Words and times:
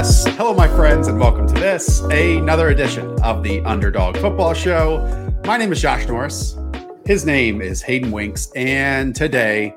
Hello, 0.00 0.54
my 0.54 0.66
friends, 0.66 1.08
and 1.08 1.20
welcome 1.20 1.46
to 1.46 1.52
this, 1.52 2.00
another 2.04 2.70
edition 2.70 3.20
of 3.20 3.42
the 3.42 3.60
Underdog 3.66 4.16
Football 4.16 4.54
Show. 4.54 5.36
My 5.44 5.58
name 5.58 5.72
is 5.72 5.82
Josh 5.82 6.08
Norris. 6.08 6.56
His 7.04 7.26
name 7.26 7.60
is 7.60 7.82
Hayden 7.82 8.10
Winks. 8.10 8.50
And 8.56 9.14
today, 9.14 9.74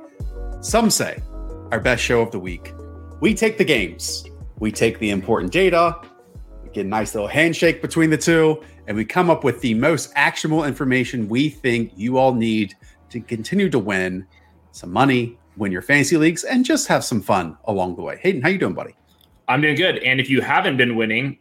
some 0.61 0.89
say 0.89 1.21
our 1.73 1.81
best 1.81 2.01
show 2.01 2.21
of 2.21 2.31
the 2.31 2.39
week. 2.39 2.73
We 3.19 3.33
take 3.33 3.57
the 3.57 3.65
games, 3.65 4.23
we 4.59 4.71
take 4.71 4.97
the 4.97 5.09
important 5.09 5.51
data, 5.51 5.99
we 6.63 6.69
get 6.69 6.85
a 6.85 6.89
nice 6.89 7.13
little 7.13 7.27
handshake 7.27 7.81
between 7.81 8.09
the 8.09 8.17
two, 8.17 8.63
and 8.87 8.95
we 8.95 9.03
come 9.03 9.29
up 9.29 9.43
with 9.43 9.59
the 9.59 9.73
most 9.73 10.13
actionable 10.15 10.63
information 10.63 11.27
we 11.27 11.49
think 11.49 11.91
you 11.97 12.17
all 12.17 12.33
need 12.33 12.75
to 13.09 13.19
continue 13.19 13.69
to 13.69 13.77
win 13.77 14.25
some 14.71 14.93
money, 14.93 15.37
win 15.57 15.73
your 15.73 15.81
fantasy 15.81 16.15
leagues, 16.15 16.45
and 16.45 16.63
just 16.63 16.87
have 16.87 17.03
some 17.03 17.21
fun 17.21 17.57
along 17.65 17.97
the 17.97 18.01
way. 18.01 18.17
Hayden, 18.21 18.41
how 18.41 18.47
you 18.47 18.57
doing, 18.57 18.73
buddy? 18.73 18.95
I'm 19.53 19.61
doing 19.61 19.75
good. 19.75 19.99
And 19.99 20.19
if 20.19 20.31
you 20.31 20.41
haven't 20.41 20.77
been 20.77 20.95
winning, 20.95 21.37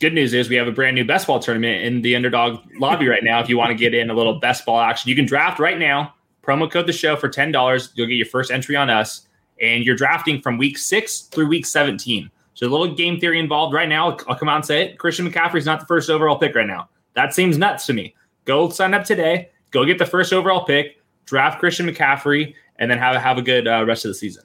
good 0.00 0.12
news 0.12 0.34
is 0.34 0.48
we 0.48 0.56
have 0.56 0.66
a 0.66 0.72
brand 0.72 0.96
new 0.96 1.04
best 1.04 1.28
ball 1.28 1.38
tournament 1.38 1.84
in 1.84 2.02
the 2.02 2.16
underdog 2.16 2.58
lobby 2.80 3.06
right 3.06 3.22
now. 3.22 3.38
If 3.38 3.48
you 3.48 3.56
want 3.56 3.70
to 3.70 3.76
get 3.76 3.94
in 3.94 4.10
a 4.10 4.14
little 4.14 4.40
best 4.40 4.66
ball 4.66 4.80
action, 4.80 5.08
you 5.08 5.14
can 5.14 5.26
draft 5.26 5.60
right 5.60 5.78
now. 5.78 6.12
Promo 6.42 6.68
code 6.68 6.88
the 6.88 6.92
show 6.92 7.14
for 7.14 7.28
ten 7.28 7.52
dollars. 7.52 7.92
You'll 7.94 8.08
get 8.08 8.14
your 8.14 8.26
first 8.26 8.50
entry 8.50 8.74
on 8.74 8.90
us, 8.90 9.28
and 9.60 9.84
you're 9.84 9.94
drafting 9.94 10.40
from 10.42 10.58
week 10.58 10.76
six 10.76 11.20
through 11.20 11.46
week 11.46 11.64
seventeen. 11.64 12.32
So 12.54 12.66
a 12.66 12.68
little 12.68 12.96
game 12.96 13.20
theory 13.20 13.38
involved 13.38 13.74
right 13.74 13.88
now. 13.88 14.16
I'll 14.26 14.34
come 14.34 14.48
out 14.48 14.56
and 14.56 14.66
say 14.66 14.82
it. 14.82 14.98
Christian 14.98 15.30
McCaffrey's 15.30 15.64
not 15.64 15.78
the 15.78 15.86
first 15.86 16.10
overall 16.10 16.36
pick 16.36 16.56
right 16.56 16.66
now. 16.66 16.88
That 17.14 17.32
seems 17.32 17.58
nuts 17.58 17.86
to 17.86 17.92
me. 17.92 18.16
Go 18.44 18.70
sign 18.70 18.92
up 18.92 19.04
today. 19.04 19.50
Go 19.70 19.84
get 19.84 19.98
the 19.98 20.06
first 20.06 20.32
overall 20.32 20.64
pick. 20.64 21.00
Draft 21.26 21.60
Christian 21.60 21.86
McCaffrey, 21.86 22.54
and 22.80 22.90
then 22.90 22.98
have 22.98 23.14
have 23.22 23.38
a 23.38 23.42
good 23.42 23.68
uh, 23.68 23.84
rest 23.86 24.04
of 24.04 24.08
the 24.08 24.16
season. 24.16 24.42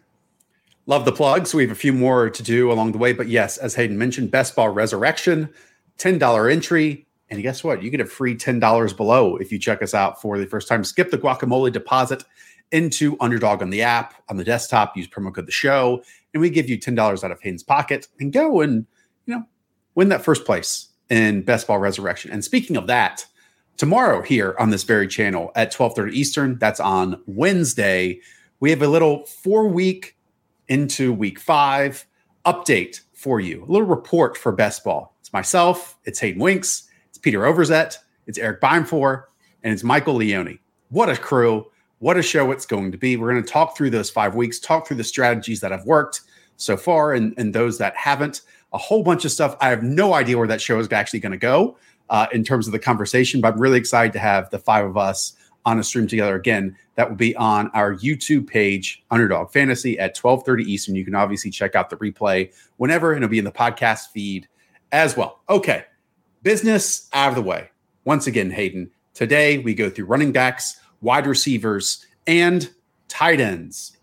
Love 0.89 1.03
the 1.03 1.11
plugs. 1.11 1.53
We 1.53 1.63
have 1.63 1.71
a 1.71 1.75
few 1.75 1.91
more 1.91 2.29
to 2.29 2.43
do 2.43 2.71
along 2.71 2.93
the 2.93 2.97
way. 2.97 3.11
But 3.11 3.27
yes, 3.27 3.57
as 3.57 3.75
Hayden 3.75 3.97
mentioned, 3.97 4.31
Best 4.31 4.55
Ball 4.55 4.69
Resurrection, 4.69 5.49
$10 5.99 6.51
entry. 6.51 7.05
And 7.29 7.41
guess 7.41 7.61
what? 7.61 7.83
You 7.83 7.89
get 7.89 7.99
a 7.99 8.05
free 8.05 8.35
$10 8.35 8.95
below 8.95 9.35
if 9.35 9.51
you 9.51 9.59
check 9.59 9.81
us 9.81 9.93
out 9.93 10.21
for 10.21 10.37
the 10.37 10.45
first 10.45 10.69
time. 10.69 10.85
Skip 10.85 11.11
the 11.11 11.17
guacamole 11.17 11.73
deposit 11.73 12.23
into 12.71 13.17
Underdog 13.19 13.61
on 13.61 13.69
the 13.69 13.81
app, 13.81 14.13
on 14.29 14.37
the 14.37 14.45
desktop. 14.45 14.95
Use 14.95 15.09
promo 15.09 15.33
code 15.35 15.45
the 15.45 15.51
show, 15.51 16.01
and 16.33 16.39
we 16.39 16.49
give 16.49 16.69
you 16.69 16.79
$10 16.79 17.23
out 17.23 17.31
of 17.31 17.41
Hayden's 17.41 17.63
pocket 17.63 18.07
and 18.21 18.31
go 18.31 18.61
and, 18.61 18.85
you 19.25 19.35
know, 19.35 19.43
win 19.95 20.07
that 20.07 20.23
first 20.23 20.45
place 20.45 20.87
in 21.09 21.41
Best 21.41 21.67
Ball 21.67 21.79
Resurrection. 21.79 22.31
And 22.31 22.45
speaking 22.45 22.77
of 22.77 22.87
that, 22.87 23.25
tomorrow 23.75 24.21
here 24.21 24.55
on 24.57 24.69
this 24.69 24.83
very 24.83 25.09
channel 25.09 25.51
at 25.53 25.73
12:30 25.73 26.13
Eastern, 26.13 26.57
that's 26.59 26.79
on 26.79 27.21
Wednesday, 27.27 28.21
we 28.61 28.69
have 28.69 28.81
a 28.81 28.87
little 28.87 29.25
four 29.25 29.67
week 29.67 30.16
into 30.67 31.13
week 31.13 31.39
five 31.39 32.05
update 32.45 33.01
for 33.13 33.39
you. 33.39 33.63
A 33.63 33.71
little 33.71 33.87
report 33.87 34.37
for 34.37 34.51
best 34.51 34.83
ball. 34.83 35.15
It's 35.19 35.33
myself, 35.33 35.97
it's 36.05 36.19
Hayden 36.19 36.41
Winks, 36.41 36.89
it's 37.09 37.17
Peter 37.17 37.41
Overzet, 37.41 37.97
it's 38.27 38.37
Eric 38.37 38.61
Beimfohr, 38.61 39.23
and 39.63 39.73
it's 39.73 39.83
Michael 39.83 40.15
Leone. 40.15 40.59
What 40.89 41.09
a 41.09 41.17
crew. 41.17 41.65
What 41.99 42.15
a 42.15 42.21
show 42.21 42.51
it's 42.51 42.65
going 42.65 42.91
to 42.91 42.97
be. 42.97 43.17
We're 43.17 43.31
going 43.31 43.43
to 43.43 43.49
talk 43.49 43.75
through 43.75 43.89
those 43.89 44.09
five 44.09 44.35
weeks, 44.35 44.59
talk 44.59 44.87
through 44.87 44.97
the 44.97 45.03
strategies 45.03 45.61
that 45.61 45.71
have 45.71 45.85
worked 45.85 46.21
so 46.55 46.77
far 46.77 47.13
and, 47.13 47.33
and 47.37 47.53
those 47.53 47.79
that 47.79 47.95
haven't. 47.97 48.41
A 48.71 48.77
whole 48.77 49.01
bunch 49.01 49.25
of 49.25 49.31
stuff. 49.31 49.57
I 49.59 49.69
have 49.69 49.81
no 49.81 50.13
idea 50.13 50.37
where 50.37 50.47
that 50.47 50.61
show 50.61 50.79
is 50.79 50.91
actually 50.91 51.21
going 51.21 51.31
to 51.31 51.37
go 51.37 51.77
uh, 52.09 52.27
in 52.31 52.43
terms 52.43 52.67
of 52.67 52.73
the 52.73 52.79
conversation, 52.79 53.41
but 53.41 53.53
I'm 53.53 53.59
really 53.59 53.79
excited 53.79 54.13
to 54.13 54.19
have 54.19 54.49
the 54.51 54.59
five 54.59 54.85
of 54.85 54.95
us 54.95 55.35
on 55.67 55.79
a 55.79 55.83
stream 55.83 56.07
together 56.07 56.35
again. 56.35 56.77
That 56.95 57.09
will 57.09 57.17
be 57.17 57.35
on 57.35 57.69
our 57.73 57.93
YouTube 57.95 58.47
page, 58.47 59.03
Underdog 59.11 59.51
Fantasy, 59.51 59.99
at 59.99 60.15
12:30 60.15 60.63
Eastern. 60.63 60.95
You 60.95 61.03
can 61.03 61.13
obviously 61.13 61.51
check 61.51 61.75
out 61.75 61.89
the 61.89 61.97
replay 61.97 62.53
whenever, 62.77 63.11
and 63.11 63.21
it'll 63.23 63.29
be 63.29 63.37
in 63.37 63.43
the 63.43 63.51
podcast 63.51 64.11
feed 64.13 64.47
as 64.93 65.17
well. 65.17 65.41
Okay, 65.49 65.83
business 66.41 67.09
out 67.11 67.29
of 67.29 67.35
the 67.35 67.41
way. 67.41 67.69
Once 68.05 68.27
again, 68.27 68.49
Hayden. 68.49 68.89
Today 69.13 69.57
we 69.57 69.73
go 69.73 69.89
through 69.89 70.05
running 70.05 70.31
backs, 70.31 70.79
wide 71.01 71.27
receivers, 71.27 72.05
and 72.25 72.69
tight 73.09 73.41
ends. 73.41 73.97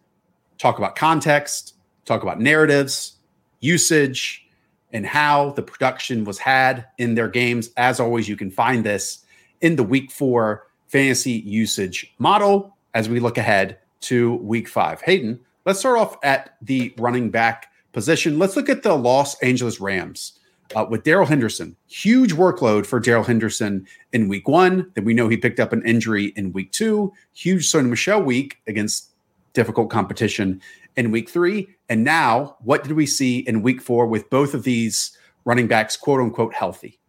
Talk 0.58 0.76
about 0.76 0.96
context. 0.96 1.76
Talk 2.04 2.22
about 2.22 2.40
narratives, 2.40 3.14
usage, 3.60 4.46
and 4.92 5.06
how 5.06 5.52
the 5.52 5.62
production 5.62 6.24
was 6.24 6.38
had 6.38 6.84
in 6.98 7.14
their 7.14 7.28
games. 7.28 7.70
As 7.78 8.00
always, 8.00 8.28
you 8.28 8.36
can 8.36 8.50
find 8.50 8.84
this 8.84 9.24
in 9.62 9.76
the 9.76 9.82
Week 9.82 10.12
Four 10.12 10.66
fantasy 10.94 11.42
usage 11.44 12.14
model 12.20 12.76
as 12.94 13.08
we 13.08 13.18
look 13.18 13.36
ahead 13.36 13.76
to 14.00 14.36
week 14.36 14.68
five. 14.68 15.02
Hayden, 15.02 15.40
let's 15.66 15.80
start 15.80 15.98
off 15.98 16.16
at 16.22 16.56
the 16.62 16.94
running 16.98 17.30
back 17.30 17.66
position. 17.92 18.38
Let's 18.38 18.54
look 18.54 18.68
at 18.68 18.84
the 18.84 18.94
Los 18.94 19.34
Angeles 19.42 19.80
Rams 19.80 20.38
uh, 20.76 20.86
with 20.88 21.02
Darrell 21.02 21.26
Henderson. 21.26 21.74
Huge 21.88 22.34
workload 22.34 22.86
for 22.86 23.00
Darrell 23.00 23.24
Henderson 23.24 23.88
in 24.12 24.28
week 24.28 24.46
one. 24.46 24.88
Then 24.94 25.04
we 25.04 25.14
know 25.14 25.28
he 25.28 25.36
picked 25.36 25.58
up 25.58 25.72
an 25.72 25.84
injury 25.84 26.26
in 26.36 26.52
week 26.52 26.70
two. 26.70 27.12
Huge 27.32 27.68
Sony 27.68 27.88
Michel 27.88 28.22
week 28.22 28.58
against 28.68 29.10
difficult 29.52 29.90
competition 29.90 30.62
in 30.94 31.10
week 31.10 31.28
three. 31.28 31.66
And 31.88 32.04
now, 32.04 32.54
what 32.60 32.84
did 32.84 32.92
we 32.92 33.06
see 33.06 33.40
in 33.40 33.62
week 33.62 33.82
four 33.82 34.06
with 34.06 34.30
both 34.30 34.54
of 34.54 34.62
these 34.62 35.10
running 35.44 35.66
backs, 35.66 35.96
quote 35.96 36.20
unquote, 36.20 36.54
healthy? 36.54 37.00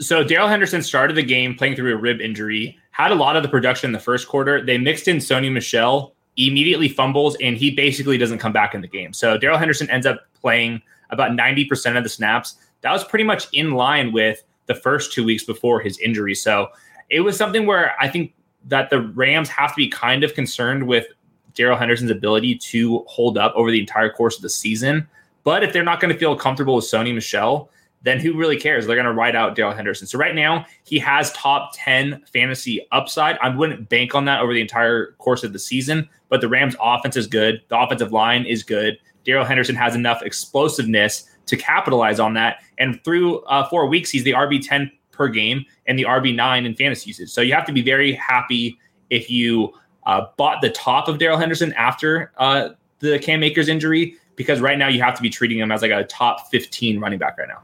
So 0.00 0.24
Darrell 0.24 0.48
Henderson 0.48 0.82
started 0.82 1.14
the 1.14 1.22
game 1.22 1.54
playing 1.54 1.76
through 1.76 1.92
a 1.92 2.00
rib 2.00 2.18
injury, 2.18 2.78
had 2.92 3.10
a 3.10 3.14
lot 3.14 3.36
of 3.36 3.42
the 3.42 3.48
production 3.48 3.88
in 3.88 3.92
the 3.92 3.98
first 3.98 4.28
quarter. 4.28 4.64
They 4.64 4.78
mixed 4.78 5.08
in 5.08 5.16
Sony 5.16 5.50
Michel, 5.50 6.14
immediately 6.36 6.88
fumbles, 6.88 7.36
and 7.40 7.56
he 7.56 7.70
basically 7.70 8.16
doesn't 8.16 8.38
come 8.38 8.52
back 8.52 8.74
in 8.74 8.80
the 8.80 8.88
game. 8.88 9.12
So 9.12 9.36
Darrell 9.36 9.58
Henderson 9.58 9.90
ends 9.90 10.06
up 10.06 10.26
playing 10.40 10.80
about 11.10 11.32
90% 11.32 11.96
of 11.96 12.04
the 12.04 12.08
snaps. 12.08 12.56
That 12.82 12.92
was 12.92 13.04
pretty 13.04 13.24
much 13.24 13.48
in 13.52 13.72
line 13.72 14.12
with 14.12 14.42
the 14.66 14.74
first 14.74 15.12
two 15.12 15.24
weeks 15.24 15.44
before 15.44 15.80
his 15.80 15.98
injury. 15.98 16.34
So 16.34 16.68
it 17.10 17.20
was 17.20 17.36
something 17.36 17.66
where 17.66 17.94
I 18.00 18.08
think 18.08 18.32
that 18.66 18.90
the 18.90 19.00
Rams 19.00 19.48
have 19.48 19.70
to 19.70 19.76
be 19.76 19.88
kind 19.88 20.22
of 20.22 20.34
concerned 20.34 20.86
with 20.86 21.06
Darrell 21.54 21.76
Henderson's 21.76 22.10
ability 22.10 22.56
to 22.56 23.04
hold 23.08 23.36
up 23.36 23.52
over 23.54 23.70
the 23.70 23.80
entire 23.80 24.10
course 24.10 24.36
of 24.36 24.42
the 24.42 24.48
season. 24.48 25.06
But 25.44 25.62
if 25.62 25.72
they're 25.72 25.82
not 25.82 26.00
going 26.00 26.12
to 26.12 26.18
feel 26.18 26.36
comfortable 26.36 26.76
with 26.76 26.84
Sony 26.84 27.14
Michel, 27.14 27.70
then 28.02 28.18
who 28.18 28.34
really 28.34 28.56
cares? 28.56 28.86
They're 28.86 28.96
going 28.96 29.06
to 29.06 29.12
ride 29.12 29.36
out 29.36 29.54
Darrell 29.54 29.74
Henderson. 29.74 30.06
So 30.06 30.18
right 30.18 30.34
now, 30.34 30.66
he 30.84 30.98
has 30.98 31.32
top 31.32 31.72
10 31.74 32.22
fantasy 32.32 32.86
upside. 32.90 33.38
I 33.40 33.48
wouldn't 33.48 33.88
bank 33.88 34.14
on 34.14 34.24
that 34.24 34.40
over 34.40 34.52
the 34.52 34.60
entire 34.60 35.12
course 35.18 35.44
of 35.44 35.52
the 35.52 35.58
season, 35.58 36.08
but 36.28 36.40
the 36.40 36.48
Rams' 36.48 36.76
offense 36.80 37.16
is 37.16 37.26
good. 37.26 37.62
The 37.68 37.78
offensive 37.78 38.12
line 38.12 38.44
is 38.44 38.62
good. 38.62 38.98
Darrell 39.24 39.44
Henderson 39.44 39.76
has 39.76 39.94
enough 39.94 40.22
explosiveness 40.22 41.28
to 41.46 41.56
capitalize 41.56 42.18
on 42.18 42.34
that. 42.34 42.62
And 42.78 43.02
through 43.04 43.40
uh, 43.42 43.68
four 43.68 43.86
weeks, 43.86 44.10
he's 44.10 44.24
the 44.24 44.32
RB 44.32 44.66
10 44.66 44.90
per 45.12 45.28
game 45.28 45.64
and 45.86 45.98
the 45.98 46.04
RB 46.04 46.34
9 46.34 46.66
in 46.66 46.74
fantasy 46.74 47.10
usage. 47.10 47.30
So 47.30 47.40
you 47.40 47.52
have 47.54 47.66
to 47.66 47.72
be 47.72 47.82
very 47.82 48.12
happy 48.14 48.78
if 49.10 49.30
you 49.30 49.72
uh, 50.06 50.26
bought 50.36 50.60
the 50.60 50.70
top 50.70 51.06
of 51.06 51.18
Darrell 51.18 51.38
Henderson 51.38 51.72
after 51.74 52.32
uh, 52.38 52.70
the 52.98 53.18
Cam 53.20 53.44
Akers 53.44 53.68
injury, 53.68 54.16
because 54.34 54.60
right 54.60 54.78
now 54.78 54.88
you 54.88 55.00
have 55.02 55.14
to 55.14 55.22
be 55.22 55.30
treating 55.30 55.58
him 55.58 55.70
as 55.70 55.82
like 55.82 55.92
a 55.92 56.04
top 56.04 56.50
15 56.50 56.98
running 56.98 57.18
back 57.18 57.38
right 57.38 57.46
now 57.46 57.62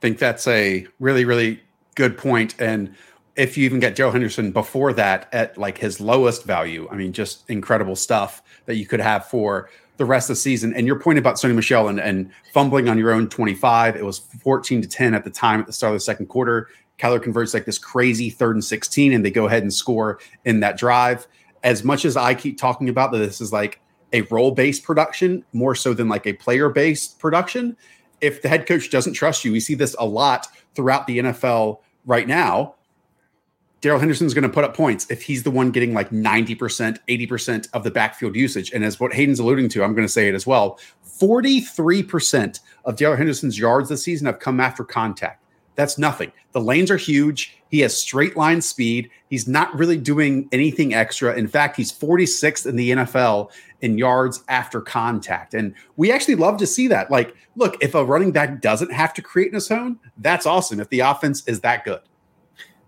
think 0.00 0.18
that's 0.18 0.46
a 0.46 0.86
really, 1.00 1.24
really 1.24 1.60
good 1.94 2.16
point. 2.16 2.54
And 2.60 2.94
if 3.36 3.56
you 3.56 3.64
even 3.64 3.80
get 3.80 3.96
Joe 3.96 4.10
Henderson 4.10 4.50
before 4.50 4.92
that 4.94 5.28
at 5.32 5.58
like 5.58 5.78
his 5.78 6.00
lowest 6.00 6.44
value, 6.44 6.88
I 6.90 6.96
mean, 6.96 7.12
just 7.12 7.48
incredible 7.50 7.96
stuff 7.96 8.42
that 8.66 8.76
you 8.76 8.86
could 8.86 9.00
have 9.00 9.26
for 9.26 9.68
the 9.98 10.04
rest 10.04 10.30
of 10.30 10.36
the 10.36 10.40
season. 10.40 10.74
And 10.74 10.86
your 10.86 10.98
point 10.98 11.18
about 11.18 11.36
Sony 11.36 11.54
Michel 11.54 11.88
and, 11.88 12.00
and 12.00 12.30
fumbling 12.52 12.88
on 12.88 12.98
your 12.98 13.12
own 13.12 13.28
25, 13.28 13.96
it 13.96 14.04
was 14.04 14.18
14 14.18 14.82
to 14.82 14.88
10 14.88 15.14
at 15.14 15.24
the 15.24 15.30
time 15.30 15.60
at 15.60 15.66
the 15.66 15.72
start 15.72 15.92
of 15.92 15.96
the 15.96 16.00
second 16.00 16.26
quarter. 16.26 16.68
Kyler 16.98 17.22
converts 17.22 17.52
like 17.52 17.66
this 17.66 17.78
crazy 17.78 18.30
third 18.30 18.56
and 18.56 18.64
16, 18.64 19.12
and 19.12 19.24
they 19.24 19.30
go 19.30 19.46
ahead 19.46 19.62
and 19.62 19.72
score 19.72 20.18
in 20.44 20.60
that 20.60 20.78
drive. 20.78 21.26
As 21.62 21.84
much 21.84 22.04
as 22.04 22.16
I 22.16 22.34
keep 22.34 22.58
talking 22.58 22.88
about 22.88 23.12
that, 23.12 23.18
this 23.18 23.40
is 23.40 23.52
like 23.52 23.80
a 24.12 24.22
role 24.22 24.50
based 24.52 24.82
production 24.82 25.44
more 25.52 25.74
so 25.74 25.92
than 25.92 26.08
like 26.08 26.26
a 26.26 26.32
player 26.32 26.70
based 26.70 27.18
production 27.18 27.76
if 28.20 28.42
the 28.42 28.48
head 28.48 28.66
coach 28.66 28.90
doesn't 28.90 29.14
trust 29.14 29.44
you, 29.44 29.52
we 29.52 29.60
see 29.60 29.74
this 29.74 29.94
a 29.98 30.06
lot 30.06 30.46
throughout 30.74 31.06
the 31.06 31.18
NFL 31.18 31.80
right 32.04 32.26
now. 32.26 32.74
Darrell 33.82 34.00
Henderson's 34.00 34.34
going 34.34 34.42
to 34.42 34.48
put 34.48 34.64
up 34.64 34.74
points 34.74 35.06
if 35.10 35.22
he's 35.22 35.42
the 35.42 35.50
one 35.50 35.70
getting 35.70 35.92
like 35.94 36.10
90%, 36.10 36.98
80% 37.08 37.68
of 37.72 37.84
the 37.84 37.90
backfield 37.90 38.34
usage. 38.34 38.72
And 38.72 38.84
as 38.84 38.98
what 38.98 39.12
Hayden's 39.12 39.38
alluding 39.38 39.68
to, 39.70 39.84
I'm 39.84 39.94
going 39.94 40.06
to 40.06 40.12
say 40.12 40.28
it 40.28 40.34
as 40.34 40.46
well 40.46 40.78
43% 41.20 42.60
of 42.84 42.96
Darrell 42.96 43.16
Henderson's 43.16 43.58
yards 43.58 43.88
this 43.88 44.02
season 44.02 44.26
have 44.26 44.38
come 44.38 44.60
after 44.60 44.84
contact. 44.84 45.42
That's 45.74 45.98
nothing. 45.98 46.32
The 46.52 46.60
lanes 46.60 46.90
are 46.90 46.96
huge. 46.96 47.55
He 47.70 47.80
has 47.80 47.96
straight 47.96 48.36
line 48.36 48.62
speed. 48.62 49.10
He's 49.28 49.48
not 49.48 49.76
really 49.76 49.96
doing 49.96 50.48
anything 50.52 50.94
extra. 50.94 51.34
In 51.34 51.48
fact, 51.48 51.76
he's 51.76 51.92
46th 51.92 52.66
in 52.66 52.76
the 52.76 52.90
NFL 52.90 53.50
in 53.80 53.98
yards 53.98 54.42
after 54.48 54.80
contact. 54.80 55.54
And 55.54 55.74
we 55.96 56.12
actually 56.12 56.36
love 56.36 56.58
to 56.58 56.66
see 56.66 56.88
that. 56.88 57.10
Like, 57.10 57.34
look, 57.56 57.76
if 57.82 57.94
a 57.94 58.04
running 58.04 58.32
back 58.32 58.60
doesn't 58.60 58.92
have 58.92 59.12
to 59.14 59.22
create 59.22 59.48
in 59.48 59.54
his 59.54 59.70
own, 59.70 59.98
that's 60.18 60.46
awesome. 60.46 60.80
If 60.80 60.88
the 60.90 61.00
offense 61.00 61.46
is 61.46 61.60
that 61.60 61.84
good. 61.84 62.00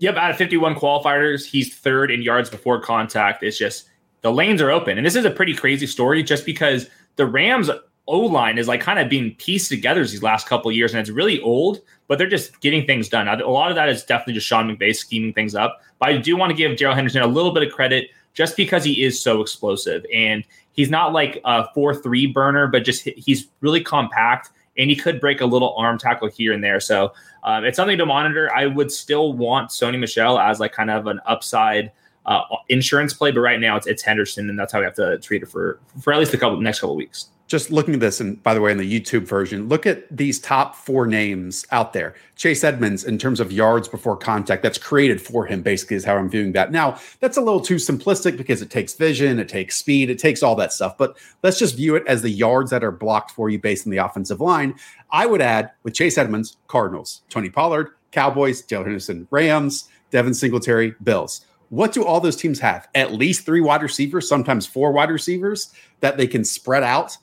Yep, 0.01 0.17
out 0.17 0.31
of 0.31 0.37
51 0.37 0.77
qualifiers, 0.77 1.45
he's 1.45 1.75
third 1.75 2.11
in 2.11 2.23
yards 2.23 2.49
before 2.49 2.81
contact. 2.81 3.43
It's 3.43 3.59
just 3.59 3.89
the 4.23 4.33
lanes 4.33 4.63
are 4.63 4.71
open. 4.71 4.97
And 4.97 5.07
this 5.07 5.17
is 5.17 5.25
a 5.25 5.31
pretty 5.31 5.55
crazy 5.55 5.87
story 5.87 6.23
just 6.23 6.47
because 6.47 6.89
the 7.17 7.27
Rams 7.27 7.69
O 8.09 8.21
line 8.21 8.57
is 8.57 8.67
like 8.67 8.81
kind 8.81 8.99
of 8.99 9.09
being 9.09 9.35
pieced 9.35 9.69
together 9.69 10.01
these 10.01 10.23
last 10.23 10.49
couple 10.49 10.73
years, 10.73 10.93
and 10.93 11.01
it's 11.01 11.11
really 11.11 11.41
old, 11.43 11.83
but 12.09 12.17
they're 12.17 12.27
just 12.27 12.59
getting 12.61 12.87
things 12.87 13.09
done. 13.09 13.29
A 13.29 13.47
lot 13.47 13.71
of 13.71 13.77
that 13.77 13.89
is 13.91 14.03
definitely 14.03 14.35
just 14.35 14.47
Sean 14.47 14.75
McVay 14.75 14.97
scheming 14.97 15.35
things 15.35 15.55
up. 15.55 15.83
But 15.99 16.09
I 16.09 16.17
do 16.17 16.37
want 16.37 16.51
to 16.51 16.57
give 16.57 16.77
Darrell 16.79 16.95
Henderson 16.95 17.23
a 17.23 17.27
little 17.27 17.53
bit 17.53 17.63
of 17.63 17.73
credit 17.73 18.09
just 18.33 18.57
because 18.57 18.83
he 18.83 19.05
is 19.05 19.21
so 19.21 19.43
explosive 19.43 20.07
and 20.13 20.43
he's 20.73 20.91
not 20.91 21.13
like 21.13 21.41
a 21.45 21.67
four 21.75 21.95
three 21.95 22.27
burner, 22.27 22.67
but 22.67 22.83
just 22.83 23.03
he's 23.03 23.49
really 23.61 23.83
compact 23.83 24.51
and 24.79 24.89
he 24.89 24.97
could 24.97 25.21
break 25.21 25.43
a 25.43 25.47
little 25.47 25.75
arm 25.77 25.99
tackle 25.99 26.29
here 26.29 26.53
and 26.53 26.65
there. 26.65 26.81
So 26.81 27.13
um, 27.43 27.65
it's 27.65 27.77
something 27.77 27.99
to 27.99 28.07
monitor. 28.07 28.51
I 28.55 28.67
would 28.67 28.91
still 28.91 29.35
want 29.35 29.71
Sony 29.71 29.99
Michel 29.99 30.39
as 30.39 30.61
like 30.61 30.73
kind 30.73 30.91
of 30.91 31.09
an 31.09 31.21
upside 31.27 31.93
uh, 32.25 32.43
insurance 32.69 33.13
play, 33.13 33.33
but 33.33 33.41
right 33.41 33.61
now 33.61 33.77
it's, 33.77 33.87
it's 33.87 34.03
Henderson, 34.03 34.49
and 34.49 34.59
that's 34.59 34.73
how 34.73 34.79
we 34.79 34.85
have 34.85 34.95
to 34.95 35.19
treat 35.19 35.43
it 35.43 35.49
for 35.49 35.81
for 36.01 36.13
at 36.13 36.19
least 36.19 36.31
the 36.31 36.39
couple 36.39 36.59
next 36.61 36.81
couple 36.81 36.97
weeks 36.97 37.29
just 37.49 37.71
looking 37.71 37.95
at 37.95 38.01
this, 38.01 38.21
and 38.21 38.41
by 38.43 38.53
the 38.53 38.61
way, 38.61 38.71
in 38.71 38.77
the 38.77 39.01
YouTube 39.01 39.23
version, 39.23 39.69
look 39.69 39.87
at 39.87 40.15
these 40.15 40.39
top 40.39 40.77
four 40.77 41.07
names 41.07 41.65
out 41.73 41.95
there. 41.95 42.15
Chase 42.37 42.63
Edmonds, 42.63 43.05
in 43.05 43.17
terms 43.17 43.41
of 43.41 43.51
yards 43.51 43.89
before 43.89 44.19
contact, 44.19 44.63
that's 44.63 44.77
created 44.77 45.19
for 45.19 45.47
him, 45.47 45.63
basically, 45.63 45.97
is 45.97 46.05
how 46.05 46.19
I'm 46.19 46.29
viewing 46.29 46.53
that. 46.53 46.71
Now, 46.71 47.01
that's 47.21 47.39
a 47.39 47.41
little 47.41 47.63
too 47.63 47.77
simplistic 47.77 48.37
because 48.37 48.61
it 48.61 48.69
takes 48.69 48.93
vision, 48.93 49.39
it 49.39 49.49
takes 49.49 49.77
speed, 49.77 50.11
it 50.11 50.19
takes 50.19 50.43
all 50.43 50.57
that 50.57 50.75
stuff. 50.75 50.99
But 50.99 51.17
let's 51.43 51.59
just 51.59 51.75
view 51.75 51.97
it 51.97 52.05
as 52.07 52.21
the 52.21 52.31
yards 52.31 52.71
that 52.71 52.85
are 52.85 52.93
blocked 52.93 53.31
for 53.31 53.49
you 53.49 53.59
based 53.59 53.87
on 53.87 53.91
the 53.93 53.97
offensive 53.97 54.43
line. 54.43 54.75
I 55.11 55.25
would 55.25 55.41
add 55.41 55.71
with 55.85 55.95
Chase 55.95 56.19
Edmonds, 56.19 56.59
Cardinals, 56.67 57.23
Tony 57.31 57.49
Pollard, 57.49 57.93
Cowboys, 58.13 58.61
Dale 58.61 58.85
Henderson, 58.85 59.27
Rams, 59.31 59.89
Devin 60.11 60.35
Singletary, 60.35 60.95
Bills. 61.03 61.47
What 61.71 61.93
do 61.93 62.05
all 62.05 62.21
those 62.21 62.37
teams 62.37 62.61
have? 62.61 62.89
At 62.95 63.13
least 63.13 63.47
three 63.47 63.61
wide 63.63 63.83
receivers, 63.83 64.29
sometimes 64.29 64.67
four 64.67 64.93
wide 64.93 65.11
receivers 65.11 65.73
that 66.01 66.19
they 66.19 66.27
can 66.27 66.45
spread 66.45 66.83
out 66.83 67.17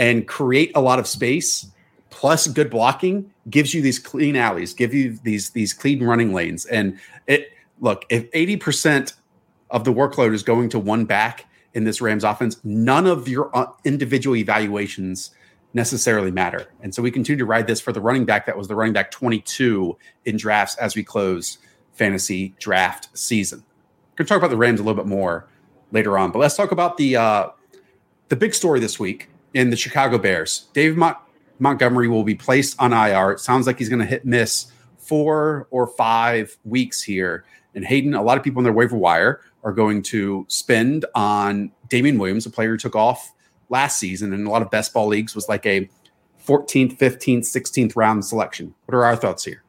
and 0.00 0.26
create 0.26 0.72
a 0.74 0.80
lot 0.80 0.98
of 0.98 1.06
space 1.06 1.66
plus 2.08 2.48
good 2.48 2.70
blocking 2.70 3.30
gives 3.50 3.74
you 3.74 3.82
these 3.82 3.98
clean 3.98 4.34
alleys, 4.34 4.72
give 4.72 4.94
you 4.94 5.16
these 5.22 5.50
these 5.50 5.72
clean 5.72 6.02
running 6.02 6.32
lanes. 6.32 6.64
And 6.66 6.98
it 7.26 7.52
look, 7.80 8.04
if 8.08 8.30
80% 8.32 9.14
of 9.70 9.84
the 9.84 9.92
workload 9.92 10.34
is 10.34 10.42
going 10.42 10.70
to 10.70 10.78
one 10.78 11.04
back 11.04 11.46
in 11.74 11.84
this 11.84 12.00
Rams 12.00 12.24
offense, 12.24 12.56
none 12.64 13.06
of 13.06 13.28
your 13.28 13.54
uh, 13.56 13.66
individual 13.84 14.36
evaluations 14.36 15.30
necessarily 15.72 16.30
matter. 16.30 16.66
And 16.82 16.94
so 16.94 17.02
we 17.02 17.10
continue 17.10 17.38
to 17.38 17.44
ride 17.44 17.66
this 17.66 17.80
for 17.80 17.92
the 17.92 18.00
running 18.00 18.24
back 18.24 18.46
that 18.46 18.56
was 18.56 18.68
the 18.68 18.74
running 18.74 18.92
back 18.92 19.10
22 19.10 19.96
in 20.24 20.36
drafts 20.36 20.76
as 20.76 20.96
we 20.96 21.04
close 21.04 21.58
fantasy 21.92 22.54
draft 22.58 23.08
season. 23.16 23.60
We're 23.60 24.24
going 24.24 24.26
to 24.26 24.28
talk 24.30 24.38
about 24.38 24.50
the 24.50 24.56
Rams 24.56 24.80
a 24.80 24.82
little 24.82 25.00
bit 25.00 25.08
more 25.08 25.46
later 25.92 26.18
on, 26.18 26.32
but 26.32 26.38
let's 26.38 26.56
talk 26.56 26.72
about 26.72 26.96
the 26.96 27.16
uh, 27.16 27.48
the 28.28 28.36
big 28.36 28.54
story 28.54 28.80
this 28.80 28.98
week 28.98 29.28
in 29.54 29.70
the 29.70 29.76
Chicago 29.76 30.18
Bears. 30.18 30.68
Dave 30.72 30.96
Mont- 30.96 31.16
Montgomery 31.58 32.08
will 32.08 32.24
be 32.24 32.34
placed 32.34 32.80
on 32.80 32.92
IR. 32.92 33.32
It 33.32 33.40
sounds 33.40 33.66
like 33.66 33.78
he's 33.78 33.88
going 33.88 34.00
to 34.00 34.06
hit 34.06 34.24
miss 34.24 34.72
four 34.98 35.66
or 35.70 35.86
five 35.86 36.56
weeks 36.64 37.02
here. 37.02 37.44
And 37.74 37.84
Hayden, 37.84 38.14
a 38.14 38.22
lot 38.22 38.38
of 38.38 38.44
people 38.44 38.60
in 38.60 38.64
their 38.64 38.72
waiver 38.72 38.96
wire 38.96 39.40
are 39.62 39.72
going 39.72 40.02
to 40.02 40.46
spend 40.48 41.04
on 41.14 41.70
Damien 41.88 42.18
Williams, 42.18 42.46
a 42.46 42.50
player 42.50 42.70
who 42.70 42.78
took 42.78 42.96
off 42.96 43.32
last 43.68 43.98
season 43.98 44.32
in 44.32 44.46
a 44.46 44.50
lot 44.50 44.62
of 44.62 44.70
best 44.70 44.92
ball 44.92 45.06
leagues 45.06 45.34
was 45.34 45.48
like 45.48 45.66
a 45.66 45.88
14th, 46.46 46.98
15th, 46.98 47.40
16th 47.40 47.94
round 47.94 48.24
selection. 48.24 48.74
What 48.86 48.94
are 48.94 49.04
our 49.04 49.16
thoughts 49.16 49.44
here? 49.44 49.62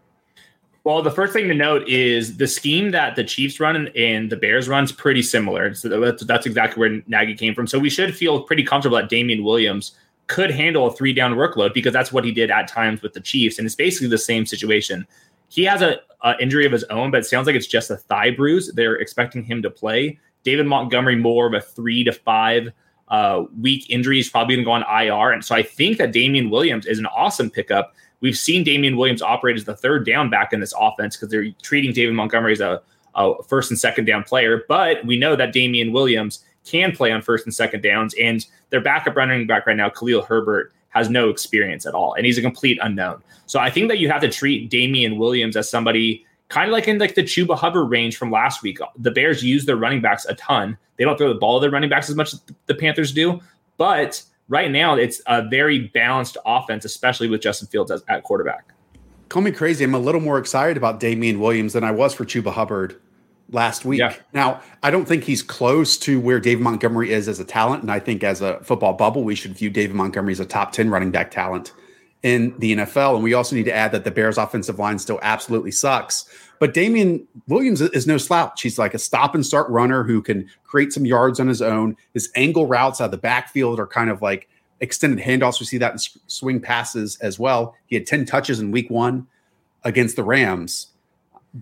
Well, 0.84 1.04
the 1.04 1.12
first 1.12 1.32
thing 1.32 1.48
to 1.48 1.54
note 1.54 1.88
is 1.88 2.38
the 2.38 2.48
scheme 2.48 2.90
that 2.92 3.16
the 3.16 3.24
Chiefs 3.24 3.60
run 3.60 3.90
and 3.96 4.32
the 4.32 4.36
Bears 4.36 4.68
runs 4.68 4.92
pretty 4.92 5.22
similar. 5.22 5.76
So 5.76 5.90
that's, 5.90 6.24
that's 6.24 6.48
exactly 6.48 6.80
where 6.80 7.02
Nagy 7.06 7.36
came 7.36 7.54
from. 7.54 7.68
So 7.68 7.78
we 7.78 7.90
should 7.90 8.16
feel 8.16 8.42
pretty 8.42 8.64
comfortable 8.64 8.98
that 8.98 9.08
Damien 9.08 9.44
Williams 9.44 9.96
could 10.32 10.50
handle 10.50 10.88
a 10.88 10.94
three 10.94 11.14
down 11.14 11.34
workload 11.34 11.74
because 11.74 11.92
that's 11.92 12.12
what 12.12 12.24
he 12.24 12.32
did 12.32 12.50
at 12.50 12.68
times 12.68 13.02
with 13.02 13.14
the 13.14 13.20
Chiefs, 13.20 13.58
and 13.58 13.66
it's 13.66 13.76
basically 13.76 14.08
the 14.08 14.18
same 14.18 14.46
situation. 14.46 15.06
He 15.50 15.66
has 15.66 15.82
a, 15.82 16.00
injury 16.40 16.66
of 16.66 16.72
his 16.72 16.84
own, 16.86 17.12
but 17.12 17.20
it 17.20 17.26
sounds 17.26 17.48
like 17.48 17.56
it's 17.56 17.68
just 17.68 17.90
a 17.90 17.98
thigh 17.98 18.32
bruise. 18.32 18.72
They're 18.74 18.96
expecting 18.96 19.44
him 19.44 19.62
to 19.64 19.70
play. 19.70 20.20
David 20.44 20.68
Montgomery 20.68 21.16
more 21.16 21.48
of 21.48 21.54
a 21.54 21.60
three 21.60 22.04
to 22.04 22.12
five 22.12 22.72
uh, 23.10 23.44
week 23.60 23.90
injury. 23.90 24.18
He's 24.18 24.30
probably 24.30 24.56
going 24.56 24.64
to 24.64 24.66
go 24.66 24.72
on 24.72 25.04
IR, 25.04 25.32
and 25.32 25.44
so 25.44 25.54
I 25.54 25.64
think 25.64 25.98
that 25.98 26.14
Damien 26.14 26.50
Williams 26.50 26.86
is 26.86 26.98
an 26.98 27.08
awesome 27.08 27.50
pickup 27.50 27.94
We've 28.22 28.38
seen 28.38 28.64
Damien 28.64 28.98
Williams 28.98 29.22
operate 29.22 29.58
as 29.58 29.66
the 29.66 29.76
third 29.76 30.06
down 30.06 30.30
back 30.30 30.54
in 30.54 30.60
this 30.60 30.74
offense 30.80 31.16
because 31.16 31.30
they're 31.30 31.52
treating 31.62 31.92
David 31.92 32.14
Montgomery 32.14 32.54
as 32.54 32.62
a, 32.62 32.82
a, 33.16 33.44
first 33.44 33.72
and 33.72 33.80
second 33.80 34.06
down 34.06 34.24
player. 34.24 34.64
But 34.68 35.06
we 35.06 35.18
know 35.18 35.36
that 35.36 35.54
Damien 35.54 35.92
Williams 35.92 36.44
can 36.66 36.92
play 36.92 37.12
on 37.12 37.22
first 37.22 37.46
and 37.46 37.54
second 37.54 37.82
downs, 37.82 38.14
and 38.22 38.46
their 38.70 38.82
backup 38.82 39.16
running 39.16 39.48
back 39.48 39.66
right 39.66 39.76
now, 39.76 39.90
Khalil 39.90 40.22
Herbert, 40.22 40.72
has 40.90 41.10
no 41.10 41.30
experience 41.30 41.86
at 41.86 41.94
all, 41.94 42.14
and 42.14 42.26
he's 42.26 42.38
a 42.38 42.42
complete 42.42 42.78
unknown. 42.82 43.22
So 43.48 43.60
I 43.60 43.70
think 43.70 43.88
that 43.90 44.00
you 44.00 44.10
have 44.10 44.22
to 44.22 44.30
treat 44.30 44.70
Damien 44.70 45.18
Williams 45.18 45.58
as 45.58 45.70
somebody 45.70 46.26
kind 46.50 46.70
of 46.70 46.74
like 46.74 46.88
in 46.88 47.00
like 47.00 47.16
the 47.16 47.24
Chuba 47.24 47.58
Hubbard 47.58 47.90
range 47.90 48.18
from 48.18 48.30
last 48.30 48.62
week. 48.62 48.80
The 48.98 49.12
Bears 49.12 49.44
use 49.44 49.66
their 49.66 49.78
running 49.78 50.02
backs 50.02 50.26
a 50.26 50.36
ton. 50.36 50.78
They 50.98 51.06
don't 51.06 51.18
throw 51.18 51.30
the 51.30 51.40
ball 51.40 51.60
to 51.60 51.62
their 51.62 51.72
running 51.72 51.90
backs 51.90 52.10
as 52.10 52.16
much 52.16 52.34
as 52.34 52.42
the 52.68 52.76
Panthers 52.76 53.12
do, 53.12 53.40
but 53.78 54.22
right 54.50 54.72
now 54.72 54.96
it's 54.96 55.22
a 55.28 55.48
very 55.48 55.88
balanced 55.90 56.38
offense, 56.46 56.86
especially 56.86 57.28
with 57.30 57.42
Justin 57.42 57.68
Fields 57.68 57.92
as, 57.92 58.04
at 58.08 58.24
quarterback. 58.24 58.74
Call 59.30 59.42
me 59.42 59.52
crazy. 59.52 59.84
I'm 59.84 59.94
a 59.94 60.00
little 60.00 60.22
more 60.22 60.38
excited 60.38 60.76
about 60.76 61.00
Damien 61.00 61.40
Williams 61.40 61.74
than 61.74 61.84
I 61.84 61.92
was 61.92 62.14
for 62.14 62.26
Chuba 62.26 62.52
Hubbard 62.52 63.00
last 63.52 63.86
week. 63.86 64.00
Yeah. 64.00 64.16
Now, 64.34 64.62
I 64.84 64.92
don't 64.92 65.08
think 65.08 65.24
he's 65.24 65.44
close 65.44 65.98
to 66.00 66.20
where 66.20 66.40
David 66.40 66.64
Montgomery 66.64 67.12
is 67.12 67.28
as 67.28 67.40
a 67.40 67.46
talent. 67.46 67.82
And 67.82 67.92
I 67.92 68.00
think 68.00 68.24
as 68.24 68.42
a 68.42 68.60
football 68.64 68.94
bubble, 68.94 69.24
we 69.24 69.36
should 69.36 69.54
view 69.54 69.70
David 69.70 69.96
Montgomery 69.96 70.34
as 70.34 70.40
a 70.40 70.46
top 70.46 70.72
10 70.72 70.90
running 70.90 71.12
back 71.12 71.32
talent 71.32 71.74
in 72.24 72.58
the 72.60 72.76
NFL. 72.76 73.16
And 73.16 73.24
we 73.24 73.34
also 73.34 73.56
need 73.56 73.66
to 73.66 73.74
add 73.74 73.92
that 73.92 74.04
the 74.04 74.12
Bears 74.12 74.38
offensive 74.38 74.80
line 74.80 75.00
still 75.00 75.20
absolutely 75.22 75.72
sucks. 75.72 76.26
But 76.62 76.76
Damien 76.76 77.28
Williams 77.48 77.82
is 77.82 78.06
no 78.06 78.20
slouch. 78.20 78.62
He's 78.62 78.78
like 78.78 78.94
a 78.94 79.00
stop 79.00 79.34
and 79.34 79.44
start 79.44 79.68
runner 79.72 80.04
who 80.04 80.22
can 80.22 80.48
create 80.64 80.94
some 80.94 81.08
yards 81.08 81.40
on 81.40 81.48
his 81.48 81.60
own. 81.60 81.98
His 82.14 82.30
angle 82.36 82.68
routes 82.68 83.02
out 83.02 83.06
of 83.06 83.12
the 83.12 83.18
backfield 83.18 83.80
are 83.80 83.88
kind 83.88 84.12
of 84.12 84.22
like 84.22 84.48
extended 84.80 85.26
handoffs. 85.26 85.60
We 85.60 85.66
see 85.66 85.80
that 85.80 85.94
in 85.94 85.98
swing 86.28 86.60
passes 86.60 87.18
as 87.18 87.40
well. 87.40 87.76
He 87.88 87.96
had 87.96 88.06
10 88.06 88.28
touches 88.28 88.60
in 88.60 88.70
week 88.70 88.92
one 88.92 89.26
against 89.86 90.16
the 90.16 90.24
Rams. 90.24 90.90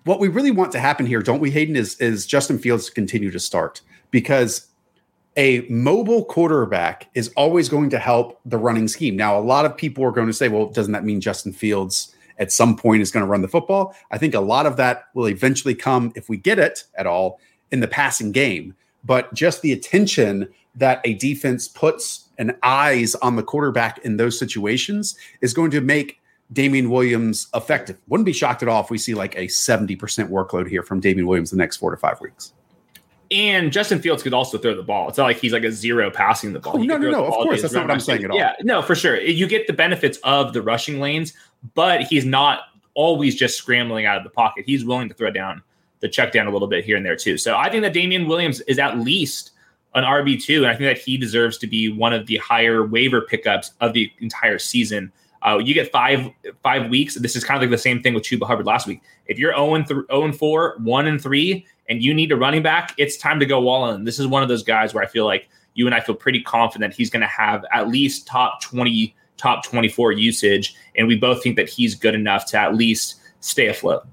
What 0.03 0.19
we 0.19 0.27
really 0.27 0.51
want 0.51 0.73
to 0.73 0.81
happen 0.81 1.05
here, 1.05 1.21
don't 1.21 1.39
we, 1.39 1.49
Hayden, 1.51 1.77
is, 1.77 1.95
is 2.01 2.25
Justin 2.25 2.59
Fields 2.59 2.87
to 2.87 2.91
continue 2.91 3.31
to 3.31 3.39
start 3.39 3.79
because 4.11 4.67
a 5.37 5.61
mobile 5.69 6.25
quarterback 6.25 7.09
is 7.13 7.31
always 7.37 7.69
going 7.69 7.89
to 7.91 7.99
help 7.99 8.41
the 8.43 8.57
running 8.57 8.89
scheme. 8.89 9.15
Now, 9.15 9.39
a 9.39 9.39
lot 9.39 9.63
of 9.63 9.77
people 9.77 10.03
are 10.03 10.11
going 10.11 10.27
to 10.27 10.33
say, 10.33 10.49
well, 10.49 10.65
doesn't 10.65 10.91
that 10.91 11.05
mean 11.05 11.21
Justin 11.21 11.53
Fields 11.53 12.13
at 12.39 12.51
some 12.51 12.75
point 12.75 13.01
is 13.01 13.11
going 13.11 13.25
to 13.25 13.29
run 13.29 13.41
the 13.41 13.47
football? 13.47 13.95
I 14.11 14.17
think 14.17 14.33
a 14.33 14.39
lot 14.39 14.65
of 14.65 14.77
that 14.77 15.05
will 15.13 15.27
eventually 15.27 15.75
come, 15.75 16.11
if 16.15 16.29
we 16.29 16.37
get 16.37 16.57
it 16.57 16.85
at 16.97 17.05
all, 17.05 17.39
in 17.71 17.79
the 17.79 17.87
passing 17.87 18.31
game. 18.31 18.73
But 19.03 19.33
just 19.33 19.61
the 19.61 19.71
attention 19.71 20.49
that 20.75 21.01
a 21.03 21.13
defense 21.15 21.67
puts 21.67 22.29
and 22.37 22.55
eyes 22.63 23.15
on 23.15 23.35
the 23.35 23.43
quarterback 23.43 23.99
in 23.99 24.17
those 24.17 24.39
situations 24.39 25.15
is 25.41 25.53
going 25.53 25.71
to 25.71 25.81
make 25.81 26.21
Damien 26.51 26.89
Williams 26.89 27.47
effective. 27.53 27.97
Wouldn't 28.07 28.25
be 28.25 28.33
shocked 28.33 28.63
at 28.63 28.69
all 28.69 28.81
if 28.83 28.89
we 28.89 28.97
see 28.97 29.13
like 29.13 29.35
a 29.35 29.47
70% 29.47 29.97
workload 30.29 30.67
here 30.67 30.81
from 30.81 30.99
Damien 30.99 31.27
Williams 31.27 31.51
the 31.51 31.57
next 31.57 31.77
four 31.77 31.91
to 31.91 31.97
five 31.97 32.19
weeks. 32.21 32.53
And 33.31 33.71
Justin 33.71 34.01
Fields 34.01 34.23
could 34.23 34.33
also 34.33 34.57
throw 34.57 34.75
the 34.75 34.81
ball. 34.81 35.07
It's 35.07 35.19
not 35.19 35.25
like 35.25 35.37
he's 35.37 35.53
like 35.53 35.63
a 35.63 35.71
zero 35.71 36.09
passing 36.09 36.51
the 36.51 36.59
ball. 36.59 36.77
Oh, 36.77 36.81
no, 36.81 36.97
no, 36.97 37.11
no. 37.11 37.25
Of 37.25 37.33
course. 37.33 37.61
That's 37.61 37.75
not 37.75 37.83
what 37.83 37.91
I'm 37.91 37.99
saying 37.99 38.23
at 38.23 38.31
all. 38.31 38.37
Yeah, 38.37 38.53
no, 38.63 38.81
for 38.81 38.95
sure. 38.95 39.21
You 39.21 39.45
get 39.45 39.67
the 39.67 39.73
benefits 39.73 40.17
of 40.23 40.53
the 40.53 40.63
rushing 40.63 40.99
lanes, 40.99 41.33
but 41.73 42.01
he's 42.01 42.25
not 42.25 42.61
always 42.93 43.35
just 43.35 43.57
scrambling 43.57 44.05
out 44.05 44.17
of 44.17 44.23
the 44.23 44.29
pocket. 44.29 44.65
He's 44.65 44.85
willing 44.85 45.09
to 45.09 45.15
throw 45.15 45.31
down 45.31 45.61
the 45.99 46.09
check 46.09 46.31
down 46.31 46.47
a 46.47 46.51
little 46.51 46.67
bit 46.67 46.85
here 46.85 46.97
and 46.97 47.05
there 47.05 47.15
too. 47.15 47.37
So 47.37 47.57
I 47.57 47.69
think 47.69 47.83
that 47.83 47.93
Damien 47.93 48.27
Williams 48.27 48.61
is 48.61 48.79
at 48.79 48.99
least 48.99 49.51
an 49.95 50.03
RB2, 50.03 50.57
and 50.57 50.67
I 50.67 50.75
think 50.75 50.95
that 50.95 50.97
he 50.97 51.17
deserves 51.17 51.57
to 51.59 51.67
be 51.67 51.91
one 51.91 52.13
of 52.13 52.27
the 52.27 52.37
higher 52.37 52.85
waiver 52.85 53.21
pickups 53.21 53.71
of 53.81 53.93
the 53.93 54.11
entire 54.19 54.59
season. 54.59 55.11
Uh, 55.45 55.57
you 55.57 55.73
get 55.73 55.91
five 55.91 56.29
five 56.63 56.89
weeks. 56.89 57.15
This 57.15 57.35
is 57.35 57.43
kind 57.43 57.57
of 57.57 57.61
like 57.61 57.71
the 57.71 57.81
same 57.81 58.01
thing 58.01 58.13
with 58.13 58.23
Chuba 58.23 58.45
Hubbard 58.45 58.65
last 58.65 58.87
week. 58.87 59.01
If 59.25 59.39
you're 59.39 59.53
0 59.53 59.75
and, 59.75 59.87
th- 59.87 60.05
0 60.11 60.23
and 60.25 60.37
4, 60.37 60.77
1 60.79 61.07
and 61.07 61.21
3, 61.21 61.65
and 61.87 62.03
you 62.03 62.13
need 62.13 62.31
a 62.31 62.35
running 62.35 62.61
back, 62.61 62.93
it's 62.97 63.17
time 63.17 63.39
to 63.39 63.45
go 63.45 63.67
all 63.67 63.91
in. 63.91 64.03
This 64.03 64.19
is 64.19 64.27
one 64.27 64.43
of 64.43 64.49
those 64.49 64.63
guys 64.63 64.93
where 64.93 65.03
I 65.03 65.07
feel 65.07 65.25
like 65.25 65.47
you 65.75 65.85
and 65.85 65.95
I 65.95 66.01
feel 66.01 66.15
pretty 66.15 66.41
confident 66.41 66.93
he's 66.93 67.09
going 67.09 67.21
to 67.21 67.27
have 67.27 67.63
at 67.71 67.87
least 67.87 68.27
top 68.27 68.61
20, 68.61 69.15
top 69.39 69.63
24 69.63 70.11
usage. 70.11 70.75
And 70.95 71.07
we 71.07 71.15
both 71.15 71.41
think 71.41 71.55
that 71.55 71.69
he's 71.69 71.95
good 71.95 72.13
enough 72.13 72.45
to 72.47 72.57
at 72.57 72.75
least 72.75 73.15
stay 73.39 73.67
afloat. 73.67 74.05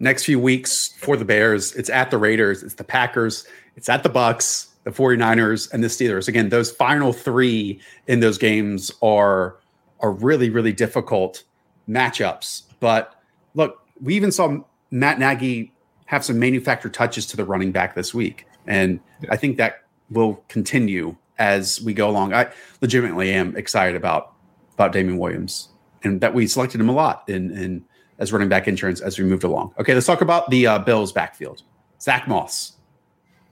Next 0.00 0.24
few 0.24 0.38
weeks 0.38 0.94
for 0.98 1.16
the 1.16 1.24
Bears, 1.24 1.74
it's 1.74 1.88
at 1.88 2.10
the 2.10 2.18
Raiders, 2.18 2.62
it's 2.62 2.74
the 2.74 2.84
Packers, 2.84 3.46
it's 3.76 3.88
at 3.88 4.02
the 4.02 4.08
Bucks 4.08 4.72
the 4.84 4.90
49ers 4.90 5.72
and 5.72 5.82
the 5.82 5.88
Steelers. 5.88 6.28
Again, 6.28 6.48
those 6.48 6.70
final 6.70 7.12
three 7.12 7.80
in 8.06 8.20
those 8.20 8.38
games 8.38 8.90
are 9.02 9.56
are 10.00 10.10
really, 10.10 10.50
really 10.50 10.72
difficult 10.72 11.44
matchups. 11.88 12.62
But 12.80 13.14
look, 13.54 13.86
we 14.00 14.16
even 14.16 14.32
saw 14.32 14.58
Matt 14.90 15.20
Nagy 15.20 15.72
have 16.06 16.24
some 16.24 16.38
manufactured 16.38 16.92
touches 16.92 17.26
to 17.26 17.36
the 17.36 17.44
running 17.44 17.70
back 17.70 17.94
this 17.94 18.12
week. 18.12 18.46
And 18.66 18.98
I 19.30 19.36
think 19.36 19.58
that 19.58 19.84
will 20.10 20.42
continue 20.48 21.16
as 21.38 21.80
we 21.82 21.94
go 21.94 22.08
along. 22.08 22.34
I 22.34 22.52
legitimately 22.80 23.32
am 23.32 23.56
excited 23.56 23.96
about 23.96 24.34
about 24.74 24.92
Damien 24.92 25.18
Williams 25.18 25.68
and 26.02 26.20
that 26.20 26.34
we 26.34 26.46
selected 26.46 26.80
him 26.80 26.88
a 26.88 26.92
lot 26.92 27.24
in 27.28 27.50
in 27.56 27.84
as 28.18 28.32
running 28.32 28.48
back 28.48 28.68
insurance 28.68 29.00
as 29.00 29.18
we 29.18 29.24
moved 29.24 29.44
along. 29.44 29.74
Okay, 29.78 29.94
let's 29.94 30.06
talk 30.06 30.20
about 30.20 30.48
the 30.50 30.66
uh, 30.66 30.78
Bills 30.78 31.12
backfield. 31.12 31.62
Zack 32.00 32.28
Moss 32.28 32.74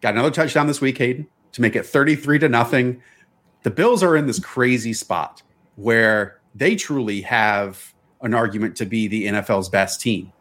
got 0.01 0.15
another 0.15 0.31
touchdown 0.31 0.67
this 0.67 0.81
week, 0.81 0.99
Hayden, 0.99 1.27
to 1.53 1.61
make 1.61 1.77
it 1.77 1.85
33 1.85 2.39
to 2.41 2.49
nothing. 2.49 3.03
The 3.63 3.71
Bills 3.71 4.03
are 4.03 4.17
in 4.17 4.27
this 4.27 4.39
crazy 4.39 4.93
spot 4.93 5.43
where 5.77 6.41
they 6.55 6.77
truly 6.77 7.21
have 7.23 7.95
an 8.23 8.35
argument 8.35 8.77
to 8.77 8.87
be 8.87 9.09
the 9.09 9.27
NFL's 9.27 9.69
best 9.69 10.01
team. 10.01 10.33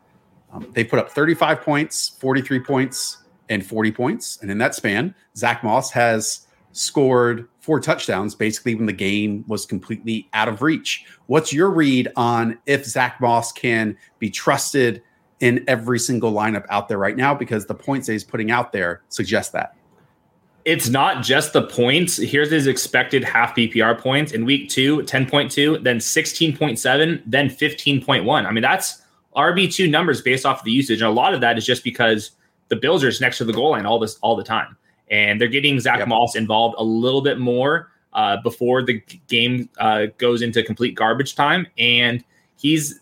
Um, 0.51 0.67
they 0.73 0.83
put 0.83 0.99
up 0.99 1.09
35 1.09 1.61
points, 1.61 2.09
43 2.19 2.59
points, 2.61 3.17
and 3.49 3.65
40 3.65 3.91
points. 3.91 4.37
And 4.41 4.49
in 4.51 4.57
that 4.59 4.75
span, 4.75 5.13
Zack 5.35 5.63
Moss 5.63 5.91
has 5.91 6.47
scored 6.71 7.47
four 7.59 7.79
touchdowns 7.79 8.35
basically 8.35 8.75
when 8.75 8.85
the 8.85 8.93
game 8.93 9.43
was 9.47 9.65
completely 9.65 10.27
out 10.33 10.47
of 10.47 10.61
reach. 10.61 11.05
What's 11.27 11.53
your 11.53 11.69
read 11.69 12.11
on 12.15 12.57
if 12.65 12.85
Zack 12.85 13.19
Moss 13.19 13.51
can 13.51 13.97
be 14.19 14.29
trusted 14.29 15.01
in 15.39 15.63
every 15.67 15.99
single 15.99 16.33
lineup 16.33 16.65
out 16.69 16.87
there 16.87 16.97
right 16.97 17.15
now? 17.15 17.33
Because 17.33 17.65
the 17.65 17.75
points 17.75 18.07
that 18.07 18.13
he's 18.13 18.23
putting 18.23 18.51
out 18.51 18.71
there 18.71 19.01
suggest 19.09 19.51
that. 19.53 19.75
It's 20.65 20.89
not 20.89 21.23
just 21.23 21.53
the 21.53 21.63
points. 21.63 22.17
Here's 22.17 22.51
his 22.51 22.67
expected 22.67 23.23
half 23.23 23.55
PPR 23.55 23.99
points 23.99 24.33
in 24.33 24.45
week 24.45 24.69
two 24.69 24.97
10.2, 24.99 25.83
then 25.83 25.97
16.7, 25.97 27.23
then 27.25 27.49
15.1. 27.49 28.45
I 28.45 28.51
mean, 28.51 28.61
that's 28.61 29.01
RB2 29.35 29.89
numbers 29.89 30.21
based 30.21 30.45
off 30.45 30.59
of 30.59 30.65
the 30.65 30.71
usage. 30.71 31.01
And 31.01 31.09
a 31.09 31.13
lot 31.13 31.33
of 31.33 31.41
that 31.41 31.57
is 31.57 31.65
just 31.65 31.83
because 31.83 32.31
the 32.67 32.75
Bills 32.75 33.03
are 33.03 33.09
just 33.09 33.21
next 33.21 33.37
to 33.39 33.45
the 33.45 33.53
goal 33.53 33.71
line 33.71 33.85
all 33.85 33.99
this 33.99 34.17
all 34.21 34.35
the 34.35 34.43
time 34.43 34.75
and 35.09 35.39
they're 35.39 35.47
getting 35.47 35.79
Zack 35.79 35.99
yep. 35.99 36.07
Moss 36.07 36.35
involved 36.35 36.75
a 36.77 36.83
little 36.83 37.21
bit 37.21 37.39
more 37.39 37.91
uh, 38.13 38.37
before 38.43 38.83
the 38.83 39.01
game 39.27 39.69
uh, 39.77 40.07
goes 40.17 40.41
into 40.41 40.63
complete 40.63 40.95
garbage 40.95 41.35
time. 41.35 41.67
And 41.77 42.23
he's 42.57 42.99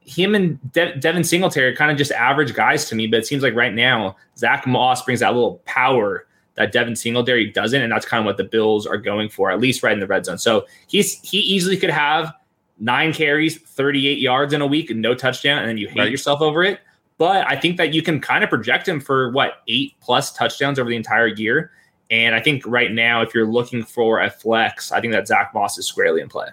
him 0.00 0.34
and 0.34 0.72
De- 0.72 0.96
Devin 0.96 1.24
Singletary 1.24 1.72
are 1.72 1.76
kind 1.76 1.90
of 1.90 1.98
just 1.98 2.12
average 2.12 2.54
guys 2.54 2.88
to 2.88 2.94
me, 2.94 3.06
but 3.06 3.18
it 3.18 3.26
seems 3.26 3.42
like 3.42 3.54
right 3.54 3.74
now 3.74 4.16
Zack 4.38 4.66
Moss 4.66 5.04
brings 5.04 5.20
that 5.20 5.34
little 5.34 5.60
power 5.64 6.26
that 6.54 6.72
Devin 6.72 6.96
Singletary 6.96 7.50
doesn't, 7.50 7.82
and 7.82 7.92
that's 7.92 8.06
kind 8.06 8.20
of 8.20 8.24
what 8.24 8.36
the 8.36 8.44
Bills 8.44 8.86
are 8.86 8.96
going 8.96 9.28
for, 9.28 9.50
at 9.50 9.60
least 9.60 9.82
right 9.82 9.92
in 9.92 10.00
the 10.00 10.06
red 10.06 10.24
zone. 10.24 10.38
So 10.38 10.64
he's 10.86 11.20
he 11.20 11.38
easily 11.38 11.76
could 11.76 11.90
have 11.90 12.32
nine 12.78 13.12
carries, 13.12 13.58
38 13.58 14.18
yards 14.18 14.52
in 14.52 14.62
a 14.62 14.66
week, 14.66 14.90
and 14.90 15.02
no 15.02 15.14
touchdown, 15.14 15.58
and 15.58 15.68
then 15.68 15.76
you 15.76 15.88
hate 15.88 15.98
right. 15.98 16.10
yourself 16.10 16.40
over 16.40 16.62
it. 16.62 16.80
But 17.18 17.46
I 17.46 17.56
think 17.56 17.78
that 17.78 17.94
you 17.94 18.02
can 18.02 18.20
kind 18.20 18.44
of 18.44 18.50
project 18.50 18.86
him 18.86 19.00
for 19.00 19.30
what 19.32 19.62
eight 19.68 19.94
plus 20.00 20.32
touchdowns 20.32 20.78
over 20.78 20.90
the 20.90 20.96
entire 20.96 21.26
year. 21.26 21.70
And 22.10 22.34
I 22.34 22.40
think 22.40 22.62
right 22.66 22.92
now, 22.92 23.22
if 23.22 23.34
you're 23.34 23.46
looking 23.46 23.82
for 23.82 24.20
a 24.20 24.30
flex, 24.30 24.92
I 24.92 25.00
think 25.00 25.12
that 25.12 25.26
Zack 25.26 25.52
Moss 25.54 25.78
is 25.78 25.86
squarely 25.86 26.20
in 26.20 26.28
play. 26.28 26.48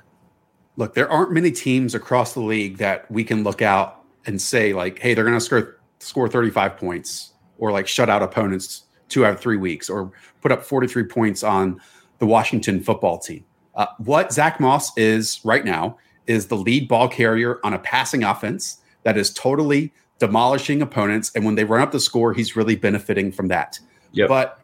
Look, 0.78 0.96
there 0.96 1.10
aren't 1.12 1.32
many 1.32 1.52
teams 1.52 1.94
across 1.94 2.34
the 2.34 2.40
league 2.40 2.78
that 2.78 3.10
we 3.12 3.24
can 3.24 3.44
look 3.44 3.62
out 3.62 4.04
and 4.26 4.42
say, 4.42 4.74
like, 4.74 5.00
hey, 5.00 5.14
they're 5.14 5.26
going 5.26 5.38
to 5.38 5.42
score, 5.42 5.78
score 6.00 6.28
35 6.28 6.78
points 6.78 7.34
or 7.58 7.72
like 7.72 7.88
shut 7.88 8.10
out 8.10 8.24
opponents 8.24 8.84
two 9.10 9.26
out 9.26 9.34
of 9.34 9.40
three 9.40 9.58
weeks 9.58 9.90
or 9.90 10.12
put 10.42 10.52
up 10.52 10.64
43 10.64 11.04
points 11.04 11.44
on 11.44 11.80
the 12.20 12.26
Washington 12.26 12.82
football 12.82 13.20
team. 13.20 13.46
Uh, 13.76 13.88
what 14.00 14.34
Zack 14.34 14.60
Moss 14.60 14.96
is 14.98 15.40
right 15.44 15.64
now 15.64 15.98
is 16.26 16.48
the 16.48 16.58
lead 16.58 16.88
ball 16.88 17.08
carrier 17.08 17.60
on 17.64 17.74
a 17.74 17.80
passing 17.80 18.24
offense 18.24 18.82
that 19.04 19.18
is 19.18 19.32
totally 19.34 19.94
demolishing 20.24 20.82
opponents. 20.82 21.34
And 21.36 21.44
when 21.44 21.56
they 21.56 21.66
run 21.66 21.82
up 21.82 21.92
the 21.92 22.00
score, 22.00 22.34
he's 22.34 22.56
really 22.56 22.78
benefiting 22.78 23.30
from 23.30 23.50
that. 23.50 23.78
Yep. 24.14 24.30
But, 24.30 24.58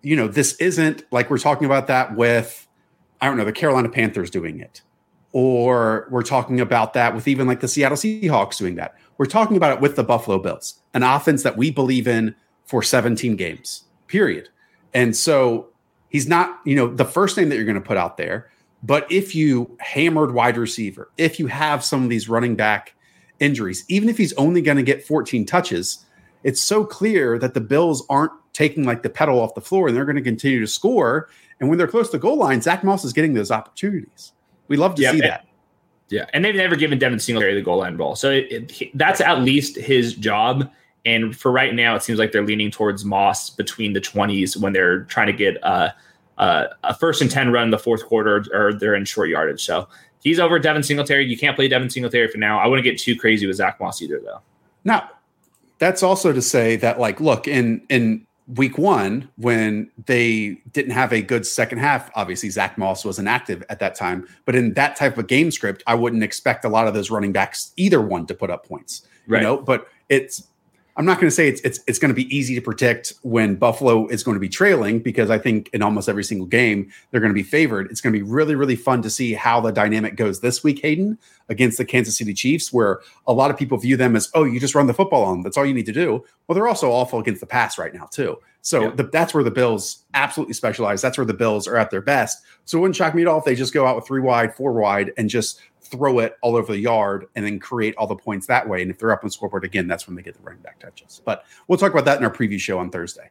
you 0.00 0.14
know, 0.14 0.28
this 0.28 0.54
isn't 0.54 1.02
like 1.10 1.28
we're 1.28 1.38
talking 1.38 1.66
about 1.66 1.88
that 1.88 2.14
with, 2.14 2.68
I 3.20 3.26
don't 3.26 3.36
know, 3.36 3.44
the 3.44 3.52
Carolina 3.52 3.88
Panthers 3.88 4.30
doing 4.30 4.60
it. 4.60 4.82
Or 5.32 6.06
we're 6.08 6.22
talking 6.22 6.60
about 6.60 6.92
that 6.92 7.16
with 7.16 7.26
even 7.26 7.48
like 7.48 7.58
the 7.58 7.66
Seattle 7.66 7.96
Seahawks 7.96 8.58
doing 8.58 8.76
that. 8.76 8.94
We're 9.18 9.26
talking 9.26 9.56
about 9.56 9.72
it 9.72 9.80
with 9.80 9.96
the 9.96 10.04
Buffalo 10.04 10.38
Bills, 10.38 10.78
an 10.94 11.02
offense 11.02 11.42
that 11.42 11.56
we 11.56 11.72
believe 11.72 12.06
in 12.06 12.36
for 12.64 12.80
17 12.80 13.34
games, 13.34 13.82
period. 14.06 14.50
And 14.94 15.16
so 15.16 15.66
he's 16.10 16.28
not, 16.28 16.60
you 16.64 16.76
know, 16.76 16.86
the 16.86 17.04
first 17.04 17.36
name 17.36 17.48
that 17.48 17.56
you're 17.56 17.64
going 17.64 17.74
to 17.74 17.80
put 17.80 17.96
out 17.96 18.18
there. 18.18 18.52
But 18.84 19.10
if 19.10 19.34
you 19.34 19.76
hammered 19.80 20.32
wide 20.32 20.56
receiver, 20.56 21.10
if 21.18 21.40
you 21.40 21.48
have 21.48 21.82
some 21.82 22.04
of 22.04 22.08
these 22.08 22.28
running 22.28 22.54
back 22.54 22.94
injuries, 23.40 23.84
even 23.88 24.08
if 24.08 24.16
he's 24.16 24.32
only 24.34 24.62
going 24.62 24.76
to 24.76 24.82
get 24.82 25.06
14 25.06 25.44
touches, 25.46 26.04
it's 26.44 26.60
so 26.60 26.84
clear 26.84 27.38
that 27.38 27.54
the 27.54 27.60
Bills 27.60 28.04
aren't 28.08 28.32
taking 28.52 28.84
like 28.84 29.02
the 29.02 29.10
pedal 29.10 29.40
off 29.40 29.54
the 29.54 29.60
floor 29.60 29.88
and 29.88 29.96
they're 29.96 30.04
going 30.04 30.16
to 30.16 30.22
continue 30.22 30.60
to 30.60 30.66
score. 30.66 31.28
And 31.60 31.68
when 31.68 31.78
they're 31.78 31.88
close 31.88 32.06
to 32.10 32.12
the 32.12 32.18
goal 32.20 32.36
line, 32.36 32.62
Zack 32.62 32.84
Moss 32.84 33.04
is 33.04 33.12
getting 33.12 33.34
those 33.34 33.50
opportunities. 33.50 34.32
We 34.68 34.76
love 34.76 34.94
to 34.96 35.02
yeah, 35.02 35.10
see 35.10 35.18
and, 35.18 35.28
that. 35.28 35.46
Yeah, 36.08 36.26
and 36.32 36.44
they've 36.44 36.54
never 36.54 36.76
given 36.76 36.98
Devin 36.98 37.18
Singletary 37.18 37.54
the 37.54 37.62
goal 37.62 37.78
line 37.78 37.96
ball, 37.96 38.14
so 38.14 38.30
it, 38.30 38.70
it, 38.80 38.96
that's 38.96 39.20
at 39.20 39.40
least 39.40 39.76
his 39.76 40.14
job. 40.14 40.70
And 41.04 41.36
for 41.36 41.50
right 41.50 41.74
now, 41.74 41.96
it 41.96 42.02
seems 42.02 42.18
like 42.18 42.32
they're 42.32 42.44
leaning 42.44 42.70
towards 42.70 43.04
Moss 43.04 43.50
between 43.50 43.92
the 43.92 44.00
20s 44.00 44.56
when 44.56 44.72
they're 44.72 45.04
trying 45.04 45.28
to 45.28 45.32
get 45.32 45.62
uh, 45.64 45.90
uh, 46.38 46.66
a 46.84 46.94
first 46.94 47.22
and 47.22 47.30
10 47.30 47.52
run 47.52 47.64
in 47.64 47.70
the 47.70 47.78
fourth 47.78 48.04
quarter 48.06 48.44
or 48.52 48.74
they're 48.74 48.94
in 48.94 49.04
short 49.04 49.28
yardage. 49.28 49.64
So 49.64 49.88
he's 50.22 50.38
over 50.38 50.58
Devin 50.58 50.82
Singletary. 50.82 51.26
You 51.26 51.38
can't 51.38 51.56
play 51.56 51.68
Devin 51.68 51.90
Singletary 51.90 52.28
for 52.28 52.38
now. 52.38 52.58
I 52.58 52.66
wouldn't 52.66 52.84
get 52.84 52.98
too 52.98 53.16
crazy 53.16 53.46
with 53.46 53.56
Zack 53.56 53.80
Moss 53.80 54.02
either, 54.02 54.20
though. 54.24 54.40
Now, 54.84 55.10
that's 55.78 56.02
also 56.02 56.32
to 56.32 56.42
say 56.42 56.76
that, 56.76 56.98
like, 56.98 57.20
look, 57.20 57.48
in 57.48 57.82
in 57.88 58.26
week 58.54 58.78
one, 58.78 59.28
when 59.36 59.90
they 60.06 60.58
didn't 60.72 60.92
have 60.92 61.12
a 61.12 61.20
good 61.20 61.46
second 61.46 61.78
half, 61.78 62.10
obviously 62.14 62.48
Zack 62.48 62.78
Moss 62.78 63.04
was 63.04 63.18
inactive 63.18 63.64
at 63.68 63.80
that 63.80 63.94
time. 63.94 64.26
But 64.44 64.54
in 64.54 64.74
that 64.74 64.96
type 64.96 65.18
of 65.18 65.26
game 65.26 65.50
script, 65.50 65.82
I 65.86 65.94
wouldn't 65.94 66.22
expect 66.22 66.64
a 66.64 66.68
lot 66.68 66.86
of 66.86 66.94
those 66.94 67.10
running 67.10 67.32
backs, 67.32 67.72
either 67.76 68.00
one, 68.00 68.26
to 68.26 68.34
put 68.34 68.50
up 68.50 68.66
points. 68.66 69.06
Right. 69.26 69.42
You 69.42 69.48
know, 69.48 69.56
but 69.56 69.88
it's 70.08 70.46
I'm 70.98 71.04
not 71.04 71.16
going 71.16 71.26
to 71.26 71.34
say 71.34 71.48
it's 71.48 71.60
it's 71.60 71.80
it's 71.86 71.98
going 71.98 72.08
to 72.08 72.14
be 72.14 72.34
easy 72.34 72.54
to 72.54 72.60
predict 72.62 73.12
when 73.22 73.56
Buffalo 73.56 74.06
is 74.06 74.22
going 74.22 74.34
to 74.34 74.40
be 74.40 74.48
trailing 74.48 75.00
because 75.00 75.28
I 75.28 75.38
think 75.38 75.68
in 75.74 75.82
almost 75.82 76.08
every 76.08 76.24
single 76.24 76.46
game 76.46 76.90
they're 77.10 77.20
going 77.20 77.32
to 77.32 77.34
be 77.34 77.42
favored. 77.42 77.90
It's 77.90 78.00
going 78.00 78.14
to 78.14 78.18
be 78.18 78.22
really 78.22 78.54
really 78.54 78.76
fun 78.76 79.02
to 79.02 79.10
see 79.10 79.34
how 79.34 79.60
the 79.60 79.72
dynamic 79.72 80.16
goes 80.16 80.40
this 80.40 80.64
week, 80.64 80.80
Hayden, 80.80 81.18
against 81.50 81.76
the 81.76 81.84
Kansas 81.84 82.16
City 82.16 82.32
Chiefs, 82.32 82.72
where 82.72 83.00
a 83.26 83.32
lot 83.32 83.50
of 83.50 83.58
people 83.58 83.76
view 83.76 83.96
them 83.96 84.16
as 84.16 84.30
oh 84.34 84.44
you 84.44 84.58
just 84.58 84.74
run 84.74 84.86
the 84.86 84.94
football 84.94 85.24
on 85.24 85.42
that's 85.42 85.58
all 85.58 85.66
you 85.66 85.74
need 85.74 85.86
to 85.86 85.92
do. 85.92 86.24
Well, 86.46 86.54
they're 86.54 86.68
also 86.68 86.90
awful 86.90 87.18
against 87.18 87.40
the 87.40 87.46
pass 87.46 87.78
right 87.78 87.92
now 87.92 88.06
too. 88.06 88.38
So 88.62 88.84
yeah. 88.84 88.90
the, 88.96 89.02
that's 89.04 89.32
where 89.32 89.44
the 89.44 89.50
Bills 89.50 90.04
absolutely 90.14 90.54
specialize. 90.54 91.00
That's 91.00 91.18
where 91.18 91.24
the 91.24 91.34
Bills 91.34 91.68
are 91.68 91.76
at 91.76 91.90
their 91.90 92.00
best. 92.00 92.42
So 92.64 92.78
it 92.78 92.80
wouldn't 92.80 92.96
shock 92.96 93.14
me 93.14 93.22
at 93.22 93.28
all 93.28 93.38
if 93.38 93.44
they 93.44 93.54
just 93.54 93.72
go 93.72 93.86
out 93.86 93.94
with 93.94 94.06
three 94.06 94.20
wide, 94.20 94.54
four 94.56 94.72
wide, 94.72 95.12
and 95.16 95.28
just 95.28 95.60
throw 95.90 96.18
it 96.18 96.36
all 96.42 96.56
over 96.56 96.72
the 96.72 96.78
yard 96.78 97.26
and 97.34 97.44
then 97.44 97.58
create 97.58 97.94
all 97.96 98.06
the 98.06 98.16
points 98.16 98.46
that 98.46 98.68
way. 98.68 98.82
And 98.82 98.90
if 98.90 98.98
they're 98.98 99.12
up 99.12 99.22
on 99.22 99.28
the 99.28 99.32
scoreboard 99.32 99.64
again, 99.64 99.86
that's 99.86 100.06
when 100.06 100.16
they 100.16 100.22
get 100.22 100.34
the 100.34 100.42
running 100.42 100.62
back 100.62 100.78
touches. 100.78 101.20
But 101.24 101.44
we'll 101.68 101.78
talk 101.78 101.92
about 101.92 102.04
that 102.04 102.18
in 102.18 102.24
our 102.24 102.30
preview 102.30 102.58
show 102.58 102.78
on 102.78 102.90
Thursday 102.90 103.30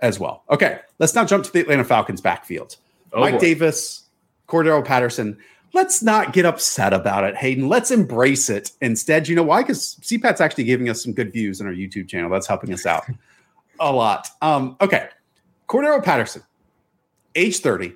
as 0.00 0.18
well. 0.18 0.44
Okay, 0.50 0.80
let's 0.98 1.14
now 1.14 1.24
jump 1.24 1.44
to 1.44 1.52
the 1.52 1.60
Atlanta 1.60 1.84
Falcons 1.84 2.20
backfield. 2.20 2.76
Oh, 3.12 3.20
Mike 3.20 3.34
boy. 3.34 3.40
Davis, 3.40 4.04
Cordarrelle 4.48 4.84
Patterson. 4.84 5.38
Let's 5.72 6.02
not 6.02 6.32
get 6.32 6.46
upset 6.46 6.92
about 6.92 7.24
it, 7.24 7.36
Hayden. 7.36 7.68
Let's 7.68 7.90
embrace 7.90 8.48
it 8.48 8.72
instead. 8.80 9.28
You 9.28 9.36
know 9.36 9.42
why? 9.42 9.62
Because 9.62 9.96
CPAT's 10.00 10.40
actually 10.40 10.64
giving 10.64 10.88
us 10.88 11.02
some 11.02 11.12
good 11.12 11.32
views 11.32 11.60
on 11.60 11.66
our 11.66 11.72
YouTube 11.72 12.08
channel. 12.08 12.30
That's 12.30 12.46
helping 12.46 12.72
us 12.72 12.86
out 12.86 13.04
a 13.80 13.92
lot. 13.92 14.28
Um, 14.40 14.76
okay, 14.80 15.08
Cordarrelle 15.68 16.04
Patterson, 16.04 16.42
age 17.34 17.58
30, 17.58 17.94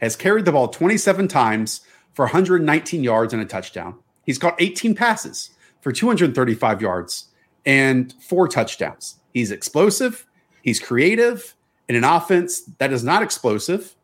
has 0.00 0.16
carried 0.16 0.44
the 0.44 0.52
ball 0.52 0.68
27 0.68 1.28
times 1.28 1.80
for 2.16 2.24
119 2.24 3.04
yards 3.04 3.34
and 3.34 3.42
a 3.42 3.44
touchdown. 3.44 3.94
He's 4.24 4.38
caught 4.38 4.56
18 4.58 4.94
passes 4.94 5.50
for 5.82 5.92
235 5.92 6.80
yards 6.80 7.26
and 7.66 8.14
four 8.26 8.48
touchdowns. 8.48 9.20
He's 9.34 9.50
explosive, 9.50 10.26
he's 10.62 10.80
creative 10.80 11.54
in 11.90 11.94
an 11.94 12.04
offense 12.04 12.62
that 12.78 12.90
is 12.90 13.04
not 13.04 13.22
explosive 13.22 13.94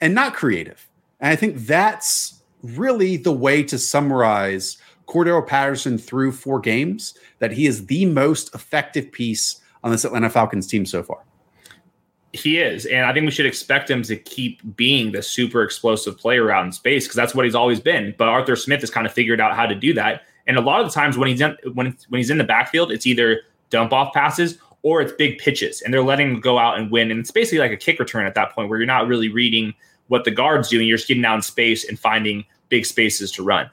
and 0.00 0.12
not 0.12 0.34
creative. 0.34 0.88
And 1.20 1.32
I 1.32 1.36
think 1.36 1.58
that's 1.58 2.42
really 2.64 3.16
the 3.16 3.32
way 3.32 3.62
to 3.62 3.78
summarize 3.78 4.76
Cordarrelle 5.06 5.46
Patterson 5.46 5.98
through 5.98 6.32
four 6.32 6.58
games 6.58 7.16
that 7.38 7.52
he 7.52 7.66
is 7.66 7.86
the 7.86 8.06
most 8.06 8.52
effective 8.56 9.12
piece 9.12 9.60
on 9.84 9.92
this 9.92 10.04
Atlanta 10.04 10.30
Falcons 10.30 10.66
team 10.66 10.84
so 10.84 11.04
far. 11.04 11.25
He 12.36 12.58
is, 12.58 12.86
and 12.86 13.06
I 13.06 13.12
think 13.12 13.24
we 13.24 13.30
should 13.30 13.46
expect 13.46 13.90
him 13.90 14.02
to 14.02 14.16
keep 14.16 14.60
being 14.76 15.12
the 15.12 15.22
super 15.22 15.62
explosive 15.62 16.18
player 16.18 16.50
out 16.50 16.64
in 16.66 16.72
space 16.72 17.04
because 17.04 17.16
that's 17.16 17.34
what 17.34 17.44
he's 17.44 17.54
always 17.54 17.80
been. 17.80 18.14
But 18.18 18.28
Arthur 18.28 18.56
Smith 18.56 18.80
has 18.80 18.90
kind 18.90 19.06
of 19.06 19.12
figured 19.12 19.40
out 19.40 19.56
how 19.56 19.66
to 19.66 19.74
do 19.74 19.94
that. 19.94 20.22
And 20.46 20.56
a 20.56 20.60
lot 20.60 20.80
of 20.80 20.86
the 20.86 20.92
times 20.92 21.16
when 21.16 21.28
he's 21.28 21.40
in, 21.40 21.56
when 21.72 21.96
when 22.08 22.18
he's 22.18 22.30
in 22.30 22.38
the 22.38 22.44
backfield, 22.44 22.92
it's 22.92 23.06
either 23.06 23.42
dump 23.70 23.92
off 23.92 24.12
passes 24.12 24.58
or 24.82 25.00
it's 25.00 25.12
big 25.12 25.38
pitches, 25.38 25.82
and 25.82 25.92
they're 25.92 26.02
letting 26.02 26.34
him 26.34 26.40
go 26.40 26.58
out 26.58 26.78
and 26.78 26.90
win. 26.90 27.10
And 27.10 27.20
it's 27.20 27.30
basically 27.30 27.58
like 27.58 27.72
a 27.72 27.76
kick 27.76 27.98
return 27.98 28.26
at 28.26 28.34
that 28.34 28.52
point 28.52 28.68
where 28.68 28.78
you're 28.78 28.86
not 28.86 29.08
really 29.08 29.28
reading 29.28 29.74
what 30.08 30.24
the 30.24 30.30
guard's 30.30 30.68
doing. 30.68 30.86
You're 30.86 30.98
just 30.98 31.08
getting 31.08 31.24
out 31.24 31.36
in 31.36 31.42
space 31.42 31.88
and 31.88 31.98
finding 31.98 32.44
big 32.68 32.86
spaces 32.86 33.32
to 33.32 33.42
run. 33.42 33.70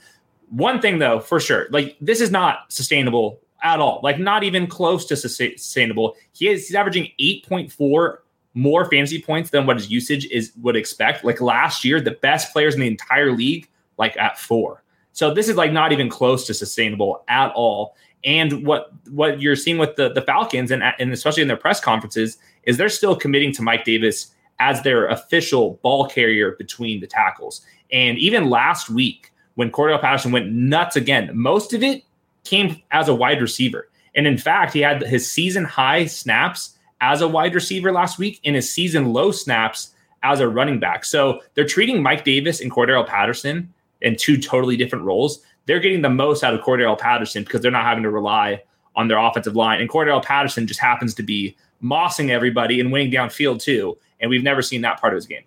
One 0.49 0.81
thing 0.81 0.99
though, 0.99 1.19
for 1.19 1.39
sure, 1.39 1.67
like 1.71 1.97
this 1.99 2.21
is 2.21 2.31
not 2.31 2.71
sustainable 2.71 3.39
at 3.63 3.79
all. 3.79 3.99
Like 4.03 4.19
not 4.19 4.43
even 4.43 4.67
close 4.67 5.05
to 5.05 5.15
sustainable. 5.15 6.15
He 6.33 6.49
is 6.49 6.67
he's 6.67 6.75
averaging 6.75 7.09
8.4 7.19 8.17
more 8.53 8.89
fantasy 8.89 9.21
points 9.21 9.49
than 9.49 9.65
what 9.65 9.77
his 9.77 9.89
usage 9.89 10.25
is 10.27 10.51
would 10.61 10.75
expect. 10.75 11.23
Like 11.23 11.41
last 11.41 11.83
year, 11.83 11.99
the 11.99 12.11
best 12.11 12.53
players 12.53 12.75
in 12.75 12.81
the 12.81 12.87
entire 12.87 13.31
league, 13.31 13.67
like 13.97 14.15
at 14.17 14.37
four. 14.37 14.83
So 15.11 15.33
this 15.33 15.47
is 15.47 15.55
like 15.55 15.71
not 15.71 15.91
even 15.91 16.09
close 16.09 16.45
to 16.47 16.53
sustainable 16.53 17.23
at 17.27 17.51
all. 17.53 17.95
And 18.23 18.65
what 18.65 18.91
what 19.09 19.41
you're 19.41 19.55
seeing 19.55 19.77
with 19.77 19.95
the 19.95 20.09
the 20.09 20.21
Falcons 20.21 20.71
and 20.71 20.83
and 20.83 21.11
especially 21.11 21.41
in 21.41 21.47
their 21.47 21.57
press 21.57 21.79
conferences 21.79 22.37
is 22.63 22.77
they're 22.77 22.89
still 22.89 23.15
committing 23.15 23.51
to 23.53 23.61
Mike 23.61 23.83
Davis 23.83 24.31
as 24.59 24.81
their 24.81 25.07
official 25.07 25.79
ball 25.83 26.07
carrier 26.07 26.51
between 26.51 26.99
the 27.01 27.07
tackles. 27.07 27.61
And 27.91 28.17
even 28.17 28.49
last 28.49 28.89
week 28.89 29.31
when 29.55 29.71
Cordarrelle 29.71 30.01
Patterson 30.01 30.31
went 30.31 30.51
nuts 30.51 30.95
again, 30.95 31.29
most 31.33 31.73
of 31.73 31.83
it 31.83 32.03
came 32.43 32.81
as 32.91 33.07
a 33.07 33.15
wide 33.15 33.41
receiver. 33.41 33.89
And 34.15 34.27
in 34.27 34.37
fact, 34.37 34.73
he 34.73 34.79
had 34.79 35.01
his 35.01 35.29
season 35.29 35.63
high 35.63 36.05
snaps 36.05 36.72
as 37.03 37.19
a 37.19 37.27
wide 37.27 37.53
receiver 37.53 37.91
last 37.91 38.17
week 38.17 38.39
in 38.43 38.53
his 38.53 38.73
season 38.73 39.11
low 39.11 39.29
snaps 39.29 39.93
as 40.23 40.39
a 40.39 40.47
running 40.47 40.79
back. 40.79 41.03
So 41.03 41.41
they're 41.53 41.67
treating 41.67 42.01
Mike 42.01 42.23
Davis 42.23 42.61
and 42.61 42.71
Cordarrelle 42.71 43.05
Patterson 43.05 43.73
in 44.01 44.15
two 44.15 44.37
totally 44.37 44.77
different 44.77 45.03
roles. 45.03 45.43
They're 45.65 45.81
getting 45.81 46.01
the 46.01 46.09
most 46.09 46.45
out 46.45 46.53
of 46.53 46.61
Cordarrelle 46.61 46.97
Patterson 46.97 47.43
because 47.43 47.59
they're 47.61 47.71
not 47.71 47.83
having 47.83 48.03
to 48.03 48.09
rely 48.09 48.63
on 48.95 49.09
their 49.09 49.17
offensive 49.17 49.53
line. 49.53 49.81
And 49.81 49.89
Cordarrelle 49.89 50.23
Patterson 50.23 50.65
just 50.65 50.79
happens 50.79 51.13
to 51.15 51.23
be 51.23 51.57
mossing 51.83 52.29
everybody 52.29 52.79
and 52.79 52.89
winning 52.89 53.11
downfield 53.11 53.61
too. 53.61 53.97
And 54.21 54.29
we've 54.29 54.43
never 54.43 54.61
seen 54.61 54.81
that 54.81 55.01
part 55.01 55.11
of 55.11 55.17
his 55.17 55.25
game. 55.25 55.43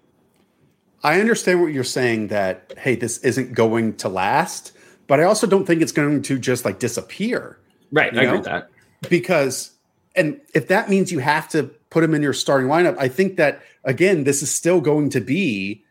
I 1.03 1.21
understand 1.21 1.63
what 1.63 1.73
you're 1.73 1.85
saying 1.85 2.29
that, 2.29 2.75
hey, 2.77 2.97
this 2.97 3.17
isn't 3.19 3.55
going 3.55 3.97
to 3.97 4.11
last, 4.11 4.73
but 5.07 5.21
I 5.21 5.23
also 5.23 5.47
don't 5.47 5.65
think 5.65 5.81
it's 5.81 5.93
going 5.93 6.21
to 6.21 6.39
just 6.39 6.67
like 6.67 6.81
disappear. 6.81 7.59
Right. 7.93 8.13
I 8.13 8.17
know? 8.17 8.23
agree 8.23 8.39
with 8.39 8.45
that. 8.45 8.69
Because, 9.09 9.71
and 10.17 10.41
if 10.55 10.69
that 10.69 10.89
means 10.89 11.13
you 11.13 11.19
have 11.19 11.49
to 11.51 11.65
put 11.91 12.03
him 12.03 12.15
in 12.15 12.23
your 12.23 12.33
starting 12.33 12.69
lineup, 12.69 12.97
I 12.99 13.09
think 13.09 13.37
that, 13.37 13.63
again, 13.85 14.25
this 14.25 14.43
is 14.43 14.51
still 14.51 14.81
going 14.81 15.11
to 15.11 15.21
be 15.21 15.85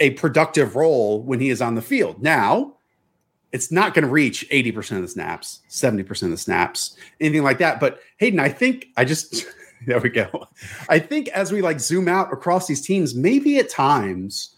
a 0.00 0.10
productive 0.10 0.76
role 0.76 1.22
when 1.22 1.40
he 1.40 1.50
is 1.50 1.60
on 1.60 1.74
the 1.74 1.82
field. 1.82 2.22
Now, 2.22 2.76
it's 3.52 3.72
not 3.72 3.94
going 3.94 4.04
to 4.04 4.10
reach 4.10 4.46
80% 4.50 4.96
of 4.96 5.02
the 5.02 5.08
snaps, 5.08 5.60
70% 5.70 6.22
of 6.22 6.30
the 6.30 6.36
snaps, 6.36 6.96
anything 7.20 7.42
like 7.42 7.58
that. 7.58 7.80
But 7.80 8.00
Hayden, 8.18 8.40
I 8.40 8.48
think 8.48 8.88
I 8.96 9.04
just 9.04 9.46
there 9.86 10.00
we 10.00 10.10
go. 10.10 10.46
I 10.88 10.98
think 10.98 11.28
as 11.28 11.52
we 11.52 11.62
like 11.62 11.80
zoom 11.80 12.08
out 12.08 12.32
across 12.32 12.66
these 12.66 12.82
teams, 12.82 13.14
maybe 13.14 13.58
at 13.58 13.68
times 13.68 14.50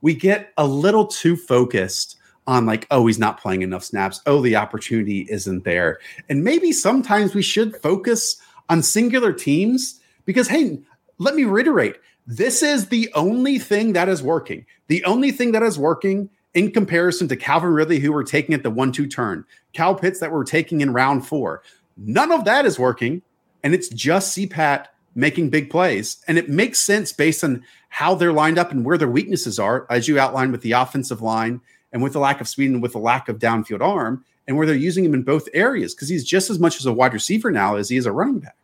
we 0.00 0.14
get 0.14 0.52
a 0.56 0.66
little 0.66 1.06
too 1.06 1.36
focused 1.36 2.16
on 2.46 2.66
like, 2.66 2.86
oh, 2.90 3.06
he's 3.06 3.18
not 3.18 3.40
playing 3.40 3.62
enough 3.62 3.84
snaps. 3.84 4.20
Oh, 4.26 4.40
the 4.40 4.56
opportunity 4.56 5.26
isn't 5.28 5.64
there. 5.64 5.98
And 6.28 6.44
maybe 6.44 6.72
sometimes 6.72 7.34
we 7.34 7.42
should 7.42 7.76
focus 7.76 8.40
on 8.68 8.82
singular 8.82 9.32
teams 9.32 10.00
because, 10.24 10.48
hey, 10.48 10.80
let 11.18 11.34
me 11.34 11.44
reiterate 11.44 11.96
this 12.26 12.62
is 12.62 12.88
the 12.88 13.10
only 13.14 13.58
thing 13.58 13.92
that 13.92 14.08
is 14.08 14.22
working. 14.22 14.66
The 14.88 15.04
only 15.04 15.30
thing 15.30 15.52
that 15.52 15.62
is 15.62 15.78
working 15.78 16.28
in 16.54 16.72
comparison 16.72 17.28
to 17.28 17.36
Calvin 17.36 17.70
Ridley, 17.70 18.00
who 18.00 18.12
we're 18.12 18.24
taking 18.24 18.54
at 18.54 18.62
the 18.62 18.70
one 18.70 18.90
two 18.90 19.06
turn, 19.06 19.44
Kyle 19.74 19.94
Pitts 19.94 20.20
that 20.20 20.32
we're 20.32 20.44
taking 20.44 20.80
in 20.80 20.92
round 20.92 21.26
four. 21.26 21.62
None 21.96 22.32
of 22.32 22.44
that 22.44 22.66
is 22.66 22.78
working. 22.78 23.22
And 23.62 23.74
it's 23.74 23.88
just 23.88 24.36
CPAT 24.36 24.86
making 25.14 25.50
big 25.50 25.70
plays. 25.70 26.18
And 26.28 26.38
it 26.38 26.48
makes 26.48 26.78
sense 26.78 27.12
based 27.12 27.42
on 27.42 27.64
how 27.88 28.14
they're 28.14 28.32
lined 28.32 28.58
up 28.58 28.70
and 28.70 28.84
where 28.84 28.98
their 28.98 29.08
weaknesses 29.08 29.58
are, 29.58 29.86
as 29.88 30.08
you 30.08 30.18
outlined 30.18 30.52
with 30.52 30.60
the 30.60 30.72
offensive 30.72 31.22
line 31.22 31.60
and 31.92 32.02
with 32.02 32.12
the 32.12 32.20
lack 32.20 32.40
of 32.40 32.48
speed 32.48 32.70
and 32.70 32.82
with 32.82 32.92
the 32.92 32.98
lack 32.98 33.28
of 33.28 33.38
downfield 33.38 33.80
arm, 33.80 34.24
and 34.46 34.56
where 34.56 34.66
they're 34.66 34.76
using 34.76 35.04
him 35.04 35.14
in 35.14 35.22
both 35.22 35.48
areas 35.54 35.94
because 35.94 36.08
he's 36.08 36.24
just 36.24 36.50
as 36.50 36.58
much 36.58 36.76
as 36.76 36.86
a 36.86 36.92
wide 36.92 37.12
receiver 37.12 37.50
now 37.50 37.76
as 37.76 37.88
he 37.88 37.96
is 37.96 38.06
a 38.06 38.12
running 38.12 38.38
back. 38.38 38.56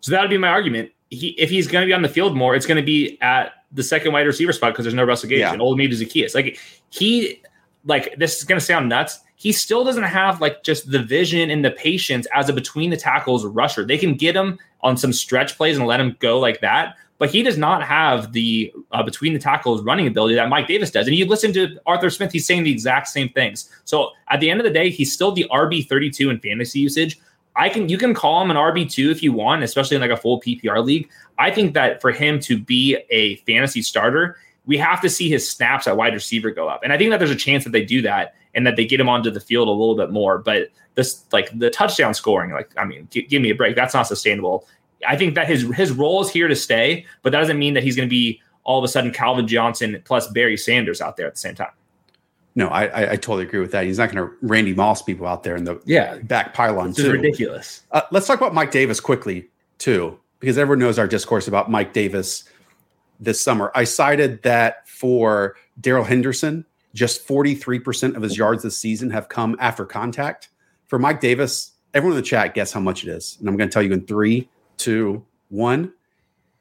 So 0.00 0.12
that 0.12 0.20
would 0.20 0.30
be 0.30 0.38
my 0.38 0.48
argument 0.48 0.90
he, 1.14 1.28
if 1.30 1.50
he's 1.50 1.66
going 1.66 1.82
to 1.82 1.86
be 1.86 1.92
on 1.92 2.02
the 2.02 2.08
field 2.08 2.36
more, 2.36 2.54
it's 2.54 2.66
going 2.66 2.76
to 2.76 2.84
be 2.84 3.18
at 3.20 3.52
the 3.72 3.82
second 3.82 4.12
wide 4.12 4.26
receiver 4.26 4.52
spot 4.52 4.72
because 4.72 4.84
there's 4.84 4.94
no 4.94 5.04
Russell 5.04 5.28
Gage 5.28 5.40
yeah. 5.40 5.52
and 5.52 5.60
Olamide 5.60 5.92
Zaccheaus. 5.92 6.34
Like 6.34 6.58
he, 6.90 7.42
like 7.84 8.14
this 8.16 8.38
is 8.38 8.44
going 8.44 8.58
to 8.58 8.64
sound 8.64 8.88
nuts. 8.88 9.20
He 9.36 9.52
still 9.52 9.84
doesn't 9.84 10.04
have 10.04 10.40
like 10.40 10.62
just 10.62 10.90
the 10.90 11.02
vision 11.02 11.50
and 11.50 11.64
the 11.64 11.70
patience 11.72 12.26
as 12.34 12.48
a 12.48 12.52
between 12.52 12.90
the 12.90 12.96
tackles 12.96 13.44
rusher. 13.44 13.84
They 13.84 13.98
can 13.98 14.14
get 14.14 14.34
him 14.36 14.58
on 14.82 14.96
some 14.96 15.12
stretch 15.12 15.56
plays 15.56 15.76
and 15.76 15.86
let 15.86 16.00
him 16.00 16.16
go 16.20 16.38
like 16.38 16.60
that, 16.60 16.96
but 17.18 17.30
he 17.30 17.42
does 17.42 17.56
not 17.56 17.82
have 17.82 18.32
the 18.32 18.72
uh, 18.92 19.02
between 19.02 19.32
the 19.32 19.38
tackles 19.38 19.82
running 19.82 20.06
ability 20.06 20.34
that 20.34 20.48
Mike 20.48 20.66
Davis 20.66 20.90
does. 20.90 21.06
And 21.06 21.16
you 21.16 21.26
listen 21.26 21.52
to 21.52 21.78
Arthur 21.86 22.10
Smith; 22.10 22.32
he's 22.32 22.46
saying 22.46 22.64
the 22.64 22.72
exact 22.72 23.08
same 23.08 23.28
things. 23.30 23.70
So 23.84 24.10
at 24.28 24.40
the 24.40 24.50
end 24.50 24.60
of 24.60 24.64
the 24.64 24.72
day, 24.72 24.90
he's 24.90 25.12
still 25.12 25.32
the 25.32 25.46
RB 25.50 25.86
thirty 25.86 26.10
two 26.10 26.30
in 26.30 26.40
fantasy 26.40 26.80
usage. 26.80 27.20
I 27.56 27.68
can 27.68 27.88
you 27.88 27.98
can 27.98 28.14
call 28.14 28.42
him 28.42 28.50
an 28.50 28.56
RB 28.56 28.90
two 28.90 29.10
if 29.10 29.22
you 29.22 29.32
want, 29.32 29.62
especially 29.62 29.96
in 29.96 30.00
like 30.00 30.10
a 30.10 30.16
full 30.16 30.40
PPR 30.40 30.84
league. 30.84 31.08
I 31.38 31.50
think 31.50 31.74
that 31.74 32.00
for 32.00 32.10
him 32.10 32.40
to 32.40 32.58
be 32.58 32.98
a 33.10 33.36
fantasy 33.36 33.82
starter, 33.82 34.36
we 34.66 34.76
have 34.78 35.00
to 35.02 35.08
see 35.08 35.28
his 35.28 35.48
snaps 35.48 35.86
at 35.86 35.96
wide 35.96 36.14
receiver 36.14 36.50
go 36.50 36.68
up, 36.68 36.82
and 36.82 36.92
I 36.92 36.98
think 36.98 37.10
that 37.10 37.18
there's 37.18 37.30
a 37.30 37.36
chance 37.36 37.64
that 37.64 37.70
they 37.70 37.84
do 37.84 38.02
that 38.02 38.34
and 38.54 38.66
that 38.66 38.76
they 38.76 38.84
get 38.84 39.00
him 39.00 39.08
onto 39.08 39.30
the 39.30 39.40
field 39.40 39.68
a 39.68 39.70
little 39.70 39.96
bit 39.96 40.10
more. 40.10 40.38
But 40.38 40.70
this 40.94 41.24
like 41.32 41.56
the 41.58 41.70
touchdown 41.70 42.14
scoring, 42.14 42.52
like 42.52 42.70
I 42.76 42.84
mean, 42.84 43.08
g- 43.10 43.22
give 43.22 43.42
me 43.42 43.50
a 43.50 43.54
break. 43.54 43.76
That's 43.76 43.94
not 43.94 44.06
sustainable. 44.06 44.66
I 45.06 45.16
think 45.16 45.34
that 45.34 45.46
his 45.46 45.62
his 45.74 45.92
role 45.92 46.22
is 46.22 46.30
here 46.30 46.48
to 46.48 46.56
stay, 46.56 47.06
but 47.22 47.30
that 47.30 47.40
doesn't 47.40 47.58
mean 47.58 47.74
that 47.74 47.82
he's 47.82 47.96
going 47.96 48.08
to 48.08 48.10
be 48.10 48.40
all 48.64 48.78
of 48.78 48.84
a 48.84 48.88
sudden 48.88 49.12
Calvin 49.12 49.46
Johnson 49.46 50.00
plus 50.04 50.28
Barry 50.28 50.56
Sanders 50.56 51.00
out 51.00 51.16
there 51.16 51.26
at 51.26 51.34
the 51.34 51.40
same 51.40 51.54
time. 51.54 51.72
No, 52.56 52.68
I, 52.68 52.86
I, 52.86 53.10
I 53.12 53.16
totally 53.16 53.44
agree 53.44 53.60
with 53.60 53.72
that. 53.72 53.84
He's 53.84 53.98
not 53.98 54.12
going 54.12 54.26
to 54.26 54.34
Randy 54.40 54.74
Moss 54.74 55.02
people 55.02 55.26
out 55.26 55.42
there 55.42 55.56
in 55.56 55.64
the 55.64 55.80
yeah 55.84 56.18
back 56.18 56.54
pylon. 56.54 56.88
This 56.88 56.98
too. 56.98 57.06
is 57.06 57.12
ridiculous. 57.12 57.82
Uh, 57.90 58.02
let's 58.10 58.26
talk 58.26 58.40
about 58.40 58.54
Mike 58.54 58.70
Davis 58.70 59.00
quickly 59.00 59.48
too, 59.78 60.18
because 60.40 60.56
everyone 60.56 60.78
knows 60.78 60.98
our 60.98 61.08
discourse 61.08 61.48
about 61.48 61.70
Mike 61.70 61.92
Davis 61.92 62.44
this 63.20 63.40
summer. 63.40 63.72
I 63.74 63.84
cited 63.84 64.42
that 64.42 64.88
for 64.88 65.56
Darrell 65.80 66.04
Henderson, 66.04 66.64
just 66.94 67.26
43% 67.26 68.16
of 68.16 68.22
his 68.22 68.36
yards 68.36 68.62
this 68.62 68.76
season 68.76 69.10
have 69.10 69.28
come 69.28 69.56
after 69.58 69.84
contact. 69.84 70.48
For 70.86 70.98
Mike 70.98 71.20
Davis, 71.20 71.72
everyone 71.92 72.16
in 72.16 72.22
the 72.22 72.28
chat 72.28 72.54
guess 72.54 72.72
how 72.72 72.80
much 72.80 73.04
it 73.04 73.10
is. 73.10 73.36
And 73.40 73.48
I'm 73.48 73.56
going 73.56 73.68
to 73.68 73.72
tell 73.72 73.82
you 73.82 73.92
in 73.92 74.06
three, 74.06 74.48
two, 74.76 75.24
one. 75.48 75.92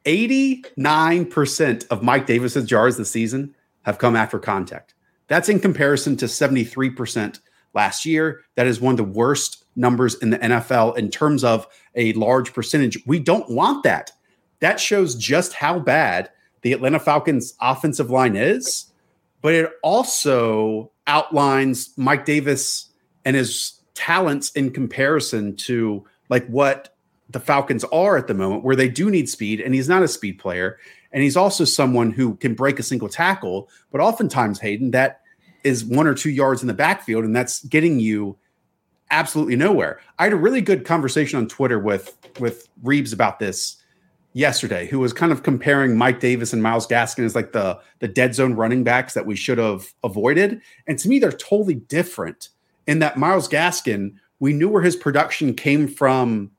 89% 0.05 1.87
of 1.89 2.03
Mike 2.03 2.25
Davis's 2.25 2.65
jars 2.65 2.97
this 2.97 3.09
season 3.09 3.55
have 3.83 3.97
come 3.97 4.15
after 4.15 4.37
contact. 4.39 4.93
That's 5.27 5.49
in 5.49 5.59
comparison 5.59 6.17
to 6.17 6.25
73% 6.25 7.39
last 7.73 8.05
year. 8.05 8.41
That 8.55 8.67
is 8.67 8.81
one 8.81 8.93
of 8.93 8.97
the 8.97 9.03
worst 9.03 9.63
numbers 9.75 10.15
in 10.15 10.29
the 10.29 10.37
NFL 10.39 10.97
in 10.97 11.09
terms 11.09 11.43
of 11.43 11.67
a 11.95 12.13
large 12.13 12.53
percentage. 12.53 13.01
We 13.05 13.19
don't 13.19 13.49
want 13.49 13.83
that. 13.83 14.11
That 14.59 14.79
shows 14.79 15.15
just 15.15 15.53
how 15.53 15.79
bad 15.79 16.29
the 16.61 16.73
Atlanta 16.73 16.99
Falcons 16.99 17.53
offensive 17.59 18.09
line 18.09 18.35
is, 18.35 18.91
but 19.41 19.53
it 19.53 19.71
also 19.81 20.91
outlines 21.07 21.93
Mike 21.97 22.25
Davis 22.25 22.89
and 23.25 23.35
his 23.35 23.81
talents 23.93 24.51
in 24.51 24.71
comparison 24.71 25.55
to 25.55 26.05
like 26.29 26.47
what 26.47 26.92
the 27.33 27.39
Falcons 27.39 27.83
are 27.85 28.17
at 28.17 28.27
the 28.27 28.33
moment, 28.33 28.63
where 28.63 28.75
they 28.75 28.87
do 28.87 29.09
need 29.09 29.27
speed, 29.27 29.59
and 29.59 29.75
he's 29.75 29.89
not 29.89 30.03
a 30.03 30.07
speed 30.07 30.39
player. 30.39 30.77
And 31.11 31.21
he's 31.21 31.37
also 31.37 31.65
someone 31.65 32.11
who 32.11 32.35
can 32.37 32.55
break 32.55 32.79
a 32.79 32.83
single 32.83 33.09
tackle, 33.09 33.69
but 33.91 34.01
oftentimes, 34.01 34.59
Hayden, 34.59 34.91
that 34.91 35.21
is 35.63 35.85
one 35.85 36.07
or 36.07 36.13
two 36.13 36.29
yards 36.29 36.61
in 36.61 36.67
the 36.67 36.73
backfield, 36.73 37.23
and 37.23 37.35
that's 37.35 37.63
getting 37.65 37.99
you 37.99 38.37
absolutely 39.11 39.55
nowhere. 39.55 39.99
I 40.17 40.23
had 40.23 40.33
a 40.33 40.37
really 40.37 40.61
good 40.61 40.85
conversation 40.85 41.37
on 41.37 41.47
Twitter 41.47 41.79
with 41.79 42.17
with 42.39 42.67
Reeves 42.81 43.13
about 43.13 43.39
this 43.39 43.77
yesterday, 44.33 44.87
who 44.87 44.99
was 44.99 45.13
kind 45.13 45.31
of 45.31 45.43
comparing 45.43 45.95
Mike 45.95 46.19
Davis 46.19 46.51
and 46.51 46.63
Myles 46.63 46.87
Gaskin 46.87 47.23
as 47.23 47.35
like 47.35 47.51
the 47.51 47.79
the 47.99 48.07
dead 48.07 48.33
zone 48.33 48.53
running 48.55 48.83
backs 48.83 49.13
that 49.13 49.25
we 49.25 49.35
should 49.35 49.57
have 49.57 49.93
avoided. 50.03 50.61
And 50.87 50.97
to 50.99 51.07
me, 51.07 51.19
they're 51.19 51.31
totally 51.31 51.75
different 51.75 52.49
in 52.87 52.99
that 52.99 53.17
Myles 53.17 53.47
Gaskin, 53.47 54.15
we 54.39 54.53
knew 54.53 54.69
where 54.69 54.81
his 54.81 54.95
production 54.95 55.53
came 55.53 55.87
from 55.87 56.51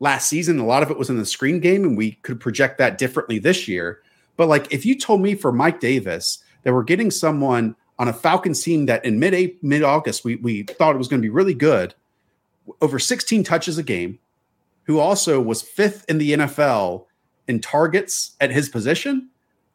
last 0.00 0.28
season. 0.28 0.58
A 0.58 0.66
lot 0.66 0.82
of 0.82 0.90
it 0.90 0.98
was 0.98 1.10
in 1.10 1.18
the 1.18 1.26
screen 1.26 1.60
game, 1.60 1.84
and 1.84 1.96
we 1.96 2.12
could 2.22 2.40
project 2.40 2.78
that 2.78 2.98
differently 2.98 3.38
this 3.38 3.68
year. 3.68 4.00
But 4.36 4.48
like 4.48 4.72
if 4.72 4.84
you 4.84 4.98
told 4.98 5.20
me 5.20 5.34
for 5.34 5.52
Mike 5.52 5.80
Davis 5.80 6.42
that 6.64 6.72
we're 6.72 6.82
getting 6.82 7.10
someone 7.10 7.76
on 7.98 8.08
a 8.08 8.12
Falcons 8.12 8.62
team 8.62 8.86
that 8.86 9.04
in 9.04 9.20
mid 9.20 9.56
mid 9.62 9.82
August 9.82 10.24
we 10.24 10.36
we 10.36 10.62
thought 10.64 10.94
it 10.94 10.98
was 10.98 11.08
going 11.08 11.20
to 11.20 11.26
be 11.26 11.30
really 11.30 11.54
good, 11.54 11.94
over 12.80 12.98
16 12.98 13.44
touches 13.44 13.78
a 13.78 13.82
game, 13.82 14.18
who 14.84 14.98
also 14.98 15.40
was 15.40 15.62
fifth 15.62 16.04
in 16.08 16.18
the 16.18 16.32
NFL 16.32 17.06
in 17.46 17.60
targets 17.60 18.36
at 18.40 18.50
his 18.50 18.68
position, 18.68 19.28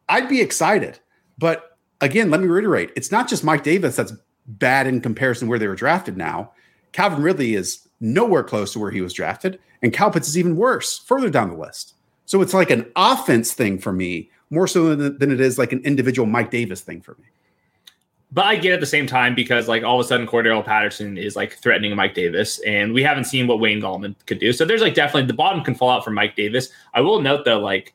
I'd 0.08 0.28
be 0.28 0.40
excited. 0.40 0.98
But 1.38 1.78
again, 2.00 2.30
let 2.30 2.40
me 2.40 2.46
reiterate, 2.46 2.90
it's 2.96 3.12
not 3.12 3.28
just 3.28 3.44
Mike 3.44 3.62
Davis 3.62 3.96
that's 3.96 4.12
bad 4.46 4.86
in 4.86 5.00
comparison 5.00 5.48
where 5.48 5.58
they 5.58 5.68
were 5.68 5.74
drafted 5.74 6.16
now. 6.16 6.52
Calvin 6.92 7.22
Ridley 7.22 7.54
is 7.54 7.85
nowhere 8.00 8.42
close 8.42 8.72
to 8.72 8.78
where 8.78 8.90
he 8.90 9.00
was 9.00 9.12
drafted, 9.12 9.58
and 9.82 9.92
Kyle 9.92 10.10
Pitts 10.10 10.28
is 10.28 10.38
even 10.38 10.56
worse, 10.56 10.98
further 10.98 11.30
down 11.30 11.50
the 11.50 11.56
list. 11.56 11.94
So 12.24 12.42
it's 12.42 12.54
like 12.54 12.70
an 12.70 12.90
offense 12.96 13.54
thing 13.54 13.78
for 13.78 13.92
me, 13.92 14.30
more 14.50 14.66
so 14.66 14.94
than, 14.94 15.18
than 15.18 15.30
it 15.30 15.40
is 15.40 15.58
like 15.58 15.72
an 15.72 15.80
individual 15.84 16.26
Mike 16.26 16.50
Davis 16.50 16.80
thing 16.80 17.00
for 17.00 17.12
me. 17.12 17.24
But 18.32 18.46
I 18.46 18.56
get 18.56 18.72
at 18.72 18.80
the 18.80 18.86
same 18.86 19.06
time 19.06 19.34
because 19.34 19.68
like 19.68 19.84
all 19.84 20.00
of 20.00 20.04
a 20.04 20.08
sudden 20.08 20.26
Cordarrelle 20.26 20.64
Patterson 20.64 21.16
is 21.16 21.36
like 21.36 21.54
threatening 21.54 21.94
Mike 21.94 22.14
Davis, 22.14 22.58
and 22.66 22.92
we 22.92 23.02
haven't 23.02 23.24
seen 23.24 23.46
what 23.46 23.60
Wayne 23.60 23.80
Gallman 23.80 24.16
could 24.26 24.40
do. 24.40 24.52
So 24.52 24.64
there's 24.64 24.82
like 24.82 24.94
definitely 24.94 25.26
the 25.26 25.34
bottom 25.34 25.62
can 25.62 25.74
fall 25.74 25.90
out 25.90 26.04
for 26.04 26.10
Mike 26.10 26.36
Davis. 26.36 26.68
I 26.92 27.00
will 27.00 27.20
note 27.20 27.44
though, 27.44 27.60
like 27.60 27.94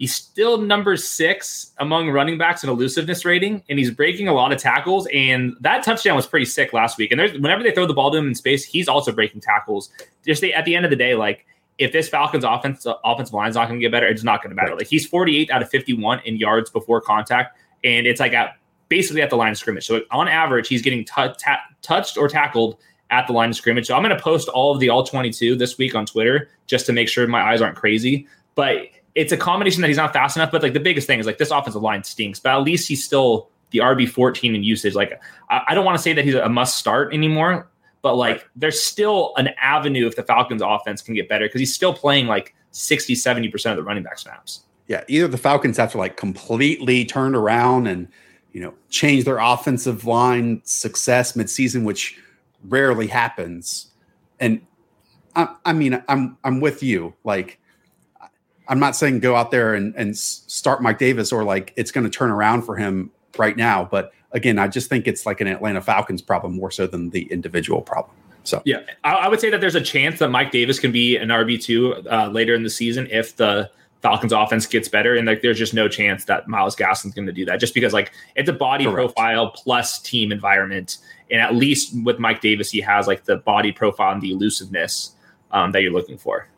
He's 0.00 0.14
still 0.14 0.56
number 0.56 0.96
six 0.96 1.72
among 1.76 2.08
running 2.08 2.38
backs 2.38 2.64
in 2.64 2.70
elusiveness 2.70 3.26
rating, 3.26 3.62
and 3.68 3.78
he's 3.78 3.90
breaking 3.90 4.28
a 4.28 4.32
lot 4.32 4.50
of 4.50 4.56
tackles. 4.56 5.06
And 5.12 5.54
that 5.60 5.84
touchdown 5.84 6.16
was 6.16 6.26
pretty 6.26 6.46
sick 6.46 6.72
last 6.72 6.96
week. 6.96 7.12
And 7.12 7.20
whenever 7.20 7.62
they 7.62 7.70
throw 7.70 7.84
the 7.84 7.92
ball 7.92 8.10
to 8.10 8.16
him 8.16 8.26
in 8.26 8.34
space, 8.34 8.64
he's 8.64 8.88
also 8.88 9.12
breaking 9.12 9.42
tackles. 9.42 9.90
Just 10.24 10.42
at 10.42 10.64
the 10.64 10.74
end 10.74 10.86
of 10.86 10.90
the 10.90 10.96
day, 10.96 11.14
like 11.14 11.44
if 11.76 11.92
this 11.92 12.08
Falcons 12.08 12.44
offense 12.44 12.86
offensive 13.04 13.34
line 13.34 13.50
is 13.50 13.56
not 13.56 13.68
going 13.68 13.78
to 13.78 13.84
get 13.84 13.92
better, 13.92 14.06
it's 14.06 14.24
not 14.24 14.42
going 14.42 14.48
to 14.48 14.56
matter. 14.56 14.70
Right. 14.70 14.78
Like 14.78 14.86
he's 14.86 15.04
48 15.04 15.50
out 15.50 15.60
of 15.60 15.68
51 15.68 16.20
in 16.24 16.36
yards 16.36 16.70
before 16.70 17.02
contact, 17.02 17.58
and 17.84 18.06
it's 18.06 18.20
like 18.20 18.32
at 18.32 18.56
basically 18.88 19.20
at 19.20 19.28
the 19.28 19.36
line 19.36 19.50
of 19.50 19.58
scrimmage. 19.58 19.86
So 19.86 20.00
on 20.10 20.28
average, 20.28 20.66
he's 20.66 20.80
getting 20.80 21.04
t- 21.04 21.34
t- 21.38 21.52
touched 21.82 22.16
or 22.16 22.26
tackled 22.26 22.78
at 23.10 23.26
the 23.26 23.34
line 23.34 23.50
of 23.50 23.56
scrimmage. 23.56 23.88
So 23.88 23.94
I'm 23.94 24.02
going 24.02 24.16
to 24.16 24.22
post 24.22 24.48
all 24.48 24.72
of 24.72 24.80
the 24.80 24.88
all 24.88 25.04
22 25.04 25.56
this 25.56 25.76
week 25.76 25.94
on 25.94 26.06
Twitter 26.06 26.48
just 26.66 26.86
to 26.86 26.94
make 26.94 27.06
sure 27.06 27.26
my 27.26 27.42
eyes 27.42 27.60
aren't 27.60 27.76
crazy. 27.76 28.26
But 28.54 28.88
it's 29.14 29.32
a 29.32 29.36
combination 29.36 29.80
that 29.82 29.88
he's 29.88 29.96
not 29.96 30.12
fast 30.12 30.36
enough. 30.36 30.50
But 30.50 30.62
like 30.62 30.72
the 30.72 30.80
biggest 30.80 31.06
thing 31.06 31.18
is 31.18 31.26
like 31.26 31.38
this 31.38 31.50
offensive 31.50 31.82
line 31.82 32.04
stinks, 32.04 32.40
but 32.40 32.50
at 32.50 32.62
least 32.62 32.88
he's 32.88 33.04
still 33.04 33.48
the 33.70 33.78
RB 33.78 34.08
14 34.08 34.54
in 34.54 34.62
usage. 34.64 34.94
Like 34.94 35.20
I, 35.48 35.62
I 35.68 35.74
don't 35.74 35.84
want 35.84 35.96
to 35.96 36.02
say 36.02 36.12
that 36.12 36.24
he's 36.24 36.34
a 36.34 36.48
must 36.48 36.76
start 36.76 37.14
anymore, 37.14 37.68
but 38.02 38.16
like 38.16 38.48
there's 38.56 38.80
still 38.80 39.32
an 39.36 39.50
avenue 39.60 40.06
if 40.06 40.16
the 40.16 40.22
Falcons 40.22 40.62
offense 40.64 41.02
can 41.02 41.14
get 41.14 41.28
better 41.28 41.46
because 41.46 41.60
he's 41.60 41.74
still 41.74 41.94
playing 41.94 42.26
like 42.26 42.54
60, 42.72 43.14
70% 43.14 43.70
of 43.70 43.76
the 43.76 43.82
running 43.82 44.02
back 44.02 44.18
snaps. 44.18 44.64
Yeah. 44.86 45.04
Either 45.08 45.28
the 45.28 45.38
Falcons 45.38 45.76
have 45.76 45.92
to 45.92 45.98
like 45.98 46.16
completely 46.16 47.04
turn 47.04 47.34
around 47.34 47.86
and, 47.86 48.08
you 48.52 48.60
know, 48.60 48.74
change 48.88 49.24
their 49.24 49.38
offensive 49.38 50.04
line 50.04 50.60
success 50.64 51.34
midseason, 51.34 51.84
which 51.84 52.18
rarely 52.64 53.06
happens. 53.06 53.92
And 54.40 54.60
I, 55.36 55.54
I 55.64 55.72
mean, 55.72 56.02
I'm, 56.08 56.36
I'm 56.42 56.60
with 56.60 56.82
you. 56.82 57.14
Like, 57.22 57.59
I'm 58.70 58.78
not 58.78 58.94
saying 58.94 59.18
go 59.18 59.34
out 59.34 59.50
there 59.50 59.74
and, 59.74 59.94
and 59.96 60.16
start 60.16 60.80
Mike 60.80 60.98
Davis 60.98 61.32
or 61.32 61.42
like 61.42 61.74
it's 61.76 61.90
going 61.90 62.04
to 62.04 62.10
turn 62.10 62.30
around 62.30 62.62
for 62.62 62.76
him 62.76 63.10
right 63.36 63.56
now. 63.56 63.84
But 63.84 64.12
again, 64.30 64.58
I 64.58 64.68
just 64.68 64.88
think 64.88 65.08
it's 65.08 65.26
like 65.26 65.40
an 65.40 65.48
Atlanta 65.48 65.80
Falcons 65.80 66.22
problem 66.22 66.54
more 66.54 66.70
so 66.70 66.86
than 66.86 67.10
the 67.10 67.22
individual 67.32 67.82
problem. 67.82 68.14
So 68.44 68.62
yeah, 68.64 68.80
I, 69.04 69.12
I 69.12 69.28
would 69.28 69.40
say 69.40 69.50
that 69.50 69.60
there's 69.60 69.74
a 69.74 69.80
chance 69.80 70.20
that 70.20 70.30
Mike 70.30 70.52
Davis 70.52 70.78
can 70.78 70.92
be 70.92 71.16
an 71.16 71.28
RB 71.28 71.60
two 71.62 71.94
uh, 72.10 72.28
later 72.28 72.54
in 72.54 72.62
the 72.62 72.70
season 72.70 73.08
if 73.10 73.36
the 73.36 73.68
Falcons 74.02 74.32
offense 74.32 74.66
gets 74.66 74.88
better, 74.88 75.14
and 75.14 75.26
like 75.26 75.42
there's 75.42 75.58
just 75.58 75.74
no 75.74 75.86
chance 75.86 76.24
that 76.24 76.48
Myles 76.48 76.74
Gaskin's 76.74 77.12
going 77.12 77.26
to 77.26 77.32
do 77.32 77.44
that, 77.44 77.60
just 77.60 77.74
because 77.74 77.92
like 77.92 78.12
it's 78.34 78.48
a 78.48 78.52
body 78.52 78.84
Correct. 78.84 79.14
profile 79.14 79.50
plus 79.50 80.00
team 80.00 80.32
environment, 80.32 80.98
and 81.30 81.40
at 81.42 81.54
least 81.54 81.94
with 82.02 82.18
Mike 82.18 82.40
Davis, 82.40 82.70
he 82.70 82.80
has 82.80 83.06
like 83.06 83.24
the 83.24 83.36
body 83.36 83.72
profile 83.72 84.12
and 84.12 84.22
the 84.22 84.30
elusiveness 84.30 85.14
um, 85.50 85.72
that 85.72 85.82
you're 85.82 85.92
looking 85.92 86.16
for. 86.16 86.48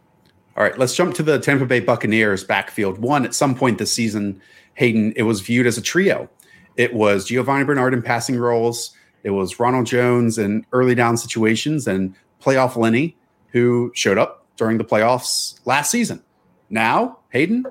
All 0.56 0.62
right, 0.62 0.76
let's 0.78 0.94
jump 0.94 1.14
to 1.14 1.22
the 1.22 1.38
Tampa 1.38 1.64
Bay 1.64 1.80
Buccaneers 1.80 2.44
backfield. 2.44 2.98
One, 2.98 3.24
at 3.24 3.34
some 3.34 3.54
point 3.54 3.78
this 3.78 3.92
season, 3.92 4.40
Hayden, 4.74 5.14
it 5.16 5.22
was 5.22 5.40
viewed 5.40 5.66
as 5.66 5.78
a 5.78 5.82
trio. 5.82 6.28
It 6.76 6.92
was 6.92 7.26
Giovani 7.26 7.64
Bernard 7.64 7.94
in 7.94 8.02
passing 8.02 8.36
roles, 8.36 8.94
it 9.24 9.30
was 9.30 9.58
Ronald 9.58 9.86
Jones 9.86 10.36
in 10.36 10.66
early 10.72 10.94
down 10.94 11.16
situations, 11.16 11.86
and 11.86 12.14
playoff 12.42 12.76
Lenny, 12.76 13.16
who 13.48 13.92
showed 13.94 14.18
up 14.18 14.46
during 14.56 14.78
the 14.78 14.84
playoffs 14.84 15.58
last 15.64 15.90
season. 15.90 16.22
Now, 16.68 17.18
Hayden, 17.30 17.64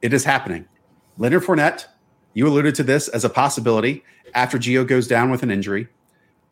it 0.00 0.12
is 0.12 0.24
happening. 0.24 0.66
Leonard 1.18 1.44
Fournette, 1.44 1.86
you 2.34 2.48
alluded 2.48 2.74
to 2.76 2.82
this 2.82 3.08
as 3.08 3.24
a 3.24 3.28
possibility 3.28 4.02
after 4.34 4.58
Gio 4.58 4.86
goes 4.86 5.06
down 5.06 5.30
with 5.30 5.42
an 5.42 5.50
injury, 5.50 5.88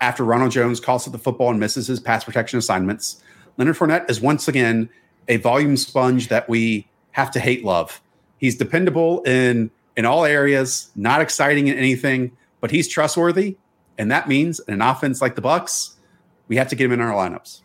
after 0.01 0.25
Ronald 0.25 0.53
Jones 0.53 0.81
calls 0.81 1.07
at 1.07 1.13
the 1.13 1.19
football 1.19 1.51
and 1.51 1.59
misses 1.59 1.87
his 1.87 1.99
pass 1.99 2.25
protection 2.25 2.59
assignments. 2.59 3.23
Leonard 3.57 3.77
Fournette 3.77 4.09
is 4.09 4.21
once 4.21 4.47
again 4.47 4.91
a 5.29 5.37
volume 5.37 5.77
sponge 5.77 6.29
that 6.29 6.49
we 6.49 6.87
have 7.13 7.31
to 7.33 7.41
hate 7.41 7.65
love. 7.65 8.01
He's 8.39 8.57
dependable 8.57 9.23
in 9.23 9.71
in 9.97 10.07
all 10.07 10.25
areas, 10.25 10.91
not 10.95 11.21
exciting 11.21 11.69
in 11.69 11.77
anything, 11.77 12.33
but 12.61 12.71
he's 12.71 12.89
trustworthy, 12.89 13.57
and 13.99 14.11
that 14.11 14.29
means 14.29 14.61
in 14.61 14.75
an 14.75 14.83
offense 14.83 15.21
like 15.21 15.35
the 15.35 15.43
Bucks, 15.43 15.97
we 16.49 16.57
have 16.57 16.69
to 16.69 16.77
get 16.77 16.87
him 16.87 16.93
in 16.93 17.01
our 17.01 17.13
lineups. 17.13 17.61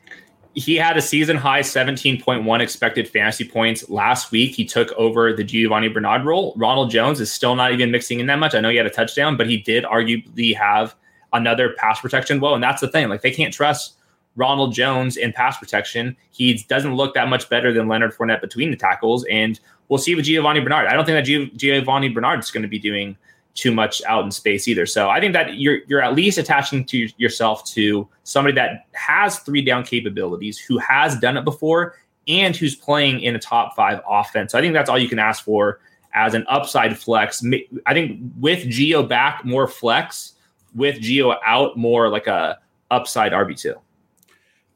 He 0.54 0.76
had 0.76 0.96
a 0.96 1.02
season 1.02 1.36
high 1.36 1.62
17.1 1.62 2.60
expected 2.62 3.10
fantasy 3.10 3.48
points 3.48 3.90
last 3.90 4.32
week. 4.32 4.56
He 4.56 4.64
took 4.64 4.92
over 4.94 5.34
the 5.34 5.44
Giovani 5.44 5.90
Bernard 5.90 6.24
role. 6.24 6.54
Ronald 6.56 6.92
Jones 6.92 7.20
is 7.20 7.32
still 7.32 7.56
not 7.56 7.74
even 7.74 7.92
mixing 7.92 8.22
in 8.22 8.28
that 8.28 8.40
much. 8.40 8.56
I 8.56 8.62
know 8.62 8.70
he 8.70 8.78
had 8.78 8.86
a 8.86 8.90
touchdown, 8.90 9.36
but 9.36 9.50
he 9.50 9.58
did 9.58 9.84
arguably 9.84 10.56
have 10.56 10.96
another 11.34 11.74
pass 11.78 12.00
protection 12.00 12.40
Well, 12.40 12.54
And 12.54 12.64
that's 12.64 12.80
the 12.80 12.88
thing. 12.88 13.10
Like 13.10 13.22
they 13.22 13.32
can't 13.32 13.54
trust 13.54 13.96
Ronald 14.36 14.74
Jones 14.74 15.18
in 15.18 15.34
pass 15.34 15.58
protection. 15.58 16.16
He 16.32 16.54
doesn't 16.68 16.96
look 16.96 17.14
that 17.14 17.30
much 17.30 17.50
better 17.50 17.74
than 17.74 17.88
Leonard 17.88 18.14
Fournette 18.14 18.42
between 18.42 18.72
the 18.72 18.78
tackles. 18.78 19.26
And 19.30 19.60
we'll 19.88 19.98
see 19.98 20.16
with 20.16 20.26
Giovani 20.26 20.62
Bernard. 20.62 20.88
I 20.88 20.94
don't 20.94 21.06
think 21.06 21.26
that 21.26 21.58
Giovani 21.58 22.14
Bernard 22.14 22.40
is 22.40 22.52
going 22.52 22.64
to 22.64 22.70
be 22.70 22.80
doing 22.80 23.18
too 23.54 23.72
much 23.72 24.02
out 24.04 24.26
in 24.26 24.32
space 24.32 24.68
either. 24.68 24.86
So 24.86 25.10
I 25.10 25.20
think 25.22 25.34
that 25.34 25.58
you're 25.58 25.80
you're 25.88 26.02
at 26.02 26.14
least 26.14 26.38
attaching 26.38 26.84
to 26.86 27.10
yourself 27.18 27.66
to 27.68 28.08
somebody 28.24 28.54
that 28.56 28.86
has 28.92 29.40
three 29.40 29.62
down 29.62 29.84
capabilities, 29.84 30.60
who 30.60 30.78
has 30.80 31.18
done 31.20 31.38
it 31.38 31.46
before, 31.46 31.96
and 32.28 32.56
who's 32.56 32.76
playing 32.76 33.22
in 33.22 33.36
a 33.36 33.40
top 33.40 33.76
five 33.76 34.02
offense. 34.08 34.52
So 34.52 34.60
I 34.60 34.62
think 34.62 34.74
that's 34.74 34.90
all 34.90 35.00
you 35.00 35.08
can 35.08 35.20
ask 35.20 35.44
for 35.44 35.80
as 36.14 36.34
an 36.34 36.46
upside 36.50 36.98
flex. 36.98 37.44
I 37.86 37.94
think 37.94 38.20
with 38.40 38.64
Gio 38.66 39.08
back, 39.08 39.46
more 39.46 39.68
flex. 39.68 40.34
With 40.76 40.98
Gio 40.98 41.38
out, 41.46 41.78
more 41.78 42.10
like 42.10 42.28
a 42.28 42.60
upside 42.92 43.32
RB 43.32 43.58
two 43.58 43.76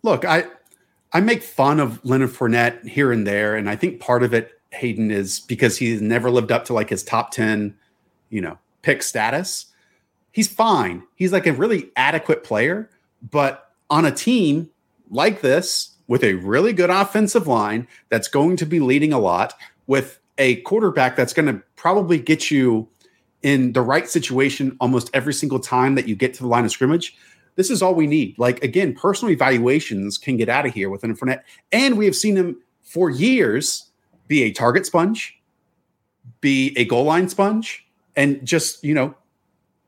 look, 0.03 0.25
I 0.25 0.45
I 1.12 1.21
make 1.21 1.41
fun 1.41 1.79
of 1.79 2.03
Leonard 2.05 2.31
Fournette 2.31 2.85
here 2.88 3.12
and 3.12 3.25
there, 3.25 3.55
and 3.55 3.69
I 3.69 3.75
think 3.75 3.99
part 3.99 4.23
of 4.23 4.33
it, 4.33 4.51
Hayden, 4.71 5.12
is 5.12 5.39
because 5.39 5.77
he's 5.77 6.01
never 6.01 6.29
lived 6.29 6.51
up 6.51 6.65
to 6.65 6.73
like 6.73 6.89
his 6.89 7.03
top 7.03 7.31
ten, 7.31 7.75
you 8.29 8.41
know, 8.41 8.57
pick 8.81 9.03
status. 9.03 9.67
He's 10.31 10.47
fine. 10.47 11.03
He's 11.15 11.33
like 11.33 11.47
a 11.47 11.53
really 11.53 11.91
adequate 11.95 12.43
player, 12.43 12.89
but 13.29 13.71
on 13.89 14.05
a 14.05 14.12
team 14.12 14.69
like 15.09 15.41
this 15.41 15.95
with 16.07 16.23
a 16.23 16.35
really 16.35 16.73
good 16.73 16.89
offensive 16.89 17.47
line 17.47 17.88
that's 18.09 18.27
going 18.27 18.55
to 18.57 18.65
be 18.65 18.79
leading 18.79 19.12
a 19.12 19.19
lot 19.19 19.53
with 19.88 20.19
a 20.38 20.57
quarterback 20.62 21.15
that's 21.15 21.33
going 21.33 21.47
to 21.47 21.62
probably 21.75 22.19
get 22.19 22.51
you 22.51 22.88
in 23.41 23.73
the 23.73 23.81
right 23.81 24.07
situation 24.07 24.75
almost 24.79 25.09
every 25.13 25.33
single 25.33 25.59
time 25.59 25.95
that 25.95 26.07
you 26.07 26.15
get 26.15 26.33
to 26.33 26.41
the 26.41 26.47
line 26.47 26.65
of 26.65 26.71
scrimmage 26.71 27.15
this 27.60 27.69
is 27.69 27.82
all 27.82 27.93
we 27.93 28.08
need. 28.08 28.39
Like 28.39 28.63
again, 28.63 28.95
personal 28.95 29.34
evaluations 29.34 30.17
can 30.17 30.38
get 30.38 30.48
out 30.48 30.65
of 30.65 30.74
here 30.74 30.89
with 30.89 31.04
an 31.04 31.13
Fournette, 31.13 31.41
and 31.74 31.98
we 31.98 32.06
have 32.06 32.15
seen 32.15 32.38
him 32.38 32.56
for 32.84 33.10
years 33.10 33.91
be 34.30 34.43
a 34.43 34.52
target 34.52 34.86
sponge, 34.86 35.38
be 36.39 36.74
a 36.78 36.86
goal 36.86 37.04
line 37.04 37.28
sponge, 37.28 37.86
and 38.15 38.45
just 38.48 38.82
you 38.82 38.93
know 38.93 39.13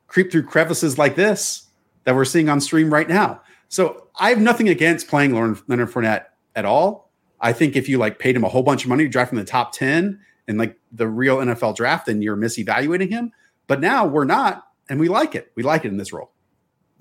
creep 0.07 0.33
through 0.33 0.43
crevices 0.43 0.97
like 0.97 1.15
this 1.15 1.69
that 2.03 2.13
we're 2.13 2.25
seeing 2.25 2.49
on 2.49 2.59
stream 2.59 2.93
right 2.93 3.07
now. 3.07 3.41
So 3.69 4.07
I 4.19 4.31
have 4.31 4.41
nothing 4.41 4.67
against 4.67 5.07
playing 5.07 5.33
Leonard 5.33 5.89
Fournette 5.89 6.25
at 6.57 6.65
all. 6.65 7.09
I 7.39 7.53
think 7.53 7.77
if 7.77 7.87
you 7.87 7.97
like 7.97 8.19
paid 8.19 8.35
him 8.35 8.43
a 8.43 8.49
whole 8.49 8.63
bunch 8.63 8.83
of 8.83 8.89
money 8.89 9.05
to 9.05 9.09
draft 9.09 9.31
him 9.31 9.39
the 9.39 9.45
top 9.45 9.71
10 9.71 10.19
in 10.49 10.57
like 10.57 10.77
the 10.91 11.07
real 11.07 11.37
NFL 11.37 11.77
draft, 11.77 12.07
then 12.07 12.21
you're 12.21 12.35
misevaluating 12.35 13.09
him. 13.09 13.31
But 13.67 13.79
now 13.79 14.05
we're 14.05 14.25
not, 14.25 14.67
and 14.89 14.99
we 14.99 15.07
like 15.07 15.35
it. 15.35 15.53
We 15.55 15.63
like 15.63 15.85
it 15.85 15.87
in 15.87 15.95
this 15.95 16.11
role 16.11 16.31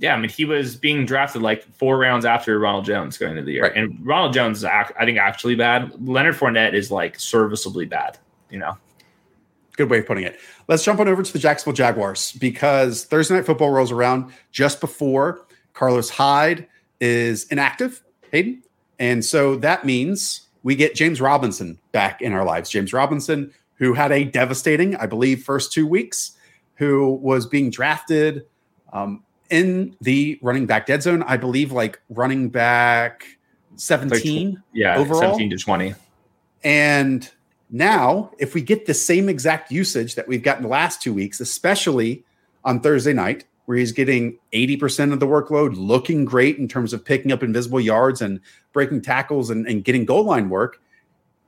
yeah, 0.01 0.15
I 0.15 0.19
mean, 0.19 0.31
he 0.31 0.47
was 0.47 0.77
being 0.77 1.05
drafted 1.05 1.43
like 1.43 1.63
four 1.75 1.99
rounds 1.99 2.25
after 2.25 2.59
Ronald 2.59 2.87
Jones 2.87 3.19
going 3.19 3.33
into 3.33 3.43
the 3.43 3.53
year, 3.53 3.65
right. 3.65 3.77
and 3.77 4.05
Ronald 4.05 4.33
Jones 4.33 4.59
is, 4.59 4.65
I 4.65 4.85
think, 5.05 5.19
actually 5.19 5.57
bad. 5.57 5.93
Leonard 6.09 6.37
Fournette 6.37 6.73
is 6.73 6.91
like 6.91 7.21
serviceably 7.21 7.85
bad. 7.85 8.17
You 8.49 8.61
know, 8.61 8.79
good 9.77 9.91
way 9.91 9.99
of 9.99 10.07
putting 10.07 10.25
it. 10.25 10.41
Let's 10.69 10.83
jump 10.83 11.01
on 11.01 11.09
over 11.09 11.23
to 11.23 11.33
the 11.33 11.39
Jacksonville 11.39 11.75
Jaguars 11.75 12.33
because 12.33 13.05
Thursday 13.05 13.35
night 13.35 13.45
football 13.45 13.71
rolls 13.71 13.93
around 13.93 14.33
just 14.53 14.81
before 14.81 15.47
Carlos 15.75 16.09
Hyde 16.09 16.67
is 16.99 17.45
inactive, 17.49 18.03
Hayden, 18.33 18.63
and 18.99 19.23
so 19.23 19.57
that 19.57 19.85
means 19.85 20.49
we 20.63 20.77
get 20.77 20.95
James 20.95 21.21
Robinson 21.21 21.79
back 21.93 22.23
in 22.23 22.33
our 22.33 22.45
lives. 22.45 22.71
James 22.71 22.95
Robinson, 22.95 23.53
who 23.75 23.93
had 23.93 24.13
a 24.13 24.25
devastating, 24.25 24.97
I 24.97 25.05
believe, 25.05 25.45
first 25.45 25.73
two 25.73 25.87
weeks, 25.87 26.39
who 26.77 27.19
was 27.23 27.45
being 27.45 27.69
drafted. 27.69 28.47
Um, 28.95 29.25
in 29.51 29.97
the 30.01 30.39
running 30.43 30.67
back 30.67 30.87
dead 30.87 31.03
zone. 31.03 31.23
I 31.25 31.37
believe 31.37 31.73
like 31.73 32.01
running 32.09 32.49
back 32.49 33.25
17 33.77 34.63
yeah, 34.73 34.97
overall. 34.97 35.21
17 35.21 35.51
to 35.51 35.57
20. 35.57 35.95
And 36.63 37.31
now, 37.71 38.31
if 38.39 38.55
we 38.55 38.63
get 38.63 38.87
the 38.87 38.95
same 38.95 39.29
exact 39.29 39.71
usage 39.71 40.15
that 40.15 40.27
we've 40.27 40.43
gotten 40.43 40.63
the 40.63 40.69
last 40.69 41.01
two 41.01 41.15
weeks, 41.15 41.41
especially 41.41 42.25
on 42.65 42.81
Thursday 42.81 43.13
night, 43.13 43.45
where 43.67 43.79
he's 43.79 43.93
getting 43.93 44.39
80% 44.53 45.13
of 45.13 45.21
the 45.21 45.27
workload, 45.27 45.77
looking 45.77 46.25
great 46.25 46.59
in 46.59 46.67
terms 46.67 46.93
of 46.93 47.05
picking 47.05 47.31
up 47.31 47.43
invisible 47.43 47.81
yards 47.81 48.21
and 48.21 48.41
breaking 48.73 49.03
tackles 49.03 49.49
and, 49.51 49.67
and 49.67 49.85
getting 49.85 50.05
goal 50.05 50.25
line 50.25 50.49
work, 50.49 50.83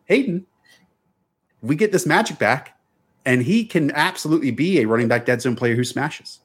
Hayden, 0.04 0.46
we 1.60 1.74
get 1.74 1.92
this 1.92 2.06
magic 2.06 2.38
back, 2.38 2.78
and 3.24 3.42
he 3.42 3.64
can 3.64 3.90
absolutely 3.92 4.50
be 4.50 4.80
a 4.80 4.86
running 4.86 5.08
back 5.08 5.26
dead 5.26 5.42
zone 5.42 5.56
player 5.56 5.74
who 5.74 5.84
smashes. 5.84 6.40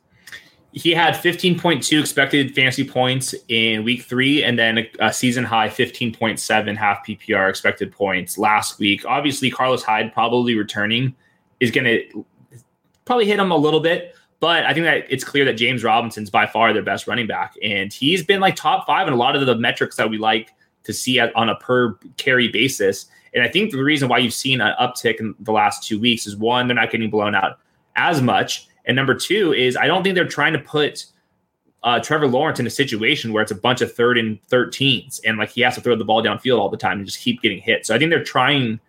He 0.73 0.91
had 0.91 1.15
15.2 1.15 1.99
expected 1.99 2.53
fantasy 2.53 2.87
points 2.87 3.33
in 3.47 3.83
week 3.83 4.03
three, 4.03 4.43
and 4.43 4.59
then 4.59 4.77
a, 4.79 4.89
a 4.99 5.13
season 5.13 5.43
high 5.43 5.69
15.7 5.69 6.77
half 6.77 7.05
PPR 7.05 7.49
expected 7.49 7.91
points 7.91 8.37
last 8.37 8.77
week. 8.77 9.03
Obviously, 9.05 9.49
Carlos 9.49 9.83
Hyde 9.83 10.13
probably 10.13 10.55
returning 10.55 11.15
is 11.59 11.71
going 11.71 11.85
to 11.85 12.25
probably 13.05 13.25
hit 13.25 13.39
him 13.39 13.51
a 13.51 13.57
little 13.57 13.79
bit, 13.79 14.13
but 14.39 14.65
I 14.65 14.73
think 14.73 14.85
that 14.85 15.05
it's 15.09 15.23
clear 15.23 15.45
that 15.45 15.53
James 15.53 15.83
Robinson's 15.83 16.29
by 16.29 16.45
far 16.45 16.73
their 16.73 16.83
best 16.83 17.07
running 17.07 17.27
back, 17.27 17.55
and 17.63 17.91
he's 17.91 18.23
been 18.23 18.39
like 18.39 18.55
top 18.55 18.85
five 18.85 19.07
in 19.07 19.13
a 19.13 19.17
lot 19.17 19.35
of 19.35 19.45
the 19.45 19.55
metrics 19.55 19.95
that 19.95 20.09
we 20.09 20.17
like 20.17 20.51
to 20.83 20.93
see 20.93 21.19
on 21.19 21.49
a 21.49 21.55
per 21.55 21.95
carry 22.17 22.49
basis. 22.49 23.07
And 23.33 23.43
I 23.43 23.49
think 23.49 23.71
the 23.71 23.83
reason 23.83 24.09
why 24.09 24.19
you've 24.19 24.33
seen 24.33 24.61
an 24.61 24.73
uptick 24.79 25.19
in 25.19 25.35
the 25.39 25.51
last 25.51 25.87
two 25.87 25.99
weeks 25.99 26.27
is 26.27 26.35
one, 26.35 26.67
they're 26.67 26.75
not 26.75 26.91
getting 26.91 27.09
blown 27.09 27.35
out 27.35 27.59
as 27.95 28.21
much, 28.21 28.66
and 28.87 28.95
number 28.95 29.13
two 29.13 29.53
is 29.53 29.77
I 29.77 29.85
don't 29.85 30.01
think 30.01 30.15
they're 30.15 30.27
trying 30.27 30.53
to 30.53 30.59
put 30.59 31.05
uh, 31.83 31.99
Trevor 31.99 32.27
Lawrence 32.27 32.59
in 32.59 32.65
a 32.65 32.71
situation 32.71 33.31
where 33.31 33.43
it's 33.43 33.51
a 33.51 33.55
bunch 33.55 33.81
of 33.81 33.93
third 33.93 34.17
and 34.17 34.41
13s 34.47 35.21
and 35.25 35.37
like 35.37 35.49
he 35.49 35.61
has 35.61 35.75
to 35.75 35.81
throw 35.81 35.95
the 35.95 36.03
ball 36.03 36.23
downfield 36.23 36.57
all 36.57 36.69
the 36.69 36.77
time 36.77 36.97
and 36.97 37.05
just 37.05 37.19
keep 37.19 37.41
getting 37.41 37.59
hit. 37.59 37.85
So 37.85 37.93
I 37.93 37.99
think 37.99 38.09
they're 38.09 38.23
trying 38.23 38.79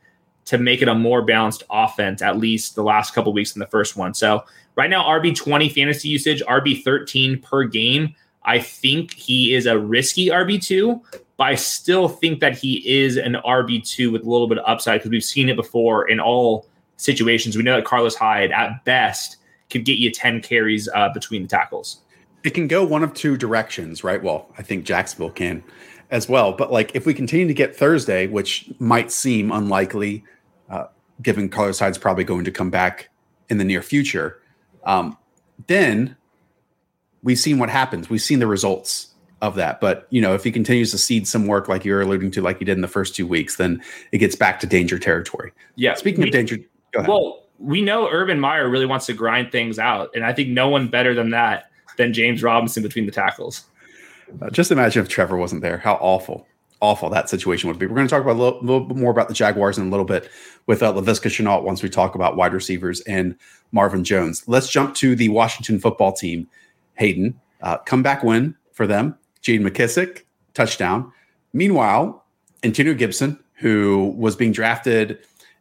to 0.47 0.57
make 0.57 0.81
it 0.81 0.89
a 0.89 0.95
more 0.95 1.21
balanced 1.21 1.65
offense, 1.69 2.23
at 2.23 2.39
least 2.39 2.75
the 2.75 2.83
last 2.83 3.15
couple 3.15 3.33
weeks 3.33 3.55
in 3.55 3.61
the 3.61 3.67
first 3.67 3.97
one. 3.97 4.15
So 4.15 4.45
right 4.77 4.89
now, 4.89 5.05
RB 5.05 5.37
20 5.37 5.69
fantasy 5.69 6.09
usage, 6.09 6.43
RB 6.45 6.83
13 6.83 7.43
per 7.43 7.65
game. 7.65 8.15
I 8.45 8.59
think 8.59 9.13
he 9.13 9.53
is 9.53 9.67
a 9.67 9.79
risky 9.79 10.29
RB2, 10.29 11.21
but 11.37 11.45
I 11.45 11.55
still 11.55 12.09
think 12.09 12.41
that 12.41 12.57
he 12.57 12.77
is 12.89 13.19
an 13.19 13.35
RB2 13.45 14.11
with 14.11 14.25
a 14.25 14.31
little 14.31 14.49
bit 14.49 14.59
of 14.59 14.65
upside 14.67 15.01
because 15.01 15.11
we've 15.11 15.23
seen 15.23 15.51
it 15.51 15.57
before 15.57 16.09
in 16.09 16.19
all 16.19 16.67
situations. 16.97 17.57
We 17.57 17.63
know 17.63 17.77
that 17.77 17.85
Carlos 17.85 18.15
Hyde, 18.15 18.51
at 18.51 18.85
best, 18.85 19.38
could 19.71 19.85
get 19.85 19.99
you 19.99 20.11
10 20.11 20.43
carries 20.43 20.89
uh, 20.95 21.09
between 21.11 21.43
the 21.43 21.49
tackles. 21.49 22.01
It 22.45 22.51
can 22.51 22.69
go 22.69 22.85
one 22.85 23.03
of 23.03 23.15
two 23.15 23.37
directions, 23.37 24.05
right? 24.05 24.23
Well, 24.23 24.49
I 24.57 24.63
think 24.63 24.85
Jacksonville 24.85 25.31
can 25.31 25.63
as 26.11 26.29
well. 26.29 26.53
But 26.53 26.73
like 26.73 26.95
if 26.95 27.05
we 27.05 27.15
continue 27.15 27.47
to 27.47 27.55
get 27.55 27.77
Thursday, 27.77 28.27
which 28.27 28.71
might 28.79 29.11
seem 29.13 29.51
unlikely 29.51 30.25
uh, 30.71 30.87
given 31.23 31.49
Carlos 31.49 31.79
Hyde's 31.79 31.99
probably 31.99 32.25
going 32.25 32.45
to 32.45 32.51
come 32.51 32.71
back 32.71 33.09
in 33.49 33.59
the 33.59 33.65
near 33.65 33.83
future. 33.83 34.41
Um, 34.85 35.17
then 35.67 36.17
we've 37.23 37.39
seen 37.39 37.59
what 37.59 37.69
happens. 37.69 38.09
We've 38.09 38.23
seen 38.23 38.39
the 38.39 38.47
results 38.47 39.15
of 39.41 39.55
that. 39.57 39.81
But 39.81 40.07
you 40.11 40.21
know, 40.21 40.35
if 40.35 40.45
he 40.45 40.53
continues 40.53 40.91
to 40.93 40.99
seed 40.99 41.27
some 41.27 41.47
work 41.47 41.69
like 41.69 41.85
you're 41.85 42.01
alluding 42.01 42.31
to, 42.33 42.43
like 42.43 42.59
he 42.59 42.65
did 42.65 42.77
in 42.77 42.83
the 42.83 42.89
first 42.89 43.15
two 43.15 43.27
weeks, 43.27 43.57
then 43.57 43.83
it 44.13 44.19
gets 44.19 44.37
back 44.37 44.61
to 44.61 44.67
danger 44.67 44.99
territory. 44.99 45.53
Yeah. 45.77 45.95
Speaking 45.95 46.23
we, 46.23 46.29
of 46.29 46.33
danger, 46.33 46.59
go 46.93 47.01
ahead. 47.01 47.09
well, 47.09 47.43
we 47.59 47.83
know 47.83 48.09
Urban 48.09 48.41
Meyer 48.41 48.69
really 48.69 48.87
wants 48.87 49.07
to 49.07 49.13
grind 49.13 49.53
things 49.53 49.79
out, 49.79 50.11
and 50.15 50.25
I 50.25 50.33
think 50.33 50.49
no 50.49 50.69
one 50.69 50.89
better 50.89 51.15
than 51.15 51.31
that 51.31 51.71
than 51.97 52.13
James 52.13 52.43
Robinson 52.43 52.83
between 52.83 53.07
the 53.07 53.13
tackles. 53.13 53.65
Uh, 54.41 54.51
just 54.51 54.71
imagine 54.71 55.03
if 55.03 55.09
Trevor 55.09 55.37
wasn't 55.37 55.63
there. 55.63 55.79
How 55.79 55.95
awful 55.95 56.47
awful 56.81 57.11
that 57.11 57.29
situation 57.29 57.69
would 57.69 57.79
be. 57.79 57.87
We're 57.87 57.97
going 57.97 58.07
to 58.07 58.11
talk 58.11 58.23
about 58.23 58.37
a 58.37 58.41
little, 58.41 58.61
little, 58.61 58.81
bit 58.81 58.97
more 58.97 59.11
about 59.11 59.29
the 59.29 59.35
Jaguars 59.35 59.79
in 59.79 59.89
a 59.89 59.91
little 59.91 60.05
bit 60.05 60.31
with 60.67 60.83
uh, 60.83 60.93
Laviska 60.93 61.29
Shenault 61.29 61.65
once 61.65 61.83
we 61.83 61.89
talk 61.89 62.15
about 62.15 62.37
wide 62.37 62.53
receivers 62.53 63.01
and 63.01 63.37
Marvin 63.73 64.05
Jones. 64.05 64.45
Let's 64.47 64.71
jump 64.71 64.95
to 64.97 65.17
the 65.17 65.29
Washington 65.29 65.79
football 65.79 66.13
team. 66.13 66.49
Hayden, 66.95 67.41
uh, 67.63 67.79
comeback 67.79 68.23
win 68.23 68.55
for 68.73 68.87
them. 68.87 69.17
Gene 69.41 69.63
McKissic, 69.63 70.23
touchdown. 70.55 71.13
Meanwhile, 71.53 72.25
Antonio 72.63 72.95
Gibson, 72.95 73.39
who 73.55 74.15
was 74.17 74.37
being 74.37 74.53
drafted 74.53 75.19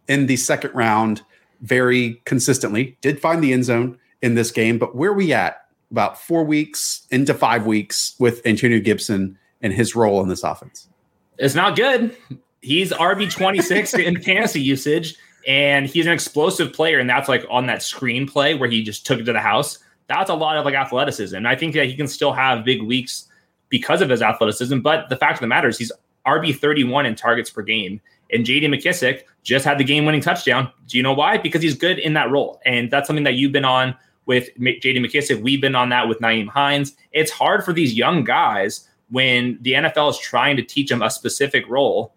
in 0.07 0.27
the 0.27 0.37
second 0.37 0.71
round 0.73 1.21
very 1.61 2.21
consistently, 2.25 2.97
did 3.01 3.19
find 3.19 3.43
the 3.43 3.53
end 3.53 3.65
zone 3.65 3.97
in 4.21 4.35
this 4.35 4.51
game. 4.51 4.77
But 4.77 4.95
where 4.95 5.13
we 5.13 5.33
at? 5.33 5.63
About 5.89 6.19
four 6.19 6.43
weeks 6.43 7.07
into 7.11 7.33
five 7.33 7.65
weeks 7.65 8.15
with 8.19 8.45
Antonio 8.45 8.79
Gibson 8.81 9.37
and 9.61 9.71
his 9.71 9.95
role 9.95 10.21
in 10.21 10.27
this 10.27 10.43
offense. 10.43 10.89
It's 11.37 11.55
not 11.55 11.77
good. 11.77 12.15
He's 12.61 12.91
RB 12.91 13.31
26 13.31 13.93
in 13.95 14.21
fantasy 14.21 14.61
usage, 14.61 15.15
and 15.47 15.87
he's 15.87 16.05
an 16.05 16.11
explosive 16.11 16.73
player. 16.73 16.99
And 16.99 17.09
that's 17.09 17.29
like 17.29 17.45
on 17.49 17.67
that 17.67 17.79
screenplay 17.79 18.59
where 18.59 18.69
he 18.69 18.83
just 18.83 19.05
took 19.05 19.19
it 19.19 19.23
to 19.23 19.33
the 19.33 19.39
house. 19.39 19.79
That's 20.07 20.29
a 20.29 20.35
lot 20.35 20.57
of 20.57 20.65
like 20.65 20.75
athleticism. 20.75 21.45
I 21.45 21.55
think 21.55 21.73
that 21.75 21.85
he 21.85 21.95
can 21.95 22.07
still 22.07 22.33
have 22.33 22.65
big 22.65 22.81
weeks 22.81 23.27
because 23.69 24.01
of 24.01 24.09
his 24.09 24.21
athleticism. 24.21 24.79
But 24.79 25.09
the 25.09 25.15
fact 25.15 25.35
of 25.35 25.41
the 25.41 25.47
matter 25.47 25.67
is, 25.67 25.77
he's 25.77 25.91
RB 26.25 26.57
31 26.57 27.05
in 27.05 27.15
targets 27.15 27.49
per 27.49 27.61
game. 27.61 28.01
And 28.31 28.45
JD 28.45 28.65
McKissic 28.65 29.23
just 29.43 29.65
had 29.65 29.77
the 29.77 29.83
game 29.83 30.05
winning 30.05 30.21
touchdown. 30.21 30.71
Do 30.87 30.97
you 30.97 31.03
know 31.03 31.13
why? 31.13 31.37
Because 31.37 31.61
he's 31.61 31.75
good 31.75 31.99
in 31.99 32.13
that 32.13 32.29
role. 32.29 32.61
And 32.65 32.91
that's 32.91 33.07
something 33.07 33.23
that 33.23 33.35
you've 33.35 33.51
been 33.51 33.65
on 33.65 33.95
with 34.25 34.49
JD 34.57 34.97
McKissic. 34.97 35.41
We've 35.41 35.61
been 35.61 35.75
on 35.75 35.89
that 35.89 36.07
with 36.07 36.19
Nyheim 36.19 36.49
Hines. 36.49 36.95
It's 37.13 37.31
hard 37.31 37.63
for 37.63 37.73
these 37.73 37.93
young 37.93 38.23
guys 38.23 38.87
when 39.09 39.57
the 39.61 39.73
NFL 39.73 40.11
is 40.11 40.19
trying 40.19 40.57
to 40.57 40.63
teach 40.63 40.89
them 40.89 41.01
a 41.01 41.09
specific 41.09 41.67
role. 41.69 42.13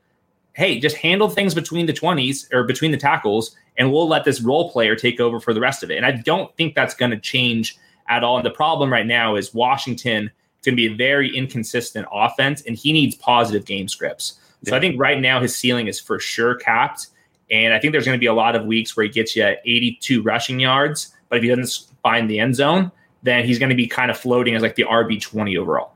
Hey, 0.55 0.81
just 0.81 0.97
handle 0.97 1.29
things 1.29 1.55
between 1.55 1.87
the 1.87 1.93
20s 1.93 2.53
or 2.53 2.65
between 2.65 2.91
the 2.91 2.97
tackles, 2.97 3.57
and 3.77 3.93
we'll 3.93 4.09
let 4.09 4.25
this 4.25 4.41
role 4.41 4.71
player 4.71 4.97
take 4.97 5.21
over 5.21 5.39
for 5.39 5.55
the 5.55 5.61
rest 5.61 5.85
of 5.85 5.91
it. 5.91 5.97
And 5.97 6.05
I 6.05 6.11
don't 6.11 6.55
think 6.57 6.75
that's 6.75 6.95
going 6.95 7.13
to 7.13 7.21
change 7.21 7.79
at 8.09 8.25
all. 8.25 8.37
And 8.37 8.45
the 8.45 8.51
problem 8.51 8.93
right 8.93 9.07
now 9.07 9.37
is 9.37 9.55
Washington 9.55 10.25
is 10.25 10.65
going 10.65 10.77
to 10.77 10.89
be 10.89 10.93
a 10.93 10.97
very 10.97 11.35
inconsistent 11.35 12.09
offense, 12.13 12.63
and 12.63 12.77
he 12.77 12.93
needs 12.93 13.15
positive 13.15 13.65
game 13.65 13.87
scripts. 13.87 14.40
So 14.65 14.77
I 14.77 14.81
think 14.81 15.01
right 15.01 15.19
now 15.19 15.41
his 15.41 15.57
ceiling 15.57 15.87
is 15.87 15.99
for 15.99 16.19
sure 16.19 16.55
capped. 16.55 17.09
And 17.51 17.75
I 17.75 17.79
think 17.79 17.93
there's 17.93 18.05
going 18.05 18.17
to 18.17 18.21
be 18.21 18.27
a 18.27 18.35
lot 18.35 18.55
of 18.55 18.67
weeks 18.67 18.97
where 18.97 19.05
he 19.05 19.11
gets 19.11 19.35
you 19.35 19.45
82 19.65 20.23
rushing 20.23 20.61
yards, 20.61 21.15
but 21.29 21.39
if 21.39 21.43
he 21.43 21.49
doesn't 21.49 21.87
find 22.03 22.31
the 22.31 22.39
end 22.39 22.55
zone, 22.55 22.93
then 23.23 23.45
he's 23.45 23.59
going 23.59 23.71
to 23.71 23.75
be 23.75 23.87
kind 23.87 24.11
of 24.11 24.19
floating 24.19 24.55
as 24.55 24.63
like 24.63 24.77
the 24.77 24.85
RB 24.85 25.21
20 25.21 25.57
overall. 25.57 25.95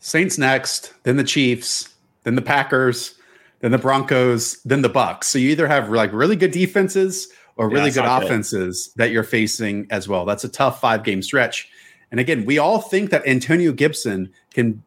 Saints 0.00 0.38
next, 0.38 0.92
then 1.04 1.16
the 1.16 1.24
Chiefs, 1.24 1.94
then 2.24 2.34
the 2.34 2.42
Packers, 2.42 3.14
then 3.60 3.70
the 3.70 3.78
Broncos, 3.78 4.60
then 4.64 4.82
the 4.82 4.88
Bucks. 4.88 5.28
So 5.28 5.38
you 5.38 5.50
either 5.50 5.66
have 5.66 5.88
like 5.90 6.12
really 6.12 6.36
good 6.36 6.50
defenses 6.50 7.28
or 7.56 7.68
really 7.68 7.90
yeah, 7.90 8.02
good 8.02 8.24
offenses 8.24 8.88
good. 8.88 9.02
that 9.02 9.10
you're 9.10 9.22
facing 9.22 9.86
as 9.90 10.08
well. 10.08 10.24
That's 10.24 10.44
a 10.44 10.48
tough 10.48 10.80
five 10.80 11.04
game 11.04 11.22
stretch. 11.22 11.68
And 12.10 12.20
again, 12.20 12.44
we 12.44 12.58
all 12.58 12.80
think 12.80 13.10
that 13.10 13.26
Antonio 13.26 13.72
Gibson 13.72 14.32
can 14.52 14.82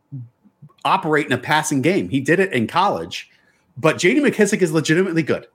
operate 0.85 1.25
in 1.25 1.31
a 1.31 1.37
passing 1.37 1.81
game. 1.81 2.09
He 2.09 2.19
did 2.19 2.39
it 2.39 2.53
in 2.53 2.67
college, 2.67 3.29
but 3.77 3.97
JD 3.97 4.21
McKissic 4.21 4.61
is 4.61 4.71
legitimately 4.71 5.23
good, 5.23 5.47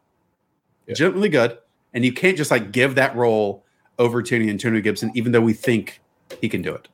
yeah. 0.86 0.92
legitimately 0.92 1.28
good. 1.28 1.58
And 1.92 2.04
you 2.04 2.12
can't 2.12 2.36
just 2.36 2.50
like 2.50 2.72
give 2.72 2.96
that 2.96 3.14
role 3.14 3.64
over 3.98 4.22
to 4.22 4.48
Antonio 4.48 4.80
Gibson, 4.80 5.12
even 5.14 5.32
though 5.32 5.40
we 5.40 5.52
think 5.52 6.00
he 6.40 6.48
can 6.48 6.60
do 6.60 6.74
it 6.74 6.88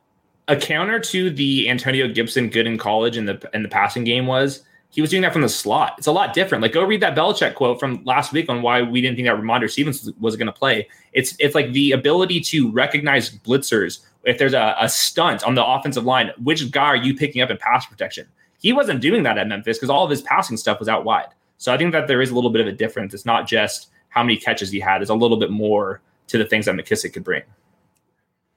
a 0.51 0.55
counter 0.55 0.99
to 0.99 1.29
the 1.29 1.69
Antonio 1.69 2.07
Gibson 2.09 2.49
good 2.49 2.67
in 2.67 2.77
college 2.77 3.17
in 3.17 3.25
the 3.25 3.49
in 3.53 3.63
the 3.63 3.69
passing 3.69 4.03
game 4.03 4.27
was 4.27 4.63
he 4.89 4.99
was 4.99 5.09
doing 5.09 5.21
that 5.21 5.31
from 5.31 5.41
the 5.41 5.49
slot. 5.49 5.95
It's 5.97 6.07
a 6.07 6.11
lot 6.11 6.33
different. 6.33 6.61
Like 6.61 6.73
go 6.73 6.83
read 6.83 7.01
that 7.01 7.15
Belichick 7.15 7.55
quote 7.55 7.79
from 7.79 8.03
last 8.03 8.33
week 8.33 8.49
on 8.49 8.61
why 8.61 8.81
we 8.81 8.99
didn't 8.99 9.15
think 9.15 9.27
that 9.27 9.37
Rhamondre 9.37 9.71
Stevens 9.71 10.11
was 10.19 10.35
going 10.35 10.47
to 10.47 10.53
play. 10.53 10.87
It's 11.13 11.35
it's 11.39 11.55
like 11.55 11.71
the 11.71 11.93
ability 11.93 12.41
to 12.41 12.69
recognize 12.71 13.29
blitzers. 13.29 13.99
If 14.23 14.37
there's 14.37 14.53
a, 14.53 14.75
a 14.79 14.87
stunt 14.87 15.43
on 15.43 15.55
the 15.55 15.65
offensive 15.65 16.05
line, 16.05 16.31
which 16.41 16.69
guy 16.71 16.85
are 16.85 16.95
you 16.95 17.15
picking 17.15 17.41
up 17.41 17.49
in 17.49 17.57
pass 17.57 17.85
protection? 17.85 18.27
He 18.59 18.73
wasn't 18.73 19.01
doing 19.01 19.23
that 19.23 19.37
at 19.37 19.47
Memphis 19.47 19.77
because 19.77 19.89
all 19.89 20.03
of 20.03 20.09
his 20.09 20.21
passing 20.21 20.57
stuff 20.57 20.79
was 20.79 20.87
out 20.87 21.03
wide. 21.03 21.29
So 21.57 21.73
I 21.73 21.77
think 21.77 21.91
that 21.93 22.07
there 22.07 22.21
is 22.21 22.29
a 22.31 22.35
little 22.35 22.51
bit 22.51 22.61
of 22.61 22.67
a 22.67 22.71
difference. 22.71 23.13
It's 23.13 23.25
not 23.25 23.47
just 23.47 23.89
how 24.09 24.23
many 24.23 24.37
catches 24.37 24.69
he 24.69 24.79
had. 24.79 24.99
There's 24.99 25.09
a 25.09 25.15
little 25.15 25.37
bit 25.37 25.49
more 25.49 26.01
to 26.27 26.37
the 26.37 26.45
things 26.45 26.65
that 26.65 26.75
McKissic 26.75 27.13
could 27.13 27.23
bring. 27.23 27.43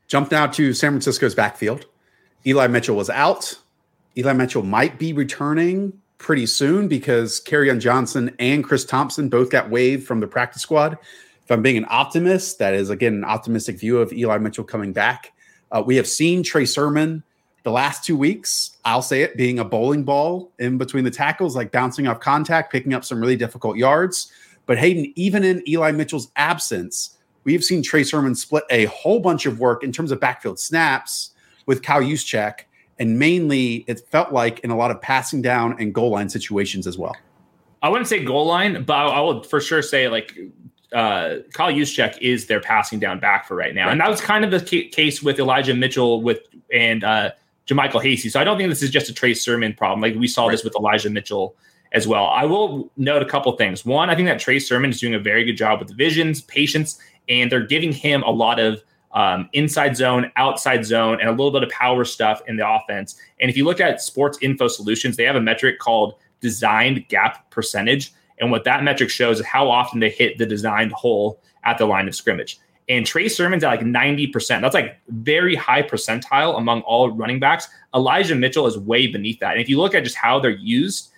Jump 0.09 0.31
now 0.31 0.47
to 0.47 0.73
San 0.75 0.93
Francisco's 0.93 1.35
backfield. 1.35 1.87
Eli 2.47 2.67
Mitchell 2.67 2.97
was 2.97 3.09
out. 3.09 3.59
Eli 4.17 4.33
Mitchell 4.33 4.63
might 4.63 4.99
be 4.99 5.13
returning 5.13 5.93
pretty 6.19 6.47
soon 6.47 6.89
because 6.89 7.41
Kerryon 7.41 7.81
Johnson 7.81 8.35
and 8.39 8.63
Chris 8.63 8.85
Thompson 8.85 9.29
both 9.29 9.51
got 9.51 9.71
waived 9.71 10.07
from 10.07 10.21
the 10.21 10.27
practice 10.27 10.63
squad. 10.63 10.97
If 11.43 11.51
I'm 11.51 11.63
being 11.63 11.77
an 11.77 11.87
optimist, 11.89 12.59
that 12.59 12.75
is 12.75 12.91
again 12.91 13.15
an 13.15 13.25
optimistic 13.25 13.79
view 13.79 13.99
of 13.99 14.13
Eli 14.13 14.39
Mitchell 14.39 14.65
coming 14.65 14.93
back. 14.93 15.33
Uh, 15.75 15.83
we 15.85 15.97
have 15.97 16.07
seen 16.07 16.43
Trey 16.43 16.65
Sermon 16.65 17.23
the 17.65 17.71
last 17.73 18.05
two 18.05 18.17
weeks. 18.17 18.77
I'll 18.85 19.03
say 19.03 19.23
it 19.23 19.37
being 19.37 19.59
a 19.59 19.65
bowling 19.65 20.05
ball 20.05 20.53
in 20.61 20.79
between 20.79 21.03
the 21.03 21.11
tackles, 21.11 21.57
like 21.57 21.73
bouncing 21.73 22.07
off 22.07 22.21
contact, 22.21 22.71
picking 22.71 22.95
up 22.95 23.05
some 23.05 23.21
really 23.21 23.35
difficult 23.37 23.77
yards. 23.77 24.31
But 24.67 24.79
Hayden, 24.79 25.13
even 25.17 25.43
in 25.43 25.69
Eli 25.69 25.91
Mitchell's 25.91 26.31
absence, 26.37 27.19
we 27.43 27.53
have 27.55 27.65
seen 27.65 27.83
Trey 27.83 28.05
Sermon 28.05 28.37
split 28.37 28.63
a 28.71 28.85
whole 28.87 29.19
bunch 29.19 29.47
of 29.47 29.59
work 29.59 29.83
in 29.83 29.91
terms 29.91 30.13
of 30.13 30.21
backfield 30.21 30.61
snaps 30.61 31.33
with 31.67 31.83
Kyle 31.83 32.01
Juszczyk, 32.03 32.61
and 33.01 33.19
mainly 33.19 33.85
it 33.89 34.01
felt 34.11 34.33
like 34.33 34.61
in 34.61 34.71
a 34.71 34.77
lot 34.77 34.93
of 34.93 35.01
passing 35.01 35.43
down 35.43 35.77
and 35.81 35.93
goal 35.93 36.11
line 36.11 36.29
situations 36.29 36.87
as 36.87 36.97
well. 36.97 37.17
I 37.83 37.89
wouldn't 37.89 38.09
say 38.09 38.25
goal 38.25 38.47
line, 38.47 38.85
but 38.85 38.95
I 38.95 39.21
would 39.21 39.45
for 39.45 39.61
sure 39.61 39.83
say 39.83 40.09
like 40.09 40.39
uh, 40.95 41.39
Kyle 41.53 41.73
Juszczyk 41.73 42.19
is 42.19 42.47
their 42.47 42.61
passing 42.61 42.99
down 42.99 43.19
back 43.19 43.47
for 43.47 43.57
right 43.57 43.75
now, 43.75 43.87
right. 43.87 43.93
and 43.93 44.01
that 44.01 44.09
was 44.09 44.21
kind 44.21 44.45
of 44.45 44.51
the 44.51 44.61
case 44.61 45.23
with 45.23 45.39
Elijah 45.39 45.75
Mitchell 45.75 46.23
with 46.23 46.41
and 46.73 47.05
uh, 47.05 47.31
JaMycal 47.67 48.03
Hasty. 48.03 48.29
So 48.29 48.41
I 48.41 48.45
don't 48.45 48.57
think 48.57 48.69
this 48.69 48.83
is 48.83 48.91
just 48.91 49.09
a 49.09 49.15
Trey 49.15 49.35
Sermon 49.35 49.75
problem. 49.75 50.01
Like 50.01 50.15
we 50.15 50.29
saw 50.29 50.47
right. 50.47 50.53
this 50.53 50.65
with 50.65 50.75
Elijah 50.77 51.11
Mitchell 51.11 51.57
as 51.93 52.07
well. 52.07 52.27
I 52.27 52.45
will 52.45 52.91
note 52.97 53.23
a 53.23 53.27
couple 53.27 53.53
things. 53.57 53.85
One, 53.85 54.11
I 54.11 54.15
think 54.15 54.27
that 54.29 54.39
Trey 54.39 54.59
Sermon 54.59 54.91
is 54.91 55.01
doing 55.01 55.15
a 55.15 55.19
very 55.19 55.45
good 55.45 55.57
job 55.57 55.79
with 55.79 55.89
the 55.89 55.95
visions, 55.95 56.43
patience, 56.43 56.99
and 57.29 57.51
they're 57.51 57.67
giving 57.67 57.93
him 57.93 58.23
a 58.23 58.31
lot 58.31 58.59
of 58.59 58.83
um, 59.13 59.49
inside 59.53 59.97
zone, 59.97 60.31
outside 60.37 60.85
zone, 60.85 61.21
and 61.21 61.29
a 61.29 61.33
little 61.33 61.53
bit 61.53 61.63
of 61.63 61.71
power 61.71 62.05
stuff 62.05 62.43
in 62.49 62.57
the 62.57 62.69
offense. 62.69 63.17
And 63.41 63.49
if 63.49 63.57
you 63.57 63.65
look 63.65 63.81
at 63.81 64.03
Sports 64.03 64.39
Info 64.43 64.67
Solutions, 64.69 65.17
they 65.17 65.25
have 65.25 65.37
a 65.37 65.41
metric 65.41 65.79
called 65.79 66.15
designed 66.41 67.09
gap 67.09 67.49
percentage. 67.51 68.13
And 68.39 68.51
what 68.51 68.65
that 68.65 68.83
metric 68.83 69.11
shows 69.11 69.41
is 69.41 69.47
how 69.47 69.71
often 69.71 70.01
they 70.01 70.11
hit 70.11 70.39
the 70.39 70.47
designed 70.47 70.93
hole 70.93 71.41
at 71.65 71.79
the 71.79 71.87
line 71.87 72.09
of 72.09 72.15
scrimmage. 72.15 72.59
And 72.89 73.07
Trey 73.07 73.29
Sermon's 73.29 73.65
at 73.65 73.69
like 73.69 73.81
90%. 73.81 74.61
That's 74.61 74.75
like 74.75 74.99
very 75.09 75.55
high 75.55 75.83
percentile 75.83 76.59
among 76.59 76.83
all 76.83 77.11
running 77.11 77.41
backs. 77.41 77.69
Elijah 77.95 78.35
Mitchell 78.35 78.67
is 78.67 78.77
way 78.77 79.07
beneath 79.07 79.41
that. 79.41 79.53
And 79.53 79.61
if 79.61 79.69
you 79.69 79.79
look 79.79 79.95
at 79.95 80.05
just 80.05 80.17
how 80.17 80.39
they're 80.39 80.51
used, 80.51 81.11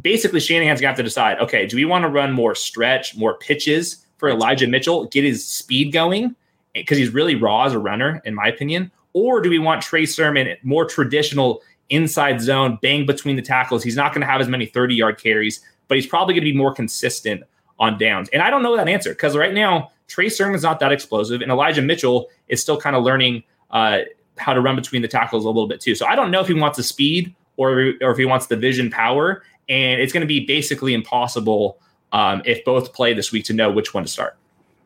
basically 0.00 0.40
Shanahan's 0.40 0.80
gonna 0.80 0.90
have 0.90 0.96
to 0.96 1.02
decide, 1.02 1.38
okay, 1.40 1.66
do 1.66 1.76
we 1.76 1.84
want 1.84 2.02
to 2.04 2.08
run 2.08 2.32
more 2.32 2.54
stretch, 2.54 3.16
more 3.16 3.36
pitches 3.38 4.06
for 4.18 4.28
Elijah 4.28 4.66
Mitchell, 4.66 5.06
get 5.06 5.24
his 5.24 5.46
speed 5.46 5.92
going? 5.92 6.36
Because 6.74 6.98
he's 6.98 7.12
really 7.12 7.34
raw 7.34 7.64
as 7.64 7.72
a 7.72 7.78
runner, 7.78 8.20
in 8.24 8.34
my 8.34 8.46
opinion. 8.46 8.92
Or 9.12 9.40
do 9.40 9.48
we 9.48 9.58
want 9.58 9.82
Trey 9.82 10.04
Sermon 10.06 10.54
more 10.62 10.84
traditional 10.84 11.62
inside 11.88 12.40
zone, 12.40 12.78
bang 12.82 13.06
between 13.06 13.36
the 13.36 13.42
tackles? 13.42 13.82
He's 13.82 13.96
not 13.96 14.12
going 14.12 14.20
to 14.20 14.26
have 14.26 14.40
as 14.40 14.48
many 14.48 14.66
30 14.66 14.94
yard 14.94 15.18
carries, 15.18 15.60
but 15.88 15.96
he's 15.96 16.06
probably 16.06 16.34
going 16.34 16.44
to 16.44 16.50
be 16.50 16.56
more 16.56 16.72
consistent 16.72 17.42
on 17.78 17.98
downs. 17.98 18.28
And 18.30 18.42
I 18.42 18.50
don't 18.50 18.62
know 18.62 18.76
that 18.76 18.88
answer 18.88 19.10
because 19.10 19.36
right 19.36 19.52
now 19.52 19.90
Trey 20.08 20.28
Sermon's 20.28 20.62
not 20.62 20.80
that 20.80 20.92
explosive, 20.92 21.42
and 21.42 21.50
Elijah 21.50 21.82
Mitchell 21.82 22.28
is 22.48 22.60
still 22.60 22.80
kind 22.80 22.96
of 22.96 23.04
learning 23.04 23.42
uh, 23.70 24.00
how 24.38 24.54
to 24.54 24.60
run 24.60 24.76
between 24.76 25.02
the 25.02 25.08
tackles 25.08 25.44
a 25.44 25.48
little 25.48 25.66
bit 25.66 25.80
too. 25.80 25.94
So 25.94 26.06
I 26.06 26.14
don't 26.14 26.30
know 26.30 26.40
if 26.40 26.48
he 26.48 26.54
wants 26.54 26.76
the 26.76 26.82
speed 26.82 27.34
or 27.56 27.92
or 28.00 28.10
if 28.10 28.18
he 28.18 28.24
wants 28.24 28.46
the 28.46 28.56
vision 28.56 28.90
power, 28.90 29.42
and 29.68 30.00
it's 30.00 30.12
going 30.12 30.22
to 30.22 30.26
be 30.26 30.44
basically 30.46 30.94
impossible 30.94 31.78
um, 32.12 32.42
if 32.44 32.64
both 32.64 32.92
play 32.92 33.14
this 33.14 33.32
week 33.32 33.44
to 33.46 33.52
know 33.52 33.70
which 33.70 33.94
one 33.94 34.04
to 34.04 34.08
start. 34.08 34.36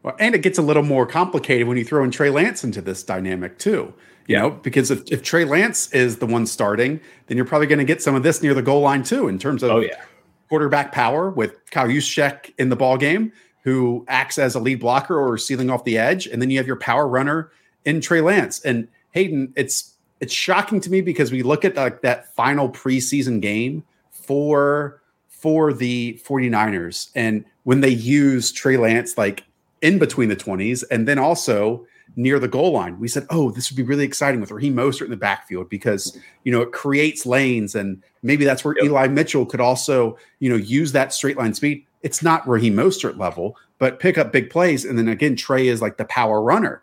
Well, 0.02 0.16
and 0.18 0.34
it 0.34 0.38
gets 0.38 0.58
a 0.58 0.62
little 0.62 0.82
more 0.82 1.04
complicated 1.04 1.68
when 1.68 1.76
you 1.76 1.84
throw 1.84 2.02
in 2.04 2.10
Trey 2.10 2.30
Lance 2.30 2.64
into 2.64 2.80
this 2.80 3.02
dynamic 3.02 3.58
too. 3.58 3.92
You 4.26 4.36
yeah. 4.36 4.40
know, 4.42 4.50
because 4.50 4.90
if, 4.90 5.02
if 5.10 5.22
Trey 5.22 5.44
Lance 5.44 5.92
is 5.92 6.18
the 6.18 6.26
one 6.26 6.46
starting, 6.46 7.00
then 7.26 7.36
you're 7.36 7.46
probably 7.46 7.66
going 7.66 7.80
to 7.80 7.84
get 7.84 8.00
some 8.00 8.14
of 8.14 8.22
this 8.22 8.42
near 8.42 8.54
the 8.54 8.62
goal 8.62 8.80
line 8.80 9.02
too, 9.02 9.28
in 9.28 9.38
terms 9.38 9.62
of 9.62 9.70
oh, 9.70 9.80
yeah. 9.80 10.02
Quarterback 10.50 10.92
power 10.92 11.30
with 11.30 11.54
Kyle 11.70 11.86
Juszczyk 11.86 12.52
in 12.58 12.68
the 12.68 12.76
ball 12.76 12.98
game 12.98 13.32
who 13.62 14.04
acts 14.08 14.36
as 14.36 14.54
a 14.54 14.60
lead 14.60 14.80
blocker 14.80 15.18
or 15.18 15.38
sealing 15.38 15.70
off 15.70 15.84
the 15.84 15.96
edge, 15.96 16.26
and 16.26 16.42
then 16.42 16.50
you 16.50 16.58
have 16.58 16.66
your 16.66 16.76
power 16.76 17.06
runner 17.06 17.50
in 17.84 18.00
Trey 18.00 18.20
Lance 18.20 18.60
and 18.64 18.88
Hayden. 19.12 19.52
It's 19.56 19.94
it's 20.18 20.34
shocking 20.34 20.80
to 20.80 20.90
me 20.90 21.00
because 21.00 21.32
we 21.32 21.42
look 21.42 21.64
at 21.64 21.76
like 21.76 22.02
that 22.02 22.34
final 22.34 22.68
preseason 22.68 23.40
game 23.40 23.84
for 24.10 25.00
for 25.28 25.72
the 25.72 26.20
49ers 26.26 27.10
and 27.14 27.46
when 27.62 27.80
they 27.80 27.88
use 27.88 28.52
Trey 28.52 28.76
Lance 28.76 29.16
like 29.16 29.44
in 29.80 29.98
between 29.98 30.28
the 30.28 30.36
20s 30.36 30.84
and 30.90 31.08
then 31.08 31.18
also 31.18 31.86
near 32.16 32.38
the 32.38 32.48
goal 32.48 32.72
line, 32.72 32.98
we 32.98 33.08
said, 33.08 33.26
"Oh, 33.30 33.50
this 33.50 33.70
would 33.70 33.76
be 33.76 33.82
really 33.82 34.04
exciting 34.04 34.40
with 34.40 34.50
Raheem 34.50 34.74
Mostert 34.74 35.04
in 35.04 35.10
the 35.10 35.16
backfield 35.16 35.68
because 35.68 36.16
you 36.44 36.52
know 36.52 36.60
it 36.62 36.72
creates 36.72 37.26
lanes 37.26 37.74
and 37.74 38.02
maybe 38.22 38.44
that's 38.44 38.64
where 38.64 38.74
yep. 38.76 38.84
Eli 38.84 39.08
Mitchell 39.08 39.46
could 39.46 39.60
also 39.60 40.16
you 40.38 40.48
know 40.50 40.56
use 40.56 40.92
that 40.92 41.12
straight 41.12 41.36
line 41.36 41.54
speed." 41.54 41.86
it's 42.02 42.22
not 42.22 42.46
Raheem 42.48 42.74
Mostert 42.74 43.18
level, 43.18 43.56
but 43.78 44.00
pick 44.00 44.18
up 44.18 44.32
big 44.32 44.50
plays. 44.50 44.84
And 44.84 44.98
then 44.98 45.08
again, 45.08 45.36
Trey 45.36 45.68
is 45.68 45.82
like 45.82 45.96
the 45.96 46.04
power 46.04 46.40
runner. 46.42 46.82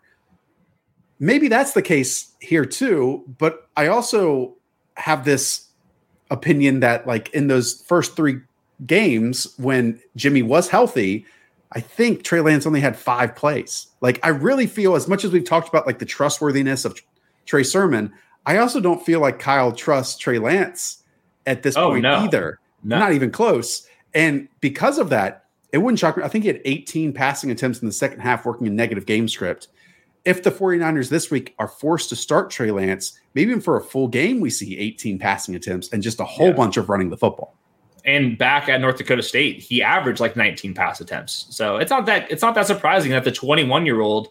Maybe 1.18 1.48
that's 1.48 1.72
the 1.72 1.82
case 1.82 2.32
here 2.40 2.64
too. 2.64 3.24
But 3.38 3.68
I 3.76 3.88
also 3.88 4.54
have 4.94 5.24
this 5.24 5.66
opinion 6.30 6.80
that, 6.80 7.06
like, 7.06 7.30
in 7.30 7.48
those 7.48 7.82
first 7.86 8.14
three 8.14 8.40
games 8.86 9.46
when 9.58 10.00
Jimmy 10.14 10.42
was 10.42 10.68
healthy, 10.68 11.26
I 11.72 11.80
think 11.80 12.22
Trey 12.22 12.40
Lance 12.40 12.66
only 12.66 12.80
had 12.80 12.96
five 12.96 13.36
plays. 13.36 13.88
Like, 14.00 14.20
I 14.22 14.28
really 14.28 14.66
feel 14.66 14.94
as 14.94 15.06
much 15.06 15.24
as 15.24 15.32
we've 15.32 15.44
talked 15.44 15.68
about 15.68 15.86
like 15.86 15.98
the 15.98 16.06
trustworthiness 16.06 16.84
of 16.84 17.00
Trey 17.44 17.62
Sermon, 17.62 18.12
I 18.46 18.58
also 18.58 18.80
don't 18.80 19.04
feel 19.04 19.20
like 19.20 19.38
Kyle 19.38 19.72
trusts 19.72 20.16
Trey 20.16 20.38
Lance 20.38 21.02
at 21.46 21.62
this 21.62 21.76
oh, 21.76 21.90
point 21.90 22.02
no. 22.02 22.16
either. 22.16 22.58
No. 22.82 22.98
Not 22.98 23.12
even 23.12 23.30
close. 23.30 23.86
And 24.14 24.48
because 24.60 24.98
of 24.98 25.10
that, 25.10 25.44
it 25.72 25.78
wouldn't 25.78 25.98
shock 25.98 26.16
me. 26.16 26.22
I 26.22 26.28
think 26.28 26.44
he 26.44 26.48
had 26.48 26.62
18 26.64 27.12
passing 27.12 27.50
attempts 27.50 27.80
in 27.80 27.86
the 27.86 27.92
second 27.92 28.20
half 28.20 28.46
working 28.46 28.66
a 28.66 28.70
negative 28.70 29.04
game 29.04 29.28
script. 29.28 29.68
If 30.24 30.42
the 30.42 30.50
49ers 30.50 31.10
this 31.10 31.30
week 31.30 31.54
are 31.58 31.68
forced 31.68 32.08
to 32.10 32.16
start 32.16 32.50
Trey 32.50 32.70
Lance, 32.70 33.18
maybe 33.34 33.50
even 33.50 33.60
for 33.60 33.76
a 33.76 33.82
full 33.82 34.08
game, 34.08 34.40
we 34.40 34.50
see 34.50 34.78
18 34.78 35.18
passing 35.18 35.54
attempts 35.54 35.90
and 35.92 36.02
just 36.02 36.20
a 36.20 36.24
whole 36.24 36.48
yeah. 36.48 36.54
bunch 36.54 36.76
of 36.76 36.88
running 36.88 37.10
the 37.10 37.16
football. 37.16 37.54
And 38.08 38.38
back 38.38 38.70
at 38.70 38.80
North 38.80 38.96
Dakota 38.96 39.22
State, 39.22 39.58
he 39.58 39.82
averaged 39.82 40.18
like 40.18 40.34
19 40.34 40.72
pass 40.72 40.98
attempts. 40.98 41.46
So 41.50 41.76
it's 41.76 41.90
not 41.90 42.06
that 42.06 42.30
it's 42.32 42.40
not 42.40 42.54
that 42.54 42.66
surprising 42.66 43.10
that 43.12 43.22
the 43.22 43.30
21 43.30 43.84
year 43.84 44.00
old 44.00 44.28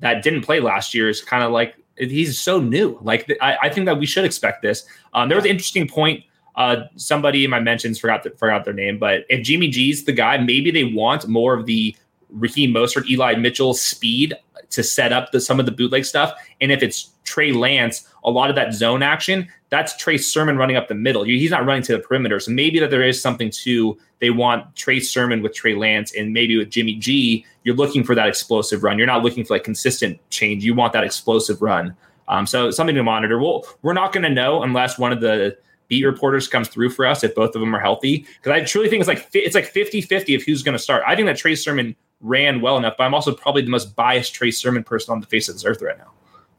that 0.00 0.22
didn't 0.22 0.42
play 0.42 0.60
last 0.60 0.92
year 0.94 1.08
is 1.08 1.22
kind 1.22 1.42
of 1.42 1.50
like 1.50 1.74
he's 1.96 2.38
so 2.38 2.60
new. 2.60 2.98
Like 3.00 3.34
I, 3.40 3.56
I, 3.62 3.68
think 3.70 3.86
that 3.86 3.98
we 3.98 4.04
should 4.04 4.26
expect 4.26 4.60
this. 4.60 4.84
Um, 5.14 5.30
there 5.30 5.36
was 5.36 5.46
an 5.46 5.52
interesting 5.52 5.88
point 5.88 6.22
uh, 6.56 6.84
somebody 6.96 7.44
in 7.44 7.50
my 7.50 7.60
mentions 7.60 7.98
forgot 7.98 8.24
the, 8.24 8.30
forgot 8.32 8.66
their 8.66 8.74
name, 8.74 8.98
but 8.98 9.24
if 9.30 9.42
Jimmy 9.42 9.68
G's 9.68 10.04
the 10.04 10.12
guy, 10.12 10.36
maybe 10.36 10.70
they 10.70 10.84
want 10.84 11.26
more 11.26 11.54
of 11.54 11.64
the 11.64 11.96
Raheem 12.28 12.74
Mostert, 12.74 13.08
Eli 13.08 13.36
Mitchell 13.36 13.72
speed 13.72 14.34
to 14.74 14.82
set 14.82 15.12
up 15.12 15.32
the, 15.32 15.40
some 15.40 15.60
of 15.60 15.66
the 15.66 15.72
bootleg 15.72 16.04
stuff. 16.04 16.32
And 16.60 16.70
if 16.70 16.82
it's 16.82 17.10
Trey 17.24 17.52
Lance, 17.52 18.08
a 18.24 18.30
lot 18.30 18.50
of 18.50 18.56
that 18.56 18.74
zone 18.74 19.02
action, 19.02 19.48
that's 19.70 19.96
Trey 19.96 20.18
Sermon 20.18 20.56
running 20.56 20.76
up 20.76 20.88
the 20.88 20.94
middle. 20.94 21.24
He's 21.24 21.50
not 21.50 21.66
running 21.66 21.82
to 21.84 21.92
the 21.92 21.98
perimeter. 21.98 22.38
So 22.40 22.52
maybe 22.52 22.78
that 22.80 22.90
there 22.90 23.02
is 23.02 23.20
something 23.20 23.50
to 23.50 23.98
they 24.20 24.30
want 24.30 24.74
Trey 24.76 25.00
Sermon 25.00 25.42
with 25.42 25.54
Trey 25.54 25.74
Lance 25.74 26.14
and 26.14 26.32
maybe 26.32 26.56
with 26.56 26.70
Jimmy 26.70 26.94
G, 26.94 27.44
you're 27.64 27.74
looking 27.74 28.04
for 28.04 28.14
that 28.14 28.28
explosive 28.28 28.82
run. 28.82 28.96
You're 28.96 29.06
not 29.06 29.22
looking 29.22 29.44
for 29.44 29.54
like 29.54 29.64
consistent 29.64 30.18
change. 30.30 30.64
You 30.64 30.74
want 30.74 30.92
that 30.92 31.04
explosive 31.04 31.60
run. 31.60 31.94
Um, 32.28 32.46
so 32.46 32.70
something 32.70 32.94
to 32.94 33.02
monitor. 33.02 33.38
Well, 33.38 33.66
we're 33.82 33.92
not 33.92 34.12
going 34.12 34.22
to 34.22 34.30
know 34.30 34.62
unless 34.62 34.98
one 34.98 35.12
of 35.12 35.20
the 35.20 35.58
beat 35.88 36.04
reporters 36.04 36.48
comes 36.48 36.68
through 36.68 36.90
for 36.90 37.04
us 37.04 37.22
if 37.22 37.34
both 37.34 37.54
of 37.54 37.60
them 37.60 37.74
are 37.74 37.80
healthy. 37.80 38.26
Because 38.36 38.52
I 38.52 38.64
truly 38.64 38.88
think 38.88 39.00
it's 39.00 39.08
like 39.08 39.28
it's 39.34 39.54
like 39.54 39.72
50-50 39.72 40.36
of 40.36 40.42
who's 40.42 40.62
going 40.62 40.72
to 40.72 40.78
start. 40.78 41.02
I 41.06 41.14
think 41.14 41.26
that 41.26 41.36
Trey 41.36 41.54
Sermon 41.54 41.94
ran 42.20 42.60
well 42.60 42.76
enough, 42.76 42.94
but 42.96 43.04
I'm 43.04 43.14
also 43.14 43.34
probably 43.34 43.62
the 43.62 43.70
most 43.70 43.96
biased 43.96 44.34
Trey 44.34 44.50
Sermon 44.50 44.84
person 44.84 45.12
on 45.12 45.20
the 45.20 45.26
face 45.26 45.48
of 45.48 45.54
this 45.54 45.64
earth 45.64 45.82
right 45.82 45.98
now. 45.98 46.10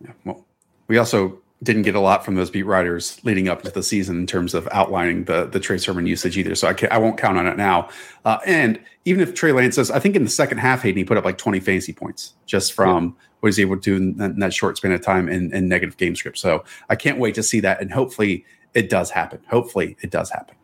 Yeah, 0.02 0.12
well, 0.24 0.46
we 0.88 0.98
also 0.98 1.40
didn't 1.64 1.84
get 1.84 1.96
a 1.96 2.00
lot 2.00 2.24
from 2.24 2.36
those 2.36 2.50
beat 2.50 2.64
writers 2.64 3.20
leading 3.24 3.48
up 3.48 3.64
to 3.64 3.72
the 3.72 3.82
season 3.82 4.18
in 4.18 4.28
terms 4.28 4.54
of 4.54 4.68
outlining 4.72 5.24
the 5.24 5.46
the 5.46 5.60
Trey 5.60 5.78
Sermon 5.78 6.06
usage 6.06 6.38
either. 6.38 6.54
So 6.54 6.68
I 6.68 6.74
can't, 6.74 6.92
I 6.92 6.98
won't 6.98 7.18
count 7.18 7.38
on 7.38 7.48
it 7.48 7.58
now. 7.58 7.90
Uh, 8.24 8.38
and 8.46 8.80
even 9.06 9.22
if 9.22 9.34
Trey 9.34 9.52
Lance 9.52 9.76
says, 9.76 9.90
I 9.90 10.00
think 10.00 10.16
in 10.16 10.24
the 10.24 10.30
second 10.30 10.60
half, 10.60 10.82
Hayden, 10.82 10.98
he 10.98 11.04
put 11.04 11.18
up 11.18 11.26
like 11.26 11.38
20 11.38 11.60
fantasy 11.60 11.94
points 11.94 12.34
just 12.46 12.74
from 12.74 13.06
yeah. 13.06 13.12
what 13.40 13.48
he's 13.48 13.60
able 13.60 13.76
to 13.76 13.82
do 13.82 13.96
in 13.96 14.18
that, 14.18 14.32
in 14.32 14.40
that 14.40 14.54
short 14.54 14.78
span 14.78 14.92
of 14.92 15.02
time 15.02 15.30
in, 15.30 15.54
in 15.54 15.68
negative 15.68 15.98
game 15.98 16.16
script. 16.16 16.38
So 16.38 16.64
I 16.90 16.96
can't 16.96 17.20
wait 17.20 17.36
to 17.36 17.44
see 17.44 17.60
that. 17.62 17.82
And 17.82 17.92
hopefully 17.92 18.46
it 18.74 18.90
does 18.90 19.10
happen. 19.10 19.40
Hopefully, 19.50 19.98
it 20.02 20.12
does 20.12 20.30
happen. 20.30 20.56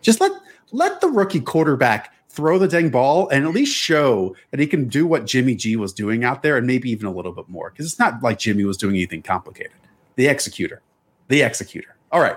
Just 0.00 0.20
let 0.20 0.32
let 0.72 1.00
the 1.00 1.08
rookie 1.08 1.40
quarterback 1.40 2.14
throw 2.36 2.58
the 2.58 2.68
dang 2.68 2.90
ball 2.90 3.28
and 3.30 3.44
at 3.44 3.52
least 3.52 3.74
show 3.74 4.36
that 4.50 4.60
he 4.60 4.66
can 4.66 4.88
do 4.88 5.06
what 5.06 5.26
Jimmy 5.26 5.54
G 5.54 5.74
was 5.74 5.92
doing 5.92 6.22
out 6.22 6.42
there 6.42 6.58
and 6.58 6.66
maybe 6.66 6.90
even 6.90 7.06
a 7.06 7.10
little 7.10 7.32
bit 7.32 7.48
more 7.48 7.70
because 7.70 7.86
it's 7.86 7.98
not 7.98 8.22
like 8.22 8.38
Jimmy 8.38 8.64
was 8.64 8.76
doing 8.76 8.94
anything 8.94 9.22
complicated. 9.22 9.72
The 10.16 10.28
executor, 10.28 10.82
the 11.28 11.42
executor. 11.42 11.96
All 12.12 12.20
right, 12.20 12.36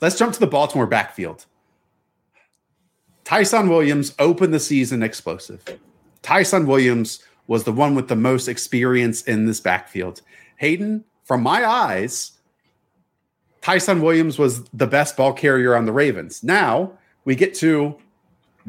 let's 0.00 0.16
jump 0.16 0.32
to 0.34 0.40
the 0.40 0.46
Baltimore 0.46 0.86
backfield. 0.86 1.44
Ty'Son 3.24 3.68
Williams 3.68 4.14
opened 4.18 4.54
the 4.54 4.60
season 4.60 5.02
explosive. 5.02 5.64
Ty'Son 6.22 6.66
Williams 6.66 7.22
was 7.48 7.64
the 7.64 7.72
one 7.72 7.94
with 7.94 8.08
the 8.08 8.16
most 8.16 8.48
experience 8.48 9.22
in 9.22 9.46
this 9.46 9.60
backfield. 9.60 10.22
Hayden, 10.56 11.04
from 11.24 11.42
my 11.42 11.64
eyes, 11.64 12.32
Ty'Son 13.60 14.02
Williams 14.02 14.38
was 14.38 14.64
the 14.70 14.86
best 14.86 15.16
ball 15.16 15.32
carrier 15.32 15.74
on 15.74 15.84
the 15.84 15.92
Ravens. 15.92 16.42
Now 16.42 16.92
we 17.24 17.34
get 17.34 17.54
to 17.56 17.96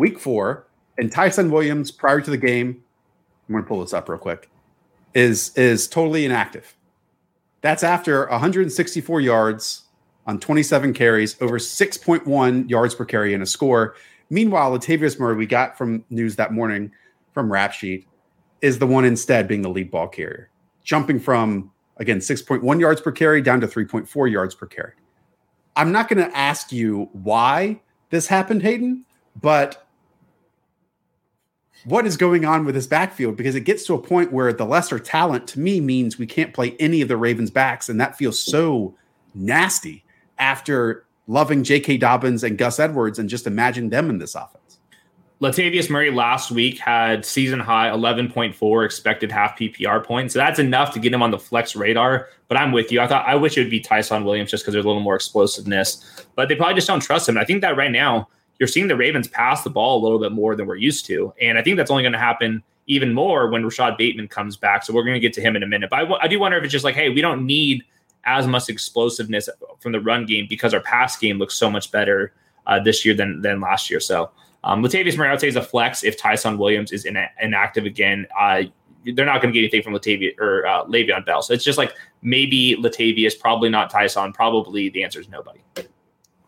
week 0.01 0.19
four, 0.19 0.67
and 0.97 1.11
Ty'Son 1.11 1.51
Williams, 1.51 1.91
prior 1.91 2.19
to 2.21 2.29
the 2.29 2.37
game, 2.37 2.83
I'm 3.47 3.53
going 3.53 3.63
to 3.63 3.67
pull 3.67 3.81
this 3.81 3.93
up 3.93 4.09
real 4.09 4.19
quick, 4.19 4.49
is 5.13 5.55
is 5.55 5.87
totally 5.87 6.25
inactive. 6.25 6.75
That's 7.61 7.83
after 7.83 8.27
164 8.27 9.21
yards 9.21 9.83
on 10.25 10.39
27 10.39 10.93
carries, 10.93 11.39
over 11.41 11.59
6.1 11.59 12.69
yards 12.69 12.95
per 12.95 13.05
carry, 13.05 13.33
and 13.33 13.43
a 13.43 13.45
score. 13.45 13.95
Meanwhile, 14.29 14.77
Latavius 14.77 15.19
Murray, 15.19 15.35
we 15.35 15.45
got 15.45 15.77
from 15.77 16.03
news 16.09 16.35
that 16.37 16.51
morning 16.51 16.91
from 17.33 17.51
Rap 17.51 17.71
Sheet, 17.71 18.07
is 18.61 18.79
the 18.79 18.87
one 18.87 19.05
instead 19.05 19.47
being 19.47 19.61
the 19.61 19.69
lead 19.69 19.91
ball 19.91 20.07
carrier, 20.07 20.49
jumping 20.83 21.19
from 21.19 21.71
Again, 22.01 22.17
6.1 22.17 22.79
yards 22.79 22.99
per 22.99 23.11
carry 23.11 23.43
down 23.43 23.61
to 23.61 23.67
3.4 23.67 24.31
yards 24.31 24.55
per 24.55 24.65
carry. 24.65 24.93
I'm 25.75 25.91
not 25.91 26.09
going 26.09 26.27
to 26.27 26.35
ask 26.35 26.71
you 26.71 27.09
why 27.13 27.79
this 28.09 28.25
happened, 28.25 28.63
Hayden, 28.63 29.05
but 29.39 29.87
what 31.85 32.05
is 32.05 32.17
going 32.17 32.45
on 32.45 32.65
with 32.65 32.75
this 32.75 32.87
backfield? 32.87 33.37
Because 33.37 33.55
it 33.55 33.61
gets 33.61 33.85
to 33.85 33.93
a 33.93 33.97
point 33.97 34.31
where 34.31 34.53
the 34.53 34.65
lesser 34.65 34.99
talent 34.99 35.47
to 35.49 35.59
me 35.59 35.79
means 35.79 36.17
we 36.17 36.27
can't 36.27 36.53
play 36.53 36.75
any 36.79 37.01
of 37.01 37.07
the 37.07 37.17
Ravens 37.17 37.49
backs. 37.49 37.89
And 37.89 37.99
that 37.99 38.17
feels 38.17 38.39
so 38.39 38.95
nasty 39.33 40.03
after 40.37 41.05
loving 41.27 41.63
J.K. 41.63 41.97
Dobbins 41.97 42.43
and 42.43 42.57
Gus 42.57 42.79
Edwards 42.79 43.19
and 43.19 43.29
just 43.29 43.47
imagine 43.47 43.89
them 43.89 44.09
in 44.09 44.19
this 44.19 44.35
offense. 44.35 44.57
Latavius 45.41 45.89
Murray 45.89 46.11
last 46.11 46.51
week 46.51 46.77
had 46.77 47.25
season 47.25 47.59
high 47.59 47.89
11.4 47.89 48.85
expected 48.85 49.31
half 49.31 49.57
PPR 49.57 50.05
points. 50.05 50.35
So 50.35 50.39
that's 50.39 50.59
enough 50.59 50.93
to 50.93 50.99
get 50.99 51.11
him 51.11 51.23
on 51.23 51.31
the 51.31 51.39
flex 51.39 51.75
radar. 51.75 52.29
But 52.47 52.57
I'm 52.57 52.71
with 52.71 52.91
you. 52.91 53.01
I 53.01 53.07
thought 53.07 53.27
I 53.27 53.33
wish 53.35 53.57
it 53.57 53.61
would 53.61 53.71
be 53.71 53.79
Ty'Son 53.79 54.23
Williams 54.23 54.51
just 54.51 54.63
because 54.63 54.73
there's 54.73 54.85
a 54.85 54.87
little 54.87 55.01
more 55.01 55.15
explosiveness. 55.15 56.27
But 56.35 56.47
they 56.47 56.55
probably 56.55 56.75
just 56.75 56.85
don't 56.85 56.99
trust 56.99 57.27
him. 57.27 57.39
I 57.39 57.45
think 57.45 57.61
that 57.61 57.75
right 57.75 57.91
now 57.91 58.29
you're 58.61 58.67
seeing 58.67 58.87
the 58.87 58.95
Ravens 58.95 59.27
pass 59.27 59.63
the 59.63 59.71
ball 59.71 59.99
a 59.99 60.01
little 60.03 60.19
bit 60.19 60.31
more 60.33 60.55
than 60.55 60.67
we're 60.67 60.75
used 60.75 61.07
to. 61.07 61.33
And 61.41 61.57
I 61.57 61.63
think 61.63 61.77
that's 61.77 61.89
only 61.89 62.03
going 62.03 62.13
to 62.13 62.19
happen 62.19 62.61
even 62.85 63.11
more 63.11 63.49
when 63.49 63.63
Rashod 63.63 63.97
Bateman 63.97 64.27
comes 64.27 64.55
back. 64.55 64.83
So 64.83 64.93
we're 64.93 65.03
going 65.03 65.15
to 65.15 65.19
get 65.19 65.33
to 65.33 65.41
him 65.41 65.55
in 65.55 65.63
a 65.63 65.65
minute. 65.65 65.89
But 65.89 66.11
I, 66.11 66.25
I 66.25 66.27
do 66.27 66.39
wonder 66.39 66.59
if 66.59 66.63
it's 66.63 66.71
just 66.71 66.85
like, 66.85 66.93
hey, 66.93 67.09
we 67.09 67.21
don't 67.21 67.43
need 67.47 67.83
as 68.23 68.45
much 68.45 68.69
explosiveness 68.69 69.49
from 69.79 69.93
the 69.93 69.99
run 69.99 70.27
game 70.27 70.45
because 70.47 70.75
our 70.75 70.79
pass 70.79 71.17
game 71.17 71.39
looks 71.39 71.55
so 71.55 71.71
much 71.71 71.89
better 71.89 72.33
uh, 72.67 72.79
this 72.79 73.03
year 73.03 73.15
than 73.15 73.41
than 73.41 73.61
last 73.61 73.89
year. 73.89 73.99
So 73.99 74.29
um, 74.63 74.83
Latavius 74.83 75.17
Murray, 75.17 75.29
I 75.29 75.31
would 75.31 75.41
say, 75.41 75.47
is 75.47 75.55
a 75.55 75.63
flex 75.63 76.03
if 76.03 76.15
Ty'Son 76.19 76.59
Williams 76.59 76.91
is 76.91 77.05
in, 77.05 77.17
inactive 77.41 77.85
again. 77.85 78.27
Uh, 78.39 78.65
they're 79.15 79.25
not 79.25 79.41
going 79.41 79.51
to 79.51 79.59
get 79.59 79.65
anything 79.65 79.81
from 79.81 79.93
Latavius 79.93 80.39
or 80.39 80.67
uh, 80.67 80.85
Le'Veon 80.85 81.25
Bell. 81.25 81.41
So 81.41 81.51
it's 81.55 81.63
just 81.63 81.79
like 81.79 81.95
maybe 82.21 82.75
Latavius, 82.75 83.39
probably 83.39 83.69
not 83.69 83.89
Ty'Son. 83.89 84.33
Probably 84.33 84.89
the 84.89 85.03
answer 85.03 85.19
is 85.19 85.29
nobody. 85.29 85.61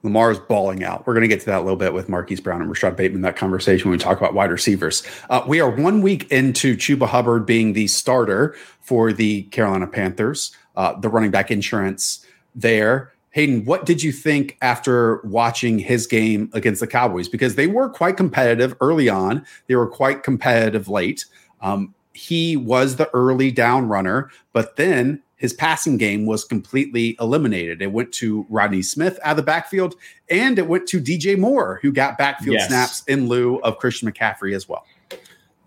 Lamar's 0.04 0.38
balling 0.38 0.84
out. 0.84 1.08
We're 1.08 1.14
going 1.14 1.22
to 1.22 1.30
get 1.30 1.40
to 1.42 1.46
that 1.48 1.60
a 1.60 1.64
little 1.64 1.78
bit 1.78 1.94
with 1.94 2.10
Marquise 2.10 2.42
Brown 2.42 2.62
and 2.62 2.70
Rashod 2.70 2.98
Bateman, 2.98 3.22
that 3.22 3.38
conversation 3.38 3.90
when 3.90 3.98
we 3.98 4.04
talk 4.04 4.18
about 4.18 4.34
wide 4.34 4.52
receivers. 4.52 5.02
Uh, 5.30 5.44
we 5.48 5.62
are 5.62 5.70
one 5.70 6.02
week 6.02 6.30
into 6.30 6.76
Chuba 6.76 7.08
Hubbard 7.08 7.46
being 7.46 7.72
the 7.72 7.88
starter 7.88 8.56
for 8.82 9.14
the 9.14 9.44
Carolina 9.44 9.88
Panthers, 9.88 10.56
uh, 10.76 11.00
the 11.00 11.08
running 11.08 11.32
back 11.32 11.50
insurance 11.50 12.26
there. 12.54 13.14
Hayden, 13.32 13.64
what 13.66 13.86
did 13.86 14.04
you 14.04 14.12
think 14.12 14.58
after 14.62 15.22
watching 15.24 15.80
his 15.80 16.06
game 16.06 16.52
against 16.54 16.82
the 16.82 16.88
Cowboys? 16.88 17.30
Because 17.30 17.56
they 17.56 17.68
were 17.68 17.90
quite 17.90 18.18
competitive 18.18 18.76
early 18.82 19.10
on, 19.10 19.46
they 19.68 19.76
were 19.76 19.88
quite 19.88 20.22
competitive 20.22 20.90
late. 20.90 21.26
Um, 21.62 21.96
he 22.12 22.58
was 22.58 22.98
the 22.98 23.10
early 23.16 23.52
down 23.52 23.88
runner, 23.88 24.30
but 24.52 24.76
then 24.76 25.24
his 25.44 25.52
passing 25.52 25.98
game 25.98 26.26
was 26.26 26.46
completely 26.46 27.18
eliminated. 27.20 27.82
It 27.82 27.92
went 27.92 28.14
to 28.14 28.46
Rodney 28.50 28.82
Smith 28.82 29.20
out 29.24 29.32
of 29.32 29.36
the 29.36 29.44
backfield, 29.44 29.96
and 30.30 30.58
it 30.58 30.66
went 30.70 30.88
to 30.88 31.02
DJ 31.02 31.38
Moore, 31.38 31.80
who 31.82 31.92
got 31.92 32.18
backfield 32.18 32.54
yes. 32.54 32.70
snaps 32.70 33.04
in 33.10 33.28
lieu 33.28 33.58
of 33.58 33.78
Christian 33.78 34.10
McCaffrey 34.10 34.56
as 34.56 34.70
well. 34.70 34.86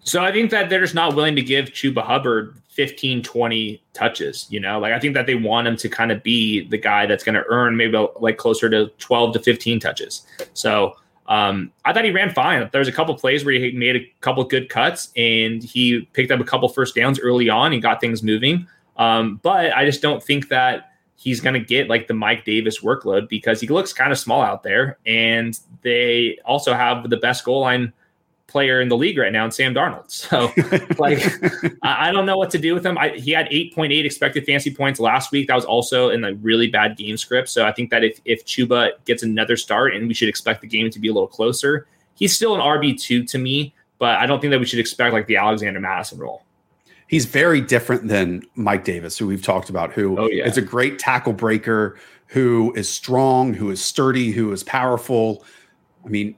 So 0.03 0.25
I 0.25 0.33
think 0.33 0.51
that 0.51 0.71
they're 0.71 0.81
just 0.81 0.95
not 0.95 1.15
willing 1.15 1.37
to 1.37 1.43
give 1.43 1.67
Chuba 1.67 2.03
Hubbard 2.03 2.57
15, 2.71 3.23
20 3.23 3.83
touches. 3.93 4.47
You 4.49 4.61
know, 4.61 4.79
like 4.79 4.95
I 4.95 4.99
think 4.99 5.13
that 5.13 5.27
they 5.27 5.35
want 5.35 5.69
him 5.69 5.77
to 5.77 5.91
kind 5.91 6.11
of 6.11 6.23
be 6.23 6.67
the 6.67 6.79
guy 6.79 7.05
that's 7.05 7.23
going 7.23 7.35
to 7.35 7.45
earn 7.49 7.77
maybe 7.77 8.03
like 8.19 8.39
closer 8.39 8.71
to 8.71 8.87
12 8.97 9.35
to 9.35 9.41
15 9.41 9.79
touches. 9.79 10.23
So 10.55 10.97
um, 11.27 11.71
I 11.85 11.93
thought 11.93 12.05
he 12.05 12.13
ran 12.13 12.33
fine. 12.33 12.67
There 12.73 12.79
was 12.79 12.89
a 12.89 12.93
couple 12.93 13.15
plays 13.15 13.45
where 13.45 13.53
he 13.53 13.73
made 13.73 13.97
a 13.97 14.11
couple 14.23 14.43
good 14.45 14.71
cuts 14.71 15.11
and 15.17 15.63
he 15.63 16.09
picked 16.15 16.31
up 16.31 16.41
a 16.41 16.45
couple 16.45 16.67
first 16.71 16.95
downs 16.95 17.21
early 17.21 17.51
on 17.51 17.75
and 17.75 17.83
got 17.83 18.01
things 18.01 18.23
moving. 18.23 18.67
Um, 18.99 19.41
but 19.43 19.77
I 19.77 19.85
just 19.85 20.03
don't 20.03 20.23
think 20.23 20.49
that 20.49 20.93
he's 21.17 21.41
going 21.41 21.55
to 21.55 21.61
get 21.61 21.89
like 21.89 22.09
the 22.09 22.15
Mike 22.15 22.45
Davis 22.45 22.81
workload 22.81 23.29
because 23.29 23.61
he 23.61 23.67
looks 23.67 23.93
kind 23.93 24.13
of 24.13 24.19
small 24.19 24.43
out 24.43 24.63
there. 24.63 24.99
And 25.07 25.59
they 25.83 26.39
also 26.45 26.75
have 26.75 27.09
the 27.11 27.17
best 27.17 27.45
goal 27.45 27.61
line 27.61 27.93
player 28.47 28.81
in 28.81 28.89
the 28.89 28.97
league 28.97 29.19
right 29.19 29.33
now 29.33 29.45
in 29.45 29.51
Sam 29.51 29.75
Darnold. 29.75 30.05
So, 30.27 30.51
like, 31.03 31.21
I, 31.83 32.11
don't 32.13 32.27
know 32.27 32.37
what 32.37 32.51
to 32.51 32.59
do 32.59 32.75
with 32.75 32.85
him. 32.85 32.97
I, 32.97 33.11
he 33.11 33.33
had 33.33 33.49
8.8 33.49 34.05
expected 34.05 34.47
fancy 34.47 34.75
points 34.75 35.01
last 35.01 35.33
week. 35.33 35.49
That 35.49 35.57
was 35.57 35.65
also 35.65 36.11
in 36.11 36.25
a 36.25 36.35
really 36.35 36.69
bad 36.69 36.97
game 36.97 37.17
script. 37.17 37.49
So, 37.49 37.67
I 37.67 37.73
think 37.73 37.91
that 37.91 38.05
if, 38.05 38.21
if 38.25 38.45
Chuba 38.45 38.93
gets 39.05 39.23
another 39.23 39.57
start 39.57 39.95
and 39.95 40.09
we 40.09 40.15
should 40.15 40.29
expect 40.29 40.61
the 40.61 40.69
game 40.69 40.91
to 40.91 40.99
be 40.99 41.09
a 41.09 41.13
little 41.13 41.29
closer, 41.29 41.87
he's 42.15 42.35
still 42.35 42.55
an 42.55 42.61
RB2 42.61 43.29
to 43.31 43.39
me, 43.39 43.75
but 43.99 44.17
I 44.17 44.27
don't 44.27 44.41
think 44.41 44.53
that 44.53 44.61
we 44.61 44.67
should 44.67 44.81
expect 44.81 45.13
like 45.13 45.27
the 45.27 45.37
Alexander 45.37 45.81
Mattison 45.81 46.19
role. 46.19 46.43
He's 47.09 47.27
very 47.27 47.61
different 47.61 48.09
than 48.09 48.43
Mike 48.55 48.85
Davis, 48.85 49.17
who 49.17 49.27
we've 49.27 49.43
talked 49.43 49.71
about, 49.71 49.93
who 49.93 50.19
oh, 50.19 50.29
yeah. 50.29 50.45
is 50.45 50.57
a 50.57 50.63
great 50.63 50.99
tackle 50.99 51.33
breaker, 51.33 51.97
who 52.27 52.73
is 52.75 52.89
strong, 52.89 53.55
who 53.55 53.71
is 53.71 53.83
sturdy, 53.83 54.33
who 54.33 54.51
is 54.53 54.65
powerful. 54.65 55.45
I 56.05 56.09
mean, 56.09 56.37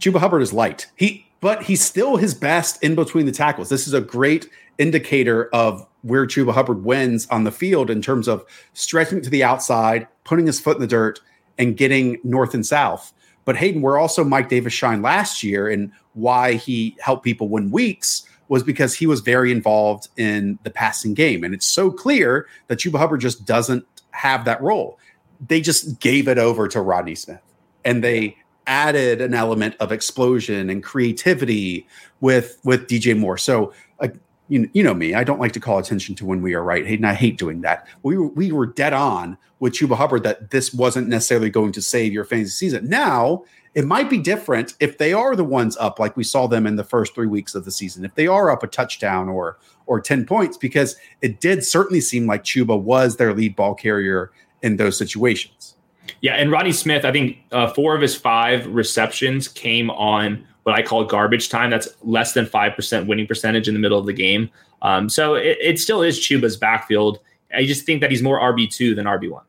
Chuba 0.00 0.18
Hubbard 0.18 0.42
is 0.42 0.52
light. 0.52 0.90
He 0.96 1.26
but 1.40 1.64
he's 1.64 1.84
still 1.84 2.16
his 2.16 2.34
best 2.34 2.82
in 2.82 2.94
between 2.94 3.26
the 3.26 3.32
tackles. 3.32 3.68
This 3.68 3.86
is 3.86 3.92
a 3.92 4.00
great 4.00 4.48
indicator 4.78 5.48
of 5.52 5.86
where 6.02 6.26
Chuba 6.26 6.52
Hubbard 6.52 6.84
wins 6.84 7.26
on 7.28 7.44
the 7.44 7.50
field 7.50 7.90
in 7.90 8.00
terms 8.00 8.28
of 8.28 8.44
stretching 8.72 9.20
to 9.22 9.30
the 9.30 9.44
outside, 9.44 10.06
putting 10.24 10.46
his 10.46 10.60
foot 10.60 10.76
in 10.76 10.80
the 10.80 10.86
dirt, 10.86 11.20
and 11.58 11.76
getting 11.76 12.18
north 12.22 12.54
and 12.54 12.64
south. 12.64 13.12
But 13.44 13.56
Hayden, 13.56 13.82
where 13.82 13.96
also 13.96 14.24
Mike 14.24 14.48
Davis 14.48 14.72
shined 14.72 15.02
last 15.02 15.42
year 15.42 15.68
and 15.68 15.92
why 16.14 16.54
he 16.54 16.96
helped 17.00 17.24
people 17.24 17.48
win 17.48 17.70
weeks 17.70 18.26
was 18.48 18.62
because 18.62 18.94
he 18.94 19.06
was 19.06 19.20
very 19.20 19.50
involved 19.50 20.08
in 20.16 20.58
the 20.62 20.70
passing 20.70 21.14
game. 21.14 21.44
And 21.44 21.54
it's 21.54 21.66
so 21.66 21.90
clear 21.90 22.46
that 22.68 22.78
Chuba 22.78 22.98
Hubbard 22.98 23.20
just 23.20 23.44
doesn't 23.44 23.84
have 24.10 24.44
that 24.44 24.60
role. 24.62 24.98
They 25.46 25.60
just 25.60 26.00
gave 26.00 26.28
it 26.28 26.38
over 26.38 26.68
to 26.68 26.80
Rodney 26.80 27.14
Smith 27.14 27.40
and 27.84 28.02
they 28.02 28.36
added 28.66 29.20
an 29.20 29.32
element 29.32 29.76
of 29.78 29.92
explosion 29.92 30.68
and 30.68 30.82
creativity 30.82 31.86
with 32.20 32.58
with 32.64 32.88
DJ 32.88 33.16
Moore. 33.16 33.38
So 33.38 33.72
uh, 34.00 34.08
you, 34.48 34.68
you 34.72 34.82
know 34.82 34.94
me, 34.94 35.14
I 35.14 35.24
don't 35.24 35.40
like 35.40 35.52
to 35.52 35.60
call 35.60 35.78
attention 35.78 36.14
to 36.16 36.26
when 36.26 36.42
we 36.42 36.54
are 36.54 36.62
right. 36.62 36.86
Hayden, 36.86 37.04
I 37.04 37.14
hate 37.14 37.38
doing 37.38 37.62
that. 37.62 37.86
We 38.02 38.18
were, 38.18 38.28
we 38.28 38.52
were 38.52 38.66
dead 38.66 38.92
on 38.92 39.38
with 39.60 39.72
Chuba 39.72 39.96
Hubbard 39.96 40.24
that 40.24 40.50
this 40.50 40.74
wasn't 40.74 41.08
necessarily 41.08 41.50
going 41.50 41.72
to 41.72 41.82
save 41.82 42.12
your 42.12 42.24
fantasy 42.24 42.50
season. 42.50 42.88
Now 42.88 43.44
it 43.76 43.84
might 43.84 44.08
be 44.08 44.18
different 44.18 44.72
if 44.80 44.96
they 44.96 45.12
are 45.12 45.36
the 45.36 45.44
ones 45.44 45.76
up, 45.76 45.98
like 45.98 46.16
we 46.16 46.24
saw 46.24 46.46
them 46.46 46.66
in 46.66 46.76
the 46.76 46.82
first 46.82 47.14
three 47.14 47.26
weeks 47.26 47.54
of 47.54 47.66
the 47.66 47.70
season. 47.70 48.06
If 48.06 48.14
they 48.14 48.26
are 48.26 48.50
up 48.50 48.62
a 48.62 48.66
touchdown 48.66 49.28
or 49.28 49.58
or 49.84 50.00
ten 50.00 50.24
points, 50.24 50.56
because 50.56 50.96
it 51.20 51.40
did 51.40 51.62
certainly 51.62 52.00
seem 52.00 52.26
like 52.26 52.42
Chuba 52.42 52.80
was 52.80 53.18
their 53.18 53.34
lead 53.34 53.54
ball 53.54 53.74
carrier 53.74 54.32
in 54.62 54.78
those 54.78 54.96
situations. 54.96 55.76
Yeah, 56.22 56.34
and 56.36 56.50
Rodney 56.50 56.72
Smith, 56.72 57.04
I 57.04 57.12
think 57.12 57.36
uh, 57.52 57.68
four 57.68 57.94
of 57.94 58.00
his 58.00 58.16
five 58.16 58.66
receptions 58.66 59.46
came 59.46 59.90
on 59.90 60.44
what 60.62 60.74
I 60.74 60.80
call 60.80 61.04
garbage 61.04 61.50
time. 61.50 61.68
That's 61.68 61.88
less 62.02 62.32
than 62.32 62.46
five 62.46 62.74
percent 62.74 63.06
winning 63.06 63.26
percentage 63.26 63.68
in 63.68 63.74
the 63.74 63.80
middle 63.80 63.98
of 63.98 64.06
the 64.06 64.14
game. 64.14 64.48
Um, 64.80 65.10
so 65.10 65.34
it, 65.34 65.58
it, 65.60 65.78
still 65.78 66.00
is 66.02 66.18
Chuba's 66.18 66.56
backfield. 66.56 67.18
I 67.54 67.66
just 67.66 67.84
think 67.84 68.00
that 68.00 68.10
he's 68.10 68.22
more 68.22 68.40
RB 68.40 68.70
two 68.70 68.94
than 68.94 69.04
RB 69.04 69.30
one. 69.30 69.44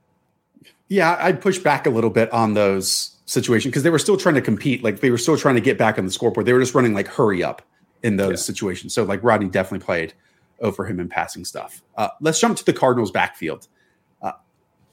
Yeah, 0.90 1.18
I'd 1.20 1.42
push 1.42 1.60
back 1.60 1.86
a 1.86 1.90
little 1.90 2.10
bit 2.10 2.32
on 2.34 2.54
those 2.56 3.17
situations 3.28 3.72
because 3.72 3.84
they 3.84 3.92
were 3.92 4.00
still 4.00 4.18
trying 4.18 4.36
to 4.36 4.42
compete. 4.42 4.84
Like 4.84 5.00
they 5.00 5.12
were 5.12 5.18
still 5.20 5.38
trying 5.38 5.56
to 5.56 5.62
get 5.62 5.78
back 5.78 6.00
on 6.00 6.06
the 6.06 6.12
scoreboard. 6.12 6.46
They 6.48 6.54
were 6.54 6.60
just 6.60 6.74
running 6.74 6.96
like 6.96 7.08
hurry 7.08 7.44
up 7.44 7.62
in 8.04 8.18
those 8.18 8.32
yeah. 8.32 8.36
situations. 8.38 8.94
So 8.94 9.04
like 9.04 9.24
Rodney 9.24 9.48
definitely 9.48 9.86
played 9.86 10.14
over 10.60 10.86
him 10.86 11.00
in 11.00 11.08
passing 11.08 11.46
stuff. 11.46 11.84
Uh, 11.96 12.10
let's 12.20 12.40
jump 12.40 12.58
to 12.58 12.66
the 12.66 12.74
Cardinals 12.74 13.12
backfield 13.12 13.68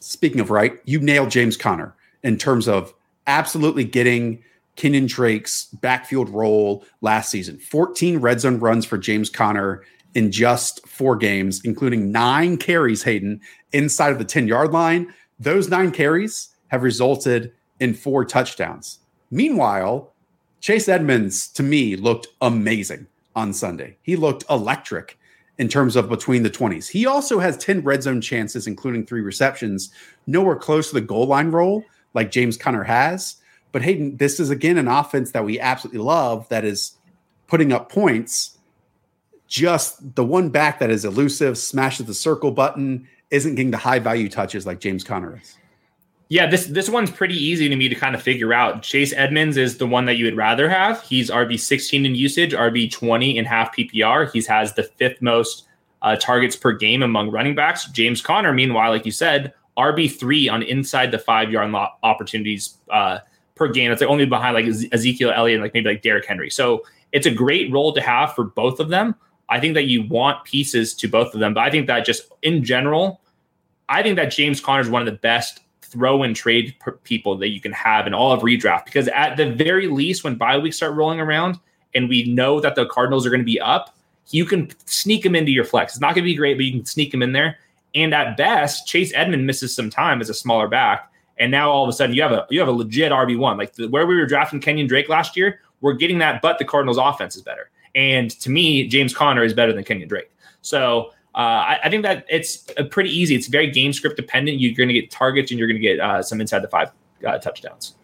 speaking 0.05 0.41
of 0.41 0.51
right, 0.51 0.78
you 0.85 1.01
nailed 1.01 1.30
James 1.30 1.57
Conner 1.57 1.95
in 2.22 2.37
terms 2.37 2.68
of 2.68 2.93
absolutely 3.26 3.85
getting 3.85 4.43
Kenyan 4.76 5.09
Drake's 5.09 5.66
backfield 5.66 6.28
role 6.28 6.85
last 7.01 7.30
season. 7.30 7.59
14 7.59 8.18
red 8.18 8.41
zone 8.41 8.59
runs 8.59 8.85
for 8.85 8.99
James 8.99 9.30
Conner 9.30 9.82
in 10.14 10.30
just 10.30 10.87
four 10.87 11.16
games, 11.16 11.62
including 11.64 12.12
nine 12.12 12.57
carries, 12.57 13.03
Hayden, 13.03 13.41
inside 13.72 14.12
of 14.12 14.18
the 14.18 14.24
10 14.24 14.47
yard 14.47 14.72
line. 14.72 15.12
Those 15.39 15.68
nine 15.68 15.91
carries 15.91 16.51
have 16.68 16.82
resulted 16.82 17.53
in 17.81 17.95
four 17.95 18.25
touchdowns. 18.25 19.01
Meanwhile, 19.31 20.12
Chase 20.61 20.89
Edmonds, 20.89 21.49
to 21.49 21.62
me, 21.62 21.97
looked 21.97 22.29
amazing 22.41 23.07
on 23.37 23.53
Sunday. 23.53 23.97
He 24.03 24.16
looked 24.16 24.45
electric 24.49 25.18
in 25.59 25.68
terms 25.68 25.97
of 25.97 26.09
between 26.09 26.43
the 26.43 26.51
20s. 26.51 26.89
He 26.89 27.07
also 27.07 27.39
has 27.39 27.57
10 27.59 27.83
red 27.83 28.03
zone 28.03 28.20
chances, 28.20 28.66
including 28.66 29.07
three 29.07 29.20
receptions, 29.20 29.91
nowhere 30.27 30.57
close 30.57 30.89
to 30.89 30.95
the 30.95 31.01
goal 31.01 31.27
line 31.27 31.51
role 31.51 31.85
like 32.14 32.31
James 32.31 32.57
Conner 32.57 32.85
has. 32.85 33.37
But 33.72 33.83
Hayden, 33.83 34.16
this 34.16 34.39
is 34.41 34.51
again 34.51 34.79
an 34.79 34.89
offense 34.89 35.33
that 35.33 35.45
we 35.45 35.61
absolutely 35.61 36.01
love 36.01 36.49
that 36.49 36.64
is 36.64 36.97
putting 37.47 37.72
up 37.72 37.91
points. 37.91 38.59
Just 39.47 40.14
the 40.14 40.25
one 40.25 40.49
back 40.49 40.79
that 40.79 40.91
is 40.91 41.05
elusive, 41.05 41.59
smashes 41.59 42.07
the 42.07 42.14
circle 42.14 42.51
button, 42.51 43.07
isn't 43.31 43.55
getting 43.55 43.70
the 43.70 43.77
high 43.77 43.99
value 43.99 44.29
touches 44.29 44.66
like 44.66 44.81
James 44.81 45.05
Conner 45.05 45.39
is. 45.43 45.57
Yeah, 46.29 46.47
this 46.47 46.66
this 46.66 46.89
one's 46.89 47.11
pretty 47.11 47.37
easy 47.37 47.68
to 47.68 47.77
me 47.77 47.89
to 47.89 47.95
kind 47.95 48.14
of 48.14 48.22
figure 48.22 48.55
out. 48.55 48.83
Chase 48.83 49.12
Edmonds 49.12 49.57
is 49.57 49.77
the 49.77 49.87
one 49.87 50.07
that 50.07 50.16
you 50.16 50.25
would 50.25 50.37
rather 50.37 50.68
have. 50.68 51.03
He's 51.03 51.31
RB 51.31 51.61
16 51.61 52.07
in 52.07 52.14
usage, 52.14 52.53
RB 52.53 52.91
20 52.91 53.37
in 53.37 53.45
half 53.45 53.77
PPR. 53.77 54.33
He 54.33 54.43
has 54.45 54.72
the 54.75 54.85
fifth 54.85 55.20
most 55.20 55.66
uh, 56.01 56.16
targets 56.16 56.57
per 56.57 56.72
game 56.72 57.03
among 57.03 57.31
running 57.31 57.55
backs. 57.55 57.87
James 57.87 58.22
Conner, 58.22 58.53
meanwhile, 58.53 58.91
like 58.91 59.05
you 59.05 59.12
said, 59.12 59.53
RB 59.77 60.11
three 60.11 60.49
on 60.49 60.62
inside 60.62 61.11
the 61.11 61.18
five 61.18 61.51
yard 61.51 61.75
opportunities 62.03 62.79
uh, 62.91 63.18
per 63.55 63.68
game. 63.68 63.91
It's 63.91 64.01
like 64.01 64.11
only 64.11 64.27
behind 64.27 64.55
like 64.55 64.66
Ezekiel 64.93 65.33
Elliott, 65.35 65.57
and 65.57 65.62
like 65.62 65.75
maybe 65.75 65.91
like 65.91 66.03
Derrick 66.03 66.27
Henry. 66.27 66.51
So 66.51 66.85
it's 67.12 67.27
a 67.27 67.31
great 67.31 67.70
role 67.70 67.93
to 67.93 68.01
have 68.01 68.35
for 68.35 68.45
both 68.45 68.81
of 68.81 68.89
them. 68.89 69.14
I 69.49 69.61
think 69.61 69.75
that 69.75 69.85
you 69.85 70.07
want 70.09 70.45
pieces 70.45 70.95
to 70.95 71.09
both 71.09 71.35
of 71.35 71.41
them, 71.41 71.53
but 71.53 71.61
I 71.61 71.70
think 71.70 71.87
that 71.87 72.07
just 72.07 72.33
in 72.43 72.64
general, 72.64 73.20
I 73.89 74.03
think 74.03 74.16
that 74.16 74.27
James 74.27 74.61
Conner 74.61 74.81
is 74.81 74.89
one 74.89 75.03
of 75.03 75.07
the 75.07 75.20
best 75.20 75.61
throw 75.95 76.24
and 76.24 76.34
trade 76.34 76.74
people 77.05 77.38
that 77.38 77.51
you 77.51 77.61
can 77.61 77.70
have 77.70 78.09
in 78.09 78.12
all 78.12 78.32
of 78.32 78.40
redraft 78.40 78.84
because 78.84 79.07
at 79.09 79.36
the 79.36 79.53
very 79.53 79.86
least, 79.86 80.24
when 80.24 80.34
bye 80.34 80.59
weeks 80.59 80.76
start 80.76 80.95
rolling 80.95 81.20
around 81.20 81.59
and 81.95 82.09
we 82.09 82.24
know 82.24 82.61
that 82.61 82.74
the 82.74 82.84
Cardinals 82.86 83.24
are 83.24 83.30
going 83.30 83.40
to 83.40 83.45
be 83.45 83.61
up, 83.61 83.95
you 84.30 84.45
can 84.45 84.68
sneak 84.86 85.22
them 85.22 85.36
into 85.36 85.53
your 85.53 85.64
flex. 85.64 85.92
It's 85.92 86.01
not 86.01 86.16
going 86.16 86.24
to 86.24 86.30
be 86.30 86.34
great, 86.34 86.59
but 86.59 86.64
you 86.64 86.72
can 86.72 86.84
sneak 86.84 87.12
them 87.12 87.22
in 87.22 87.32
there. 87.32 87.59
And 87.95 88.12
at 88.12 88.36
best, 88.36 88.88
Chase 88.88 89.12
Edmond 89.14 89.47
misses 89.47 89.72
some 89.72 89.88
time 89.88 90.20
as 90.20 90.28
a 90.28 90.34
smaller 90.34 90.66
back, 90.66 91.12
and 91.38 91.53
now 91.53 91.70
all 91.70 91.84
of 91.84 91.88
a 91.88 91.92
sudden 91.92 92.12
you 92.12 92.22
have 92.22 92.32
a 92.32 92.45
you 92.51 92.59
have 92.59 92.68
a 92.68 92.72
legit 92.72 93.12
RB 93.12 93.38
one. 93.38 93.57
Like 93.57 93.74
the, 93.74 93.86
where 93.86 94.05
we 94.05 94.16
were 94.16 94.26
drafting 94.26 94.61
Kenyan 94.61 94.88
Drake 94.88 95.09
last 95.09 95.36
year, 95.36 95.61
we're 95.80 95.92
getting 95.92 96.18
that, 96.18 96.42
but 96.42 96.59
the 96.59 96.64
Cardinals' 96.64 96.99
offense 96.99 97.36
is 97.36 97.42
better. 97.42 97.70
And 97.95 98.30
to 98.40 98.51
me, 98.51 98.88
James 98.88 99.14
Conner 99.14 99.45
is 99.45 99.55
better 99.55 99.72
than 99.72 99.84
Kenyan 99.84 100.09
Drake. 100.09 100.30
So 100.61 101.12
uh, 101.35 101.39
I, 101.39 101.78
I, 101.85 101.91
think 101.91 102.05
that 102.05 102.24
it's 102.28 102.64
pretty 102.91 103.11
easy. 103.11 103.35
It's 103.35 103.49
very 103.49 103.70
game 103.70 103.93
script 103.93 104.16
dependent. 104.16 104.61
You're 104.61 104.74
going 104.74 104.89
to 104.89 104.95
get 104.95 105.11
targets 105.11 105.51
and 105.51 105.59
you're 105.59 105.66
going 105.66 105.80
to 105.80 105.87
get 105.87 105.99
uh, 105.99 106.22
some 106.22 106.41
inside 106.41 106.61
the 106.61 106.68
five 106.68 106.91
uh, 107.26 107.39
touchdowns. 107.39 107.95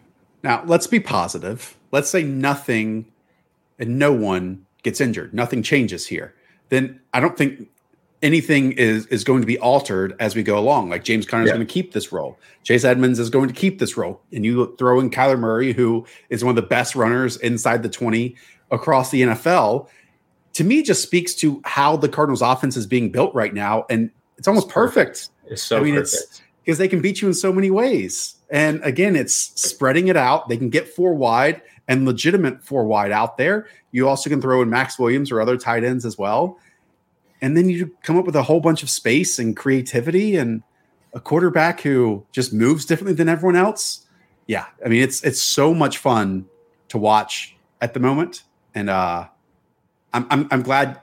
Now, 0.43 0.63
let's 0.65 0.87
be 0.87 0.99
positive. 0.99 1.77
Let's 1.91 2.09
say 2.09 2.23
nothing 2.23 3.05
and 3.79 3.97
no 3.97 4.11
one 4.11 4.65
gets 4.83 4.99
injured. 4.99 5.33
Nothing 5.33 5.63
changes 5.63 6.07
here. 6.07 6.33
Then 6.69 6.99
I 7.13 7.19
don't 7.19 7.37
think 7.37 7.69
anything 8.21 8.73
is 8.73 9.05
is 9.07 9.23
going 9.23 9.41
to 9.41 9.47
be 9.47 9.57
altered 9.59 10.15
as 10.19 10.35
we 10.35 10.43
go 10.43 10.57
along. 10.57 10.89
Like 10.89 11.03
James 11.03 11.25
Conner 11.25 11.43
is 11.43 11.47
yeah. 11.47 11.55
going 11.55 11.65
to 11.65 11.73
keep 11.73 11.93
this 11.93 12.11
role. 12.11 12.37
Chase 12.63 12.83
Edmonds 12.83 13.19
is 13.19 13.29
going 13.29 13.47
to 13.47 13.53
keep 13.53 13.79
this 13.79 13.97
role. 13.97 14.21
And 14.31 14.45
you 14.45 14.75
throw 14.77 14.99
in 14.99 15.09
Kyler 15.09 15.39
Murray, 15.39 15.73
who 15.73 16.05
is 16.29 16.43
one 16.43 16.51
of 16.51 16.55
the 16.55 16.67
best 16.67 16.95
runners 16.95 17.37
inside 17.37 17.83
the 17.83 17.89
20 17.89 18.35
across 18.71 19.11
the 19.11 19.21
NFL 19.21 19.87
to 20.53 20.63
me 20.63 20.83
just 20.83 21.01
speaks 21.01 21.33
to 21.35 21.61
how 21.65 21.95
the 21.97 22.09
Cardinals 22.09 22.41
offense 22.41 22.75
is 22.75 22.85
being 22.85 23.11
built 23.11 23.33
right 23.33 23.53
now. 23.53 23.85
And 23.89 24.11
it's 24.37 24.47
almost 24.47 24.67
it's 24.67 24.73
perfect. 24.73 25.09
perfect. 25.09 25.51
It's 25.51 25.63
so 25.63 25.77
I 25.77 25.83
mean, 25.83 25.95
perfect. 25.95 26.13
it's 26.13 26.41
because 26.63 26.77
they 26.77 26.87
can 26.87 27.01
beat 27.01 27.21
you 27.21 27.27
in 27.27 27.33
so 27.33 27.51
many 27.51 27.71
ways. 27.71 28.35
And 28.49 28.83
again, 28.83 29.15
it's 29.15 29.33
spreading 29.33 30.07
it 30.09 30.17
out. 30.17 30.49
They 30.49 30.57
can 30.57 30.69
get 30.69 30.87
four 30.87 31.13
wide 31.13 31.61
and 31.87 32.05
legitimate 32.05 32.63
four 32.63 32.85
wide 32.85 33.11
out 33.11 33.37
there. 33.37 33.67
You 33.91 34.07
also 34.07 34.29
can 34.29 34.41
throw 34.41 34.61
in 34.61 34.69
Maxx 34.69 34.99
Williams 34.99 35.31
or 35.31 35.41
other 35.41 35.57
tight 35.57 35.83
ends 35.83 36.05
as 36.05 36.17
well. 36.17 36.59
And 37.41 37.57
then 37.57 37.69
you 37.69 37.91
come 38.03 38.17
up 38.17 38.25
with 38.25 38.35
a 38.35 38.43
whole 38.43 38.59
bunch 38.59 38.83
of 38.83 38.89
space 38.89 39.39
and 39.39 39.57
creativity 39.57 40.35
and 40.35 40.63
a 41.13 41.19
quarterback 41.19 41.81
who 41.81 42.25
just 42.31 42.53
moves 42.53 42.85
differently 42.85 43.13
than 43.13 43.27
everyone 43.27 43.55
else. 43.55 44.05
Yeah. 44.47 44.65
I 44.85 44.89
mean, 44.89 45.01
it's 45.01 45.23
it's 45.23 45.41
so 45.41 45.73
much 45.73 45.97
fun 45.97 46.45
to 46.89 46.97
watch 46.97 47.55
at 47.79 47.93
the 47.93 47.99
moment. 47.99 48.43
And 48.75 48.89
uh 48.89 49.27
I'm, 50.13 50.27
I'm, 50.29 50.47
I'm 50.51 50.61
glad 50.61 51.01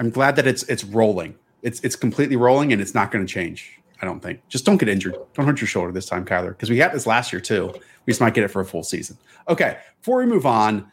I'm 0.00 0.10
glad 0.10 0.36
that 0.36 0.46
it's 0.46 0.62
it's 0.64 0.84
rolling. 0.84 1.36
It's 1.62 1.80
it's 1.80 1.96
completely 1.96 2.36
rolling 2.36 2.72
and 2.72 2.80
it's 2.80 2.94
not 2.94 3.10
going 3.10 3.24
to 3.26 3.32
change. 3.32 3.78
I 4.02 4.06
don't 4.06 4.20
think. 4.20 4.40
Just 4.48 4.64
don't 4.64 4.76
get 4.76 4.88
injured. 4.88 5.16
Don't 5.34 5.46
hurt 5.46 5.60
your 5.60 5.68
shoulder 5.68 5.92
this 5.92 6.06
time, 6.06 6.24
Kyler, 6.24 6.48
because 6.50 6.68
we 6.68 6.78
had 6.78 6.92
this 6.92 7.06
last 7.06 7.32
year 7.32 7.40
too. 7.40 7.72
We 8.06 8.10
just 8.10 8.20
might 8.20 8.34
get 8.34 8.44
it 8.44 8.48
for 8.48 8.60
a 8.60 8.64
full 8.64 8.82
season. 8.82 9.16
Okay, 9.48 9.78
before 10.00 10.18
we 10.18 10.26
move 10.26 10.46
on, 10.46 10.90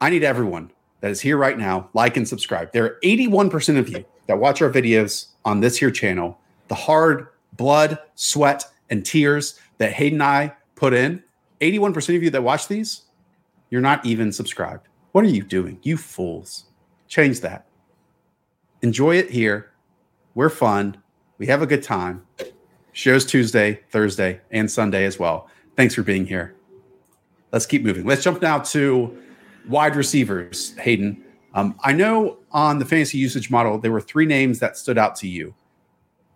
I 0.00 0.10
need 0.10 0.24
everyone 0.24 0.70
that 1.00 1.10
is 1.10 1.20
here 1.20 1.36
right 1.36 1.58
now 1.58 1.90
like 1.94 2.16
and 2.16 2.26
subscribe. 2.26 2.72
There 2.72 2.84
are 2.84 2.98
81% 3.02 3.78
of 3.78 3.88
you 3.88 4.04
that 4.26 4.38
watch 4.38 4.62
our 4.62 4.70
videos 4.70 5.28
on 5.44 5.60
this 5.60 5.76
here 5.76 5.90
channel. 5.90 6.38
The 6.68 6.74
hard 6.74 7.28
blood, 7.54 7.98
sweat, 8.14 8.64
and 8.90 9.04
tears 9.04 9.58
that 9.78 9.92
Hayden 9.92 10.20
and 10.20 10.22
I 10.22 10.54
put 10.74 10.94
in. 10.94 11.22
81% 11.60 12.16
of 12.16 12.22
you 12.22 12.30
that 12.30 12.42
watch 12.42 12.68
these, 12.68 13.02
you're 13.70 13.80
not 13.80 14.04
even 14.06 14.32
subscribed. 14.32 14.86
What 15.18 15.24
are 15.24 15.30
you 15.30 15.42
doing? 15.42 15.80
You 15.82 15.96
fools. 15.96 16.66
Change 17.08 17.40
that. 17.40 17.66
Enjoy 18.82 19.16
it 19.16 19.28
here. 19.28 19.72
We're 20.36 20.48
fun. 20.48 21.02
We 21.38 21.48
have 21.48 21.60
a 21.60 21.66
good 21.66 21.82
time. 21.82 22.24
Shows 22.92 23.26
Tuesday, 23.26 23.80
Thursday, 23.90 24.40
and 24.52 24.70
Sunday 24.70 25.06
as 25.06 25.18
well. 25.18 25.50
Thanks 25.76 25.96
for 25.96 26.04
being 26.04 26.24
here. 26.24 26.54
Let's 27.50 27.66
keep 27.66 27.82
moving. 27.82 28.06
Let's 28.06 28.22
jump 28.22 28.40
now 28.40 28.60
to 28.60 29.20
wide 29.68 29.96
receivers, 29.96 30.76
Hayden. 30.76 31.24
Um, 31.52 31.76
I 31.82 31.94
know 31.94 32.38
on 32.52 32.78
the 32.78 32.84
fantasy 32.84 33.18
usage 33.18 33.50
model, 33.50 33.76
there 33.76 33.90
were 33.90 34.00
three 34.00 34.24
names 34.24 34.60
that 34.60 34.76
stood 34.76 34.98
out 34.98 35.16
to 35.16 35.26
you. 35.26 35.52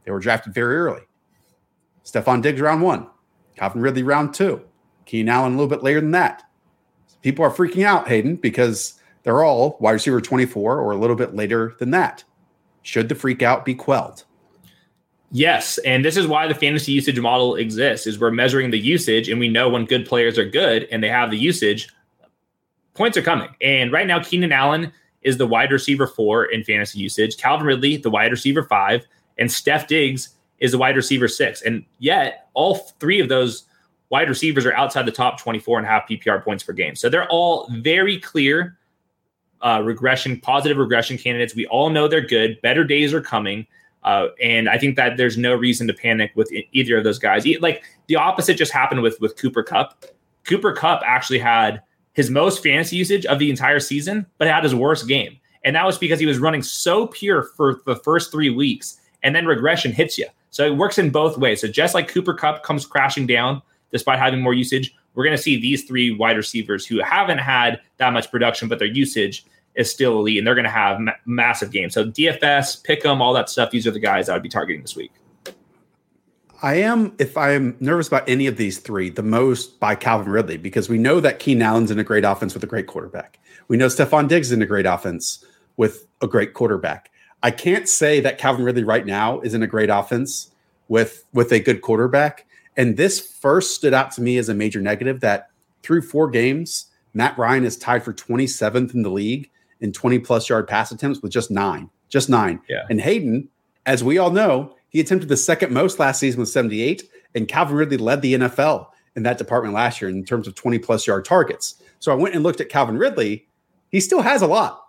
They 0.05 0.11
were 0.11 0.19
drafted 0.19 0.55
very 0.55 0.75
early. 0.75 1.03
Stefon 2.05 2.43
Diggs, 2.43 2.61
round 2.61 2.83
one. 2.83 3.07
Calvin 3.55 3.81
Ridley, 3.81 4.03
round 4.03 4.35
two. 4.35 4.61
Keenan 5.07 5.29
Allen, 5.29 5.53
a 5.53 5.55
little 5.55 5.71
bit 5.71 5.85
later 5.85 6.01
than 6.01 6.11
that 6.11 6.43
people 7.23 7.45
are 7.45 7.51
freaking 7.51 7.85
out, 7.85 8.09
Hayden, 8.09 8.37
because 8.37 9.01
they're 9.23 9.45
all 9.45 9.77
wide 9.81 9.93
receiver 9.93 10.21
24 10.21 10.79
or 10.79 10.93
a 10.93 10.97
little 10.97 11.17
bit 11.17 11.35
later 11.35 11.75
than 11.79 11.91
that. 11.93 12.25
Should 12.83 13.09
the 13.09 13.15
freak 13.15 13.43
out 13.43 13.65
be 13.65 13.75
quelled? 13.75 14.25
Yes, 15.31 15.79
and 15.79 16.05
this 16.05 16.19
is 16.19 16.27
why 16.27 16.47
the 16.47 16.55
fantasy 16.55 16.93
usage 16.93 17.19
model 17.19 17.55
exists 17.55 18.07
is 18.07 18.19
we're 18.19 18.31
measuring 18.31 18.71
the 18.71 18.79
usage 18.79 19.31
and 19.31 19.41
we 19.41 19.49
know 19.49 19.71
when 19.71 19.87
good 19.87 20.05
players 20.05 20.37
are 20.37 20.45
good 20.45 20.87
and 20.93 21.03
they 21.03 21.09
have 21.09 21.31
the 21.31 21.39
usage, 21.39 21.89
points 22.93 23.17
are 23.17 23.23
coming. 23.23 23.49
And 23.63 23.91
right 23.91 24.07
now 24.07 24.23
Keenan 24.23 24.53
Allen 24.53 24.93
is 25.23 25.39
the 25.39 25.47
wide 25.47 25.73
receiver 25.73 26.07
4 26.07 26.47
in 26.47 26.65
fantasy 26.65 26.99
usage, 26.99 27.39
Calvin 27.39 27.67
Ridley 27.67 27.97
the 27.97 28.11
wide 28.11 28.31
receiver 28.31 28.63
5, 28.63 29.07
and 29.39 29.51
Steph 29.51 29.87
Diggs 29.87 30.31
is 30.59 30.73
the 30.73 30.79
wide 30.79 30.97
receiver 30.97 31.29
6. 31.29 31.63
And 31.63 31.85
yet 31.99 32.49
all 32.53 32.75
three 33.01 33.21
of 33.21 33.31
those 33.31 33.65
wide 34.13 34.29
receivers 34.29 34.67
are 34.67 34.75
outside 34.75 35.07
the 35.07 35.11
top 35.11 35.41
24 35.41 35.79
and 35.79 35.87
half 35.87 36.07
PPR 36.07 36.45
points 36.45 36.63
per 36.63 36.75
game. 36.75 36.95
So 36.95 37.09
they're 37.09 37.29
all 37.29 37.67
very 37.79 38.21
clear 38.21 38.77
uh, 39.63 39.81
regression, 39.83 40.39
positive 40.39 40.77
regression 40.77 41.17
candidates. 41.17 41.55
We 41.55 41.67
all 41.67 41.89
know 41.89 42.07
they're 42.07 42.21
good. 42.21 42.61
Better 42.61 42.85
days 42.85 43.15
are 43.15 43.23
coming. 43.23 43.67
Uh, 44.05 44.27
and 44.41 44.69
I 44.69 44.77
think 44.77 44.97
that 44.97 45.17
there's 45.17 45.39
no 45.39 45.55
reason 45.55 45.87
to 45.87 45.95
panic 45.95 46.33
with 46.35 46.53
either 46.73 46.99
of 46.99 47.05
those 47.05 47.19
guys. 47.19 47.47
Like 47.61 47.85
the 48.09 48.17
opposite 48.17 48.55
just 48.55 48.71
happened 48.73 49.01
with 49.01 49.19
with 49.21 49.37
Cooper 49.37 49.63
Kupp. 49.63 50.05
Cooper 50.45 50.73
Kupp 50.73 51.03
actually 51.07 51.39
had 51.39 51.83
his 52.13 52.29
most 52.29 52.63
fantasy 52.63 52.97
usage 52.97 53.25
of 53.25 53.39
the 53.39 53.49
entire 53.49 53.81
season, 53.81 54.27
but 54.37 54.47
had 54.47 54.65
his 54.65 54.75
worst 54.75 55.09
game. 55.09 55.39
And 55.65 55.75
that 55.75 55.87
was 55.87 55.97
because 55.97 56.21
he 56.21 56.27
was 56.27 56.39
running 56.39 56.63
so 56.63 57.07
pure 57.07 57.45
for 57.57 57.81
the 57.87 57.97
first 57.97 58.31
three 58.31 58.51
weeks, 58.51 58.99
and 59.23 59.35
then 59.35 59.47
regression 59.47 59.93
hits 59.93 60.19
you. 60.19 60.27
So 60.51 60.67
it 60.67 60.77
works 60.77 60.99
in 60.99 61.11
both 61.11 61.39
ways. 61.39 61.63
So 61.63 61.69
just 61.69 61.95
like 61.95 62.09
Cooper 62.09 62.35
Kupp 62.35 62.65
comes 62.65 62.85
crashing 62.85 63.27
down, 63.27 63.63
despite 63.93 64.19
having 64.19 64.41
more 64.41 64.55
usage. 64.55 64.95
We're 65.15 65.25
going 65.25 65.37
to 65.37 65.43
see 65.43 65.61
these 65.61 65.85
three 65.85 66.15
wide 66.15 66.37
receivers 66.37 66.87
who 66.87 67.01
haven't 67.03 67.39
had 67.39 67.81
that 67.99 68.13
much 68.13 68.31
production, 68.31 68.69
but 68.69 68.79
their 68.79 68.89
usage 68.89 69.45
is 69.75 69.91
still 69.91 70.19
elite, 70.19 70.39
and 70.39 70.47
they're 70.47 70.55
going 70.55 70.65
to 70.65 70.71
have 70.71 71.01
ma- 71.01 71.13
massive 71.25 71.71
games. 71.71 71.95
So 71.95 72.05
DFS, 72.05 72.83
pick 72.83 73.03
them, 73.03 73.23
all 73.23 73.33
that 73.35 73.49
stuff. 73.49 73.71
These 73.71 73.87
are 73.87 73.91
the 73.91 74.01
guys 74.01 74.29
I 74.29 74.35
would 74.35 74.43
be 74.43 74.49
targeting 74.49 74.83
this 74.83 74.97
week. 74.97 75.13
I 76.63 76.75
am, 76.75 77.15
if 77.19 77.37
I 77.37 77.53
am 77.53 77.77
nervous 77.81 78.07
about 78.07 78.29
any 78.29 78.47
of 78.47 78.57
these 78.57 78.79
three, 78.79 79.11
the 79.11 79.23
most 79.23 79.81
by 79.81 79.95
Calvin 79.97 80.31
Ridley, 80.31 80.57
because 80.57 80.89
we 80.89 80.97
know 80.97 81.19
that 81.21 81.41
Keenan 81.41 81.63
Allen's 81.63 81.91
in 81.91 81.99
a 81.99 82.05
great 82.05 82.25
offense 82.25 82.55
with 82.55 82.63
a 82.63 82.69
great 82.69 82.87
quarterback. 82.87 83.41
We 83.67 83.77
know 83.77 83.87
Stefon 83.87 84.29
Diggs 84.29 84.49
is 84.49 84.53
in 84.53 84.63
a 84.63 84.67
great 84.67 84.87
offense 84.87 85.45
with 85.77 86.07
a 86.21 86.29
great 86.29 86.55
quarterback. 86.55 87.11
I 87.43 87.51
can't 87.51 87.89
say 87.89 88.21
that 88.21 88.39
Calvin 88.39 88.65
Ridley 88.65 88.85
right 88.85 89.05
now 89.05 89.41
is 89.41 89.55
in 89.55 89.63
a 89.63 89.67
great 89.67 89.91
offense 89.91 90.53
with 90.89 91.25
with 91.33 91.53
a 91.53 91.59
good 91.59 91.83
quarterback. 91.83 92.47
And 92.77 92.97
this 92.97 93.21
first 93.21 93.75
stood 93.75 93.95
out 93.95 94.11
to 94.13 94.23
me 94.23 94.39
as 94.39 94.49
a 94.49 94.55
major 94.55 94.81
negative 94.81 95.21
that 95.21 95.51
through 95.83 96.03
four 96.03 96.31
games, 96.31 96.87
Matt 97.15 97.37
Ryan 97.37 97.65
is 97.65 97.77
tied 97.77 98.03
for 98.03 98.13
27th 98.13 98.95
in 98.95 99.03
the 99.03 99.11
league 99.11 99.51
in 99.81 99.93
20 99.93 100.19
plus 100.21 100.49
yard 100.49 100.67
pass 100.67 100.93
attempts 100.93 101.21
with 101.21 101.33
just 101.33 101.51
nine, 101.51 101.91
just 102.09 102.29
nine. 102.31 102.61
Yeah. 102.69 102.85
And 102.89 103.01
Hayden, 103.01 103.49
as 103.85 104.03
we 104.03 104.19
all 104.19 104.31
know, 104.31 104.75
he 104.89 105.01
attempted 105.01 105.29
the 105.29 105.37
second 105.37 105.73
most 105.73 105.99
last 105.99 106.21
season 106.21 106.41
with 106.41 106.49
78, 106.49 107.09
and 107.35 107.49
Calvin 107.49 107.77
Ridley 107.77 107.97
led 107.97 108.23
the 108.23 108.35
NFL 108.35 108.89
in 109.17 109.23
that 109.25 109.39
department 109.39 109.75
last 109.75 110.01
year 110.01 110.11
in 110.11 110.25
terms 110.25 110.47
of 110.47 110.55
20 110.55 110.79
plus 110.79 111.07
yard 111.07 111.25
targets. 111.25 111.75
So 111.99 112.13
I 112.13 112.15
went 112.15 112.35
and 112.35 112.43
looked 112.43 112.61
at 112.61 112.69
Calvin 112.69 112.99
Ridley. 112.99 113.47
He 113.91 114.01
still 114.01 114.23
has 114.23 114.43
a 114.43 114.47
lot. 114.47 114.83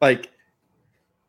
Like, 0.00 0.30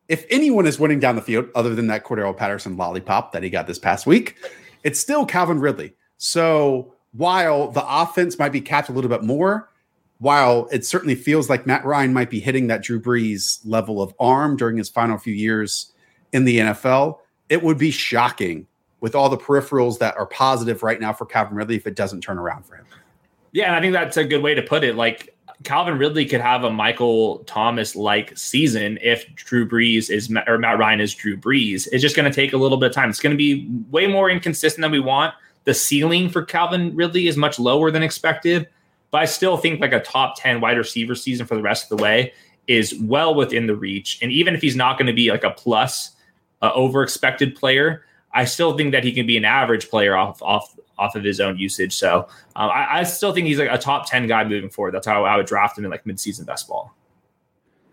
if 0.08 0.26
anyone 0.30 0.66
is 0.66 0.80
winning 0.80 1.00
down 1.00 1.16
the 1.16 1.22
field 1.22 1.50
other 1.56 1.76
than 1.76 1.88
that 1.88 2.06
Cordarrelle 2.06 2.36
Patterson 2.36 2.78
lollipop 2.78 3.32
that 3.34 3.43
he 3.43 3.50
got 3.50 3.68
this 3.68 3.80
past 3.80 4.06
week, 4.06 4.36
it's 4.84 4.99
still 4.99 5.25
Calvin 5.25 5.59
Ridley. 5.59 5.93
So 6.17 6.93
while 7.11 7.71
the 7.71 7.86
offense 7.88 8.38
might 8.38 8.51
be 8.51 8.61
capped 8.61 8.89
a 8.89 8.91
little 8.91 9.09
bit 9.09 9.23
more, 9.23 9.69
while 10.19 10.67
it 10.71 10.86
certainly 10.86 11.15
feels 11.15 11.49
like 11.49 11.67
Matt 11.67 11.86
Ryan 11.86 12.13
might 12.13 12.30
be 12.30 12.39
hitting 12.39 12.67
that 12.67 12.84
Drew 12.84 12.99
Brees 12.99 13.59
level 13.65 14.01
of 14.01 14.13
arm 14.19 14.57
during 14.57 14.78
his 14.78 14.89
final 14.89 15.17
few 15.17 15.34
years 15.34 15.93
in 16.34 16.45
the 16.45 16.59
NFL, 16.59 17.19
it 17.49 17.61
would 17.61 17.78
be 17.78 17.91
shocking 17.91 18.67
with 18.99 19.13
all 19.13 19.30
the 19.30 19.38
peripherals 19.38 19.99
that 19.99 20.17
are 20.17 20.25
positive 20.25 20.82
right 20.82 20.99
now 20.99 21.13
for 21.13 21.25
Calvin 21.25 21.55
Ridley 21.55 21.75
if 21.75 21.86
it 21.86 21.95
doesn't 21.95 22.21
turn 22.21 22.39
around 22.39 22.65
for 22.65 22.75
him. 22.75 22.86
Yeah, 23.51 23.67
and 23.67 23.75
I 23.75 23.82
think 23.82 23.93
that's 23.93 24.17
a 24.17 24.23
good 24.23 24.41
way 24.41 24.55
to 24.55 24.61
put 24.61 24.84
it. 24.84 24.95
Like 24.95 25.36
Calvin 25.64 25.97
Ridley 25.97 26.26
could 26.26 26.41
have 26.41 26.64
a 26.64 26.70
Michael 26.70 27.39
Thomas 27.39 27.95
like 27.95 28.38
season 28.38 28.99
if 29.01 29.28
Drew 29.36 29.68
Brees 29.68 30.10
is 30.10 30.32
or 30.47 30.58
Matt 30.58 30.78
Ryan 30.78 31.01
is 31.01 31.14
Drew 31.14 31.36
Brees. 31.36 31.88
It's 31.91 32.01
just 32.01 32.16
going 32.16 32.30
to 32.30 32.36
take 32.36 32.53
a 32.53 32.58
little 32.58 32.78
bit 32.78 32.89
of 32.89 32.95
time. 32.95 33.10
It's 33.10 33.20
going 33.20 33.32
to 33.32 33.38
be 33.38 33.68
way 33.89 34.08
more 34.08 34.30
inconsistent 34.30 34.82
than 34.82 34.91
we 34.91 34.99
want. 34.99 35.34
The 35.64 35.74
ceiling 35.74 36.30
for 36.30 36.43
Calvin 36.43 36.95
Ridley 36.95 37.28
is 37.28 37.38
much 37.38 37.60
lower 37.60 37.91
than 37.91 38.03
expected, 38.03 38.68
but 39.12 39.22
I 39.22 39.26
still 39.26 39.58
think 39.58 39.82
like 39.82 39.93
a 39.93 39.99
top 39.99 40.39
10 40.39 40.62
wide 40.62 40.78
receiver 40.78 41.16
season 41.16 41.45
for 41.45 41.55
the 41.55 41.62
rest 41.62 41.91
of 41.91 41.97
the 41.97 42.03
way 42.03 42.34
is 42.68 42.95
well 43.01 43.34
within 43.34 43.66
the 43.66 43.76
reach. 43.76 44.20
And 44.22 44.32
even 44.32 44.53
if 44.53 44.62
he's 44.62 44.76
not 44.76 44.97
going 44.97 45.08
to 45.08 45.14
be 45.14 45.32
like 45.32 45.43
a 45.43 45.51
plus 45.51 46.12
uh, 46.62 46.72
over 46.74 47.01
expected 47.01 47.55
player, 47.55 48.05
I 48.34 48.45
still 48.45 48.78
think 48.78 48.91
that 48.91 49.03
he 49.03 49.12
can 49.12 49.26
be 49.26 49.38
an 49.38 49.45
average 49.45 49.89
player 49.89 50.16
off 50.16 50.41
off 50.41 50.76
off 50.98 51.16
of 51.16 51.24
his 51.24 51.39
own 51.39 51.58
usage. 51.58 51.95
So 51.95 52.28
um, 52.56 52.70
I, 52.70 53.00
I, 53.00 53.04
still 53.04 53.34
think 53.34 53.48
he's 53.48 53.60
like 53.60 53.70
a 53.72 53.78
top 53.78 54.10
10 54.10 54.28
guy 54.28 54.43
moving 54.43 54.70
forward. 54.70 54.93
That's 54.93 55.08
how 55.08 55.26
I 55.26 55.38
would 55.38 55.45
draft 55.45 55.78
him 55.78 55.86
in 55.86 55.91
like 55.91 56.04
midseason 56.06 56.45
best 56.45 56.68
ball. 56.68 56.95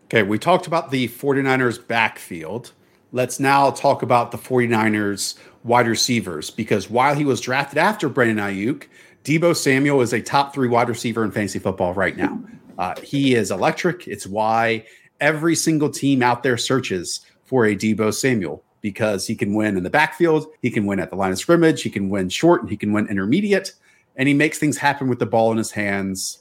Okay, 0.06 0.22
we 0.22 0.38
talked 0.38 0.66
about 0.66 0.90
the 0.90 1.08
49ers 1.08 1.86
backfield. 1.86 2.72
Let's 3.12 3.38
now 3.38 3.70
talk 3.70 4.02
about 4.02 4.32
the 4.32 4.38
49ers 4.38 5.36
wide 5.62 5.86
receivers 5.86 6.50
because 6.50 6.90
while 6.90 7.14
he 7.14 7.24
was 7.24 7.40
drafted 7.40 7.78
after 7.78 8.08
Brandon 8.08 8.38
Aiyuk, 8.38 8.86
Deebo 9.24 9.56
Samuel 9.56 10.00
is 10.00 10.12
a 10.12 10.20
top 10.20 10.52
three 10.52 10.68
wide 10.68 10.88
receiver 10.88 11.24
in 11.24 11.30
fantasy 11.30 11.58
football 11.58 11.94
right 11.94 12.16
now. 12.16 12.42
Uh, 12.76 13.00
he 13.00 13.34
is 13.34 13.50
electric. 13.50 14.08
It's 14.08 14.26
why 14.26 14.84
every 15.20 15.54
single 15.54 15.90
team 15.90 16.22
out 16.22 16.42
there 16.42 16.56
searches 16.56 17.20
for 17.44 17.66
a 17.66 17.76
Deebo 17.76 18.12
Samuel 18.12 18.63
because 18.84 19.26
he 19.26 19.34
can 19.34 19.54
win 19.54 19.78
in 19.78 19.82
the 19.82 19.88
backfield, 19.88 20.46
he 20.60 20.70
can 20.70 20.84
win 20.84 21.00
at 21.00 21.08
the 21.08 21.16
line 21.16 21.32
of 21.32 21.38
scrimmage, 21.38 21.80
he 21.80 21.88
can 21.88 22.10
win 22.10 22.28
short, 22.28 22.60
and 22.60 22.68
he 22.68 22.76
can 22.76 22.92
win 22.92 23.06
intermediate, 23.06 23.72
and 24.16 24.28
he 24.28 24.34
makes 24.34 24.58
things 24.58 24.76
happen 24.76 25.08
with 25.08 25.18
the 25.18 25.24
ball 25.24 25.50
in 25.50 25.56
his 25.56 25.70
hands 25.70 26.40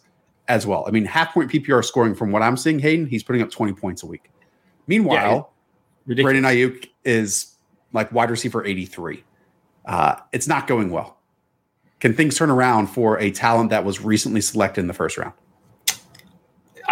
as 0.49 0.67
well. 0.67 0.83
I 0.85 0.91
mean, 0.91 1.05
half 1.05 1.33
point 1.33 1.49
PPR 1.49 1.85
scoring 1.85 2.13
from 2.13 2.33
what 2.33 2.41
I'm 2.41 2.57
seeing, 2.57 2.79
Hayden, 2.79 3.05
he's 3.05 3.23
putting 3.23 3.41
up 3.41 3.49
20 3.49 3.71
points 3.71 4.03
a 4.03 4.07
week. 4.07 4.29
Meanwhile, 4.87 5.53
yeah, 6.05 6.21
Brandon 6.21 6.43
Aiyuk 6.43 6.89
is 7.05 7.55
like 7.93 8.11
wide 8.11 8.29
receiver 8.29 8.65
83. 8.65 9.23
Uh, 9.85 10.15
it's 10.33 10.49
not 10.49 10.67
going 10.67 10.89
well. 10.89 11.19
Can 12.01 12.13
things 12.13 12.35
turn 12.35 12.49
around 12.49 12.87
for 12.87 13.17
a 13.19 13.31
talent 13.31 13.69
that 13.69 13.85
was 13.85 14.01
recently 14.01 14.41
selected 14.41 14.81
in 14.81 14.87
the 14.87 14.93
first 14.93 15.17
round? 15.17 15.31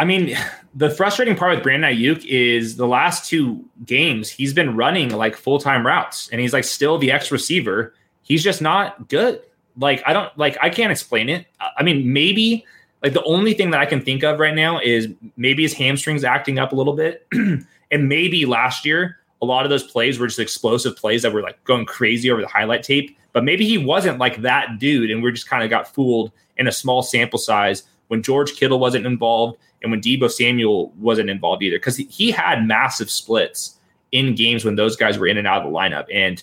I 0.01 0.03
mean, 0.03 0.35
the 0.73 0.89
frustrating 0.89 1.35
part 1.35 1.53
with 1.53 1.63
Brandon 1.63 1.93
Aiyuk 1.93 2.25
is 2.25 2.75
the 2.75 2.87
last 2.87 3.29
two 3.29 3.63
games 3.85 4.31
he's 4.31 4.51
been 4.51 4.75
running 4.75 5.09
like 5.09 5.35
full 5.37 5.59
time 5.59 5.85
routes, 5.85 6.27
and 6.31 6.41
he's 6.41 6.53
like 6.53 6.63
still 6.63 6.97
the 6.97 7.11
X 7.11 7.31
receiver. 7.31 7.93
He's 8.23 8.43
just 8.43 8.63
not 8.63 9.09
good. 9.09 9.43
Like 9.77 10.01
I 10.07 10.13
don't 10.13 10.35
like 10.39 10.57
I 10.59 10.71
can't 10.71 10.91
explain 10.91 11.29
it. 11.29 11.45
I 11.77 11.83
mean, 11.83 12.11
maybe 12.11 12.65
like 13.03 13.13
the 13.13 13.23
only 13.25 13.53
thing 13.53 13.69
that 13.71 13.79
I 13.79 13.85
can 13.85 14.01
think 14.01 14.23
of 14.23 14.39
right 14.39 14.55
now 14.55 14.79
is 14.79 15.07
maybe 15.37 15.61
his 15.61 15.73
hamstrings 15.73 16.23
acting 16.23 16.57
up 16.57 16.71
a 16.71 16.75
little 16.75 16.93
bit, 16.93 17.27
and 17.31 18.09
maybe 18.09 18.47
last 18.47 18.83
year 18.83 19.19
a 19.39 19.45
lot 19.45 19.65
of 19.65 19.69
those 19.69 19.83
plays 19.83 20.17
were 20.17 20.25
just 20.25 20.39
explosive 20.39 20.95
plays 20.95 21.21
that 21.21 21.31
were 21.31 21.43
like 21.43 21.63
going 21.63 21.85
crazy 21.85 22.31
over 22.31 22.41
the 22.41 22.47
highlight 22.47 22.81
tape. 22.81 23.15
But 23.33 23.43
maybe 23.43 23.67
he 23.67 23.77
wasn't 23.77 24.17
like 24.17 24.41
that 24.41 24.79
dude, 24.79 25.11
and 25.11 25.21
we 25.21 25.31
just 25.31 25.47
kind 25.47 25.63
of 25.63 25.69
got 25.69 25.93
fooled 25.93 26.31
in 26.57 26.65
a 26.65 26.71
small 26.71 27.03
sample 27.03 27.37
size 27.37 27.83
when 28.07 28.23
George 28.23 28.55
Kittle 28.55 28.79
wasn't 28.79 29.05
involved 29.05 29.59
and 29.82 29.91
when 29.91 30.01
Deebo 30.01 30.29
Samuel 30.29 30.91
wasn't 30.97 31.29
involved 31.29 31.63
either, 31.63 31.77
because 31.77 31.97
he 31.97 32.32
had 32.32 32.65
massive 32.65 33.09
splits 33.09 33.77
in 34.11 34.36
games 34.36 34.65
when 34.65 34.75
those 34.75 34.95
guys 34.95 35.17
were 35.17 35.27
in 35.27 35.38
and 35.38 35.47
out 35.47 35.65
of 35.65 35.71
the 35.71 35.77
lineup. 35.77 36.05
And 36.13 36.41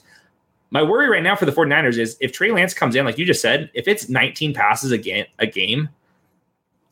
my 0.70 0.82
worry 0.82 1.08
right 1.08 1.22
now 1.22 1.36
for 1.36 1.46
the 1.46 1.52
49ers 1.52 1.98
is 1.98 2.16
if 2.20 2.32
Trey 2.32 2.50
Lance 2.50 2.74
comes 2.74 2.94
in, 2.94 3.04
like 3.04 3.18
you 3.18 3.24
just 3.24 3.42
said, 3.42 3.70
if 3.74 3.88
it's 3.88 4.08
19 4.08 4.54
passes 4.54 4.90
a 4.90 4.98
game, 4.98 5.26
a 5.38 5.46
game 5.46 5.88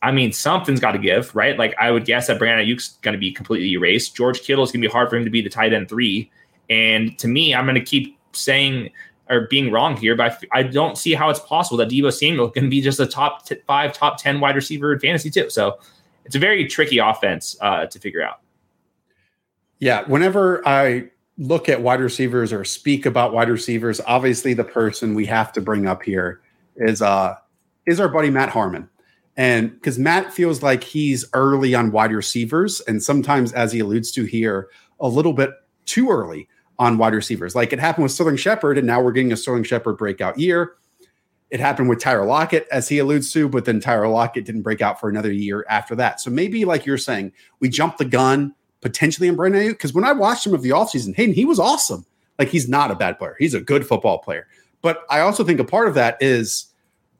I 0.01 0.11
mean, 0.11 0.31
something's 0.31 0.79
got 0.79 0.91
to 0.91 0.99
give, 0.99 1.35
right? 1.35 1.57
Like 1.57 1.75
I 1.79 1.91
would 1.91 2.05
guess 2.05 2.27
that 2.27 2.37
Brandon 2.37 2.65
Aiyuk's 2.65 2.97
going 3.01 3.13
to 3.13 3.19
be 3.19 3.31
completely 3.31 3.71
erased. 3.71 4.15
George 4.15 4.41
Kittle 4.41 4.63
is 4.63 4.71
going 4.71 4.81
to 4.81 4.87
be 4.87 4.91
hard 4.91 5.09
for 5.09 5.15
him 5.15 5.25
to 5.25 5.31
be 5.31 5.41
the 5.41 5.49
tight 5.49 5.73
end 5.73 5.89
three. 5.89 6.31
And 6.69 7.17
to 7.19 7.27
me, 7.27 7.55
I'm 7.55 7.65
going 7.65 7.75
to 7.75 7.81
keep 7.81 8.17
saying 8.33 8.91
or 9.29 9.47
being 9.49 9.71
wrong 9.71 9.97
here, 9.97 10.15
but 10.15 10.41
I, 10.53 10.63
don't 10.63 10.97
see 10.97 11.13
how 11.13 11.29
it's 11.29 11.39
possible 11.39 11.77
that 11.77 11.89
Deebo 11.89 12.13
Samuel 12.13 12.49
can 12.49 12.69
be 12.69 12.79
just 12.79 12.99
a 12.99 13.05
top 13.05 13.45
t- 13.45 13.57
five, 13.65 13.91
top 13.91 14.17
10 14.17 14.39
wide 14.39 14.55
receiver 14.55 14.93
in 14.93 14.99
fantasy 14.99 15.29
too. 15.29 15.49
So 15.49 15.79
it's 16.27 16.35
a 16.35 16.39
very 16.39 16.67
tricky 16.67 16.99
offense 16.99 17.55
uh, 17.61 17.85
to 17.87 17.99
figure 17.99 18.21
out. 18.21 18.41
Yeah, 19.79 20.03
whenever 20.07 20.67
I 20.67 21.09
look 21.37 21.69
at 21.69 21.81
wide 21.81 22.01
receivers 22.01 22.51
or 22.51 22.65
speak 22.65 23.05
about 23.05 23.31
wide 23.31 23.49
receivers, 23.49 24.01
obviously 24.05 24.53
the 24.53 24.63
person 24.63 25.15
we 25.15 25.25
have 25.27 25.53
to 25.53 25.61
bring 25.61 25.87
up 25.87 26.03
here 26.03 26.41
is 26.75 27.01
uh 27.01 27.35
is 27.85 27.99
our 27.99 28.09
buddy 28.09 28.29
Matt 28.29 28.49
Harmon. 28.49 28.89
And 29.37 29.71
because 29.71 29.97
Matt 29.97 30.33
feels 30.33 30.61
like 30.61 30.83
he's 30.83 31.23
early 31.33 31.73
on 31.73 31.91
wide 31.91 32.11
receivers, 32.11 32.81
and 32.81 33.01
sometimes, 33.01 33.53
as 33.53 33.71
he 33.71 33.79
alludes 33.79 34.11
to 34.13 34.25
here, 34.25 34.69
a 34.99 35.07
little 35.07 35.33
bit 35.33 35.51
too 35.85 36.09
early 36.09 36.49
on 36.79 36.97
wide 36.97 37.13
receivers. 37.13 37.55
Like 37.55 37.71
it 37.71 37.79
happened 37.79 38.03
with 38.03 38.11
Sterling 38.11 38.35
Shepard, 38.35 38.77
and 38.77 38.85
now 38.85 39.01
we're 39.01 39.11
getting 39.13 39.31
a 39.31 39.37
Sterling 39.37 39.63
Shepard 39.63 39.97
breakout 39.97 40.39
year. 40.39 40.73
It 41.49 41.59
happened 41.59 41.87
with 41.87 41.99
Tyler 41.99 42.25
Lockett, 42.25 42.67
as 42.71 42.89
he 42.89 42.99
alludes 42.99 43.31
to, 43.31 43.47
but 43.47 43.65
then 43.65 43.79
Tyler 43.79 44.07
Lockett 44.07 44.45
didn't 44.45 44.63
break 44.63 44.81
out 44.81 44.99
for 44.99 45.07
another 45.07 45.31
year 45.31 45.65
after 45.69 45.95
that. 45.95 46.19
So 46.19 46.29
maybe, 46.29 46.65
like 46.65 46.85
you're 46.85 46.97
saying, 46.97 47.31
we 47.59 47.69
jumped 47.69 47.99
the 47.99 48.05
gun 48.05 48.53
potentially 48.81 49.27
in 49.27 49.35
Brandon 49.35 49.61
Aiyuk. 49.61 49.71
Because 49.71 49.93
when 49.93 50.03
I 50.03 50.11
watched 50.11 50.45
him 50.45 50.53
of 50.53 50.61
the 50.61 50.71
offseason, 50.71 51.15
Hayden, 51.15 51.33
he 51.33 51.45
was 51.45 51.59
awesome. 51.59 52.05
Like 52.37 52.49
he's 52.49 52.69
not 52.69 52.91
a 52.91 52.95
bad 52.95 53.17
player. 53.17 53.35
He's 53.39 53.53
a 53.53 53.61
good 53.61 53.87
football 53.87 54.19
player. 54.19 54.47
But 54.81 55.03
I 55.09 55.21
also 55.21 55.43
think 55.43 55.59
a 55.59 55.65
part 55.65 55.87
of 55.87 55.95
that 55.95 56.17
is 56.21 56.67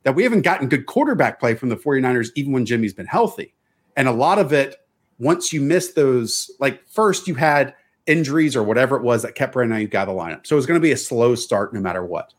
that 0.04 0.14
we 0.14 0.22
haven't 0.22 0.42
gotten 0.42 0.68
good 0.68 0.86
quarterback 0.86 1.40
play 1.40 1.54
from 1.54 1.70
the 1.70 1.76
49ers, 1.76 2.28
even 2.34 2.52
when 2.52 2.64
Jimmy's 2.64 2.94
been 2.94 3.06
healthy. 3.06 3.54
And 3.96 4.06
a 4.06 4.12
lot 4.12 4.38
of 4.38 4.52
it, 4.52 4.76
once 5.18 5.52
you 5.52 5.60
miss 5.60 5.92
those, 5.92 6.50
like 6.60 6.86
first 6.88 7.26
you 7.26 7.34
had 7.34 7.74
injuries 8.06 8.54
or 8.54 8.62
whatever 8.62 8.96
it 8.96 9.02
was 9.02 9.22
that 9.22 9.34
kept 9.34 9.52
Brandon 9.52 9.78
Aiyuk 9.78 9.94
out 9.94 10.08
of 10.08 10.14
the 10.14 10.20
lineup. 10.20 10.46
So 10.46 10.54
it 10.54 10.58
was 10.58 10.66
going 10.66 10.80
to 10.80 10.82
be 10.82 10.92
a 10.92 10.96
slow 10.96 11.34
start 11.34 11.74
no 11.74 11.80
matter 11.80 12.04
what. 12.04 12.32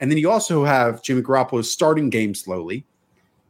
And 0.00 0.10
then 0.10 0.18
you 0.18 0.30
also 0.30 0.64
have 0.64 1.02
Jimmy 1.02 1.22
Garoppolo 1.22 1.64
starting 1.64 2.10
game 2.10 2.34
slowly. 2.34 2.84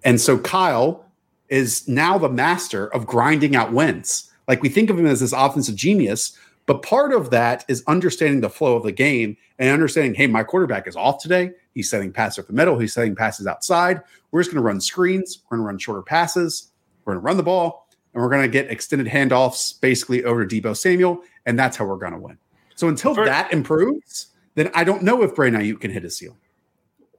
And 0.05 0.21
so 0.21 0.39
Kyle 0.39 1.05
is 1.49 1.87
now 1.89 2.19
the 2.19 2.29
master 2.29 2.89
of 2.89 3.07
grinding 3.07 3.57
out 3.57 3.73
wins. 3.73 4.31
Like 4.49 4.63
we 4.63 4.69
think 4.69 4.91
of 4.91 4.99
him 4.99 5.07
as 5.07 5.21
this 5.21 5.33
offensive 5.33 5.77
genius, 5.77 6.37
but 6.67 6.83
part 6.83 7.13
of 7.13 7.31
that 7.31 7.65
is 7.69 7.83
understanding 7.87 8.41
the 8.41 8.51
flow 8.51 8.77
of 8.77 8.83
the 8.83 8.93
game 8.93 9.37
and 9.59 9.71
understanding, 9.71 10.15
hey, 10.15 10.27
my 10.27 10.43
quarterback 10.43 10.87
is 10.87 10.97
off 10.97 11.21
today. 11.23 11.53
He's 11.75 11.91
setting 11.91 12.13
passes 12.13 12.41
up 12.41 12.47
the 12.47 12.53
middle. 12.53 12.79
He's 12.79 12.93
setting 12.93 13.15
passes 13.15 13.47
outside. 13.47 14.03
We're 14.31 14.41
just 14.41 14.53
going 14.53 14.63
to 14.63 14.67
run 14.67 14.81
screens. 14.81 15.43
We're 15.51 15.57
going 15.57 15.65
to 15.65 15.69
run 15.69 15.79
shorter 15.79 16.03
passes. 16.03 16.71
We're 17.05 17.15
going 17.15 17.23
to 17.23 17.27
run 17.27 17.37
the 17.37 17.43
ball, 17.43 17.89
and 18.15 18.23
we're 18.23 18.29
going 18.29 18.43
to 18.43 18.49
get 18.49 18.71
extended 18.71 19.09
handoffs 19.09 19.81
basically 19.81 20.25
over 20.25 20.47
to 20.47 20.63
Deebo 20.63 20.77
Samuel, 20.77 21.23
and 21.47 21.59
that's 21.59 21.77
how 21.77 21.87
we're 21.87 21.97
going 21.97 22.13
to 22.13 22.19
win. 22.19 22.39
So 22.77 22.89
until 22.89 23.15
that 23.15 23.53
improves, 23.53 24.29
then 24.61 24.71
I 24.75 24.85
don't 24.85 25.03
know 25.03 25.23
if 25.23 25.35
Brandon 25.35 25.63
Aiyuk 25.63 25.81
can 25.81 25.91
hit 25.91 26.05
a 26.05 26.11
ceiling. 26.11 26.37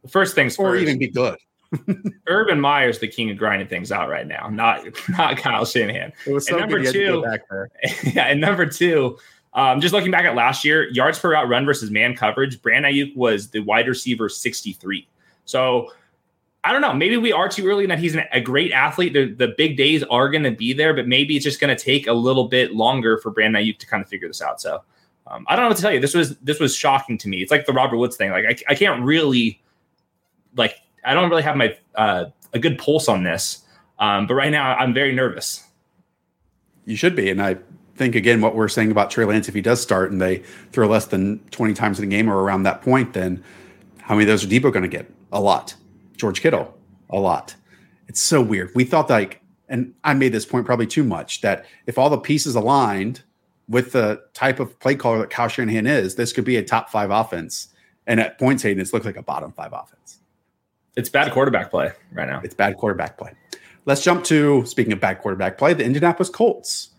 First 0.07 0.35
things 0.35 0.57
or 0.57 0.71
first. 0.71 0.83
even 0.83 0.99
be 0.99 1.07
good. 1.07 1.37
Urban 2.27 2.59
Meyer's 2.59 2.99
the 2.99 3.07
king 3.07 3.31
of 3.31 3.37
grinding 3.37 3.67
things 3.67 3.91
out 3.91 4.09
right 4.09 4.27
now, 4.27 4.47
not 4.49 4.85
not 5.09 5.37
Kyle 5.37 5.65
Shanahan. 5.65 6.13
It 6.25 6.33
was 6.33 6.47
so 6.47 6.57
and 6.57 6.69
number 6.69 6.91
two, 6.91 7.25
yeah, 8.03 8.25
and 8.25 8.39
number 8.39 8.65
two, 8.65 9.17
um, 9.53 9.81
just 9.81 9.93
looking 9.93 10.11
back 10.11 10.25
at 10.25 10.35
last 10.35 10.63
year, 10.63 10.89
yards 10.91 11.19
per 11.19 11.31
route 11.31 11.49
run 11.49 11.65
versus 11.65 11.89
man 11.89 12.15
coverage, 12.15 12.61
Brandon 12.61 12.91
Aiyuk 12.91 13.15
was 13.15 13.49
the 13.49 13.59
wide 13.61 13.87
receiver 13.87 14.29
63. 14.29 15.07
So 15.45 15.91
I 16.63 16.71
don't 16.71 16.81
know. 16.81 16.93
Maybe 16.93 17.17
we 17.17 17.31
are 17.31 17.49
too 17.49 17.67
early 17.67 17.83
in 17.83 17.89
that 17.89 17.99
he's 17.99 18.15
an, 18.15 18.23
a 18.31 18.39
great 18.39 18.71
athlete. 18.71 19.13
The, 19.13 19.33
the 19.33 19.53
big 19.57 19.77
days 19.77 20.03
are 20.03 20.29
going 20.29 20.43
to 20.43 20.51
be 20.51 20.73
there, 20.73 20.93
but 20.93 21.07
maybe 21.07 21.35
it's 21.35 21.43
just 21.43 21.59
going 21.59 21.75
to 21.75 21.81
take 21.81 22.07
a 22.07 22.13
little 22.13 22.47
bit 22.47 22.75
longer 22.75 23.17
for 23.17 23.31
Brandon 23.31 23.63
Aiyuk 23.63 23.79
to 23.79 23.87
kind 23.87 24.03
of 24.03 24.09
figure 24.09 24.27
this 24.27 24.41
out. 24.41 24.61
So 24.61 24.81
um, 25.27 25.45
I 25.47 25.55
don't 25.55 25.63
know 25.63 25.69
what 25.69 25.77
to 25.77 25.83
tell 25.83 25.93
you. 25.93 25.99
This 25.99 26.13
was 26.13 26.37
this 26.37 26.59
was 26.59 26.75
shocking 26.75 27.17
to 27.19 27.29
me. 27.29 27.41
It's 27.41 27.51
like 27.51 27.65
the 27.65 27.73
Robert 27.73 27.97
Woods 27.97 28.15
thing. 28.15 28.31
Like 28.31 28.45
I, 28.45 28.71
I 28.71 28.75
can't 28.75 29.03
really 29.03 29.61
like 30.55 30.75
I 31.03 31.13
don't 31.13 31.29
really 31.29 31.43
have 31.43 31.55
my 31.55 31.77
uh, 31.95 32.25
a 32.53 32.59
good 32.59 32.77
pulse 32.77 33.07
on 33.07 33.23
this. 33.23 33.63
Um, 33.99 34.27
but 34.27 34.33
right 34.33 34.51
now 34.51 34.75
I'm 34.75 34.93
very 34.93 35.13
nervous. 35.13 35.63
You 36.85 36.95
should 36.95 37.15
be, 37.15 37.29
and 37.29 37.41
I 37.41 37.57
think 37.95 38.15
again 38.15 38.41
what 38.41 38.55
we're 38.55 38.67
saying 38.67 38.91
about 38.91 39.11
Trey 39.11 39.25
Lance. 39.25 39.47
If 39.47 39.53
he 39.53 39.61
does 39.61 39.81
start 39.81 40.11
and 40.11 40.21
they 40.21 40.37
throw 40.71 40.87
less 40.87 41.05
than 41.05 41.39
20 41.51 41.73
times 41.75 41.99
in 41.99 42.05
a 42.05 42.07
game 42.07 42.29
or 42.29 42.41
around 42.41 42.63
that 42.63 42.81
point, 42.81 43.13
then 43.13 43.43
how 43.99 44.15
many 44.15 44.23
of 44.23 44.27
those 44.27 44.43
are 44.43 44.47
Deebo 44.47 44.73
going 44.73 44.81
to 44.81 44.89
get? 44.89 45.09
A 45.31 45.39
lot. 45.39 45.75
George 46.17 46.41
Kittle, 46.41 46.75
a 47.09 47.19
lot. 47.19 47.55
It's 48.07 48.19
so 48.19 48.41
weird. 48.41 48.71
We 48.75 48.83
thought 48.83 49.09
like, 49.09 49.41
and 49.69 49.93
I 50.03 50.13
made 50.13 50.33
this 50.33 50.45
point 50.45 50.65
probably 50.65 50.87
too 50.87 51.03
much 51.03 51.41
that 51.41 51.65
if 51.85 51.97
all 51.97 52.09
the 52.09 52.17
pieces 52.17 52.55
aligned 52.55 53.21
with 53.71 53.93
the 53.93 54.21
type 54.33 54.59
of 54.59 54.77
play 54.79 54.95
caller 54.95 55.19
that 55.19 55.29
Kyle 55.29 55.47
Shanahan 55.47 55.87
is, 55.87 56.15
this 56.15 56.33
could 56.33 56.43
be 56.43 56.57
a 56.57 56.63
top 56.63 56.89
five 56.89 57.09
offense. 57.09 57.69
And 58.05 58.19
at 58.19 58.37
points, 58.37 58.63
Hayden, 58.63 58.81
it's 58.81 58.93
looked 58.93 59.05
like 59.05 59.17
a 59.17 59.23
bottom 59.23 59.51
five 59.53 59.71
offense. 59.73 60.19
It's 60.97 61.09
bad 61.09 61.31
quarterback 61.31 61.71
play 61.71 61.91
right 62.11 62.27
now. 62.27 62.41
It's 62.43 62.53
bad 62.53 62.77
quarterback 62.77 63.17
play. 63.17 63.33
Let's 63.85 64.03
jump 64.03 64.25
to 64.25 64.65
speaking 64.65 64.91
of 64.91 64.99
bad 64.99 65.19
quarterback 65.21 65.57
play, 65.57 65.73
the 65.73 65.85
Indianapolis 65.85 66.29
Colts. 66.29 66.89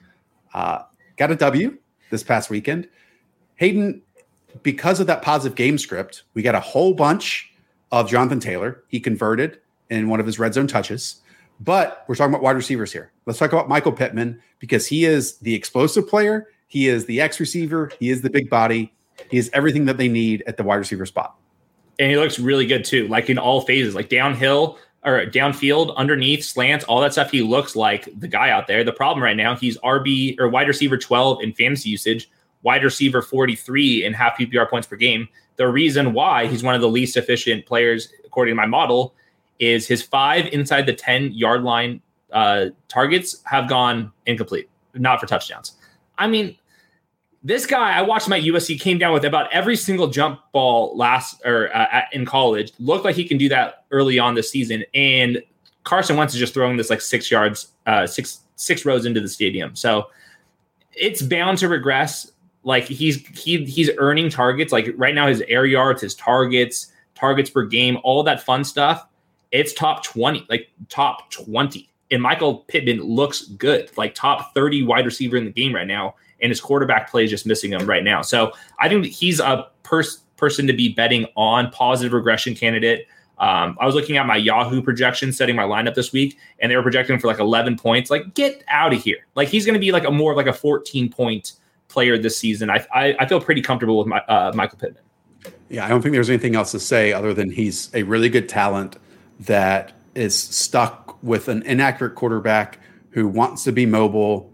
Uh, 0.54 0.82
got 1.16 1.30
a 1.30 1.36
W 1.36 1.76
this 2.10 2.22
past 2.22 2.48
weekend. 2.48 2.88
Hayden, 3.56 4.02
because 4.62 4.98
of 4.98 5.06
that 5.08 5.22
positive 5.22 5.54
game 5.56 5.76
script, 5.76 6.22
we 6.34 6.42
got 6.42 6.54
a 6.54 6.60
whole 6.60 6.94
bunch 6.94 7.52
of 7.90 8.08
Jonathan 8.08 8.40
Taylor. 8.40 8.82
He 8.88 8.98
converted 8.98 9.60
in 9.90 10.08
one 10.08 10.20
of 10.20 10.26
his 10.26 10.38
red 10.38 10.54
zone 10.54 10.66
touches. 10.66 11.20
But 11.60 12.04
we're 12.08 12.16
talking 12.16 12.32
about 12.32 12.42
wide 12.42 12.56
receivers 12.56 12.92
here. 12.92 13.12
Let's 13.26 13.38
talk 13.38 13.52
about 13.52 13.68
Michael 13.68 13.92
Pittman 13.92 14.42
because 14.58 14.86
he 14.86 15.04
is 15.04 15.38
the 15.38 15.54
explosive 15.54 16.08
player. 16.08 16.48
He 16.72 16.88
is 16.88 17.04
the 17.04 17.20
X 17.20 17.38
receiver. 17.38 17.90
He 18.00 18.08
is 18.08 18.22
the 18.22 18.30
big 18.30 18.48
body. 18.48 18.94
He 19.30 19.36
is 19.36 19.50
everything 19.52 19.84
that 19.84 19.98
they 19.98 20.08
need 20.08 20.42
at 20.46 20.56
the 20.56 20.62
wide 20.62 20.76
receiver 20.76 21.04
spot. 21.04 21.36
And 21.98 22.10
he 22.10 22.16
looks 22.16 22.38
really 22.38 22.64
good 22.64 22.82
too, 22.82 23.06
like 23.08 23.28
in 23.28 23.36
all 23.36 23.60
phases, 23.60 23.94
like 23.94 24.08
downhill, 24.08 24.78
or 25.04 25.26
downfield, 25.26 25.94
underneath, 25.96 26.42
slants, 26.42 26.82
all 26.86 27.02
that 27.02 27.12
stuff. 27.12 27.30
He 27.30 27.42
looks 27.42 27.76
like 27.76 28.08
the 28.18 28.26
guy 28.26 28.48
out 28.48 28.68
there. 28.68 28.84
The 28.84 28.92
problem 28.92 29.22
right 29.22 29.36
now, 29.36 29.54
he's 29.54 29.76
RB 29.80 30.40
or 30.40 30.48
wide 30.48 30.66
receiver 30.66 30.96
12 30.96 31.42
in 31.42 31.52
fantasy 31.52 31.90
usage, 31.90 32.30
wide 32.62 32.82
receiver 32.82 33.20
43 33.20 34.06
in 34.06 34.14
half 34.14 34.38
PPR 34.38 34.70
points 34.70 34.88
per 34.88 34.96
game. 34.96 35.28
The 35.56 35.68
reason 35.68 36.14
why 36.14 36.46
he's 36.46 36.62
one 36.62 36.74
of 36.74 36.80
the 36.80 36.88
least 36.88 37.18
efficient 37.18 37.66
players, 37.66 38.08
according 38.24 38.52
to 38.52 38.56
my 38.56 38.64
model, 38.64 39.14
is 39.58 39.86
his 39.86 40.00
five 40.00 40.46
inside 40.46 40.86
the 40.86 40.94
10 40.94 41.32
yard 41.32 41.64
line 41.64 42.00
uh, 42.32 42.68
targets 42.88 43.42
have 43.44 43.68
gone 43.68 44.10
incomplete, 44.24 44.70
not 44.94 45.20
for 45.20 45.26
touchdowns. 45.26 45.76
I 46.16 46.26
mean, 46.26 46.56
this 47.44 47.66
guy, 47.66 47.92
I 47.96 48.02
watched 48.02 48.28
my 48.28 48.40
USC, 48.40 48.80
came 48.80 48.98
down 48.98 49.12
with 49.12 49.24
about 49.24 49.52
every 49.52 49.76
single 49.76 50.06
jump 50.06 50.40
ball 50.52 50.96
last 50.96 51.42
or 51.44 51.74
uh, 51.76 52.02
in 52.12 52.24
college. 52.24 52.72
Looked 52.78 53.04
like 53.04 53.16
he 53.16 53.24
can 53.24 53.36
do 53.36 53.48
that 53.48 53.84
early 53.90 54.18
on 54.18 54.34
this 54.34 54.50
season, 54.50 54.84
and 54.94 55.42
Carson 55.84 56.16
Wentz 56.16 56.34
is 56.34 56.40
just 56.40 56.54
throwing 56.54 56.76
this 56.76 56.88
like 56.88 57.00
six 57.00 57.30
yards, 57.30 57.68
uh, 57.86 58.06
six 58.06 58.40
six 58.54 58.84
rows 58.84 59.06
into 59.06 59.20
the 59.20 59.28
stadium. 59.28 59.74
So 59.74 60.08
it's 60.92 61.20
bound 61.20 61.58
to 61.58 61.68
regress. 61.68 62.30
Like 62.62 62.84
he's 62.84 63.26
he 63.26 63.64
he's 63.64 63.90
earning 63.98 64.30
targets. 64.30 64.72
Like 64.72 64.90
right 64.96 65.14
now, 65.14 65.26
his 65.26 65.42
air 65.48 65.66
yards, 65.66 66.00
his 66.02 66.14
targets, 66.14 66.92
targets 67.16 67.50
per 67.50 67.64
game, 67.64 67.98
all 68.04 68.22
that 68.22 68.42
fun 68.42 68.62
stuff. 68.62 69.08
It's 69.50 69.72
top 69.72 70.04
twenty, 70.04 70.46
like 70.48 70.70
top 70.88 71.30
twenty. 71.32 71.88
And 72.12 72.22
Michael 72.22 72.58
Pittman 72.68 73.02
looks 73.02 73.46
good, 73.46 73.90
like 73.96 74.14
top 74.14 74.54
thirty 74.54 74.84
wide 74.84 75.06
receiver 75.06 75.36
in 75.36 75.44
the 75.44 75.50
game 75.50 75.74
right 75.74 75.88
now 75.88 76.14
and 76.42 76.50
his 76.50 76.60
quarterback 76.60 77.10
play 77.10 77.24
is 77.24 77.30
just 77.30 77.46
missing 77.46 77.72
him 77.72 77.86
right 77.86 78.04
now. 78.04 78.20
So 78.22 78.52
I 78.78 78.88
think 78.88 79.06
he's 79.06 79.40
a 79.40 79.68
pers- 79.82 80.18
person 80.36 80.66
to 80.66 80.72
be 80.72 80.88
betting 80.92 81.26
on, 81.36 81.70
positive 81.70 82.12
regression 82.12 82.54
candidate. 82.54 83.06
Um, 83.38 83.76
I 83.80 83.86
was 83.86 83.94
looking 83.94 84.16
at 84.16 84.26
my 84.26 84.36
Yahoo 84.36 84.82
projection, 84.82 85.32
setting 85.32 85.56
my 85.56 85.62
lineup 85.64 85.94
this 85.94 86.12
week, 86.12 86.38
and 86.58 86.70
they 86.70 86.76
were 86.76 86.82
projecting 86.82 87.18
for 87.18 87.28
like 87.28 87.38
11 87.38 87.76
points. 87.76 88.10
Like, 88.10 88.34
get 88.34 88.62
out 88.68 88.92
of 88.92 89.02
here! 89.02 89.26
Like, 89.34 89.48
he's 89.48 89.64
going 89.64 89.74
to 89.74 89.80
be 89.80 89.90
like 89.90 90.04
a 90.04 90.10
more 90.10 90.32
of 90.32 90.36
like 90.36 90.46
a 90.46 90.52
14 90.52 91.10
point 91.10 91.54
player 91.88 92.18
this 92.18 92.36
season. 92.38 92.70
I 92.70 92.84
I, 92.92 93.16
I 93.20 93.26
feel 93.26 93.40
pretty 93.40 93.62
comfortable 93.62 93.98
with 93.98 94.06
my 94.06 94.20
uh, 94.20 94.52
Michael 94.54 94.78
Pittman. 94.78 95.02
Yeah, 95.68 95.84
I 95.84 95.88
don't 95.88 96.02
think 96.02 96.12
there's 96.12 96.28
anything 96.28 96.54
else 96.54 96.70
to 96.72 96.80
say 96.80 97.12
other 97.12 97.34
than 97.34 97.50
he's 97.50 97.90
a 97.94 98.02
really 98.04 98.28
good 98.28 98.48
talent 98.48 98.96
that 99.40 99.92
is 100.14 100.38
stuck 100.38 101.20
with 101.22 101.48
an 101.48 101.62
inaccurate 101.62 102.14
quarterback 102.14 102.78
who 103.10 103.26
wants 103.26 103.64
to 103.64 103.72
be 103.72 103.86
mobile, 103.86 104.52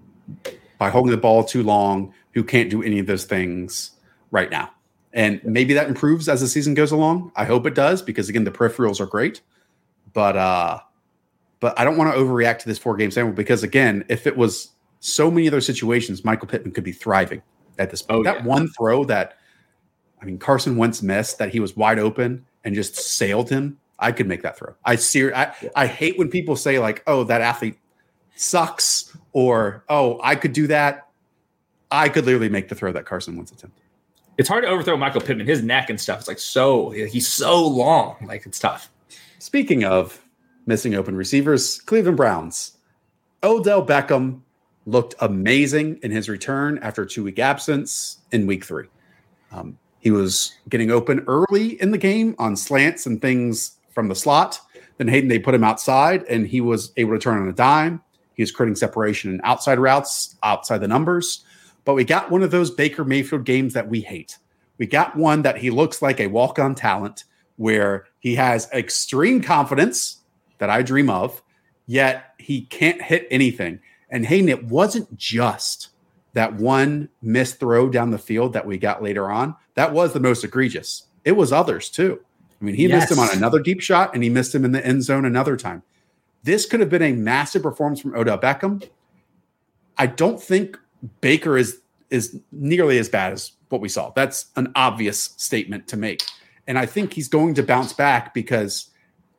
by 0.79 0.91
holding 0.91 1.11
the 1.11 1.17
ball 1.17 1.45
too 1.45 1.63
long 1.63 2.15
who 2.33 2.45
can't 2.45 2.71
do 2.71 2.83
any 2.83 2.99
of 2.99 3.07
those 3.07 3.25
things 3.25 3.93
right 4.31 4.51
now. 4.51 4.71
And 5.13 5.41
maybe 5.45 5.75
that 5.75 5.89
improves 5.89 6.29
as 6.29 6.41
the 6.41 6.47
season 6.47 6.75
goes 6.75 6.93
along. 6.93 7.33
I 7.35 7.45
hope 7.45 7.67
it 7.67 7.75
does 7.75 8.03
because 8.03 8.29
again, 8.29 8.45
the 8.45 8.51
peripherals 8.51 9.01
are 9.01 9.07
great. 9.07 9.41
But 10.13 10.37
uh 10.37 10.81
but 11.61 11.79
I 11.79 11.85
don't 11.85 11.97
want 11.97 12.15
to 12.15 12.21
overreact 12.21 12.61
to 12.61 12.69
this 12.69 12.79
four 12.79 12.97
game 12.97 13.11
sample 13.11 13.35
because 13.35 13.63
again, 13.63 14.05
if 14.09 14.27
it 14.27 14.37
was 14.37 14.71
so 15.01 15.31
many 15.31 15.49
other 15.49 15.61
situations, 15.61 16.25
Michael 16.25 16.47
Pittman 16.47 16.73
could 16.73 16.85
be 16.85 16.93
thriving 16.93 17.43
at 17.79 17.91
this 17.91 18.03
point. 18.03 18.21
Oh, 18.21 18.23
that 18.25 18.39
yeah. 18.39 18.45
one 18.45 18.69
throw 18.69 19.05
that 19.05 19.39
I 20.23 20.25
mean 20.25 20.39
Carson 20.39 20.77
Wentz 20.77 21.03
missed 21.03 21.39
that 21.39 21.51
he 21.51 21.61
was 21.61 21.77
wide 21.77 21.99
open 21.99 22.45
and 22.65 22.75
just 22.75 22.95
sailed 22.95 23.51
him. 23.51 23.79
I 23.99 24.13
could 24.13 24.29
make 24.29 24.43
that 24.43 24.57
throw. 24.57 24.75
I 24.85 24.95
see 24.95 25.33
I, 25.33 25.53
I 25.75 25.87
hate 25.87 26.19
when 26.19 26.29
people 26.29 26.55
say 26.55 26.79
like, 26.79 27.03
oh, 27.09 27.25
that 27.25 27.41
athlete 27.41 27.79
sucks 28.41 29.17
or 29.33 29.85
oh 29.89 30.21
I 30.23 30.35
could 30.35 30.53
do 30.53 30.67
that. 30.69 31.09
I 31.91 32.09
could 32.09 32.27
literally 32.27 32.49
make 32.49 32.69
the 32.69 32.75
throw 32.75 32.93
that 32.93 33.07
Carson 33.07 33.37
Wentz 33.37 33.51
attempted. 33.53 33.83
It's 34.37 34.49
hard 34.49 34.63
to 34.65 34.69
overthrow 34.69 34.97
Michael 34.97 35.21
Pittman. 35.21 35.47
His 35.47 35.63
neck 35.63 35.91
and 35.91 36.01
stuff 36.01 36.21
is 36.21 36.29
like 36.29 36.39
so 36.39 36.91
he's 36.91 37.29
so 37.29 37.67
long. 37.67 38.17
Like 38.27 38.47
it's 38.47 38.59
tough. 38.59 38.91
Speaking 39.39 39.85
of 39.85 40.23
missing 40.67 40.95
open 40.95 41.17
receivers, 41.17 41.81
Cleveland 41.81 42.17
Browns. 42.17 42.77
Odell 43.43 43.85
Beckham 43.85 44.41
looked 44.87 45.15
amazing 45.21 45.99
in 46.03 46.11
his 46.11 46.29
return 46.29 46.79
after 46.79 47.05
two 47.05 47.25
week 47.25 47.39
absence 47.39 48.19
in 48.33 48.47
week 48.47 48.65
three. 48.65 48.87
Um, 49.53 49.79
he 50.01 50.11
was 50.11 50.55
getting 50.69 50.91
open 50.91 51.25
early 51.27 51.81
in 51.81 51.91
the 51.91 51.99
game 51.99 52.35
on 52.39 52.57
slants 52.57 53.07
and 53.07 53.21
things 53.21 53.79
from 53.91 54.09
the 54.09 54.15
slot. 54.15 54.61
Then 54.97 55.09
Hayden, 55.09 55.29
they 55.29 55.39
put 55.39 55.55
him 55.55 55.65
outside 55.65 56.25
and 56.25 56.47
he 56.47 56.61
was 56.61 56.93
able 56.97 57.13
to 57.13 57.19
turn 57.19 57.41
on 57.41 57.49
a 57.49 57.53
dime. 57.53 58.03
He 58.39 58.43
was 58.43 58.53
creating 58.53 58.77
separation 58.77 59.35
in 59.35 59.41
outside 59.43 59.81
routes, 59.81 60.37
outside 60.45 60.79
the 60.79 60.87
numbers. 60.87 61.45
But 61.85 61.95
we 61.95 62.05
got 62.05 62.31
one 62.31 62.45
of 62.45 62.53
those 62.53 62.71
Baker 62.71 63.05
Mayfield 63.05 63.45
games 63.45 63.75
that 63.75 63.89
we 63.89 64.01
hate. 64.01 64.39
We 64.79 64.87
got 64.87 65.17
one 65.17 65.43
that 65.43 65.59
he 65.59 65.71
looks 65.71 66.01
like 66.01 66.21
a 66.21 66.29
walk 66.29 66.61
on 66.61 66.77
talent 66.77 67.25
where 67.57 68.07
he 68.21 68.37
has 68.37 68.71
extreme 68.73 69.43
confidence 69.43 70.19
that 70.59 70.71
I 70.71 70.83
dream 70.83 71.11
of, 71.11 71.43
yet 71.87 72.35
he 72.39 72.61
can't 72.63 73.03
hit 73.03 73.27
anything. 73.29 73.81
And 74.09 74.25
Hayden, 74.25 74.49
it 74.49 74.67
wasn't 74.67 75.17
just 75.17 75.89
that 76.35 76.55
one 76.55 77.09
missed 77.21 77.59
throw 77.59 77.89
down 77.89 78.13
the 78.13 78.19
field 78.19 78.53
that 78.53 78.67
we 78.67 78.79
got 78.79 79.03
later 79.03 79.33
on. 79.33 79.57
That 79.75 79.93
was 79.93 80.13
the 80.13 80.21
most 80.21 80.45
egregious. 80.45 81.09
It 81.25 81.33
was 81.33 81.53
others 81.53 81.91
too. 81.91 82.21
I 82.61 82.65
mean, 82.65 82.77
he 82.77 82.87
yes. 82.87 83.01
missed 83.01 83.13
him 83.13 83.19
on 83.19 83.37
another 83.37 83.59
deep 83.59 83.81
shot 83.81 84.15
and 84.15 84.23
he 84.23 84.31
missed 84.31 84.55
him 84.55 84.65
in 84.65 84.71
the 84.71 84.87
end 84.87 85.03
zone 85.03 85.25
another 85.25 85.57
time. 85.57 85.83
This 86.43 86.67
could 86.67 86.81
have 86.81 86.89
been 86.89 87.03
a 87.03 87.13
massive 87.13 87.63
performance 87.63 88.01
from 88.01 88.15
Odell 88.15 88.39
Beckham. 88.39 88.89
I 89.97 90.07
don't 90.07 90.41
think 90.41 90.79
Baker 91.21 91.57
is 91.57 91.81
is 92.11 92.39
nearly 92.53 92.99
as 92.99 93.09
bad 93.09 93.33
as 93.33 93.53
what 93.69 93.81
we 93.81 93.89
saw. 93.89 94.11
That's 94.11 94.47
an 94.57 94.73
obvious 94.75 95.35
statement 95.37 95.89
to 95.89 95.97
make. 95.97 96.23
And 96.67 96.79
I 96.79 96.87
think 96.87 97.13
he's 97.13 97.29
going 97.29 97.55
to 97.55 97.63
bounce 97.63 97.93
back 97.93 98.33
because 98.33 98.91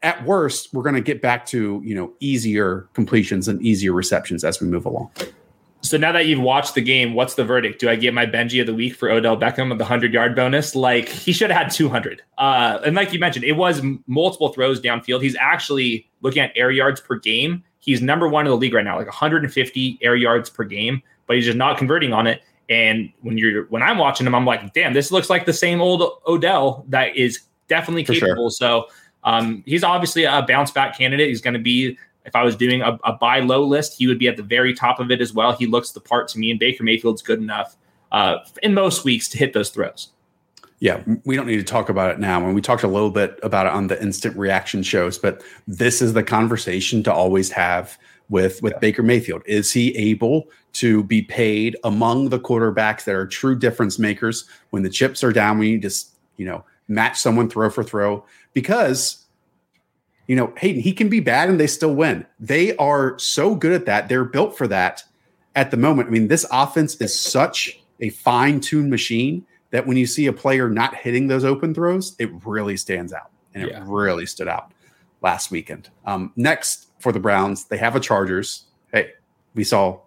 at 0.02 0.24
worst, 0.26 0.74
we're 0.74 0.84
going 0.84 0.96
to 0.96 1.02
get 1.02 1.22
back 1.22 1.46
to, 1.48 1.82
you 1.84 1.96
know, 1.96 2.14
easier 2.20 2.88
completions 2.94 3.48
and 3.48 3.62
easier 3.62 3.92
receptions 3.92 4.44
as 4.44 4.62
we 4.62 4.68
move 4.68 4.86
along. 4.86 5.12
So 5.90 5.98
now 5.98 6.12
that 6.12 6.28
you've 6.28 6.40
watched 6.40 6.76
the 6.76 6.82
game, 6.82 7.16
what's 7.16 7.34
the 7.34 7.44
verdict? 7.44 7.80
Do 7.80 7.90
I 7.90 7.96
get 7.96 8.14
my 8.14 8.28
Benji 8.28 8.62
of 8.62 8.68
the 8.68 8.76
week 8.76 8.94
for 8.94 9.10
Odell 9.10 9.36
Beckham 9.36 9.72
of 9.72 9.80
the 9.80 9.86
100 9.86 10.14
yard 10.14 10.36
bonus? 10.36 10.76
Like 10.76 11.10
he 11.10 11.34
should 11.34 11.50
have 11.50 11.64
had 11.64 11.72
200. 11.72 12.22
Uh, 12.38 12.78
and 12.86 12.96
like 12.96 13.12
you 13.12 13.18
mentioned, 13.18 13.44
it 13.44 13.54
was 13.54 13.82
multiple 14.06 14.50
throws 14.50 14.80
downfield. 14.80 15.24
He's 15.24 15.36
actually 15.38 16.08
looking 16.22 16.44
at 16.44 16.52
air 16.56 16.70
yards 16.70 17.02
per 17.02 17.18
game. 17.18 17.64
He's 17.80 18.04
number 18.04 18.28
one 18.28 18.46
in 18.46 18.52
the 18.52 18.58
league 18.58 18.76
right 18.76 18.86
now, 18.86 18.98
like 18.98 19.08
150 19.08 20.00
air 20.04 20.16
yards 20.16 20.48
per 20.48 20.64
game, 20.64 21.02
but 21.26 21.38
he's 21.38 21.46
just 21.46 21.58
not 21.58 21.80
converting 21.80 22.14
on 22.14 22.28
it. 22.28 22.44
And 22.70 23.12
when 23.22 23.40
you're 23.40 23.66
when 23.66 23.82
I'm 23.82 23.98
watching 23.98 24.28
him, 24.28 24.36
I'm 24.36 24.46
like, 24.46 24.74
damn, 24.74 24.94
this 24.94 25.12
looks 25.12 25.28
like 25.28 25.48
the 25.48 25.54
same 25.54 25.82
old 25.82 26.04
Odell 26.28 26.86
that 26.90 27.16
is 27.16 27.40
definitely 27.68 28.04
capable. 28.04 28.52
Sure. 28.52 28.52
So 28.52 28.88
um, 29.24 29.64
he's 29.66 29.84
obviously 29.84 30.26
a 30.26 30.46
bounce 30.48 30.70
back 30.70 30.96
candidate. 30.96 31.30
He's 31.30 31.42
going 31.42 31.56
to 31.56 31.60
be 31.60 31.98
if 32.26 32.36
I 32.36 32.44
was 32.44 32.56
doing 32.56 32.82
a, 32.82 33.00
a, 33.04 33.14
buy 33.14 33.40
low 33.40 33.64
list, 33.64 33.98
he 33.98 34.08
would 34.08 34.20
be 34.20 34.28
at 34.28 34.38
the 34.38 34.44
very 34.44 34.74
top 34.74 35.00
of 35.00 35.10
it 35.10 35.22
as 35.22 35.34
well. 35.34 35.54
He 35.54 35.66
looks 35.66 35.92
the 35.92 36.00
part 36.00 36.28
to 36.30 36.40
me, 36.40 36.52
and 36.52 36.60
Baker 36.60 36.84
Mayfield's 36.84 37.22
good 37.22 37.40
enough 37.40 37.76
uh, 38.12 38.38
in 38.62 38.74
most 38.74 39.04
weeks 39.04 39.28
to 39.30 39.38
hit 39.38 39.54
those 39.54 39.70
throws. 39.70 40.10
Yeah, 40.80 41.04
we 41.26 41.36
don't 41.36 41.48
need 41.48 41.58
to 41.58 41.64
talk 41.64 41.90
about 41.90 42.12
it 42.12 42.20
now. 42.20 42.46
And 42.46 42.56
we 42.56 42.62
talked 42.62 42.84
a 42.84 42.88
little 42.88 43.12
bit 43.12 43.38
about 43.44 43.66
it 43.66 43.74
on 43.74 43.88
the 43.88 44.02
instant 44.02 44.38
reaction 44.38 44.82
shows, 44.82 45.18
but 45.18 45.44
this 45.68 46.02
is 46.02 46.14
the 46.14 46.24
conversation 46.24 47.04
to 47.04 47.14
always 47.14 47.52
have 47.52 47.98
with 48.30 48.62
with 48.62 48.74
yeah. 48.74 48.80
Baker 48.80 49.04
Mayfield. 49.04 49.42
Is 49.46 49.74
he 49.74 49.96
able 49.98 50.48
to 50.74 51.04
be 51.04 51.22
paid 51.22 51.76
among 51.84 52.30
the 52.30 52.40
quarterbacks 52.40 53.04
that 53.04 53.16
are 53.16 53.28
true 53.28 53.58
difference 53.58 54.00
makers 54.00 54.46
when 54.70 54.84
the 54.84 54.90
chips 54.90 55.24
are 55.24 55.34
down? 55.34 55.60
When 55.60 55.68
you 55.68 55.80
just 55.80 56.16
you 56.38 56.46
know 56.46 56.64
match 56.88 57.20
someone 57.20 57.50
throw 57.50 57.70
for 57.70 57.84
throw 57.84 58.26
because 58.54 59.26
you 60.30 60.36
know, 60.36 60.54
Hayden, 60.58 60.80
he 60.80 60.94
can 60.94 61.10
be 61.10 61.22
bad 61.22 61.50
and 61.50 61.60
they 61.60 61.66
still 61.66 61.96
win. 61.96 62.24
They 62.40 62.76
are 62.76 63.18
so 63.18 63.56
good 63.56 63.72
at 63.72 63.88
that. 63.88 64.10
They're 64.10 64.24
built 64.24 64.56
for 64.56 64.68
that 64.68 65.04
at 65.56 65.72
the 65.72 65.78
moment. 65.78 66.10
I 66.10 66.12
mean, 66.12 66.28
this 66.28 66.46
offense 66.52 66.96
is 67.02 67.20
such 67.20 67.82
a 68.00 68.10
fine 68.10 68.60
tuned 68.60 68.92
machine 68.92 69.44
that 69.72 69.88
when 69.88 69.98
you 69.98 70.06
see 70.06 70.28
a 70.28 70.34
player 70.34 70.70
not 70.70 70.94
hitting 70.94 71.30
those 71.30 71.44
open 71.44 71.74
throws, 71.74 72.16
it 72.20 72.30
really 72.46 72.78
stands 72.78 73.12
out. 73.12 73.32
And 73.56 73.68
yeah. 73.68 73.82
it 73.82 73.88
really 73.88 74.28
stood 74.28 74.48
out 74.48 74.72
last 75.24 75.50
weekend. 75.50 75.90
Um, 76.06 76.32
next 76.36 76.92
for 77.00 77.12
the 77.12 77.20
Browns, 77.20 77.66
they 77.66 77.78
have 77.78 77.96
a 77.96 78.00
Chargers. 78.00 78.66
Hey, 78.94 79.14
we 79.56 79.64
saw 79.64 80.00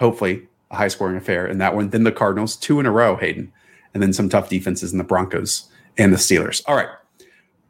hopefully 0.00 0.48
a 0.72 0.76
high 0.76 0.88
scoring 0.88 1.16
affair 1.16 1.46
in 1.46 1.58
that 1.58 1.76
one. 1.76 1.90
Then 1.90 2.02
the 2.02 2.10
Cardinals, 2.10 2.56
two 2.56 2.80
in 2.80 2.86
a 2.86 2.90
row, 2.90 3.14
Hayden, 3.14 3.52
and 3.94 4.02
then 4.02 4.12
some 4.12 4.28
tough 4.28 4.48
defenses 4.48 4.90
in 4.90 4.98
the 4.98 5.04
Broncos 5.04 5.68
and 5.96 6.12
the 6.12 6.16
Steelers. 6.16 6.62
All 6.66 6.74
right. 6.74 6.88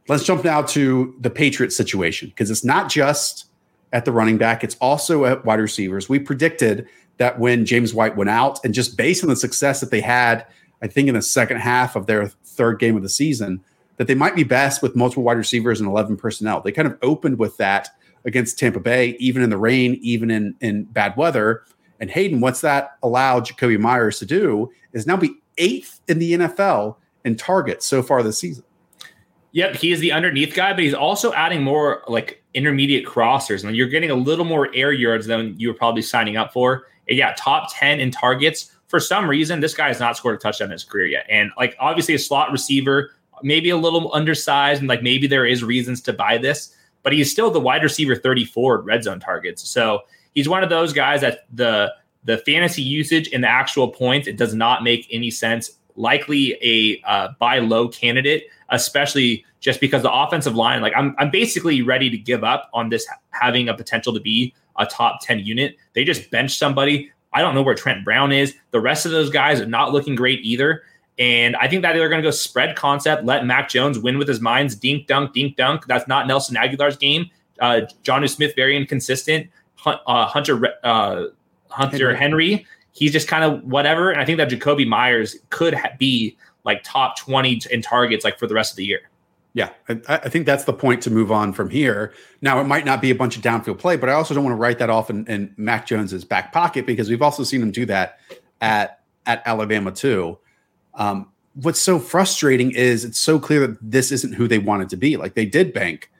Let's 0.08 0.24
jump 0.24 0.44
now 0.44 0.62
to 0.62 1.14
the 1.20 1.30
Patriots 1.30 1.76
situation 1.76 2.28
because 2.28 2.50
it's 2.50 2.64
not 2.64 2.90
just 2.90 3.46
at 3.92 4.04
the 4.04 4.12
running 4.12 4.38
back, 4.38 4.64
it's 4.64 4.76
also 4.80 5.24
at 5.24 5.44
wide 5.44 5.60
receivers. 5.60 6.08
We 6.08 6.18
predicted 6.18 6.88
that 7.18 7.38
when 7.38 7.66
James 7.66 7.94
White 7.94 8.16
went 8.16 8.30
out, 8.30 8.64
and 8.64 8.74
just 8.74 8.96
based 8.96 9.22
on 9.22 9.30
the 9.30 9.36
success 9.36 9.80
that 9.80 9.90
they 9.90 10.00
had, 10.00 10.46
I 10.80 10.86
think 10.86 11.08
in 11.08 11.14
the 11.14 11.22
second 11.22 11.58
half 11.58 11.94
of 11.94 12.06
their 12.06 12.28
third 12.28 12.78
game 12.78 12.96
of 12.96 13.02
the 13.02 13.08
season, 13.08 13.62
that 13.98 14.06
they 14.06 14.14
might 14.14 14.34
be 14.34 14.44
best 14.44 14.82
with 14.82 14.96
multiple 14.96 15.22
wide 15.22 15.36
receivers 15.36 15.78
and 15.78 15.88
11 15.88 16.16
personnel. 16.16 16.60
They 16.60 16.72
kind 16.72 16.88
of 16.88 16.98
opened 17.02 17.38
with 17.38 17.56
that 17.58 17.90
against 18.24 18.58
Tampa 18.58 18.80
Bay, 18.80 19.16
even 19.20 19.42
in 19.42 19.50
the 19.50 19.58
rain, 19.58 19.98
even 20.02 20.30
in, 20.30 20.54
in 20.60 20.84
bad 20.84 21.16
weather. 21.16 21.62
And 22.00 22.10
Hayden, 22.10 22.40
what's 22.40 22.62
that 22.62 22.96
allowed 23.02 23.46
Jakobi 23.46 23.78
Meyers 23.78 24.18
to 24.18 24.26
do 24.26 24.72
is 24.92 25.06
now 25.06 25.16
be 25.16 25.36
eighth 25.58 26.00
in 26.08 26.18
the 26.18 26.32
NFL 26.32 26.96
in 27.24 27.36
targets 27.36 27.86
so 27.86 28.02
far 28.02 28.22
this 28.22 28.38
season. 28.38 28.64
Yep, 29.52 29.76
he 29.76 29.92
is 29.92 30.00
the 30.00 30.12
underneath 30.12 30.54
guy, 30.54 30.72
but 30.72 30.82
he's 30.82 30.94
also 30.94 31.32
adding 31.34 31.62
more 31.62 32.02
like 32.08 32.42
intermediate 32.54 33.06
crossers. 33.06 33.64
And 33.64 33.76
you're 33.76 33.88
getting 33.88 34.10
a 34.10 34.14
little 34.14 34.44
more 34.44 34.68
air 34.74 34.92
yards 34.92 35.26
than 35.26 35.54
you 35.58 35.68
were 35.68 35.74
probably 35.74 36.02
signing 36.02 36.36
up 36.36 36.52
for. 36.52 36.86
And 37.08 37.18
yeah, 37.18 37.34
top 37.36 37.68
10 37.74 38.00
in 38.00 38.10
targets 38.10 38.72
for 38.92 39.00
some 39.00 39.26
reason, 39.26 39.60
this 39.60 39.72
guy 39.72 39.88
has 39.88 39.98
not 39.98 40.18
scored 40.18 40.34
a 40.34 40.38
touchdown 40.38 40.66
in 40.66 40.72
his 40.72 40.84
career 40.84 41.06
yet. 41.06 41.24
And 41.30 41.50
like 41.56 41.74
obviously 41.80 42.14
a 42.14 42.18
slot 42.18 42.52
receiver, 42.52 43.12
maybe 43.42 43.70
a 43.70 43.76
little 43.78 44.12
undersized, 44.12 44.82
and 44.82 44.88
like 44.88 45.02
maybe 45.02 45.26
there 45.26 45.46
is 45.46 45.64
reasons 45.64 46.02
to 46.02 46.12
buy 46.12 46.36
this, 46.36 46.76
but 47.02 47.14
he's 47.14 47.32
still 47.32 47.50
the 47.50 47.58
wide 47.58 47.82
receiver 47.82 48.14
34 48.14 48.82
red 48.82 49.02
zone 49.02 49.18
targets. 49.18 49.66
So 49.66 50.00
he's 50.34 50.46
one 50.46 50.62
of 50.62 50.68
those 50.68 50.92
guys 50.92 51.22
that 51.22 51.46
the 51.50 51.90
the 52.24 52.36
fantasy 52.36 52.82
usage 52.82 53.30
and 53.32 53.42
the 53.42 53.48
actual 53.48 53.88
points, 53.88 54.28
it 54.28 54.36
does 54.36 54.54
not 54.54 54.82
make 54.84 55.08
any 55.10 55.30
sense. 55.30 55.70
Likely 55.96 56.58
a 56.62 57.02
uh, 57.10 57.28
buy 57.38 57.60
low 57.60 57.88
candidate, 57.88 58.44
especially 58.72 59.44
just 59.60 59.80
because 59.80 60.02
the 60.02 60.12
offensive 60.12 60.56
line, 60.56 60.82
like 60.82 60.92
I'm, 60.96 61.14
I'm 61.18 61.30
basically 61.30 61.82
ready 61.82 62.10
to 62.10 62.18
give 62.18 62.42
up 62.42 62.68
on 62.74 62.88
this 62.88 63.06
having 63.30 63.68
a 63.68 63.74
potential 63.74 64.12
to 64.12 64.20
be 64.20 64.52
a 64.76 64.86
top 64.86 65.20
10 65.22 65.40
unit. 65.40 65.76
They 65.92 66.02
just 66.02 66.30
bench 66.30 66.56
somebody. 66.58 67.12
I 67.32 67.40
don't 67.40 67.54
know 67.54 67.62
where 67.62 67.74
Trent 67.74 68.04
Brown 68.04 68.32
is. 68.32 68.54
The 68.72 68.80
rest 68.80 69.06
of 69.06 69.12
those 69.12 69.30
guys 69.30 69.60
are 69.60 69.66
not 69.66 69.92
looking 69.92 70.16
great 70.16 70.40
either. 70.40 70.82
And 71.18 71.54
I 71.56 71.68
think 71.68 71.82
that 71.82 71.92
they're 71.92 72.08
going 72.08 72.22
to 72.22 72.26
go 72.26 72.30
spread 72.30 72.74
concept, 72.74 73.24
let 73.24 73.46
Mac 73.46 73.68
Jones 73.68 73.98
win 73.98 74.18
with 74.18 74.26
his 74.26 74.40
minds, 74.40 74.74
dink 74.74 75.06
dunk, 75.06 75.34
dink 75.34 75.56
dunk. 75.56 75.86
That's 75.86 76.08
not 76.08 76.26
Nelson 76.26 76.56
Agholor's 76.56 76.96
game. 76.96 77.30
Uh, 77.60 77.82
Jonnu 78.02 78.28
Smith, 78.28 78.54
very 78.56 78.76
inconsistent. 78.76 79.48
Uh, 79.84 80.26
Hunter 80.26 80.74
uh, 80.82 81.26
Hunter 81.68 82.14
Henry. 82.14 82.50
Henry. 82.50 82.66
he's 82.92 83.12
just 83.12 83.28
kind 83.28 83.44
of 83.44 83.62
whatever. 83.64 84.10
And 84.10 84.20
I 84.20 84.24
think 84.24 84.38
that 84.38 84.48
Jakobi 84.48 84.86
Meyers 84.86 85.36
could 85.50 85.74
ha- 85.74 85.90
be 85.98 86.36
like 86.64 86.82
top 86.82 87.18
20 87.18 87.62
in 87.70 87.82
targets 87.82 88.24
like 88.24 88.38
for 88.38 88.46
the 88.46 88.54
rest 88.54 88.72
of 88.72 88.76
the 88.76 88.84
year. 88.84 89.10
Yeah, 89.54 89.70
I, 89.88 90.00
I, 90.08 90.28
think 90.30 90.46
that's 90.46 90.64
the 90.64 90.72
point 90.72 91.02
to 91.02 91.10
move 91.10 91.30
on 91.30 91.52
from 91.52 91.68
here. 91.68 92.14
Now, 92.40 92.58
it 92.60 92.64
might 92.64 92.86
not 92.86 93.02
be 93.02 93.10
a 93.10 93.14
bunch 93.14 93.36
of 93.36 93.42
downfield 93.42 93.78
play, 93.78 93.96
but 93.96 94.08
I 94.08 94.14
also 94.14 94.32
don't 94.32 94.44
want 94.44 94.54
to 94.54 94.58
write 94.58 94.78
that 94.78 94.88
off 94.88 95.10
in, 95.10 95.26
in 95.26 95.52
Mac 95.58 95.86
Jones's 95.86 96.24
back 96.24 96.54
pocket 96.54 96.86
because 96.86 97.10
we've 97.10 97.20
also 97.20 97.44
seen 97.44 97.60
him 97.60 97.70
do 97.70 97.84
that 97.86 98.18
at 98.62 99.00
at 99.26 99.42
Alabama 99.44 99.92
too. 99.92 100.38
Um, 100.94 101.30
what's 101.54 101.80
so 101.82 101.98
frustrating 101.98 102.70
is 102.70 103.04
it's 103.04 103.18
so 103.18 103.38
clear 103.38 103.66
that 103.66 103.78
this 103.82 104.10
isn't 104.10 104.34
who 104.34 104.48
they 104.48 104.58
wanted 104.58 104.88
to 104.90 104.96
be. 104.96 105.16
Like 105.18 105.34
they 105.34 105.46
did 105.46 105.74
bank 105.74 106.10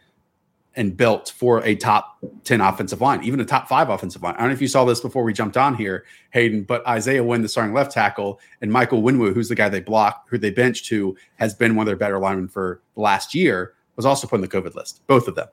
and 0.75 0.97
built 0.97 1.33
for 1.37 1.63
a 1.65 1.75
top 1.75 2.19
10 2.45 2.61
offensive 2.61 3.01
line, 3.01 3.23
even 3.25 3.41
a 3.41 3.45
top 3.45 3.69
five 3.69 3.91
offensive 3.91 4.23
line. 4.23 4.35
I 4.35 4.39
don't 4.39 4.49
know 4.49 4.55
if 4.55 4.63
you 4.63 4.69
saw 4.69 4.85
this 4.85 5.01
before 5.01 5.23
we 5.23 5.33
jumped 5.33 5.57
on 5.57 5.75
here, 5.75 6.05
Hayden, 6.31 6.63
but 6.63 6.87
Isaiah 6.87 7.23
Wynn, 7.23 7.43
the 7.43 7.49
starting 7.49 7.75
left 7.75 7.93
tackle, 7.93 8.41
and 8.61 8.73
Michael 8.73 9.03
Onwenu, 9.03 9.35
who's 9.35 9.49
the 9.49 9.55
guy 9.55 9.69
they 9.69 9.81
blocked, 9.81 10.31
who 10.31 10.39
they 10.39 10.51
benched, 10.51 10.89
who 10.89 11.17
has 11.37 11.55
been 11.55 11.77
one 11.77 11.85
of 11.85 11.89
their 11.89 11.97
better 11.97 12.19
linemen 12.19 12.49
for 12.49 12.81
the 12.95 13.01
last 13.01 13.35
year, 13.35 13.75
was 13.97 14.07
also 14.07 14.27
put 14.27 14.37
on 14.37 14.41
the 14.41 14.49
COVID 14.49 14.75
list. 14.75 15.07
Both 15.07 15.29
of 15.29 15.35
them. 15.35 15.49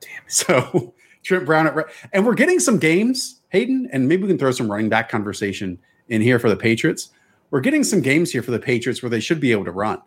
Damn. 0.00 0.10
It. 0.10 0.22
So 0.28 0.94
Trent 1.22 1.46
Brown 1.46 1.66
at, 1.66 1.74
and 2.12 2.26
we're 2.26 2.34
getting 2.34 2.60
some 2.60 2.78
games, 2.78 3.40
Hayden, 3.50 3.88
and 3.92 4.08
maybe 4.08 4.22
we 4.22 4.28
can 4.28 4.38
throw 4.38 4.50
some 4.50 4.70
running 4.70 4.88
back 4.88 5.08
conversation 5.08 5.78
in 6.08 6.20
here 6.20 6.38
for 6.38 6.50
the 6.50 6.56
Patriots. 6.56 7.10
We're 7.50 7.60
getting 7.60 7.84
some 7.84 8.00
games 8.00 8.30
here 8.30 8.42
for 8.42 8.50
the 8.50 8.58
Patriots 8.58 9.02
where 9.02 9.10
they 9.10 9.20
should 9.20 9.40
be 9.40 9.52
able 9.52 9.64
to 9.64 9.72
run. 9.72 10.02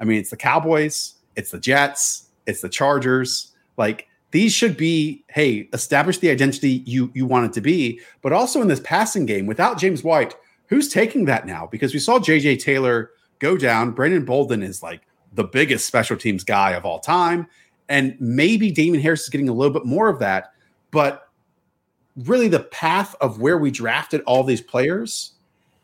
I 0.00 0.04
mean, 0.04 0.18
it's 0.18 0.30
the 0.30 0.36
Cowboys, 0.36 1.14
it's 1.36 1.50
the 1.50 1.60
Jets, 1.60 2.30
it's 2.46 2.60
the 2.60 2.68
Chargers 2.68 3.52
like 3.76 4.08
these 4.30 4.52
should 4.52 4.76
be, 4.76 5.24
hey, 5.28 5.68
establish 5.72 6.18
the 6.18 6.30
identity 6.30 6.82
you 6.86 7.10
you 7.14 7.26
want 7.26 7.46
it 7.46 7.52
to 7.54 7.60
be, 7.60 8.00
but 8.22 8.32
also 8.32 8.60
in 8.60 8.68
this 8.68 8.80
passing 8.80 9.26
game 9.26 9.46
without 9.46 9.78
James 9.78 10.04
White, 10.04 10.34
who's 10.66 10.88
taking 10.88 11.24
that 11.26 11.46
now? 11.46 11.66
Because 11.66 11.94
we 11.94 12.00
saw 12.00 12.18
JJ 12.18 12.62
Taylor 12.62 13.10
go 13.38 13.56
down. 13.56 13.92
Brandon 13.92 14.24
Bolden 14.24 14.62
is 14.62 14.82
like 14.82 15.02
the 15.32 15.44
biggest 15.44 15.86
special 15.86 16.16
teams 16.16 16.44
guy 16.44 16.72
of 16.72 16.84
all 16.84 16.98
time. 16.98 17.46
And 17.88 18.16
maybe 18.18 18.70
Damien 18.72 19.02
Harris 19.02 19.22
is 19.22 19.28
getting 19.28 19.48
a 19.48 19.52
little 19.52 19.72
bit 19.72 19.84
more 19.84 20.08
of 20.08 20.18
that. 20.18 20.52
But 20.90 21.28
really, 22.16 22.48
the 22.48 22.64
path 22.64 23.14
of 23.20 23.40
where 23.40 23.58
we 23.58 23.70
drafted 23.70 24.22
all 24.22 24.42
these 24.42 24.60
players, 24.60 25.32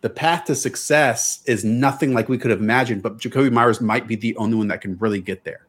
the 0.01 0.11
path 0.11 0.45
to 0.47 0.55
success 0.55 1.43
is 1.47 1.64
nothing 1.64 2.12
like 2.12 2.28
we 2.28 2.38
could 2.38 2.51
have 2.51 2.61
imagined. 2.61 3.03
But 3.03 3.18
Jakobi 3.18 3.53
Meyers 3.53 3.80
might 3.80 4.09
be 4.09 4.16
the 4.16 4.36
only 4.36 4.57
one 4.57 4.68
that 4.68 4.80
can 4.80 4.99
really 4.99 5.20
get 5.20 5.45
there. 5.45 5.66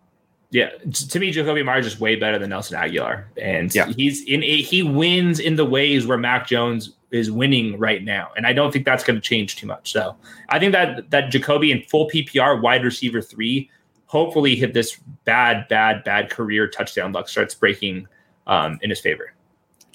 Yeah, 0.54 0.70
to 1.10 1.20
me, 1.20 1.34
Jakobi 1.34 1.66
Meyers 1.66 1.88
is 1.88 2.00
way 2.00 2.16
better 2.16 2.38
than 2.38 2.52
Nelson 2.52 2.80
Agholor, 2.80 3.24
and 3.42 3.74
yeah. 3.74 3.88
he's 3.98 4.24
in 4.26 4.44
a, 4.44 4.62
he 4.62 4.84
wins 4.84 5.40
in 5.40 5.56
the 5.56 5.66
ways 5.66 6.06
where 6.06 6.20
Mac 6.20 6.46
Jones 6.46 6.94
is 7.10 7.32
winning 7.32 7.80
right 7.80 8.04
now, 8.04 8.30
and 8.38 8.46
I 8.46 8.54
don't 8.54 8.72
think 8.72 8.86
that's 8.86 9.04
going 9.04 9.16
to 9.16 9.22
change 9.22 9.56
too 9.56 9.66
much. 9.66 9.92
So 9.92 10.16
I 10.50 10.60
think 10.60 10.72
that 10.74 11.10
that 11.10 11.32
Jakobi 11.32 11.72
in 11.72 11.82
full 11.90 12.08
PPR 12.08 12.62
wide 12.62 12.84
receiver 12.84 13.20
three, 13.20 13.68
hopefully 14.06 14.56
hit 14.56 14.76
this 14.76 14.96
bad, 15.26 15.68
bad, 15.70 16.04
bad 16.04 16.30
career 16.30 16.68
touchdown 16.68 17.14
luck 17.14 17.30
starts 17.30 17.56
breaking 17.56 18.08
um, 18.46 18.78
in 18.84 18.92
his 18.92 19.00
favor. 19.00 19.34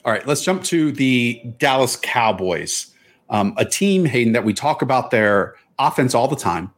All 0.04 0.10
right, 0.10 0.26
let's 0.26 0.42
jump 0.42 0.64
to 0.64 0.90
the 0.90 1.40
Dallas 1.58 1.94
Cowboys, 1.94 2.92
um, 3.30 3.54
a 3.58 3.64
team 3.64 4.04
Hayden 4.06 4.32
that 4.32 4.42
we 4.42 4.54
talk 4.54 4.82
about 4.82 5.12
their 5.12 5.54
offense 5.78 6.16
all 6.16 6.26
the 6.26 6.34
time. 6.34 6.72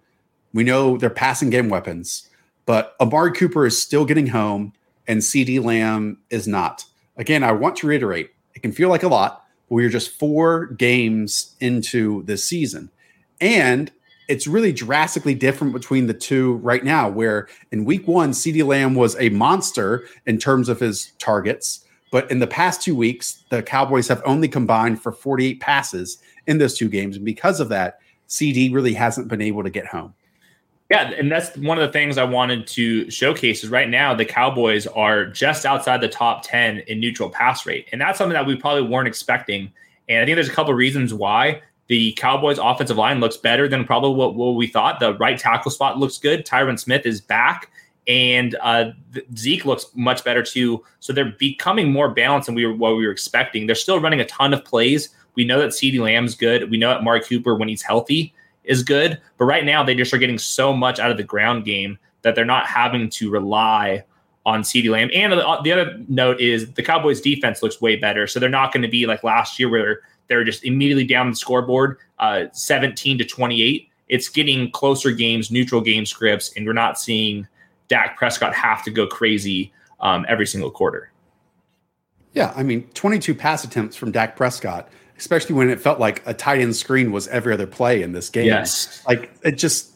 We 0.53 0.64
know 0.64 0.99
their 0.99 1.09
passing 1.09 1.49
game 1.49 1.70
weapons 1.70 2.26
but 2.71 2.95
Amari 3.01 3.33
Cooper 3.33 3.66
is 3.66 3.83
still 3.83 4.05
getting 4.05 4.29
home 4.29 4.73
and 5.09 5.23
CeeDee 5.23 5.61
Lamb 5.61 6.18
is 6.31 6.47
not. 6.47 6.85
Again, 7.16 7.43
I 7.43 7.51
want 7.51 7.75
to 7.79 7.89
reiterate 7.89 8.31
it 8.55 8.61
can 8.61 8.71
feel 8.71 8.89
like 8.89 9.03
a 9.03 9.09
lot, 9.09 9.45
but 9.68 9.75
we 9.75 9.85
are 9.85 9.89
just 9.89 10.16
four 10.16 10.66
games 10.66 11.57
into 11.59 12.23
this 12.27 12.45
season. 12.45 12.89
And 13.41 13.91
it's 14.29 14.47
really 14.47 14.73
drastically 14.73 15.35
different 15.35 15.73
between 15.73 16.07
the 16.07 16.14
two 16.14 16.59
right 16.59 16.85
now, 16.85 17.09
where 17.09 17.49
in 17.73 17.85
week 17.85 18.07
one, 18.07 18.31
CeeDee 18.31 18.64
Lamb 18.64 18.95
was 18.95 19.16
a 19.18 19.31
monster 19.31 20.07
in 20.25 20.39
terms 20.39 20.68
of 20.68 20.79
his 20.79 21.11
targets. 21.18 21.85
But 22.12 22.31
in 22.31 22.39
the 22.39 22.47
past 22.47 22.83
two 22.83 22.95
weeks, 22.95 23.43
the 23.49 23.64
Cowboys 23.64 24.07
have 24.07 24.23
only 24.25 24.47
combined 24.47 25.03
for 25.03 25.11
48 25.11 25.59
passes 25.59 26.23
in 26.47 26.59
those 26.59 26.79
two 26.79 26.89
games. 26.89 27.16
And 27.16 27.25
because 27.25 27.59
of 27.59 27.68
that, 27.71 27.99
CeeDee 28.29 28.73
really 28.73 28.95
hasn't 28.95 29.27
been 29.27 29.43
able 29.43 29.64
to 29.64 29.71
get 29.71 29.87
home. 29.87 30.14
Yeah, 30.91 31.12
and 31.16 31.30
that's 31.30 31.57
one 31.57 31.78
of 31.78 31.86
the 31.86 31.93
things 31.93 32.18
I 32.18 32.24
wanted 32.24 32.66
to 32.68 33.09
showcase 33.12 33.62
is 33.62 33.70
right 33.70 33.88
now 33.88 34.12
the 34.12 34.24
Cowboys 34.24 34.88
are 34.88 35.24
just 35.24 35.64
outside 35.64 36.01
the 36.01 36.09
top 36.09 36.43
10 36.43 36.78
in 36.88 36.99
neutral 36.99 37.30
pass 37.30 37.64
rate. 37.64 37.88
And 37.93 38.01
that's 38.01 38.18
something 38.18 38.34
that 38.34 38.45
we 38.45 38.57
probably 38.57 38.82
weren't 38.82 39.07
expecting. 39.07 39.72
And 40.09 40.18
I 40.18 40.26
think 40.26 40.34
there's 40.34 40.49
a 40.49 40.53
couple 40.53 40.72
of 40.72 40.76
reasons 40.76 41.14
why 41.14 41.62
the 41.86 42.12
Cowboys 42.14 42.59
offensive 42.59 42.97
line 42.97 43.20
looks 43.20 43.36
better 43.36 43.68
than 43.68 43.84
probably 43.84 44.14
what, 44.14 44.34
what 44.34 44.57
we 44.57 44.66
thought. 44.66 44.99
The 44.99 45.14
right 45.14 45.38
tackle 45.38 45.70
spot 45.70 45.99
looks 45.99 46.18
good. 46.18 46.45
Tyron 46.45 46.76
Smith 46.76 47.07
is 47.07 47.20
back 47.20 47.70
and 48.09 48.57
uh, 48.61 48.91
Zeke 49.36 49.64
looks 49.64 49.86
much 49.95 50.24
better 50.24 50.43
too. 50.43 50.84
So 50.99 51.12
they're 51.12 51.36
becoming 51.38 51.93
more 51.93 52.09
balanced 52.09 52.47
than 52.47 52.57
we 52.57 52.66
were 52.66 52.74
what 52.74 52.97
we 52.97 53.07
were 53.07 53.12
expecting. 53.12 53.66
They're 53.66 53.76
still 53.76 54.01
running 54.01 54.20
a 54.20 54.26
ton 54.26 54.53
of 54.53 54.64
plays. 54.64 55.11
We 55.36 55.45
know 55.45 55.61
that 55.61 55.70
CeeDee 55.70 56.01
Lamb's 56.01 56.34
good. 56.34 56.68
We 56.68 56.78
know 56.78 56.88
that 56.88 57.05
Mark 57.05 57.26
Cooper 57.26 57.55
when 57.55 57.68
he's 57.68 57.82
healthy 57.82 58.34
is 58.65 58.83
good. 58.83 59.21
But 59.39 59.47
right 59.47 59.65
now, 59.65 59.83
they 59.83 59.95
just 59.95 60.13
are 60.13 60.19
getting 60.19 60.39
so 60.39 60.73
much 60.73 60.99
out 60.99 61.11
of 61.11 61.17
the 61.17 61.23
ground 61.23 61.65
game 61.65 61.99
that 62.23 62.35
they're 62.35 62.45
not 62.45 62.67
having 62.67 63.09
to 63.11 63.31
rely 63.31 64.05
on 64.47 64.63
CeeDee 64.63 64.91
Lamb. 64.91 65.11
And 65.15 65.33
the, 65.33 65.61
the 65.63 65.73
other 65.73 66.01
note 66.09 66.41
is 66.41 66.73
the 66.73 66.83
Cowboys 66.83 67.21
defense 67.21 67.63
looks 67.63 67.81
way 67.81 67.97
better. 67.97 68.27
So 68.27 68.41
they're 68.41 68.49
not 68.49 68.73
going 68.73 68.83
to 68.83 68.89
be 68.89 69.07
like 69.07 69.23
last 69.23 69.59
year 69.59 69.69
where 69.69 70.01
they're 70.29 70.45
just 70.45 70.65
immediately 70.65 71.05
down 71.05 71.31
the 71.31 71.37
scoreboard, 71.37 71.99
uh, 72.19 72.45
17 72.53 73.19
to 73.19 73.25
28. 73.25 73.89
It's 74.09 74.29
getting 74.29 74.71
closer 74.71 75.13
games, 75.13 75.51
neutral 75.51 75.81
game 75.81 76.07
scripts, 76.07 76.53
and 76.57 76.67
we're 76.67 76.73
not 76.73 76.99
seeing 76.99 77.47
Dak 77.89 78.17
Prescott 78.17 78.55
have 78.55 78.83
to 78.85 78.91
go 78.91 79.07
crazy 79.07 79.73
um, 80.01 80.25
every 80.29 80.47
single 80.47 80.71
quarter. 80.71 81.13
Yeah, 82.33 82.53
I 82.57 82.63
mean, 82.63 82.89
22 82.95 83.35
pass 83.35 83.65
attempts 83.65 83.97
from 83.97 84.13
Dak 84.13 84.37
Prescott 84.37 84.89
especially 85.21 85.55
when 85.55 85.68
it 85.68 85.79
felt 85.79 86.01
like 86.01 86.27
a 86.27 86.33
tight 86.33 86.61
end 86.61 86.75
screen 86.75 87.12
was 87.12 87.29
every 87.29 87.53
other 87.53 87.66
play 87.66 88.03
in 88.03 88.12
this 88.12 88.31
game. 88.31 88.47
Yes. 88.47 89.05
Like 89.07 89.31
it 89.45 89.53
just, 89.53 89.93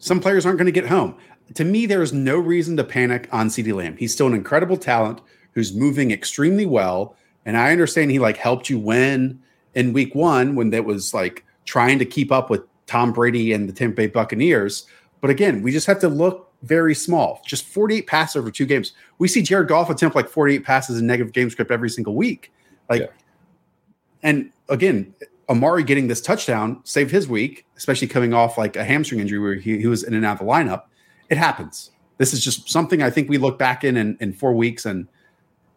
some 0.00 0.20
players 0.20 0.44
aren't 0.44 0.58
going 0.58 0.66
to 0.66 0.72
get 0.72 0.86
home. 0.86 1.16
To 1.54 1.64
me, 1.64 1.86
there 1.86 2.02
is 2.02 2.12
no 2.12 2.36
reason 2.36 2.76
to 2.76 2.84
panic 2.84 3.28
on 3.32 3.48
CeeDee 3.48 3.72
Lamb. 3.72 3.96
He's 3.96 4.12
still 4.12 4.26
an 4.26 4.34
incredible 4.34 4.76
talent 4.76 5.20
who's 5.52 5.72
moving 5.74 6.10
extremely 6.10 6.66
well. 6.66 7.16
And 7.46 7.56
I 7.56 7.70
understand 7.70 8.10
he 8.10 8.18
like 8.18 8.36
helped 8.36 8.68
you 8.68 8.80
win 8.80 9.40
in 9.74 9.92
week 9.92 10.14
one 10.14 10.56
when 10.56 10.70
that 10.70 10.84
was 10.84 11.14
like 11.14 11.44
trying 11.64 12.00
to 12.00 12.04
keep 12.04 12.32
up 12.32 12.50
with 12.50 12.62
Tom 12.86 13.12
Brady 13.12 13.52
and 13.52 13.68
the 13.68 13.72
Tampa 13.72 13.94
Bay 13.94 14.06
Buccaneers. 14.08 14.86
But 15.20 15.30
again, 15.30 15.62
we 15.62 15.70
just 15.70 15.86
have 15.86 16.00
to 16.00 16.08
look 16.08 16.52
very 16.62 16.96
small. 16.96 17.40
Just 17.46 17.64
48 17.64 18.08
passes 18.08 18.36
over 18.36 18.50
two 18.50 18.66
games. 18.66 18.92
We 19.18 19.28
see 19.28 19.40
Jared 19.42 19.68
Goff 19.68 19.88
attempt 19.88 20.16
like 20.16 20.28
48 20.28 20.64
passes 20.64 20.98
in 20.98 21.06
negative 21.06 21.32
game 21.32 21.48
script 21.48 21.70
every 21.70 21.90
single 21.90 22.16
week. 22.16 22.52
Like, 22.90 23.02
yeah. 23.02 23.06
And 24.22 24.50
again, 24.68 25.14
Amari 25.48 25.82
getting 25.82 26.08
this 26.08 26.20
touchdown 26.20 26.80
saved 26.84 27.10
his 27.10 27.28
week, 27.28 27.64
especially 27.76 28.08
coming 28.08 28.34
off 28.34 28.58
like 28.58 28.76
a 28.76 28.84
hamstring 28.84 29.20
injury 29.20 29.38
where 29.38 29.54
he, 29.54 29.78
he 29.78 29.86
was 29.86 30.02
in 30.02 30.14
and 30.14 30.24
out 30.24 30.40
of 30.40 30.46
the 30.46 30.52
lineup. 30.52 30.84
It 31.30 31.38
happens. 31.38 31.90
This 32.18 32.32
is 32.32 32.42
just 32.42 32.68
something 32.68 33.02
I 33.02 33.10
think 33.10 33.28
we 33.28 33.38
look 33.38 33.58
back 33.58 33.84
in 33.84 33.96
in, 33.96 34.16
in 34.20 34.32
four 34.32 34.52
weeks 34.52 34.84
and 34.84 35.06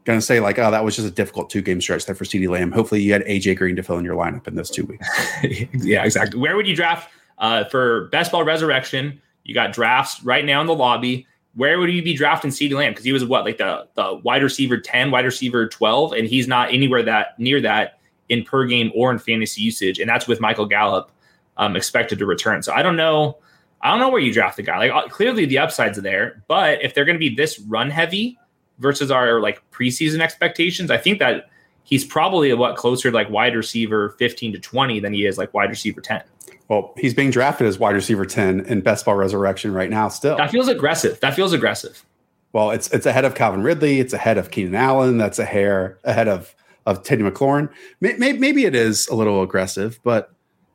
going 0.03 0.19
to 0.19 0.25
say 0.25 0.39
like, 0.39 0.57
oh, 0.57 0.71
that 0.71 0.83
was 0.83 0.95
just 0.95 1.07
a 1.07 1.11
difficult 1.11 1.49
two 1.49 1.61
game 1.61 1.79
stretch 1.79 2.05
there 2.05 2.15
for 2.15 2.25
CeeDee 2.25 2.49
Lamb. 2.49 2.71
Hopefully, 2.71 3.01
you 3.01 3.13
had 3.13 3.21
AJ 3.23 3.57
Green 3.57 3.75
to 3.75 3.83
fill 3.83 3.97
in 3.97 4.05
your 4.05 4.15
lineup 4.15 4.47
in 4.47 4.55
those 4.55 4.69
two 4.69 4.85
weeks. 4.85 5.07
yeah, 5.73 6.03
exactly. 6.03 6.39
Where 6.39 6.55
would 6.55 6.67
you 6.67 6.75
draft 6.75 7.09
uh, 7.37 7.65
for 7.65 8.07
Best 8.07 8.31
Ball 8.31 8.43
Resurrection? 8.43 9.21
You 9.43 9.53
got 9.53 9.73
drafts 9.73 10.23
right 10.23 10.43
now 10.43 10.61
in 10.61 10.67
the 10.67 10.75
lobby. 10.75 11.27
Where 11.55 11.79
would 11.79 11.91
you 11.91 12.01
be 12.01 12.13
drafting 12.13 12.49
CeeDee 12.49 12.73
Lamb? 12.73 12.91
Because 12.91 13.05
he 13.05 13.13
was 13.13 13.23
what 13.25 13.45
like 13.45 13.57
the 13.57 13.87
the 13.95 14.19
wide 14.23 14.43
receiver 14.43 14.79
ten, 14.79 15.11
wide 15.11 15.25
receiver 15.25 15.67
twelve, 15.67 16.13
and 16.13 16.27
he's 16.27 16.47
not 16.47 16.73
anywhere 16.73 17.03
that 17.03 17.37
near 17.39 17.61
that 17.61 17.99
in 18.31 18.43
per 18.43 18.65
game 18.65 18.91
or 18.95 19.11
in 19.11 19.19
fantasy 19.19 19.61
usage, 19.61 19.99
and 19.99 20.09
that's 20.09 20.27
with 20.27 20.39
Michael 20.39 20.65
Gallup 20.65 21.11
um, 21.57 21.75
expected 21.75 22.17
to 22.19 22.25
return. 22.25 22.63
So 22.63 22.73
I 22.73 22.81
don't 22.81 22.95
know. 22.95 23.37
I 23.81 23.89
don't 23.89 23.99
know 23.99 24.09
where 24.09 24.21
you 24.21 24.33
draft 24.33 24.57
the 24.57 24.63
guy. 24.63 24.77
Like 24.77 24.91
uh, 24.91 25.07
clearly 25.09 25.45
the 25.45 25.59
upsides 25.59 25.97
are 25.97 26.01
there, 26.01 26.43
but 26.47 26.81
if 26.81 26.93
they're 26.93 27.05
going 27.05 27.15
to 27.15 27.19
be 27.19 27.33
this 27.35 27.59
run 27.59 27.89
heavy 27.89 28.39
versus 28.79 29.11
our 29.11 29.39
like 29.41 29.61
preseason 29.71 30.21
expectations, 30.21 30.89
I 30.89 30.97
think 30.97 31.19
that 31.19 31.49
he's 31.83 32.05
probably 32.05 32.49
a 32.51 32.57
what 32.57 32.77
closer 32.77 33.11
to 33.11 33.15
like 33.15 33.29
wide 33.29 33.55
receiver 33.55 34.15
15 34.17 34.53
to 34.53 34.59
20 34.59 34.99
than 34.99 35.13
he 35.13 35.25
is 35.25 35.37
like 35.37 35.53
wide 35.53 35.69
receiver 35.69 35.99
10. 35.99 36.23
Well, 36.69 36.93
he's 36.97 37.13
being 37.13 37.31
drafted 37.31 37.67
as 37.67 37.77
wide 37.77 37.95
receiver 37.95 38.25
10 38.25 38.61
in 38.61 38.79
best 38.79 39.03
ball 39.03 39.15
resurrection 39.15 39.73
right 39.73 39.89
now 39.89 40.07
still. 40.07 40.37
That 40.37 40.51
feels 40.51 40.69
aggressive. 40.69 41.19
That 41.19 41.35
feels 41.35 41.51
aggressive. 41.51 42.05
Well, 42.53 42.71
it's 42.71 42.89
it's 42.91 43.05
ahead 43.05 43.25
of 43.25 43.35
Calvin 43.35 43.63
Ridley, 43.63 43.99
it's 43.99 44.13
ahead 44.13 44.37
of 44.37 44.51
Keenan 44.51 44.75
Allen, 44.75 45.17
that's 45.17 45.39
a 45.39 45.45
hair 45.45 45.97
ahead 46.03 46.27
of 46.27 46.53
of 46.85 47.03
Terry 47.03 47.21
McLaurin. 47.21 47.69
Maybe, 47.99 48.37
maybe 48.37 48.65
it 48.65 48.75
is 48.75 49.07
a 49.07 49.15
little 49.15 49.41
aggressive, 49.41 49.99
but 50.03 50.33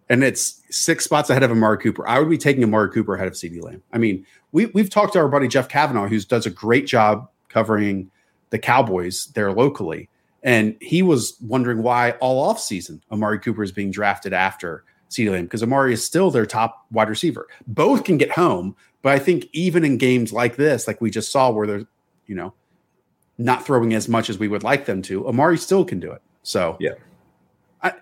and 0.08 0.22
it's 0.22 0.62
six 0.70 1.04
spots 1.04 1.30
ahead 1.30 1.42
of 1.42 1.50
Amari 1.50 1.78
Cooper. 1.78 2.08
I 2.08 2.18
would 2.18 2.30
be 2.30 2.38
taking 2.38 2.62
Amari 2.62 2.90
Cooper 2.90 3.16
ahead 3.16 3.26
of 3.26 3.34
CeeDee 3.34 3.62
Lamb. 3.62 3.82
I 3.92 3.98
mean, 3.98 4.24
we 4.52 4.66
we've 4.66 4.90
talked 4.90 5.14
to 5.14 5.18
our 5.18 5.28
buddy 5.28 5.48
Jeff 5.48 5.68
Kavanaugh, 5.68 6.06
who 6.06 6.20
does 6.20 6.46
a 6.46 6.50
great 6.50 6.86
job 6.86 7.28
covering 7.48 8.10
the 8.50 8.58
Cowboys 8.58 9.26
there 9.34 9.52
locally. 9.52 10.08
And 10.42 10.76
he 10.80 11.02
was 11.02 11.36
wondering 11.40 11.82
why 11.82 12.12
all 12.12 12.38
off 12.38 12.60
season 12.60 13.02
Amari 13.10 13.40
Cooper 13.40 13.64
is 13.64 13.72
being 13.72 13.90
drafted 13.90 14.32
after 14.32 14.84
CeeDee 15.10 15.32
Lamb 15.32 15.44
because 15.44 15.62
Amari 15.62 15.92
is 15.92 16.04
still 16.04 16.30
their 16.30 16.46
top 16.46 16.86
wide 16.92 17.08
receiver. 17.08 17.48
Both 17.66 18.04
can 18.04 18.16
get 18.16 18.30
home, 18.30 18.76
but 19.02 19.12
I 19.12 19.18
think 19.18 19.46
even 19.52 19.84
in 19.84 19.98
games 19.98 20.32
like 20.32 20.56
this, 20.56 20.86
like 20.86 21.00
we 21.00 21.10
just 21.10 21.32
saw, 21.32 21.50
where 21.50 21.66
they're 21.66 21.86
you 22.26 22.34
know 22.36 22.54
not 23.38 23.64
throwing 23.66 23.92
as 23.94 24.08
much 24.08 24.30
as 24.30 24.38
we 24.38 24.48
would 24.48 24.62
like 24.62 24.86
them 24.86 25.02
to, 25.02 25.26
Amari 25.28 25.58
still 25.58 25.84
can 25.84 26.00
do 26.00 26.10
it. 26.12 26.22
So 26.42 26.76
yeah, 26.80 26.94
I 27.82 27.94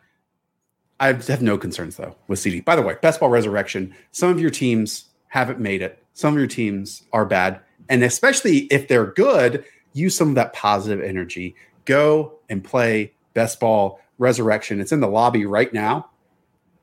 I 1.00 1.12
have 1.12 1.42
no 1.42 1.58
concerns 1.58 1.96
though 1.96 2.16
with 2.28 2.38
CeeDee. 2.38 2.64
By 2.64 2.76
the 2.76 2.82
way, 2.82 2.96
best 3.02 3.20
ball 3.20 3.30
resurrection. 3.30 3.94
Some 4.12 4.30
of 4.30 4.40
your 4.40 4.50
teams 4.50 5.06
haven't 5.28 5.60
made 5.60 5.82
it. 5.82 6.02
Some 6.12 6.34
of 6.34 6.38
your 6.38 6.46
teams 6.46 7.02
are 7.12 7.24
bad, 7.24 7.60
and 7.88 8.04
especially 8.04 8.60
if 8.70 8.88
they're 8.88 9.06
good, 9.06 9.64
use 9.92 10.16
some 10.16 10.28
of 10.30 10.34
that 10.36 10.52
positive 10.52 11.04
energy 11.04 11.56
go 11.84 12.38
and 12.48 12.62
play 12.62 13.12
Best 13.34 13.60
Ball 13.60 14.00
Resurrection. 14.18 14.80
It's 14.80 14.92
in 14.92 15.00
the 15.00 15.08
lobby 15.08 15.46
right 15.46 15.72
now. 15.72 16.10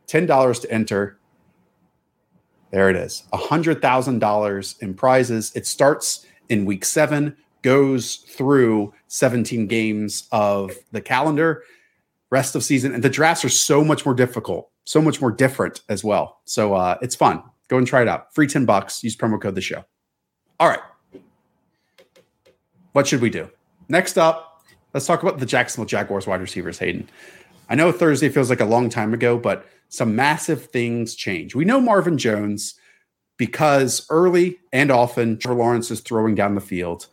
$10 0.07 0.61
to 0.61 0.71
enter. 0.71 1.17
There 2.71 2.89
it 2.89 2.95
is. 2.95 3.23
$100,000 3.33 4.81
in 4.81 4.93
prizes. 4.93 5.51
It 5.55 5.65
starts 5.65 6.25
in 6.49 6.65
week 6.65 6.85
seven, 6.85 7.37
goes 7.62 8.18
through 8.18 8.93
17 9.07 9.68
games 9.68 10.28
of 10.32 10.72
the 10.91 11.01
calendar, 11.01 11.64
rest 12.30 12.55
of 12.55 12.64
season. 12.64 12.93
And 12.93 13.03
the 13.03 13.09
drafts 13.09 13.45
are 13.45 13.49
so 13.49 13.84
much 13.84 14.05
more 14.05 14.16
difficult, 14.16 14.70
so 14.86 15.01
much 15.01 15.22
more 15.22 15.32
different 15.32 15.82
as 15.89 16.03
well. 16.03 16.41
So 16.45 16.74
uh, 16.74 16.97
it's 17.01 17.16
fun. 17.16 17.43
Go 17.68 17.78
and 17.78 17.88
try 17.88 18.01
it 18.01 18.07
out. 18.07 18.34
Free 18.34 18.47
10 18.47 18.66
bucks. 18.66 19.03
Use 19.03 19.16
promo 19.16 19.41
code 19.41 19.55
the 19.55 19.62
show. 19.62 19.86
All 20.59 20.68
right. 20.68 20.82
What 22.93 23.07
should 23.07 23.22
we 23.22 23.30
do? 23.30 23.49
Next 23.88 24.18
up, 24.18 24.51
Let's 24.93 25.05
talk 25.05 25.24
about 25.24 25.39
the 25.39 25.45
Jacksonville 25.45 25.86
Jaguars 25.86 26.28
wide 26.28 26.41
receivers, 26.41 26.80
Hayden. 26.80 27.09
I 27.70 27.76
know 27.76 27.91
Thursday 27.91 28.28
feels 28.28 28.49
like 28.49 28.59
a 28.59 28.66
long 28.66 28.89
time 28.89 29.14
ago, 29.14 29.38
but 29.38 29.66
some 29.88 30.16
massive 30.16 30.66
things 30.66 31.16
change. 31.16 31.55
We 31.55 31.64
know 31.64 31.80
Marvin 31.80 32.18
Jones 32.18 32.76
because 33.38 34.05
early 34.09 34.59
and 34.74 34.91
often 34.91 35.38
Trevor 35.38 35.59
Lawrence 35.59 35.91
is 35.91 36.01
throwing 36.01 36.36
down 36.36 36.55
the 36.55 36.62
field. 36.62 37.07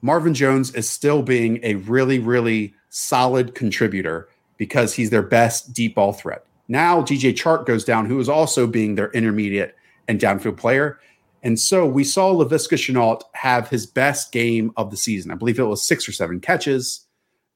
Marvin 0.00 0.34
Jones 0.34 0.74
is 0.74 0.88
still 0.88 1.22
being 1.22 1.58
a 1.62 1.74
really, 1.74 2.18
really 2.18 2.74
solid 2.90 3.54
contributor 3.54 4.28
because 4.56 4.94
he's 4.94 5.10
their 5.10 5.22
best 5.22 5.72
deep 5.72 5.94
ball 5.96 6.12
threat. 6.12 6.44
Now 6.68 7.00
DJ 7.02 7.32
Chark 7.32 7.66
goes 7.66 7.84
down, 7.84 8.06
who 8.06 8.20
is 8.20 8.28
also 8.28 8.66
being 8.66 8.94
their 8.94 9.10
intermediate 9.10 9.74
and 10.06 10.20
downfield 10.20 10.56
player. 10.56 10.98
And 11.42 11.58
so 11.58 11.86
we 11.86 12.04
saw 12.04 12.32
Laviska 12.32 12.76
Shenault 12.76 13.22
have 13.34 13.68
his 13.68 13.86
best 13.86 14.32
game 14.32 14.72
of 14.76 14.90
the 14.90 14.96
season. 14.96 15.30
I 15.30 15.34
believe 15.34 15.58
it 15.58 15.64
was 15.64 15.86
six 15.86 16.08
or 16.08 16.12
seven 16.12 16.40
catches, 16.40 17.06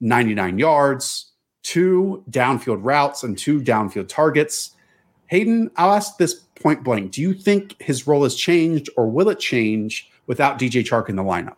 99 0.00 0.58
yards, 0.58 1.32
two 1.62 2.24
downfield 2.30 2.80
routes, 2.82 3.22
and 3.22 3.36
two 3.36 3.60
downfield 3.60 4.08
targets. 4.08 4.72
Hayden, 5.26 5.70
I'll 5.76 5.92
ask 5.92 6.16
this 6.16 6.34
point 6.34 6.84
blank. 6.84 7.12
Do 7.12 7.22
you 7.22 7.34
think 7.34 7.80
his 7.80 8.06
role 8.06 8.22
has 8.22 8.34
changed 8.34 8.88
or 8.96 9.08
will 9.10 9.28
it 9.28 9.38
change 9.38 10.10
without 10.26 10.58
DJ 10.58 10.84
Chark 10.84 11.08
in 11.08 11.16
the 11.16 11.24
lineup? 11.24 11.56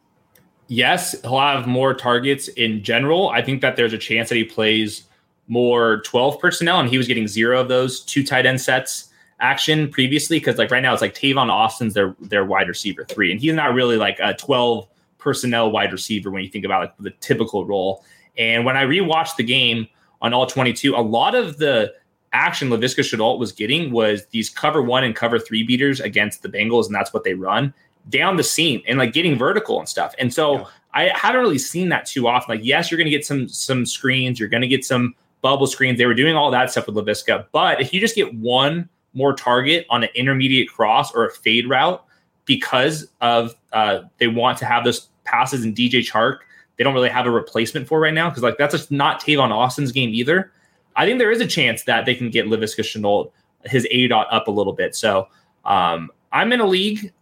Yes, 0.69 1.21
he'll 1.23 1.39
have 1.39 1.67
more 1.67 1.95
targets 1.95 2.49
in 2.49 2.83
general. 2.83 3.29
I 3.29 3.43
think 3.43 3.61
that 3.61 3.77
there's 3.77 3.93
a 3.93 3.99
chance 3.99 4.29
that 4.31 4.37
he 4.37 4.45
plays 4.45 5.05
more 5.47 6.01
12 6.03 6.41
personnel, 6.41 6.81
and 6.81 6.89
he 6.89 6.97
was 6.97 7.07
getting 7.07 7.29
zero 7.29 7.61
of 7.61 7.69
those 7.69 8.01
two 8.01 8.25
tight 8.25 8.47
end 8.47 8.61
sets 8.61 9.11
action 9.41 9.91
previously 9.91 10.39
because 10.39 10.57
like 10.57 10.71
right 10.71 10.83
now 10.83 10.93
it's 10.93 11.03
like 11.03 11.15
Tavon 11.15 11.51
Austin's 11.51 11.93
their 11.93 12.15
their 12.21 12.45
wide 12.45 12.69
receiver 12.69 13.05
three, 13.05 13.31
and 13.31 13.41
he's 13.41 13.53
not 13.53 13.75
really 13.75 13.97
like 13.97 14.19
a 14.21 14.35
12 14.35 14.89
personnel 15.19 15.71
wide 15.71 15.93
receiver 15.93 16.31
when 16.31 16.43
you 16.43 16.49
think 16.49 16.65
about 16.65 16.81
like 16.81 16.97
the 16.99 17.11
typical 17.21 17.67
role. 17.67 18.05
And 18.39 18.65
when 18.65 18.77
I 18.77 18.85
rewatched 18.85 19.37
the 19.37 19.45
game 19.45 19.87
on 20.23 20.33
all 20.33 20.47
22, 20.47 20.95
a 20.95 20.97
lot 20.97 21.35
of 21.35 21.59
the 21.59 21.93
action 22.33 22.69
Laviska 22.69 23.01
Shenault 23.01 23.39
was 23.39 23.53
getting 23.53 23.93
was 23.93 24.27
these 24.27 24.51
cover 24.51 24.83
one 24.83 25.05
and 25.05 25.15
cover 25.15 25.39
three 25.39 25.63
beaters 25.63 26.01
against 26.01 26.43
the 26.43 26.49
Bengals, 26.49 26.87
and 26.87 26.95
that's 26.95 27.13
what 27.13 27.25
they 27.25 27.35
run 27.35 27.75
down 28.09 28.37
the 28.37 28.43
seam 28.43 28.83
and 28.87 28.99
like 28.99 29.13
getting 29.13 29.39
vertical 29.39 29.79
and 29.79 29.89
stuff. 29.89 30.15
And 30.19 30.33
so 30.33 30.59
yeah. 30.59 30.67
I 30.93 31.03
haven't 31.15 31.41
really 31.41 31.59
seen 31.59 31.89
that 31.89 32.07
too 32.07 32.29
often. 32.29 32.57
Like, 32.57 32.65
yes, 32.65 32.91
you're 32.91 32.99
going 32.99 33.07
to 33.07 33.11
get 33.11 33.27
some 33.27 33.49
some 33.49 33.87
screens, 33.87 34.39
you're 34.39 34.49
going 34.49 34.63
to 34.63 34.69
get 34.69 34.85
some 34.85 35.15
bubble 35.43 35.67
screens. 35.67 35.99
They 35.99 36.07
were 36.07 36.15
doing 36.15 36.37
all 36.37 36.51
that 36.51 36.71
stuff 36.71 36.87
with 36.87 36.97
Laviska, 36.97 37.47
but 37.53 37.81
if 37.81 37.93
you 37.93 38.01
just 38.01 38.15
get 38.15 38.35
one 38.35 38.89
more 39.15 39.33
target 39.33 39.87
on 39.91 40.03
an 40.03 40.11
intermediate 40.15 40.69
cross 40.69 41.15
or 41.15 41.27
a 41.27 41.31
fade 41.31 41.69
route 41.69 42.05
because 42.47 43.09
of 43.21 43.55
uh, 43.73 44.01
they 44.19 44.27
want 44.27 44.59
to 44.59 44.67
have 44.67 44.85
those 44.85 45.09
passes 45.25 45.65
in 45.65 45.75
DJ 45.75 46.01
Chark. 46.01 46.39
They 46.77 46.85
don't 46.85 46.95
really 46.95 47.09
have 47.09 47.27
a 47.27 47.31
replacement 47.31 47.87
for 47.87 48.01
right 48.01 48.13
now 48.13 48.29
because 48.29 48.43
like 48.43 48.59
that's 48.59 48.75
just 48.75 48.91
not 48.91 49.21
Tavon 49.21 49.51
Austin's 49.51 49.93
game 49.93 50.11
either. 50.11 50.53
I 50.97 51.07
think 51.07 51.19
there 51.19 51.31
is 51.31 51.41
a 51.41 51.47
chance 51.47 51.85
that 51.85 52.05
they 52.05 52.15
can 52.15 52.31
get 52.31 52.47
Laviska 52.47 52.81
Shenault 52.81 53.31
his 53.65 53.87
A 53.91 54.09
dot 54.09 54.27
up 54.31 54.49
a 54.49 54.51
little 54.51 54.73
bit. 54.73 54.95
So 54.95 55.29
um, 55.65 56.11
I'm 56.33 56.53
in 56.53 56.61
a 56.61 56.67
league 56.67 57.13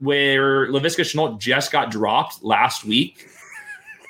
where 0.00 0.68
Laviska 0.68 1.00
Shenault 1.00 1.38
just 1.38 1.72
got 1.72 1.90
dropped 1.90 2.42
last 2.42 2.84
week. 2.84 3.28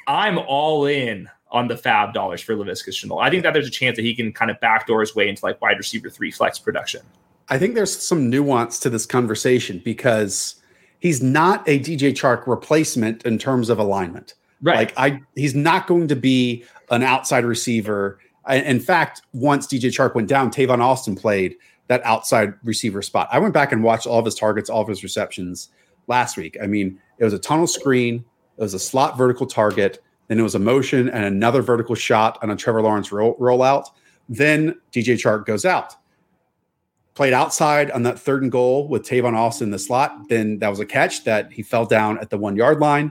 I'm 0.06 0.38
all 0.38 0.86
in 0.86 1.28
on 1.50 1.68
the 1.68 1.74
FAAB 1.74 2.12
dollars 2.12 2.40
for 2.40 2.54
Laviska 2.54 2.88
Shenault. 2.88 3.22
I 3.22 3.30
think 3.30 3.42
that 3.44 3.52
there's 3.52 3.66
a 3.66 3.70
chance 3.70 3.96
that 3.96 4.02
he 4.02 4.14
can 4.14 4.32
kind 4.32 4.50
of 4.50 4.58
backdoor 4.60 5.00
his 5.00 5.14
way 5.14 5.28
into 5.28 5.44
like 5.44 5.60
wide 5.60 5.78
receiver 5.78 6.10
three 6.10 6.30
flex 6.30 6.58
production. 6.58 7.02
I 7.48 7.58
think 7.58 7.74
there's 7.74 7.96
some 7.96 8.28
nuance 8.28 8.80
to 8.80 8.90
this 8.90 9.06
conversation 9.06 9.80
because 9.84 10.56
he's 10.98 11.22
not 11.22 11.66
a 11.68 11.78
DJ 11.78 12.12
Chark 12.12 12.46
replacement 12.46 13.24
in 13.24 13.38
terms 13.38 13.68
of 13.70 13.78
alignment. 13.78 14.34
Right. 14.60 14.76
Like 14.76 14.94
I 14.96 15.20
he's 15.34 15.54
not 15.54 15.86
going 15.86 16.08
to 16.08 16.16
be 16.16 16.64
an 16.90 17.02
outside 17.02 17.44
receiver. 17.44 18.18
In 18.48 18.80
fact, 18.80 19.22
once 19.32 19.66
DJ 19.66 19.90
Chark 19.90 20.14
went 20.14 20.28
down, 20.28 20.50
Tavon 20.50 20.80
Austin 20.80 21.16
played 21.16 21.56
that 21.88 22.04
outside 22.04 22.54
receiver 22.64 23.02
spot. 23.02 23.28
I 23.30 23.38
went 23.38 23.54
back 23.54 23.72
and 23.72 23.82
watched 23.82 24.06
all 24.06 24.18
of 24.18 24.24
his 24.24 24.34
targets, 24.34 24.68
all 24.68 24.82
of 24.82 24.88
his 24.88 25.02
receptions 25.02 25.70
last 26.06 26.36
week. 26.36 26.56
I 26.62 26.66
mean, 26.66 26.98
it 27.18 27.24
was 27.24 27.32
a 27.32 27.38
tunnel 27.38 27.66
screen, 27.66 28.24
it 28.58 28.62
was 28.62 28.74
a 28.74 28.78
slot 28.78 29.16
vertical 29.16 29.46
target, 29.46 30.02
then 30.28 30.38
it 30.38 30.42
was 30.42 30.54
a 30.54 30.60
motion 30.60 31.08
and 31.08 31.24
another 31.24 31.62
vertical 31.62 31.94
shot 31.94 32.38
on 32.42 32.50
a 32.50 32.56
Trevor 32.56 32.82
Lawrence 32.82 33.12
roll, 33.12 33.36
rollout. 33.38 33.86
Then 34.28 34.74
DJ 34.92 35.14
Chark 35.14 35.46
goes 35.46 35.64
out 35.64 35.94
played 37.16 37.32
outside 37.32 37.90
on 37.90 38.02
that 38.02 38.18
third 38.18 38.42
and 38.42 38.52
goal 38.52 38.86
with 38.86 39.02
Tavon 39.02 39.34
Austin 39.34 39.68
in 39.68 39.70
the 39.70 39.78
slot. 39.78 40.28
Then 40.28 40.58
that 40.58 40.68
was 40.68 40.80
a 40.80 40.86
catch 40.86 41.24
that 41.24 41.50
he 41.50 41.62
fell 41.62 41.86
down 41.86 42.18
at 42.18 42.28
the 42.28 42.36
one 42.36 42.56
yard 42.56 42.78
line, 42.78 43.10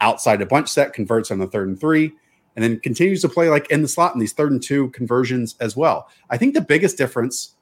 outside 0.00 0.40
a 0.40 0.46
bunch 0.46 0.68
set, 0.68 0.92
converts 0.92 1.32
on 1.32 1.40
the 1.40 1.48
third 1.48 1.68
and 1.68 1.78
three, 1.78 2.12
and 2.54 2.62
then 2.62 2.78
continues 2.78 3.20
to 3.22 3.28
play 3.28 3.50
like 3.50 3.68
in 3.68 3.82
the 3.82 3.88
slot 3.88 4.14
in 4.14 4.20
these 4.20 4.32
third 4.32 4.52
and 4.52 4.62
two 4.62 4.88
conversions 4.90 5.56
as 5.60 5.76
well. 5.76 6.08
I 6.30 6.38
think 6.38 6.54
the 6.54 6.60
biggest 6.60 6.96
difference 6.96 7.56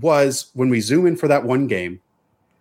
was 0.00 0.50
when 0.54 0.68
we 0.68 0.80
zoom 0.80 1.06
in 1.06 1.16
for 1.16 1.28
that 1.28 1.44
one 1.44 1.66
game, 1.66 2.00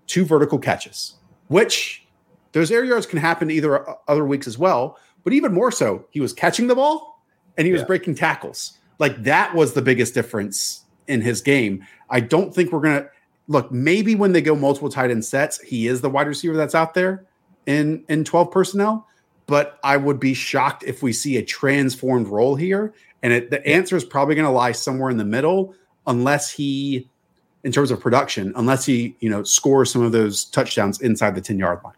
two 0.07 0.25
vertical 0.25 0.59
catches, 0.59 1.15
which 1.47 2.05
those 2.51 2.71
air 2.71 2.83
yards 2.83 3.05
can 3.05 3.19
happen 3.19 3.49
either 3.49 3.89
uh, 3.89 3.95
other 4.07 4.25
weeks 4.25 4.47
as 4.47 4.57
well, 4.57 4.97
but 5.23 5.33
even 5.33 5.53
more 5.53 5.71
so, 5.71 6.05
he 6.11 6.19
was 6.19 6.33
catching 6.33 6.67
the 6.67 6.75
ball 6.75 7.23
and 7.57 7.65
he 7.65 7.73
was 7.73 7.81
yeah. 7.81 7.87
breaking 7.87 8.15
tackles. 8.15 8.77
Like 8.99 9.23
that 9.23 9.55
was 9.55 9.73
the 9.73 9.81
biggest 9.81 10.13
difference 10.13 10.83
in 11.07 11.21
his 11.21 11.41
game. 11.41 11.85
I 12.09 12.19
don't 12.19 12.53
think 12.53 12.71
we're 12.71 12.81
gonna 12.81 13.07
look. 13.47 13.71
Maybe 13.71 14.15
when 14.15 14.33
they 14.33 14.41
go 14.41 14.55
multiple 14.55 14.89
tight 14.89 15.11
end 15.11 15.25
sets, 15.25 15.59
he 15.61 15.87
is 15.87 16.01
the 16.01 16.09
wide 16.09 16.27
receiver 16.27 16.55
that's 16.55 16.75
out 16.75 16.93
there 16.93 17.25
in 17.65 18.03
in 18.07 18.23
twelve 18.23 18.51
personnel. 18.51 19.07
But 19.45 19.77
I 19.83 19.97
would 19.97 20.21
be 20.21 20.33
shocked 20.33 20.83
if 20.83 21.03
we 21.03 21.11
see 21.11 21.35
a 21.35 21.43
transformed 21.43 22.29
role 22.29 22.55
here. 22.55 22.93
And 23.21 23.33
it, 23.33 23.49
the 23.49 23.65
answer 23.67 23.97
is 23.97 24.05
probably 24.05 24.35
going 24.35 24.45
to 24.45 24.51
lie 24.51 24.71
somewhere 24.71 25.09
in 25.09 25.17
the 25.17 25.25
middle, 25.25 25.75
unless 26.07 26.49
he, 26.49 27.09
in 27.63 27.71
terms 27.71 27.91
of 27.91 27.99
production, 27.99 28.53
unless 28.55 28.85
he 28.85 29.15
you 29.19 29.29
know 29.29 29.43
scores 29.43 29.91
some 29.91 30.01
of 30.01 30.11
those 30.11 30.45
touchdowns 30.45 31.01
inside 31.01 31.35
the 31.35 31.41
ten 31.41 31.57
yard 31.57 31.79
line. 31.83 31.93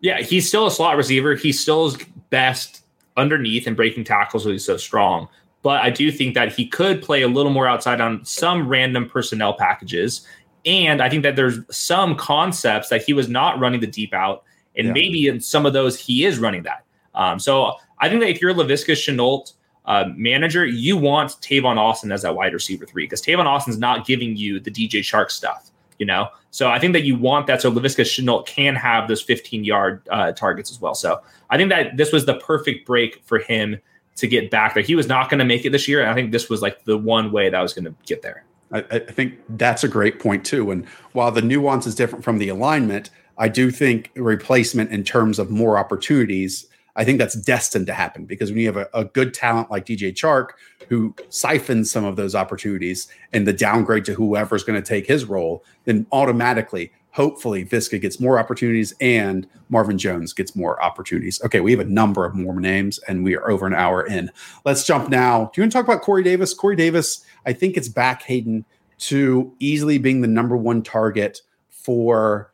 Yeah, 0.00 0.20
he's 0.20 0.46
still 0.46 0.66
a 0.66 0.70
slot 0.70 0.96
receiver. 0.96 1.34
He 1.34 1.52
still 1.52 1.86
is 1.86 1.96
best 2.30 2.84
underneath 3.16 3.66
and 3.66 3.76
breaking 3.76 4.04
tackles, 4.04 4.44
so 4.44 4.50
he's 4.50 4.64
so 4.64 4.76
strong. 4.76 5.28
but 5.62 5.82
I 5.82 5.90
do 5.90 6.12
think 6.12 6.34
that 6.34 6.52
he 6.52 6.66
could 6.66 7.02
play 7.02 7.22
a 7.22 7.28
little 7.28 7.50
more 7.52 7.66
outside 7.66 8.00
on 8.00 8.24
some 8.24 8.68
random 8.68 9.08
personnel 9.08 9.54
packages. 9.54 10.26
And 10.64 11.02
I 11.02 11.08
think 11.08 11.24
that 11.24 11.34
there's 11.34 11.58
some 11.70 12.14
concepts 12.14 12.88
that 12.90 13.02
he 13.02 13.12
was 13.12 13.28
not 13.28 13.58
running 13.58 13.80
the 13.80 13.86
deep 13.86 14.14
out, 14.14 14.44
and 14.76 14.88
yeah. 14.88 14.92
maybe 14.92 15.26
in 15.26 15.40
some 15.40 15.66
of 15.66 15.72
those 15.72 15.98
he 15.98 16.24
is 16.24 16.38
running 16.38 16.62
that. 16.62 16.84
Um, 17.14 17.38
so 17.40 17.74
I 18.00 18.08
think 18.08 18.20
that 18.20 18.30
if 18.30 18.40
you're 18.40 18.54
Laviska 18.54 18.92
Shenault 18.92 19.52
uh, 19.88 20.04
manager, 20.14 20.66
you 20.66 20.98
want 20.98 21.30
Tavon 21.40 21.78
Austin 21.78 22.12
as 22.12 22.20
that 22.20 22.36
wide 22.36 22.52
receiver 22.52 22.84
three 22.84 23.04
because 23.04 23.22
Tavon 23.22 23.46
Austin's 23.46 23.78
not 23.78 24.06
giving 24.06 24.36
you 24.36 24.60
the 24.60 24.70
DJ 24.70 25.00
Chark 25.00 25.30
stuff, 25.30 25.70
you 25.98 26.04
know. 26.04 26.28
So 26.50 26.70
I 26.70 26.78
think 26.78 26.92
that 26.92 27.04
you 27.04 27.16
want 27.16 27.46
that 27.46 27.62
so 27.62 27.72
Laviska 27.72 28.04
Shenault 28.04 28.46
can 28.46 28.76
have 28.76 29.08
those 29.08 29.22
15 29.22 29.64
yard 29.64 30.06
uh, 30.10 30.32
targets 30.32 30.70
as 30.70 30.78
well. 30.78 30.94
So 30.94 31.22
I 31.48 31.56
think 31.56 31.70
that 31.70 31.96
this 31.96 32.12
was 32.12 32.26
the 32.26 32.34
perfect 32.34 32.86
break 32.86 33.22
for 33.24 33.38
him 33.38 33.80
to 34.16 34.28
get 34.28 34.50
back 34.50 34.74
there. 34.74 34.82
He 34.82 34.94
was 34.94 35.08
not 35.08 35.30
going 35.30 35.38
to 35.38 35.44
make 35.46 35.64
it 35.64 35.70
this 35.70 35.88
year, 35.88 36.02
and 36.02 36.10
I 36.10 36.14
think 36.14 36.32
this 36.32 36.50
was 36.50 36.60
like 36.60 36.84
the 36.84 36.98
one 36.98 37.32
way 37.32 37.48
that 37.48 37.56
I 37.58 37.62
was 37.62 37.72
going 37.72 37.86
to 37.86 37.94
get 38.04 38.20
there. 38.20 38.44
I, 38.70 38.84
I 38.90 38.98
think 38.98 39.38
that's 39.56 39.84
a 39.84 39.88
great 39.88 40.20
point 40.20 40.44
too. 40.44 40.70
And 40.70 40.86
while 41.12 41.30
the 41.30 41.40
nuance 41.40 41.86
is 41.86 41.94
different 41.94 42.24
from 42.26 42.36
the 42.36 42.50
alignment, 42.50 43.08
I 43.38 43.48
do 43.48 43.70
think 43.70 44.10
replacement 44.16 44.90
in 44.90 45.02
terms 45.02 45.38
of 45.38 45.50
more 45.50 45.78
opportunities 45.78 46.66
I 46.98 47.04
think 47.04 47.18
that's 47.18 47.36
destined 47.36 47.86
to 47.86 47.94
happen 47.94 48.24
because 48.24 48.50
when 48.50 48.58
you 48.58 48.66
have 48.66 48.76
a, 48.76 48.88
a, 48.92 49.04
good 49.04 49.32
talent 49.32 49.70
like 49.70 49.86
DJ 49.86 50.12
Chark 50.12 50.48
who 50.88 51.14
siphons 51.28 51.92
some 51.92 52.04
of 52.04 52.16
those 52.16 52.34
opportunities 52.34 53.06
and 53.32 53.46
the 53.46 53.52
downgrade 53.52 54.04
to 54.06 54.14
whoever's 54.14 54.64
going 54.64 54.82
to 54.82 54.86
take 54.86 55.06
his 55.06 55.24
role, 55.24 55.64
then 55.84 56.08
automatically, 56.10 56.90
hopefully, 57.12 57.64
Viska 57.64 58.00
gets 58.00 58.18
more 58.18 58.36
opportunities 58.36 58.92
and 59.00 59.46
Marvin 59.68 59.96
Jones 59.96 60.32
gets 60.32 60.56
more 60.56 60.82
opportunities. 60.82 61.40
Okay, 61.44 61.60
we 61.60 61.70
have 61.70 61.80
a 61.80 61.84
number 61.84 62.24
of 62.24 62.34
more 62.34 62.58
names 62.58 62.98
and 63.06 63.22
we 63.22 63.36
are 63.36 63.48
over 63.48 63.64
an 63.64 63.74
hour 63.74 64.04
in. 64.04 64.28
Let's 64.64 64.84
jump 64.84 65.08
now. 65.08 65.52
Do 65.54 65.60
you 65.60 65.62
want 65.62 65.72
to 65.72 65.78
talk 65.78 65.84
about 65.84 66.02
Corey 66.02 66.24
Davis? 66.24 66.52
Corey 66.52 66.74
Davis, 66.74 67.24
I 67.46 67.52
think 67.52 67.76
it's 67.76 67.88
back, 67.88 68.22
Hayden, 68.22 68.64
to 68.98 69.54
easily 69.60 69.98
being 69.98 70.20
the 70.20 70.26
number 70.26 70.56
one 70.56 70.82
target 70.82 71.42
for 71.68 72.52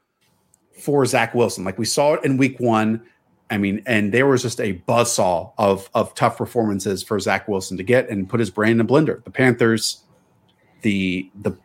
for 0.78 1.06
Zach 1.06 1.34
Wilson. 1.34 1.64
Like 1.64 1.78
we 1.78 1.86
saw 1.86 2.12
it 2.12 2.24
in 2.26 2.36
week 2.36 2.60
one 2.60 3.00
I 3.54 3.56
mean, 3.56 3.84
and 3.86 4.12
there 4.12 4.26
was 4.26 4.42
just 4.42 4.60
a 4.60 4.74
buzzsaw 4.88 5.52
of 5.58 5.88
of 5.94 6.12
tough 6.14 6.36
performances 6.36 7.04
for 7.04 7.20
Zach 7.20 7.46
Wilson 7.46 7.76
to 7.76 7.84
get 7.84 8.10
and 8.10 8.28
put 8.28 8.40
his 8.40 8.50
brain 8.50 8.72
in 8.72 8.80
a 8.80 8.84
blender. 8.84 9.22
The 9.22 9.30
Panthers, 9.30 10.02
the 10.82 11.30
the 11.40 11.56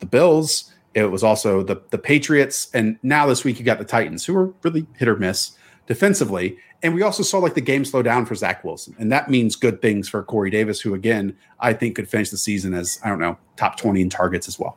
the 0.00 0.06
Bills, 0.06 0.74
it 0.92 1.04
was 1.04 1.22
also 1.22 1.62
the 1.62 1.80
the 1.90 1.98
Patriots, 1.98 2.68
and 2.74 2.98
now 3.04 3.26
this 3.26 3.44
week 3.44 3.60
you 3.60 3.64
got 3.64 3.78
the 3.78 3.84
Titans, 3.84 4.26
who 4.26 4.34
were 4.34 4.52
really 4.64 4.88
hit 4.96 5.06
or 5.06 5.14
miss 5.14 5.56
defensively. 5.86 6.58
And 6.82 6.96
we 6.96 7.02
also 7.02 7.22
saw 7.22 7.38
like 7.38 7.54
the 7.54 7.60
game 7.60 7.84
slow 7.84 8.02
down 8.02 8.26
for 8.26 8.34
Zach 8.34 8.64
Wilson, 8.64 8.96
and 8.98 9.12
that 9.12 9.30
means 9.30 9.54
good 9.54 9.80
things 9.80 10.08
for 10.08 10.24
Corey 10.24 10.50
Davis, 10.50 10.80
who 10.80 10.94
again 10.94 11.36
I 11.60 11.74
think 11.74 11.94
could 11.94 12.08
finish 12.08 12.30
the 12.30 12.38
season 12.38 12.74
as 12.74 12.98
I 13.04 13.08
don't 13.08 13.20
know 13.20 13.38
top 13.54 13.76
twenty 13.78 14.00
in 14.00 14.10
targets 14.10 14.48
as 14.48 14.58
well. 14.58 14.76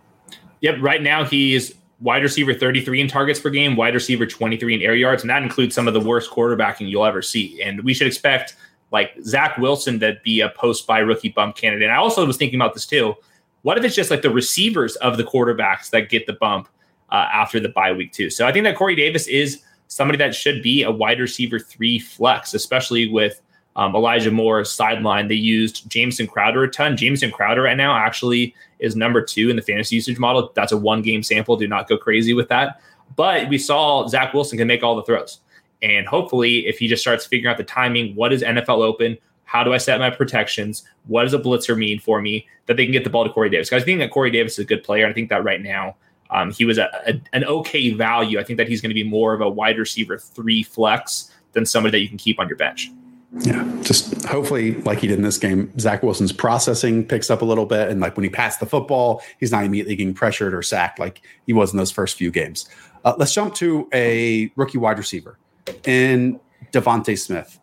Yep, 0.61 0.76
right 0.82 1.01
now 1.01 1.24
he 1.24 1.55
is 1.55 1.74
wide 2.02 2.24
receiver 2.24 2.54
33 2.54 3.02
in 3.02 3.08
targets 3.08 3.39
per 3.39 3.50
game, 3.50 3.76
wide 3.76 3.93
receiver 3.93 4.26
23 4.26 4.76
in 4.76 4.82
air 4.82 4.95
yards, 4.95 5.24
and 5.24 5.30
that 5.30 5.43
includes 5.43 5.76
some 5.76 5.88
of 5.88 5.93
the 5.93 6.00
worst 6.00 6.32
quarterbacking 6.32 6.89
you'll 6.89 7.06
ever 7.06 7.22
see. 7.22 7.62
And 7.62 7.84
we 7.84 7.93
should 7.93 8.08
expect 8.08 8.56
like 8.91 9.12
Zach 9.24 9.58
Wilson 9.58 10.00
to 10.00 10.18
be 10.24 10.41
a 10.41 10.50
post 10.50 10.88
by 10.88 11.00
rookie 11.00 11.30
bump 11.30 11.56
candidate. 11.56 11.88
And 11.88 11.93
I 11.93 11.97
also 11.97 12.26
was 12.26 12.38
thinking 12.38 12.60
about 12.60 12.74
this 12.74 12.86
too. 12.86 13.16
What 13.62 13.78
if 13.78 13.84
it's 13.84 13.95
just 13.95 14.10
like 14.10 14.22
the 14.22 14.30
receivers 14.30 14.95
of 14.97 15.18
the 15.18 15.24
quarterbacks 15.24 15.89
that 15.89 16.10
get 16.10 16.26
the 16.26 16.34
bump 16.34 16.70
uh, 17.12 17.28
after 17.32 17.60
the 17.60 17.70
bye 17.70 17.91
week 17.91 18.14
too? 18.14 18.30
So 18.30 18.47
I 18.47 18.52
think 18.52 18.64
that 18.64 18.78
Corey 18.78 18.95
Davis 18.95 19.28
is 19.28 19.62
somebody 19.88 20.18
that 20.18 20.34
should 20.34 20.64
be 20.64 20.84
a 20.84 20.91
wide 20.91 21.20
receiver 21.20 21.60
three 21.60 22.00
flex, 22.00 22.54
especially 22.54 23.10
with 23.10 23.41
um, 23.76 23.95
Elijah 23.95 24.32
Moore 24.32 24.64
sideline. 24.64 25.28
They 25.28 25.36
used 25.36 25.89
Jamison 25.89 26.28
Crowder 26.28 26.64
a 26.64 26.70
ton. 26.70 26.97
Jamison 26.97 27.32
Crowder 27.32 27.64
right 27.64 27.78
now 27.78 27.95
actually 27.95 28.56
is 28.80 28.95
number 28.95 29.21
two 29.21 29.49
in 29.49 29.55
the 29.55 29.61
fantasy 29.61 29.95
usage 29.95 30.19
model. 30.19 30.51
That's 30.55 30.71
a 30.71 30.77
one 30.77 31.01
game 31.01 31.23
sample. 31.23 31.57
Do 31.57 31.67
not 31.67 31.88
go 31.88 31.97
crazy 31.97 32.34
with 32.34 32.49
that. 32.49 32.82
But 33.15 33.49
we 33.49 33.57
saw 33.57 34.07
Zach 34.07 34.34
Wilson 34.34 34.57
can 34.57 34.67
make 34.67 34.84
all 34.84 34.95
the 34.95 35.03
throws. 35.03 35.39
And 35.82 36.07
hopefully, 36.07 36.67
if 36.67 36.77
he 36.80 36.88
just 36.88 37.01
starts 37.01 37.25
figuring 37.25 37.51
out 37.51 37.57
the 37.57 37.63
timing, 37.63 38.15
what 38.15 38.34
is 38.34 38.43
NFL 38.43 38.80
open? 38.80 39.17
How 39.45 39.63
do 39.63 39.73
I 39.73 39.77
set 39.77 39.99
my 39.99 40.09
protections? 40.09 40.84
What 41.07 41.23
does 41.23 41.34
a 41.34 41.39
blitzer 41.39 41.77
mean 41.77 41.99
for 41.99 42.21
me? 42.21 42.47
That 42.67 42.77
they 42.77 42.86
can 42.86 42.91
get 42.91 43.03
the 43.03 43.09
ball 43.09 43.23
to 43.23 43.32
Corey 43.32 43.49
Davis. 43.49 43.69
Because 43.69 43.82
I 43.82 43.86
think 43.86 43.99
that 43.99 44.11
Corey 44.11 44.30
Davis 44.30 44.53
is 44.53 44.59
a 44.59 44.65
good 44.65 44.84
player. 44.84 45.07
I 45.07 45.13
think 45.13 45.30
that 45.30 45.43
right 45.43 45.61
now 45.61 45.95
um, 46.30 46.51
he 46.51 46.65
was 46.65 46.77
a, 46.77 46.89
a, 47.07 47.19
an 47.34 47.43
okay 47.45 47.91
value. 47.91 48.39
I 48.39 48.43
think 48.43 48.57
that 48.57 48.67
he's 48.67 48.82
going 48.82 48.91
to 48.91 48.95
be 48.95 49.03
more 49.03 49.34
of 49.34 49.41
a 49.41 49.49
wide 49.49 49.80
receiver 49.80 50.17
three 50.17 50.61
flex 50.61 51.34
than 51.53 51.65
somebody 51.65 51.91
that 51.91 52.01
you 52.01 52.09
can 52.09 52.17
keep 52.17 52.39
on 52.39 52.47
your 52.47 52.57
bench. 52.57 52.91
Yeah, 53.32 53.63
just 53.84 54.25
hopefully, 54.25 54.75
like 54.82 54.99
he 54.99 55.07
did 55.07 55.17
in 55.17 55.23
this 55.23 55.38
game, 55.38 55.71
Zach 55.80 56.01
Wilson's 56.01 56.32
processing 56.32 57.05
picks 57.05 57.30
up 57.30 57.43
a 57.43 57.45
little 57.45 57.67
bit, 57.67 57.89
and 57.89 58.01
like 58.01 58.17
when 58.17 58.23
he 58.23 58.30
passed 58.30 58.59
the 58.59 58.65
football, 58.65 59.21
he's 59.39 59.51
not 59.51 59.65
immediately 59.65 59.95
getting 59.95 60.15
pressured 60.15 60.53
or 60.53 60.63
sacked 60.63 60.97
like 60.97 61.21
he 61.45 61.53
was 61.53 61.71
in 61.71 61.77
those 61.77 61.91
first 61.91 62.17
few 62.17 62.32
games. 62.32 62.67
Uh, 63.05 63.13
let's 63.19 63.32
jump 63.32 63.53
to 63.55 63.88
a 63.93 64.51
rookie 64.55 64.80
wide 64.80 64.97
receiver 64.97 65.38
in 65.86 66.39
DeVonta 66.71 67.17
Smith. 67.17 67.59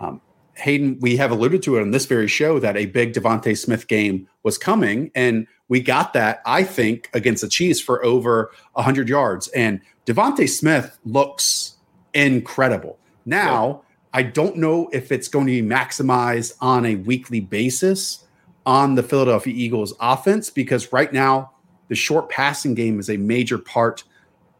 Um, 0.00 0.22
Hayden, 0.54 0.98
we 1.00 1.18
have 1.18 1.30
alluded 1.30 1.62
to 1.64 1.76
it 1.76 1.82
on 1.82 1.90
this 1.90 2.06
very 2.06 2.26
show 2.26 2.58
that 2.58 2.78
a 2.78 2.86
big 2.86 3.12
DeVonta 3.12 3.56
Smith 3.56 3.88
game 3.88 4.26
was 4.42 4.56
coming, 4.56 5.10
and 5.14 5.46
we 5.68 5.80
got 5.80 6.14
that 6.14 6.40
I 6.46 6.64
think 6.64 7.10
against 7.12 7.42
the 7.42 7.50
Chiefs 7.50 7.80
for 7.82 8.02
over 8.02 8.50
hundred 8.74 9.10
yards. 9.10 9.48
And 9.48 9.82
DeVonta 10.06 10.48
Smith 10.48 10.98
looks 11.04 11.76
incredible 12.14 12.98
now. 13.26 13.82
Yeah 13.82 13.88
I 14.14 14.22
don't 14.22 14.56
know 14.56 14.88
if 14.92 15.10
it's 15.10 15.28
going 15.28 15.46
to 15.46 15.62
be 15.62 15.66
maximized 15.66 16.54
on 16.60 16.84
a 16.84 16.96
weekly 16.96 17.40
basis 17.40 18.26
on 18.66 18.94
the 18.94 19.02
Philadelphia 19.02 19.54
Eagles 19.54 19.94
offense 20.00 20.50
because 20.50 20.92
right 20.92 21.12
now 21.12 21.52
the 21.88 21.94
short 21.94 22.28
passing 22.28 22.74
game 22.74 23.00
is 23.00 23.10
a 23.10 23.16
major 23.16 23.58
part 23.58 24.04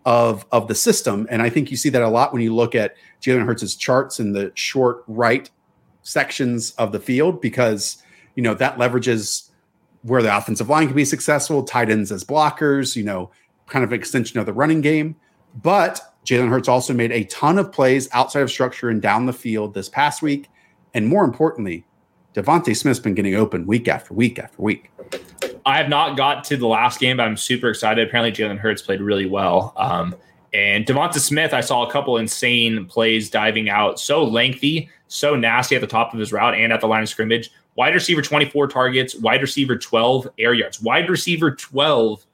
of 0.04 0.44
of 0.50 0.66
the 0.66 0.74
system, 0.74 1.28
and 1.30 1.40
I 1.40 1.48
think 1.48 1.70
you 1.70 1.76
see 1.76 1.88
that 1.90 2.02
a 2.02 2.08
lot 2.08 2.32
when 2.32 2.42
you 2.42 2.54
look 2.54 2.74
at 2.74 2.96
Jalen 3.20 3.46
Hurts' 3.46 3.76
charts 3.76 4.18
in 4.18 4.32
the 4.32 4.50
short 4.54 5.04
right 5.06 5.48
sections 6.02 6.72
of 6.72 6.90
the 6.90 6.98
field 6.98 7.40
because 7.40 8.02
you 8.34 8.42
know 8.42 8.54
that 8.54 8.78
leverages 8.78 9.50
where 10.02 10.22
the 10.22 10.36
offensive 10.36 10.68
line 10.68 10.88
can 10.88 10.96
be 10.96 11.04
successful, 11.04 11.62
tight 11.62 11.88
ends 11.88 12.10
as 12.10 12.24
blockers, 12.24 12.96
you 12.96 13.04
know, 13.04 13.30
kind 13.66 13.84
of 13.84 13.92
extension 13.92 14.40
of 14.40 14.46
the 14.46 14.52
running 14.52 14.80
game. 14.80 15.14
But 15.62 16.11
Jalen 16.24 16.48
Hurts 16.48 16.68
also 16.68 16.92
made 16.92 17.12
a 17.12 17.24
ton 17.24 17.58
of 17.58 17.72
plays 17.72 18.08
outside 18.12 18.42
of 18.42 18.50
structure 18.50 18.88
and 18.88 19.02
down 19.02 19.26
the 19.26 19.32
field 19.32 19.74
this 19.74 19.88
past 19.88 20.22
week. 20.22 20.48
And 20.94 21.08
more 21.08 21.24
importantly, 21.24 21.84
DeVonta 22.34 22.76
Smith's 22.76 23.00
been 23.00 23.14
getting 23.14 23.34
open 23.34 23.66
week 23.66 23.88
after 23.88 24.14
week 24.14 24.38
after 24.38 24.62
week. 24.62 24.90
I 25.66 25.76
have 25.76 25.88
not 25.88 26.16
got 26.16 26.44
to 26.44 26.56
the 26.56 26.66
last 26.66 27.00
game, 27.00 27.16
but 27.16 27.24
I'm 27.24 27.36
super 27.36 27.68
excited. 27.68 28.06
Apparently, 28.06 28.32
Jalen 28.32 28.58
Hurts 28.58 28.82
played 28.82 29.00
really 29.00 29.26
well. 29.26 29.72
Um, 29.76 30.14
and 30.54 30.84
DeVonta 30.84 31.18
Smith, 31.18 31.54
I 31.54 31.60
saw 31.60 31.86
a 31.86 31.90
couple 31.90 32.18
insane 32.18 32.84
plays 32.86 33.30
diving 33.30 33.68
out, 33.68 33.98
so 33.98 34.22
lengthy, 34.22 34.90
so 35.08 35.34
nasty 35.34 35.74
at 35.74 35.80
the 35.80 35.86
top 35.86 36.12
of 36.12 36.20
his 36.20 36.32
route 36.32 36.54
and 36.54 36.72
at 36.72 36.80
the 36.80 36.88
line 36.88 37.02
of 37.02 37.08
scrimmage. 37.08 37.50
Wide 37.74 37.94
receiver 37.94 38.20
24 38.20 38.68
targets, 38.68 39.14
wide 39.14 39.40
receiver 39.40 39.78
12 39.78 40.28
air 40.38 40.52
yards, 40.52 40.82
wide 40.82 41.08
receiver 41.08 41.50
12 41.50 42.26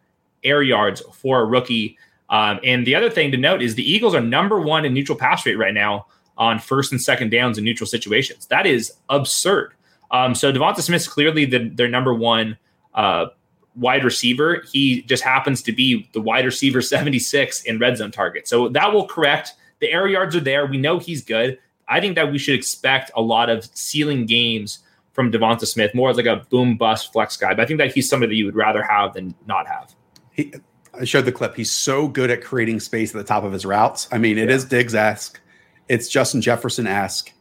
air 0.42 0.62
yards 0.62 1.00
for 1.12 1.40
a 1.40 1.44
rookie. 1.44 1.96
Um, 2.30 2.60
and 2.62 2.86
the 2.86 2.94
other 2.94 3.10
thing 3.10 3.30
to 3.32 3.38
note 3.38 3.62
is 3.62 3.74
the 3.74 3.90
Eagles 3.90 4.14
are 4.14 4.20
number 4.20 4.60
one 4.60 4.84
in 4.84 4.92
neutral 4.92 5.16
pass 5.16 5.46
rate 5.46 5.56
right 5.56 5.74
now 5.74 6.06
on 6.36 6.58
first 6.58 6.92
and 6.92 7.00
second 7.00 7.30
downs 7.30 7.58
in 7.58 7.64
neutral 7.64 7.86
situations. 7.86 8.46
That 8.46 8.66
is 8.66 8.92
absurd. 9.08 9.72
Um, 10.10 10.34
so 10.34 10.52
DeVonta 10.52 10.80
Smith's 10.80 11.08
clearly 11.08 11.44
the, 11.44 11.68
their 11.68 11.88
number 11.88 12.14
one 12.14 12.56
uh, 12.94 13.26
wide 13.74 14.04
receiver. 14.04 14.62
He 14.70 15.02
just 15.02 15.22
happens 15.22 15.62
to 15.62 15.72
be 15.72 16.08
the 16.12 16.20
wide 16.20 16.44
receiver 16.44 16.80
76 16.82 17.62
in 17.62 17.78
red 17.78 17.96
zone 17.96 18.10
target. 18.10 18.48
So 18.48 18.68
that 18.70 18.92
will 18.92 19.06
correct. 19.06 19.54
The 19.80 19.90
air 19.90 20.06
yards 20.06 20.34
are 20.36 20.40
there. 20.40 20.66
We 20.66 20.78
know 20.78 20.98
he's 20.98 21.24
good. 21.24 21.58
I 21.88 22.00
think 22.00 22.16
that 22.16 22.30
we 22.30 22.38
should 22.38 22.54
expect 22.54 23.10
a 23.16 23.22
lot 23.22 23.48
of 23.48 23.64
ceiling 23.74 24.26
games 24.26 24.80
from 25.12 25.32
DeVonta 25.32 25.66
Smith, 25.66 25.94
more 25.94 26.10
as 26.10 26.16
like 26.16 26.26
a 26.26 26.44
boom 26.50 26.76
bust 26.76 27.12
flex 27.12 27.36
guy. 27.36 27.54
But 27.54 27.62
I 27.62 27.66
think 27.66 27.78
that 27.78 27.92
he's 27.92 28.08
somebody 28.08 28.34
that 28.34 28.36
you 28.36 28.44
would 28.44 28.54
rather 28.54 28.82
have 28.82 29.14
than 29.14 29.34
not 29.46 29.66
have. 29.66 29.94
He, 30.32 30.52
I 31.00 31.04
showed 31.04 31.24
the 31.24 31.32
clip. 31.32 31.54
He's 31.54 31.70
so 31.70 32.08
good 32.08 32.30
at 32.30 32.42
creating 32.42 32.80
space 32.80 33.14
at 33.14 33.18
the 33.18 33.24
top 33.24 33.44
of 33.44 33.52
his 33.52 33.64
routes. 33.64 34.08
I 34.12 34.18
mean, 34.18 34.38
it 34.38 34.48
yeah. 34.48 34.54
is 34.54 34.64
Diggs 34.64 34.94
esque. 34.94 35.40
It's 35.88 36.08
Justin 36.08 36.40
Jefferson 36.40 36.86
esque. 36.86 37.32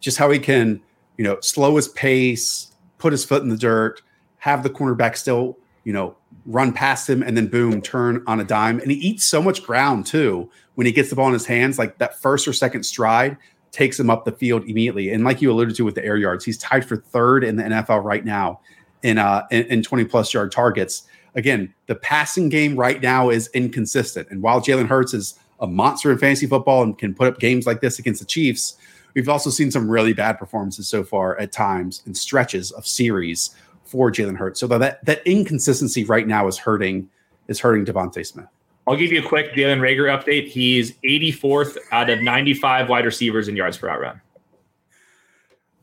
Just 0.00 0.18
how 0.18 0.30
he 0.30 0.38
can, 0.38 0.80
you 1.16 1.24
know, 1.24 1.38
slow 1.40 1.76
his 1.76 1.88
pace, 1.88 2.72
put 2.98 3.12
his 3.12 3.24
foot 3.24 3.42
in 3.42 3.48
the 3.48 3.56
dirt, 3.56 4.02
have 4.38 4.62
the 4.62 4.70
cornerback 4.70 5.16
still, 5.16 5.58
you 5.84 5.92
know, 5.92 6.16
run 6.44 6.72
past 6.72 7.08
him, 7.08 7.22
and 7.22 7.36
then 7.36 7.48
boom, 7.48 7.80
turn 7.80 8.22
on 8.26 8.40
a 8.40 8.44
dime. 8.44 8.78
And 8.78 8.90
he 8.90 8.96
eats 8.98 9.24
so 9.24 9.42
much 9.42 9.64
ground 9.64 10.06
too 10.06 10.50
when 10.74 10.86
he 10.86 10.92
gets 10.92 11.10
the 11.10 11.16
ball 11.16 11.26
in 11.26 11.32
his 11.32 11.46
hands. 11.46 11.78
Like 11.78 11.98
that 11.98 12.20
first 12.20 12.46
or 12.46 12.52
second 12.52 12.84
stride 12.84 13.36
takes 13.72 13.98
him 13.98 14.10
up 14.10 14.24
the 14.24 14.32
field 14.32 14.62
immediately. 14.64 15.10
And 15.10 15.24
like 15.24 15.42
you 15.42 15.50
alluded 15.50 15.74
to 15.76 15.84
with 15.84 15.94
the 15.94 16.04
air 16.04 16.16
yards, 16.16 16.44
he's 16.44 16.58
tied 16.58 16.84
for 16.86 16.96
third 16.96 17.44
in 17.44 17.56
the 17.56 17.64
NFL 17.64 18.04
right 18.04 18.24
now 18.24 18.60
in 19.02 19.18
uh 19.18 19.46
in, 19.50 19.64
in 19.66 19.82
20 19.82 20.04
plus 20.06 20.32
yard 20.32 20.50
targets 20.50 21.06
again, 21.36 21.72
the 21.86 21.94
passing 21.94 22.48
game 22.48 22.76
right 22.76 23.00
now 23.00 23.30
is 23.30 23.48
inconsistent. 23.54 24.28
And 24.30 24.42
while 24.42 24.60
Jalen 24.60 24.88
Hurts 24.88 25.14
is 25.14 25.38
a 25.60 25.66
monster 25.66 26.10
in 26.10 26.18
fantasy 26.18 26.46
football 26.46 26.82
and 26.82 26.98
can 26.98 27.14
put 27.14 27.28
up 27.28 27.38
games 27.38 27.66
like 27.66 27.80
this 27.80 27.98
against 27.98 28.20
the 28.20 28.26
Chiefs, 28.26 28.76
we've 29.14 29.28
also 29.28 29.50
seen 29.50 29.70
some 29.70 29.88
really 29.88 30.12
bad 30.12 30.38
performances 30.38 30.88
so 30.88 31.04
far 31.04 31.38
at 31.38 31.52
times 31.52 32.02
and 32.06 32.16
stretches 32.16 32.72
of 32.72 32.86
series 32.86 33.54
for 33.84 34.10
Jalen 34.10 34.36
Hurts. 34.36 34.58
So 34.58 34.66
that 34.66 35.04
that 35.04 35.24
inconsistency 35.24 36.04
right 36.04 36.26
now 36.26 36.48
is 36.48 36.58
hurting 36.58 37.08
is 37.46 37.60
hurting 37.60 37.84
DeVonta 37.84 38.26
Smith. 38.26 38.46
I'll 38.88 38.96
give 38.96 39.12
you 39.12 39.24
a 39.24 39.28
quick 39.28 39.52
Jalen 39.52 39.80
Reagor 39.80 40.16
update. 40.16 40.48
He's 40.48 40.92
84th 41.04 41.76
out 41.90 42.08
of 42.08 42.22
95 42.22 42.88
wide 42.88 43.04
receivers 43.04 43.48
in 43.48 43.56
yards 43.56 43.76
per 43.76 43.88
out 43.88 44.00
run. 44.00 44.20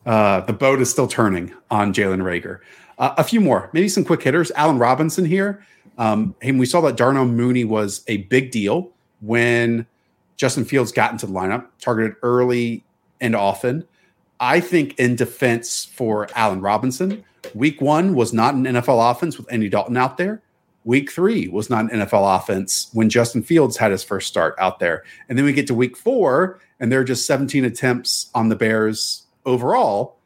Uh, 0.05 0.41
the 0.41 0.53
boat 0.53 0.81
is 0.81 0.89
still 0.89 1.07
turning 1.07 1.53
on 1.69 1.93
Jalen 1.93 2.21
Reagor. 2.21 2.59
Uh, 2.98 3.14
a 3.18 3.24
few 3.24 3.41
more, 3.41 3.70
maybe 3.74 3.90
some 3.90 4.03
quick 4.03 4.22
hitters. 4.22 4.52
Allen 4.56 4.78
Robinson 4.78 5.26
here. 5.26 5.65
Um, 5.98 6.36
and 6.41 6.60
we 6.60 6.65
saw 6.65 6.82
that 6.82 6.98
Darnell 6.98 7.26
Mooney 7.26 7.65
was 7.65 8.03
a 8.07 8.18
big 8.18 8.52
deal 8.52 8.91
when 9.22 9.86
Justin 10.38 10.65
Fields 10.65 10.91
got 10.91 11.11
into 11.11 11.26
the 11.26 11.34
lineup, 11.34 11.68
targeted 11.80 12.15
early 12.24 12.84
and 13.22 13.36
often. 13.36 13.86
I 14.40 14.60
think 14.60 14.98
in 14.99 15.15
defense 15.15 15.86
for 15.86 16.28
Allen 16.36 16.61
Robinson, 16.61 17.24
week 17.53 17.82
one 17.82 18.15
was 18.15 18.34
not 18.34 18.56
an 18.56 18.65
NFL 18.65 19.11
offense 19.11 19.38
with 19.38 19.52
Andy 19.52 19.70
Dalton 19.70 19.95
out 19.98 20.18
there. 20.18 20.41
Week 20.86 21.10
three 21.11 21.48
was 21.48 21.70
not 21.70 21.90
an 21.90 22.02
NFL 22.02 22.38
offense 22.38 22.90
when 22.91 23.10
Justin 23.10 23.41
Fields 23.41 23.78
had 23.78 23.91
his 23.91 24.03
first 24.03 24.28
start 24.28 24.53
out 24.60 24.80
there. 24.80 25.03
And 25.30 25.38
then 25.38 25.45
we 25.45 25.53
get 25.53 25.68
to 25.68 25.74
week 25.74 25.95
four, 25.95 26.60
and 26.80 26.91
there 26.91 26.99
are 26.99 27.06
just 27.06 27.26
17 27.26 27.64
attempts 27.64 28.30
on 28.36 28.49
the 28.49 28.56
Bears 28.56 29.24
overall. 29.45 30.18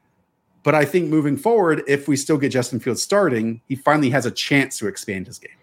But 0.68 0.76
I 0.76 0.84
think 0.84 1.08
moving 1.08 1.38
forward, 1.38 1.82
if 1.88 2.10
we 2.10 2.18
still 2.18 2.38
get 2.38 2.50
Justin 2.50 2.82
Fields 2.82 3.02
starting, 3.02 3.62
he 3.70 3.76
finally 3.78 4.10
has 4.10 4.26
a 4.26 4.32
chance 4.32 4.78
to 4.80 4.88
expand 4.88 5.28
his 5.28 5.40
game. 5.40 5.56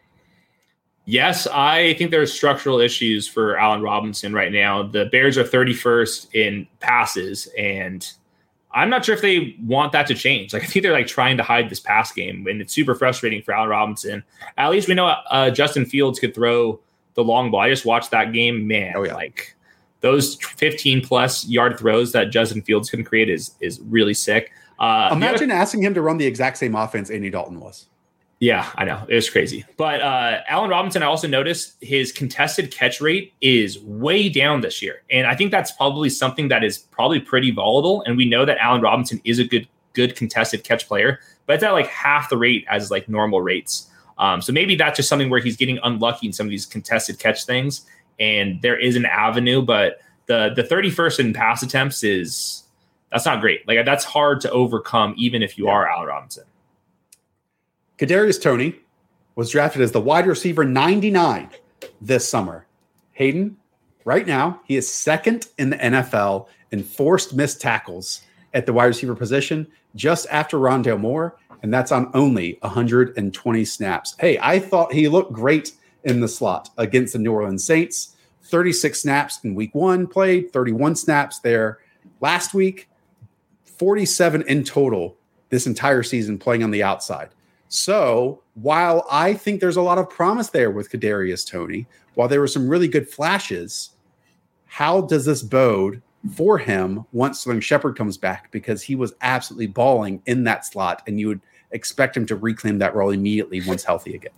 Yes, 1.04 1.46
I 1.46 1.92
think 1.98 2.10
there's 2.10 2.32
structural 2.32 2.80
issues 2.80 3.28
for 3.28 3.58
Allen 3.58 3.82
Robinson 3.82 4.32
right 4.32 4.50
now. 4.50 4.82
The 4.82 5.04
Bears 5.12 5.36
are 5.36 5.44
31st 5.44 6.34
in 6.34 6.66
passes, 6.80 7.48
and 7.58 8.10
I'm 8.72 8.88
not 8.88 9.04
sure 9.04 9.14
if 9.14 9.20
they 9.20 9.56
want 9.62 9.92
that 9.92 10.06
to 10.06 10.14
change. 10.14 10.54
Like 10.54 10.62
I 10.62 10.66
think 10.66 10.82
they're 10.82 10.92
like 10.94 11.06
trying 11.06 11.36
to 11.36 11.42
hide 11.42 11.68
this 11.68 11.80
pass 11.80 12.10
game, 12.10 12.46
and 12.46 12.62
it's 12.62 12.72
super 12.72 12.94
frustrating 12.94 13.42
for 13.42 13.52
Allen 13.52 13.68
Robinson. 13.68 14.24
At 14.56 14.70
least 14.70 14.88
we 14.88 14.94
know 14.94 15.08
uh, 15.08 15.50
Justin 15.50 15.84
Fields 15.84 16.18
could 16.18 16.34
throw 16.34 16.80
the 17.12 17.22
long 17.22 17.50
ball. 17.50 17.60
I 17.60 17.68
just 17.68 17.84
watched 17.84 18.10
that 18.12 18.32
game, 18.32 18.66
man. 18.66 18.94
Oh, 18.96 19.04
yeah. 19.04 19.12
Like 19.12 19.54
those 20.00 20.36
15 20.36 21.02
plus 21.02 21.46
yard 21.46 21.78
throws 21.78 22.12
that 22.12 22.30
Justin 22.30 22.62
Fields 22.62 22.88
can 22.88 23.04
create 23.04 23.28
is 23.28 23.54
is 23.60 23.80
really 23.82 24.14
sick. 24.14 24.50
Uh, 24.78 25.10
Imagine 25.12 25.50
asking 25.50 25.82
him 25.82 25.94
to 25.94 26.02
run 26.02 26.18
the 26.18 26.26
exact 26.26 26.58
same 26.58 26.74
offense 26.74 27.10
Andy 27.10 27.30
Dalton 27.30 27.60
was. 27.60 27.86
Yeah, 28.40 28.68
I 28.74 28.84
know. 28.84 29.02
It 29.08 29.14
was 29.14 29.30
crazy. 29.30 29.64
But 29.76 30.02
uh, 30.02 30.40
Allen 30.48 30.68
Robinson, 30.68 31.02
I 31.02 31.06
also 31.06 31.26
noticed 31.28 31.76
his 31.80 32.12
contested 32.12 32.70
catch 32.70 33.00
rate 33.00 33.32
is 33.40 33.78
way 33.78 34.28
down 34.28 34.60
this 34.60 34.82
year. 34.82 35.02
And 35.08 35.26
I 35.26 35.34
think 35.34 35.50
that's 35.50 35.72
probably 35.72 36.10
something 36.10 36.48
that 36.48 36.64
is 36.64 36.76
probably 36.76 37.20
pretty 37.20 37.52
volatile. 37.52 38.02
And 38.02 38.16
we 38.16 38.26
know 38.26 38.44
that 38.44 38.58
Allen 38.58 38.82
Robinson 38.82 39.20
is 39.24 39.38
a 39.38 39.44
good, 39.44 39.68
good 39.94 40.16
contested 40.16 40.64
catch 40.64 40.86
player, 40.86 41.20
but 41.46 41.54
it's 41.54 41.64
at 41.64 41.70
like 41.70 41.86
half 41.86 42.28
the 42.28 42.36
rate 42.36 42.66
as 42.68 42.90
like 42.90 43.08
normal 43.08 43.40
rates. 43.40 43.88
Um, 44.18 44.42
so 44.42 44.52
maybe 44.52 44.76
that's 44.76 44.96
just 44.96 45.08
something 45.08 45.30
where 45.30 45.40
he's 45.40 45.56
getting 45.56 45.78
unlucky 45.82 46.26
in 46.26 46.32
some 46.32 46.46
of 46.46 46.50
these 46.50 46.66
contested 46.66 47.18
catch 47.18 47.46
things. 47.46 47.86
And 48.18 48.60
there 48.62 48.78
is 48.78 48.96
an 48.96 49.06
avenue, 49.06 49.62
but 49.62 50.00
the 50.26 50.52
the 50.54 50.62
31st 50.62 51.20
in 51.20 51.32
pass 51.32 51.62
attempts 51.62 52.04
is 52.04 52.63
that's 53.14 53.26
not 53.26 53.40
great. 53.40 53.66
Like 53.68 53.84
that's 53.86 54.04
hard 54.04 54.40
to 54.40 54.50
overcome, 54.50 55.14
even 55.16 55.40
if 55.40 55.56
you 55.56 55.66
yeah. 55.66 55.70
are 55.70 55.88
Allen 55.88 56.08
Robinson. 56.08 56.42
Kadarius 57.96 58.42
Toney 58.42 58.74
was 59.36 59.50
drafted 59.50 59.82
as 59.82 59.92
the 59.92 60.00
wide 60.00 60.26
receiver 60.26 60.64
99 60.64 61.48
this 62.00 62.28
summer. 62.28 62.66
Hayden, 63.12 63.56
right 64.04 64.26
now, 64.26 64.60
he 64.64 64.74
is 64.74 64.92
second 64.92 65.46
in 65.58 65.70
the 65.70 65.76
NFL 65.76 66.48
in 66.72 66.82
forced 66.82 67.36
missed 67.36 67.60
tackles 67.60 68.22
at 68.52 68.66
the 68.66 68.72
wide 68.72 68.86
receiver 68.86 69.14
position, 69.14 69.68
just 69.94 70.26
after 70.28 70.58
Rondale 70.58 70.98
Moore, 70.98 71.36
and 71.62 71.72
that's 71.72 71.92
on 71.92 72.10
only 72.14 72.58
120 72.62 73.64
snaps. 73.64 74.16
Hey, 74.18 74.40
I 74.42 74.58
thought 74.58 74.92
he 74.92 75.06
looked 75.06 75.32
great 75.32 75.70
in 76.02 76.18
the 76.18 76.26
slot 76.26 76.70
against 76.78 77.12
the 77.12 77.20
New 77.20 77.32
Orleans 77.32 77.64
Saints. 77.64 78.16
36 78.42 79.00
snaps 79.00 79.38
in 79.44 79.54
week 79.54 79.72
one 79.72 80.08
played, 80.08 80.52
31 80.52 80.96
snaps 80.96 81.38
there 81.38 81.78
last 82.20 82.54
week, 82.54 82.88
47 83.78 84.42
in 84.42 84.64
total 84.64 85.16
this 85.50 85.66
entire 85.66 86.02
season 86.02 86.38
playing 86.38 86.62
on 86.62 86.70
the 86.70 86.82
outside. 86.82 87.30
So 87.68 88.42
while 88.54 89.06
I 89.10 89.34
think 89.34 89.60
there's 89.60 89.76
a 89.76 89.82
lot 89.82 89.98
of 89.98 90.08
promise 90.08 90.50
there 90.50 90.70
with 90.70 90.90
Kadarius 90.90 91.48
Toney, 91.48 91.86
while 92.14 92.28
there 92.28 92.40
were 92.40 92.46
some 92.46 92.68
really 92.68 92.88
good 92.88 93.08
flashes, 93.08 93.90
how 94.66 95.00
does 95.00 95.24
this 95.24 95.42
bode 95.42 96.02
for 96.34 96.58
him 96.58 97.04
once 97.12 97.40
Sterling 97.40 97.60
Shepard 97.60 97.96
comes 97.96 98.16
back? 98.16 98.50
Because 98.50 98.82
he 98.82 98.94
was 98.94 99.12
absolutely 99.20 99.66
balling 99.66 100.22
in 100.26 100.44
that 100.44 100.64
slot, 100.64 101.02
and 101.06 101.18
you 101.18 101.28
would 101.28 101.40
expect 101.72 102.16
him 102.16 102.26
to 102.26 102.36
reclaim 102.36 102.78
that 102.78 102.94
role 102.94 103.10
immediately 103.10 103.60
once 103.66 103.84
healthy 103.84 104.14
again. 104.14 104.32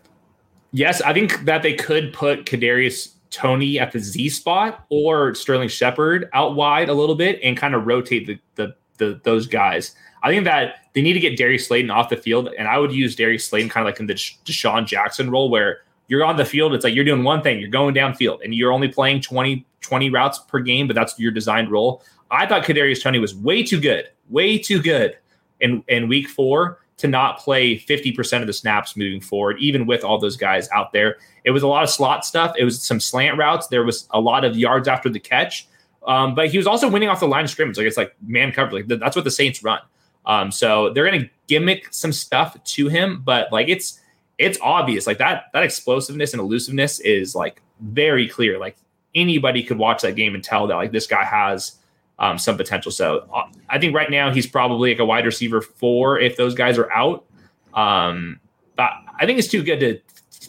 Yes, 0.73 1.01
I 1.01 1.13
think 1.13 1.45
that 1.45 1.63
they 1.63 1.75
could 1.75 2.13
put 2.13 2.45
Kadarius 2.45 3.15
Toney 3.31 3.79
at 3.79 3.93
the 3.93 3.99
Z 3.99 4.31
spot 4.31 4.85
or 4.89 5.35
Sterling 5.35 5.69
Shepard 5.69 6.29
out 6.33 6.55
wide 6.55 6.89
a 6.89 6.95
little 6.95 7.15
bit 7.15 7.39
and 7.43 7.57
kind 7.57 7.75
of 7.75 7.87
rotate 7.87 8.27
the, 8.27 8.39
the, 8.55 8.75
the 8.99 9.21
those 9.25 9.47
guys. 9.47 9.95
I 10.23 10.31
think 10.31 10.45
that 10.45 10.77
they 10.95 11.03
need 11.03 11.13
to 11.13 11.21
get 11.21 11.37
Darius 11.37 11.69
Slayton 11.69 11.91
off 11.91 12.09
the 12.09 12.17
field, 12.17 12.51
and 12.59 12.67
I 12.67 12.79
would 12.79 12.93
use 12.93 13.15
Darius 13.15 13.47
Slayton 13.47 13.69
kind 13.69 13.87
of 13.87 13.93
like 13.93 14.01
in 14.01 14.07
the 14.07 14.15
DeSean 14.15 14.87
Jackson 14.87 15.31
role, 15.31 15.51
where 15.51 15.81
you're 16.09 16.25
on 16.25 16.37
the 16.37 16.45
field. 16.45 16.75
It's 16.75 16.85
like 16.85 16.95
you're 16.95 17.05
doing 17.05 17.25
one 17.25 17.43
thing, 17.43 17.61
you're 17.61 17.69
going 17.69 17.95
downfield, 17.95 18.43
and 18.43 18.55
you're 18.55 18.73
only 18.73 18.89
playing 18.89 19.21
20, 19.21 19.65
20 19.81 20.11
routes 20.11 20.39
per 20.39 20.61
game, 20.61 20.87
but 20.87 20.95
that's 20.95 21.19
your 21.19 21.33
designed 21.33 21.71
role. 21.71 22.03
I 22.31 22.47
thought 22.47 22.65
Kadarius 22.65 23.03
Toney 23.03 23.19
was 23.19 23.35
way 23.35 23.63
too 23.63 23.81
good, 23.81 24.09
way 24.29 24.59
too 24.59 24.83
good 24.83 25.17
in 25.61 25.85
in 25.89 26.09
week 26.09 26.29
four 26.29 26.81
to 26.99 27.09
not 27.09 27.39
play 27.39 27.79
50% 27.79 28.41
of 28.41 28.47
the 28.47 28.53
snaps 28.53 28.97
moving 28.97 29.21
forward, 29.21 29.59
even 29.61 29.87
with 29.87 30.03
all 30.03 30.19
those 30.19 30.37
guys 30.37 30.69
out 30.71 30.93
there. 30.93 31.19
It 31.45 31.51
was 31.51 31.63
a 31.63 31.69
lot 31.69 31.83
of 31.83 31.91
slot 31.91 32.25
stuff. 32.25 32.55
It 32.59 32.65
was 32.65 32.83
some 32.83 33.01
slant 33.01 33.37
routes. 33.37 33.67
There 33.67 33.85
was 33.85 34.09
a 34.13 34.21
lot 34.21 34.45
of 34.45 34.57
yards 34.57 34.89
after 34.89 35.11
the 35.11 35.21
catch. 35.21 35.69
Um, 36.07 36.35
but 36.35 36.49
he 36.49 36.57
was 36.57 36.67
also 36.67 36.89
winning 36.89 37.09
off 37.09 37.21
the 37.21 37.29
line 37.29 37.45
of 37.45 37.51
scrimmage. 37.51 37.77
Like 37.77 37.87
it's 37.87 37.97
like 37.97 38.15
man 38.25 38.53
cover. 38.53 38.73
Like 38.73 38.87
that's 38.87 39.17
what 39.17 39.25
the 39.25 39.31
Saints 39.31 39.63
run. 39.63 39.81
Um, 40.25 40.51
so 40.51 40.91
they're 40.93 41.05
gonna 41.05 41.29
gimmick 41.47 41.93
some 41.93 42.13
stuff 42.13 42.63
to 42.63 42.89
him, 42.89 43.23
but 43.25 43.53
like 43.53 43.69
it's 43.69 44.01
it's 44.39 44.59
obvious. 44.61 45.07
Like 45.07 45.19
that 45.19 45.47
that 45.53 45.63
explosiveness 45.63 46.33
and 46.33 46.41
elusiveness 46.41 47.01
is 47.01 47.35
like 47.35 47.61
very 47.81 48.29
clear. 48.29 48.59
Like 48.59 48.77
anybody 49.15 49.63
could 49.63 49.79
watch 49.79 50.03
that 50.03 50.15
game 50.15 50.35
and 50.35 50.45
tell 50.45 50.67
that 50.67 50.75
like 50.75 50.93
this 50.93 51.07
guy 51.07 51.25
has 51.25 51.77
um, 52.19 52.39
some 52.39 52.57
potential. 52.57 52.93
So 52.93 53.29
uh, 53.35 53.45
I 53.69 53.79
think 53.79 53.95
right 53.95 54.11
now 54.11 54.33
he's 54.33 54.47
probably 54.47 54.93
like 54.93 55.01
a 55.01 55.05
wide 55.05 55.27
receiver 55.27 55.61
four 55.61 56.19
if 56.19 56.37
those 56.37 56.55
guys 56.55 56.79
are 56.79 56.91
out. 56.93 57.25
Um, 57.75 58.41
but 58.77 58.91
I 59.19 59.27
think 59.27 59.39
it's 59.39 59.49
too 59.49 59.63
good 59.63 59.81
to 59.81 60.01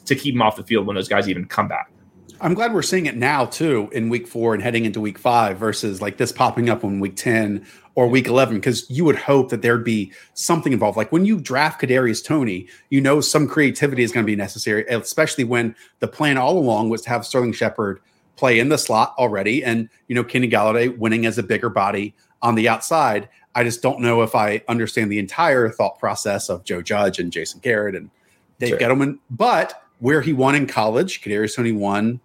to 0.06 0.16
keep 0.16 0.36
him 0.36 0.42
off 0.42 0.56
the 0.56 0.64
field 0.64 0.86
when 0.86 0.96
those 0.96 1.10
guys 1.10 1.28
even 1.28 1.46
come 1.46 1.68
back. 1.68 1.92
I'm 2.40 2.54
glad 2.54 2.74
we're 2.74 2.82
seeing 2.82 3.06
it 3.06 3.16
now 3.16 3.46
too 3.46 3.90
in 3.92 4.10
week 4.10 4.28
four 4.28 4.54
and 4.54 4.62
heading 4.62 4.86
into 4.86 5.02
week 5.02 5.18
five 5.18 5.58
versus 5.58 6.02
like 6.02 6.18
this 6.18 6.32
popping 6.32 6.70
up 6.70 6.84
in 6.84 7.00
week 7.00 7.16
10 7.16 7.66
or 7.96 8.08
week 8.08 8.28
11 8.28 8.58
because 8.58 8.88
you 8.90 9.04
would 9.06 9.16
hope 9.16 9.50
that 9.50 9.62
there'd 9.62 9.84
be 9.84 10.12
something 10.36 10.72
involved. 10.72 10.98
Like 10.98 11.12
when 11.12 11.26
you 11.26 11.40
draft 11.40 11.82
Kadarius 11.82 12.24
Toney, 12.24 12.68
you 12.90 13.02
know 13.02 13.22
some 13.22 13.48
creativity 13.48 14.04
is 14.04 14.12
going 14.12 14.24
to 14.24 14.28
be 14.32 14.36
necessary, 14.36 14.86
especially 14.88 15.46
when 15.46 15.76
the 16.00 16.08
plan 16.08 16.38
all 16.38 16.58
along 16.58 16.90
was 16.90 17.02
to 17.04 17.10
have 17.10 17.26
Sterling 17.26 17.54
Shepard 17.54 18.00
play 18.36 18.60
in 18.60 18.70
the 18.70 18.78
slot 18.78 19.16
already 19.18 19.64
and, 19.64 19.90
you 20.08 20.14
know, 20.14 20.24
Kenny 20.24 20.48
Golladay 20.48 20.96
winning 20.96 21.26
as 21.26 21.40
a 21.40 21.44
bigger 21.44 21.70
body 21.70 22.14
on 22.44 22.54
the 22.54 22.70
outside. 22.70 23.30
I 23.56 23.64
just 23.64 23.82
don't 23.82 24.00
know 24.00 24.22
if 24.22 24.36
I 24.36 24.62
understand 24.68 25.12
the 25.12 25.18
entire 25.18 25.70
thought 25.70 25.98
process 25.98 26.50
of 26.50 26.64
Joe 26.64 26.84
Judge 26.84 27.18
and 27.18 27.32
Jason 27.32 27.62
Garrett 27.62 27.96
and 27.96 28.12
Dave 28.60 28.70
sure. 28.70 28.78
Gettleman, 28.78 29.18
but 29.32 29.84
where 30.00 30.22
he 30.22 30.34
won 30.34 30.54
in 30.54 30.68
college, 30.68 31.22
Kadarius 31.22 31.56
Toney 31.56 31.72
won 31.72 32.20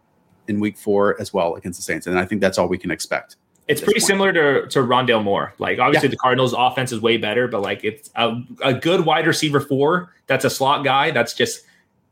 in 0.48 0.60
week 0.60 0.76
four 0.76 1.20
as 1.20 1.32
well 1.32 1.54
against 1.54 1.78
the 1.78 1.82
Saints. 1.82 2.06
And 2.06 2.18
I 2.18 2.24
think 2.24 2.40
that's 2.40 2.58
all 2.58 2.68
we 2.68 2.78
can 2.78 2.90
expect. 2.90 3.36
It's 3.68 3.80
pretty 3.80 4.00
point. 4.00 4.06
similar 4.06 4.32
to, 4.32 4.66
to 4.68 4.80
Rondale 4.80 5.22
Moore. 5.22 5.54
Like 5.58 5.78
obviously 5.78 6.08
yeah. 6.08 6.12
the 6.12 6.16
Cardinals 6.16 6.52
offense 6.52 6.92
is 6.92 7.00
way 7.00 7.16
better, 7.16 7.46
but 7.46 7.62
like 7.62 7.84
it's 7.84 8.10
a, 8.16 8.40
a 8.62 8.74
good 8.74 9.04
wide 9.06 9.26
receiver 9.26 9.60
four 9.60 10.12
that's 10.26 10.44
a 10.44 10.50
slot 10.50 10.84
guy. 10.84 11.10
That's 11.10 11.34
just 11.34 11.64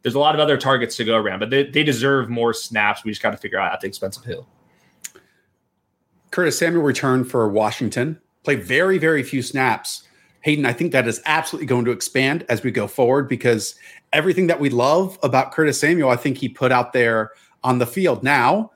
there's 0.02 0.14
a 0.14 0.18
lot 0.18 0.34
of 0.34 0.40
other 0.40 0.56
targets 0.56 0.96
to 0.96 1.04
go 1.04 1.16
around, 1.16 1.40
but 1.40 1.50
they, 1.50 1.64
they 1.64 1.82
deserve 1.82 2.28
more 2.30 2.54
snaps. 2.54 3.04
We 3.04 3.10
just 3.10 3.22
got 3.22 3.32
to 3.32 3.36
figure 3.36 3.58
out 3.58 3.72
at 3.72 3.80
the 3.80 3.86
expensive 3.86 4.24
hill. 4.24 4.46
Curtis 6.30 6.58
Samuel 6.58 6.82
returned 6.82 7.30
for 7.30 7.48
Washington, 7.48 8.20
played 8.44 8.62
very, 8.62 8.98
very 8.98 9.22
few 9.22 9.42
snaps. 9.42 10.04
Hayden, 10.42 10.64
I 10.64 10.72
think 10.72 10.92
that 10.92 11.06
is 11.06 11.20
absolutely 11.26 11.66
going 11.66 11.84
to 11.84 11.90
expand 11.90 12.46
as 12.48 12.62
we 12.62 12.70
go 12.70 12.86
forward 12.86 13.28
because 13.28 13.74
everything 14.12 14.46
that 14.46 14.60
we 14.60 14.70
love 14.70 15.18
about 15.22 15.52
Curtis 15.52 15.78
Samuel, 15.78 16.08
I 16.08 16.16
think 16.16 16.38
he 16.38 16.48
put 16.48 16.72
out 16.72 16.92
there 16.92 17.32
on 17.62 17.78
the 17.78 17.86
field. 17.86 18.22
Now, 18.22 18.72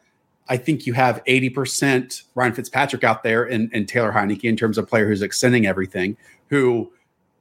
I 0.48 0.56
think 0.56 0.86
you 0.86 0.92
have 0.92 1.24
80% 1.24 2.22
Ryan 2.34 2.52
Fitzpatrick 2.52 3.04
out 3.04 3.22
there 3.22 3.44
and, 3.44 3.70
and 3.72 3.88
Taylor 3.88 4.12
Heinicke 4.12 4.44
in 4.44 4.56
terms 4.56 4.76
of 4.76 4.88
player 4.88 5.08
who's 5.08 5.22
extending 5.22 5.66
everything, 5.66 6.16
who 6.48 6.92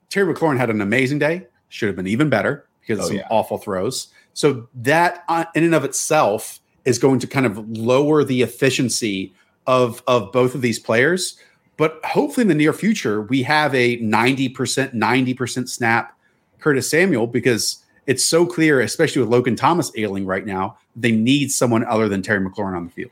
Terry 0.10 0.34
McLaurin 0.34 0.58
had 0.58 0.70
an 0.70 0.80
amazing 0.82 1.20
day, 1.20 1.48
should 1.70 1.88
have 1.88 1.96
been 1.96 2.08
even 2.08 2.30
better 2.30 2.68
because 2.82 3.00
of 3.00 3.06
oh, 3.06 3.08
some 3.08 3.18
yeah. 3.18 3.28
awful 3.30 3.58
throws. 3.58 4.08
So 4.34 4.68
that 4.76 5.24
uh, 5.28 5.46
in 5.56 5.64
and 5.64 5.76
of 5.76 5.84
itself 5.84 6.60
is 6.86 7.00
going 7.00 7.20
to 7.20 7.28
kind 7.28 7.46
of 7.46 7.58
lower 7.78 8.24
the 8.24 8.42
efficiency 8.42 9.34
of 9.66 10.04
of 10.08 10.32
both 10.32 10.56
of 10.56 10.62
these 10.62 10.80
players. 10.80 11.40
But 11.78 12.00
hopefully 12.06 12.44
in 12.44 12.48
the 12.50 12.56
near 12.56 12.74
future, 12.74 13.24
we 13.24 13.42
have 13.44 13.74
a 13.74 13.98
90%, 13.98 14.94
90% 14.94 15.70
snap 15.70 16.16
Curtis 16.60 16.90
Samuel 16.90 17.26
because 17.26 17.84
it's 18.06 18.24
so 18.24 18.46
clear, 18.46 18.80
especially 18.82 19.22
with 19.22 19.32
Logan 19.32 19.56
Thomas 19.56 19.92
ailing 19.98 20.26
right 20.26 20.46
now, 20.46 20.78
they 20.96 21.12
need 21.12 21.52
someone 21.52 21.86
other 21.86 22.08
than 22.08 22.22
Terry 22.22 22.44
McLaurin 22.44 22.76
on 22.76 22.86
the 22.86 22.92
field. 22.92 23.12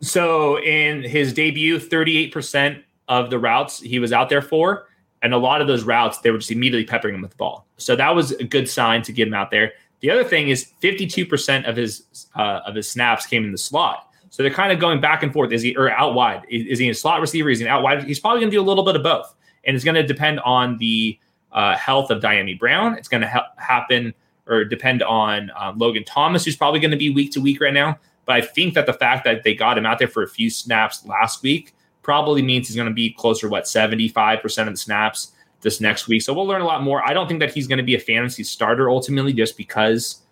So 0.00 0.58
in 0.60 1.02
his 1.02 1.32
debut, 1.32 1.78
38% 1.78 2.82
of 3.08 3.30
the 3.30 3.38
routes 3.38 3.80
he 3.80 3.98
was 3.98 4.12
out 4.12 4.28
there 4.28 4.42
for, 4.42 4.86
and 5.22 5.34
a 5.34 5.38
lot 5.38 5.60
of 5.60 5.66
those 5.66 5.84
routes, 5.84 6.18
they 6.18 6.30
were 6.30 6.38
just 6.38 6.50
immediately 6.50 6.86
peppering 6.86 7.14
him 7.14 7.20
with 7.20 7.32
the 7.32 7.36
ball. 7.36 7.66
So 7.76 7.96
that 7.96 8.14
was 8.14 8.32
a 8.32 8.44
good 8.44 8.68
sign 8.68 9.02
to 9.02 9.12
get 9.12 9.28
him 9.28 9.34
out 9.34 9.50
there. 9.50 9.72
The 10.00 10.10
other 10.10 10.24
thing 10.24 10.48
is 10.48 10.66
52% 10.82 11.68
of 11.68 11.76
his 11.76 12.04
uh, 12.34 12.60
of 12.64 12.74
his 12.74 12.88
snaps 12.88 13.26
came 13.26 13.44
in 13.44 13.52
the 13.52 13.58
slot. 13.58 14.08
So 14.30 14.42
they're 14.42 14.52
kind 14.52 14.72
of 14.72 14.78
going 14.78 15.00
back 15.00 15.22
and 15.22 15.32
forth. 15.32 15.52
Is 15.52 15.60
he 15.60 15.76
or 15.76 15.90
out 15.90 16.14
wide? 16.14 16.46
Is, 16.48 16.66
is 16.66 16.78
he 16.78 16.88
a 16.88 16.94
slot 16.94 17.20
receiver? 17.20 17.50
Is 17.50 17.58
he 17.58 17.68
out 17.68 17.82
wide? 17.82 18.04
He's 18.04 18.20
probably 18.20 18.40
going 18.40 18.50
to 18.50 18.56
do 18.56 18.62
a 18.62 18.64
little 18.64 18.84
bit 18.84 18.96
of 18.96 19.02
both, 19.02 19.34
and 19.64 19.76
it's 19.76 19.84
going 19.84 19.96
to 19.96 20.06
depend 20.06 20.40
on 20.40 20.78
the 20.78 21.18
uh, 21.52 21.76
health 21.76 22.10
of 22.10 22.22
Dyami 22.22 22.58
Brown. 22.58 22.94
It's 22.94 23.08
going 23.08 23.22
to 23.22 23.28
ha- 23.28 23.50
happen 23.56 24.14
or 24.50 24.64
depend 24.64 25.02
on 25.02 25.50
um, 25.56 25.78
Logan 25.78 26.04
Thomas, 26.04 26.44
who's 26.44 26.56
probably 26.56 26.80
going 26.80 26.90
to 26.90 26.96
be 26.96 27.08
week 27.08 27.32
to 27.32 27.40
week 27.40 27.60
right 27.60 27.72
now. 27.72 27.98
But 28.26 28.36
I 28.36 28.40
think 28.42 28.74
that 28.74 28.86
the 28.86 28.92
fact 28.92 29.24
that 29.24 29.44
they 29.44 29.54
got 29.54 29.78
him 29.78 29.86
out 29.86 29.98
there 29.98 30.08
for 30.08 30.22
a 30.22 30.28
few 30.28 30.50
snaps 30.50 31.06
last 31.06 31.42
week 31.42 31.74
probably 32.02 32.42
means 32.42 32.68
he's 32.68 32.76
going 32.76 32.88
to 32.88 32.94
be 32.94 33.12
closer 33.12 33.48
what 33.48 33.64
75% 33.64 34.66
of 34.66 34.74
the 34.74 34.76
snaps 34.76 35.32
this 35.62 35.80
next 35.80 36.08
week. 36.08 36.22
So 36.22 36.34
we'll 36.34 36.46
learn 36.46 36.60
a 36.60 36.66
lot 36.66 36.82
more. 36.82 37.06
I 37.08 37.12
don't 37.12 37.28
think 37.28 37.40
that 37.40 37.52
he's 37.52 37.66
going 37.66 37.78
to 37.78 37.84
be 37.84 37.94
a 37.94 38.00
fantasy 38.00 38.44
starter 38.44 38.90
ultimately 38.90 39.32
just 39.32 39.56
because 39.56 40.22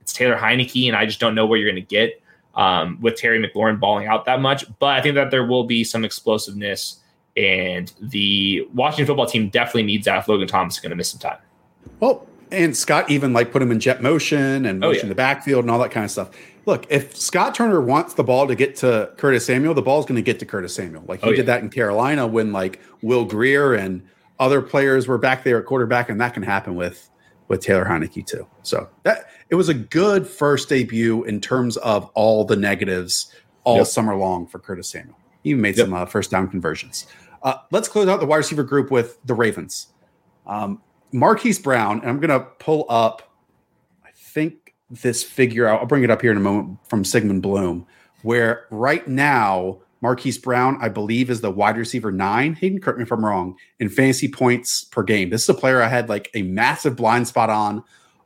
it's 0.00 0.12
Taylor 0.12 0.36
Heinicke 0.36 0.88
and 0.88 0.96
I 0.96 1.06
just 1.06 1.20
don't 1.20 1.34
know 1.34 1.46
where 1.46 1.58
you're 1.58 1.70
going 1.70 1.82
to 1.82 1.88
get 1.88 2.22
um, 2.56 2.98
with 3.00 3.16
Terry 3.16 3.42
McLaurin 3.42 3.78
balling 3.78 4.06
out 4.06 4.24
that 4.24 4.40
much. 4.40 4.64
But 4.78 4.98
I 4.98 5.02
think 5.02 5.14
that 5.14 5.30
there 5.30 5.44
will 5.46 5.64
be 5.64 5.84
some 5.84 6.04
explosiveness, 6.04 7.00
and 7.36 7.92
the 8.00 8.66
Washington 8.74 9.06
football 9.06 9.26
team 9.26 9.50
definitely 9.50 9.84
needs 9.84 10.06
that 10.06 10.18
if 10.18 10.28
Logan 10.28 10.48
Thomas 10.48 10.74
is 10.74 10.80
going 10.80 10.90
to 10.90 10.96
miss 10.96 11.10
some 11.10 11.20
time. 11.20 11.38
Well, 12.00 12.26
and 12.50 12.76
Scott 12.76 13.10
even 13.10 13.32
like 13.32 13.52
put 13.52 13.62
him 13.62 13.70
in 13.70 13.80
jet 13.80 14.02
motion 14.02 14.66
and 14.66 14.82
oh, 14.84 14.88
motion 14.88 15.06
yeah. 15.06 15.10
the 15.10 15.14
backfield 15.14 15.64
and 15.64 15.70
all 15.70 15.78
that 15.80 15.90
kind 15.90 16.04
of 16.04 16.10
stuff. 16.10 16.30
Look, 16.64 16.86
if 16.90 17.16
Scott 17.16 17.54
Turner 17.54 17.80
wants 17.80 18.14
the 18.14 18.24
ball 18.24 18.46
to 18.48 18.54
get 18.54 18.76
to 18.76 19.12
Curtis 19.16 19.46
Samuel, 19.46 19.74
the 19.74 19.82
ball's 19.82 20.04
going 20.04 20.16
to 20.16 20.22
get 20.22 20.38
to 20.40 20.46
Curtis 20.46 20.74
Samuel. 20.74 21.04
Like 21.06 21.20
he 21.20 21.28
oh, 21.28 21.30
yeah. 21.30 21.36
did 21.36 21.46
that 21.46 21.62
in 21.62 21.70
Carolina 21.70 22.26
when 22.26 22.52
like 22.52 22.80
Will 23.02 23.24
Grier 23.24 23.74
and 23.74 24.02
other 24.38 24.60
players 24.60 25.06
were 25.06 25.18
back 25.18 25.44
there 25.44 25.58
at 25.58 25.64
quarterback, 25.64 26.08
and 26.08 26.20
that 26.20 26.34
can 26.34 26.42
happen 26.42 26.74
with 26.74 27.08
with 27.48 27.60
Taylor 27.60 27.84
Heinicke 27.84 28.26
too. 28.26 28.46
So 28.62 28.88
that 29.04 29.30
it 29.48 29.54
was 29.54 29.68
a 29.68 29.74
good 29.74 30.26
first 30.26 30.68
debut 30.68 31.24
in 31.24 31.40
terms 31.40 31.76
of 31.78 32.06
all 32.14 32.44
the 32.44 32.56
negatives 32.56 33.32
all 33.64 33.78
yep. 33.78 33.86
summer 33.86 34.16
long 34.16 34.46
for 34.46 34.58
Curtis 34.58 34.88
Samuel. 34.88 35.16
He 35.42 35.54
made 35.54 35.76
yep. 35.76 35.86
some 35.86 35.94
uh, 35.94 36.06
first 36.06 36.30
down 36.30 36.48
conversions. 36.48 37.06
Uh, 37.42 37.58
let's 37.70 37.86
close 37.86 38.08
out 38.08 38.18
the 38.18 38.26
wide 38.26 38.38
receiver 38.38 38.64
group 38.64 38.90
with 38.90 39.18
the 39.24 39.34
Ravens. 39.34 39.88
Um, 40.46 40.82
Marquise 41.12 41.58
Brown, 41.58 42.00
and 42.00 42.08
I'm 42.08 42.20
going 42.20 42.30
to 42.30 42.46
pull 42.58 42.86
up, 42.88 43.34
I 44.04 44.10
think 44.14 44.74
this 44.90 45.22
figure, 45.22 45.66
out. 45.66 45.80
I'll 45.80 45.86
bring 45.86 46.04
it 46.04 46.10
up 46.10 46.22
here 46.22 46.30
in 46.30 46.36
a 46.36 46.40
moment 46.40 46.78
from 46.88 47.04
Sigmund 47.04 47.42
Bloom, 47.42 47.86
where 48.22 48.66
right 48.70 49.06
now, 49.06 49.78
Marquise 50.00 50.38
Brown, 50.38 50.78
I 50.80 50.88
believe, 50.88 51.30
is 51.30 51.40
the 51.40 51.50
wide 51.50 51.76
receiver 51.76 52.12
nine. 52.12 52.54
Hayden, 52.54 52.80
correct 52.80 52.98
me 52.98 53.04
if 53.04 53.12
I'm 53.12 53.24
wrong, 53.24 53.56
in 53.80 53.88
fantasy 53.88 54.28
points 54.28 54.84
per 54.84 55.02
game. 55.02 55.30
This 55.30 55.44
is 55.44 55.48
a 55.48 55.54
player 55.54 55.82
I 55.82 55.88
had 55.88 56.08
like 56.08 56.30
a 56.34 56.42
massive 56.42 56.96
blind 56.96 57.28
spot 57.28 57.50
on 57.50 57.82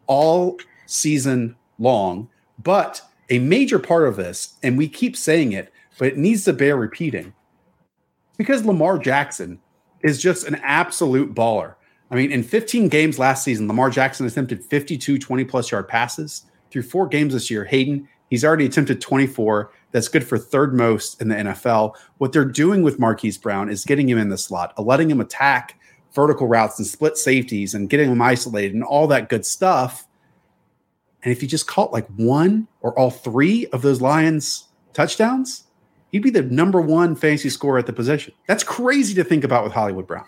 all 0.06 0.58
season 0.86 1.56
long. 1.78 2.28
But 2.62 3.02
a 3.30 3.38
major 3.38 3.78
part 3.78 4.08
of 4.08 4.16
this, 4.16 4.54
and 4.62 4.76
we 4.76 4.88
keep 4.88 5.16
saying 5.16 5.52
it, 5.52 5.72
but 5.98 6.08
it 6.08 6.18
needs 6.18 6.44
to 6.44 6.52
bear 6.52 6.76
repeating 6.76 7.32
because 8.36 8.64
Lamar 8.64 8.98
Jackson 8.98 9.60
is 10.02 10.20
just 10.20 10.46
an 10.46 10.56
absolute 10.56 11.34
baller. 11.34 11.74
I 12.10 12.16
mean, 12.16 12.32
in 12.32 12.42
15 12.42 12.88
games 12.88 13.18
last 13.18 13.44
season, 13.44 13.68
Lamar 13.68 13.88
Jackson 13.90 14.26
attempted 14.26 14.64
52 14.64 15.18
20 15.18 15.44
plus 15.44 15.70
yard 15.70 15.88
passes. 15.88 16.44
Through 16.70 16.82
four 16.82 17.06
games 17.06 17.32
this 17.32 17.50
year, 17.50 17.64
Hayden, 17.64 18.08
he's 18.28 18.44
already 18.44 18.66
attempted 18.66 19.00
24. 19.00 19.72
That's 19.92 20.08
good 20.08 20.24
for 20.24 20.38
third 20.38 20.74
most 20.74 21.20
in 21.20 21.28
the 21.28 21.34
NFL. 21.34 21.96
What 22.18 22.32
they're 22.32 22.44
doing 22.44 22.82
with 22.82 22.98
Marquise 22.98 23.38
Brown 23.38 23.68
is 23.68 23.84
getting 23.84 24.08
him 24.08 24.18
in 24.18 24.28
the 24.28 24.38
slot, 24.38 24.72
uh, 24.78 24.82
letting 24.82 25.10
him 25.10 25.20
attack 25.20 25.80
vertical 26.12 26.46
routes 26.46 26.78
and 26.78 26.86
split 26.86 27.16
safeties 27.16 27.74
and 27.74 27.88
getting 27.88 28.10
him 28.10 28.22
isolated 28.22 28.74
and 28.74 28.84
all 28.84 29.06
that 29.08 29.28
good 29.28 29.44
stuff. 29.44 30.06
And 31.22 31.32
if 31.32 31.40
he 31.40 31.46
just 31.46 31.66
caught 31.66 31.92
like 31.92 32.06
one 32.16 32.66
or 32.80 32.96
all 32.98 33.10
three 33.10 33.66
of 33.66 33.82
those 33.82 34.00
Lions 34.00 34.68
touchdowns, 34.92 35.64
he'd 36.10 36.22
be 36.22 36.30
the 36.30 36.42
number 36.42 36.80
one 36.80 37.14
fantasy 37.14 37.50
scorer 37.50 37.78
at 37.78 37.86
the 37.86 37.92
position. 37.92 38.32
That's 38.46 38.64
crazy 38.64 39.14
to 39.14 39.24
think 39.24 39.44
about 39.44 39.64
with 39.64 39.72
Hollywood 39.72 40.06
Brown. 40.06 40.26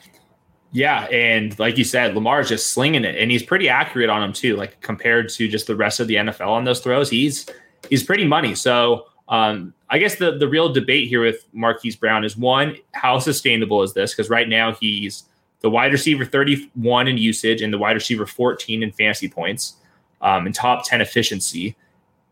Yeah, 0.72 1.02
and 1.04 1.56
like 1.58 1.76
you 1.76 1.84
said, 1.84 2.14
Lamar's 2.14 2.48
just 2.48 2.72
slinging 2.72 3.04
it, 3.04 3.16
and 3.16 3.30
he's 3.30 3.42
pretty 3.42 3.68
accurate 3.68 4.08
on 4.08 4.22
them 4.22 4.32
too. 4.32 4.56
Like 4.56 4.80
compared 4.80 5.28
to 5.30 5.46
just 5.46 5.66
the 5.66 5.76
rest 5.76 6.00
of 6.00 6.08
the 6.08 6.14
NFL 6.14 6.48
on 6.48 6.64
those 6.64 6.80
throws, 6.80 7.10
he's 7.10 7.46
he's 7.90 8.02
pretty 8.02 8.26
money. 8.26 8.54
So 8.54 9.06
um, 9.28 9.74
I 9.90 9.98
guess 9.98 10.16
the 10.16 10.38
the 10.38 10.48
real 10.48 10.72
debate 10.72 11.08
here 11.08 11.22
with 11.22 11.46
Marquise 11.52 11.94
Brown 11.94 12.24
is 12.24 12.36
one, 12.38 12.76
how 12.92 13.18
sustainable 13.18 13.82
is 13.82 13.92
this? 13.92 14.14
Because 14.14 14.30
right 14.30 14.48
now 14.48 14.72
he's 14.72 15.24
the 15.60 15.70
wide 15.70 15.92
receiver 15.92 16.24
31 16.24 17.06
in 17.06 17.18
usage 17.18 17.62
and 17.62 17.72
the 17.72 17.78
wide 17.78 17.92
receiver 17.94 18.26
14 18.26 18.82
in 18.82 18.90
fantasy 18.92 19.28
points 19.28 19.76
um, 20.22 20.46
and 20.46 20.54
top 20.54 20.86
10 20.86 21.00
efficiency. 21.00 21.76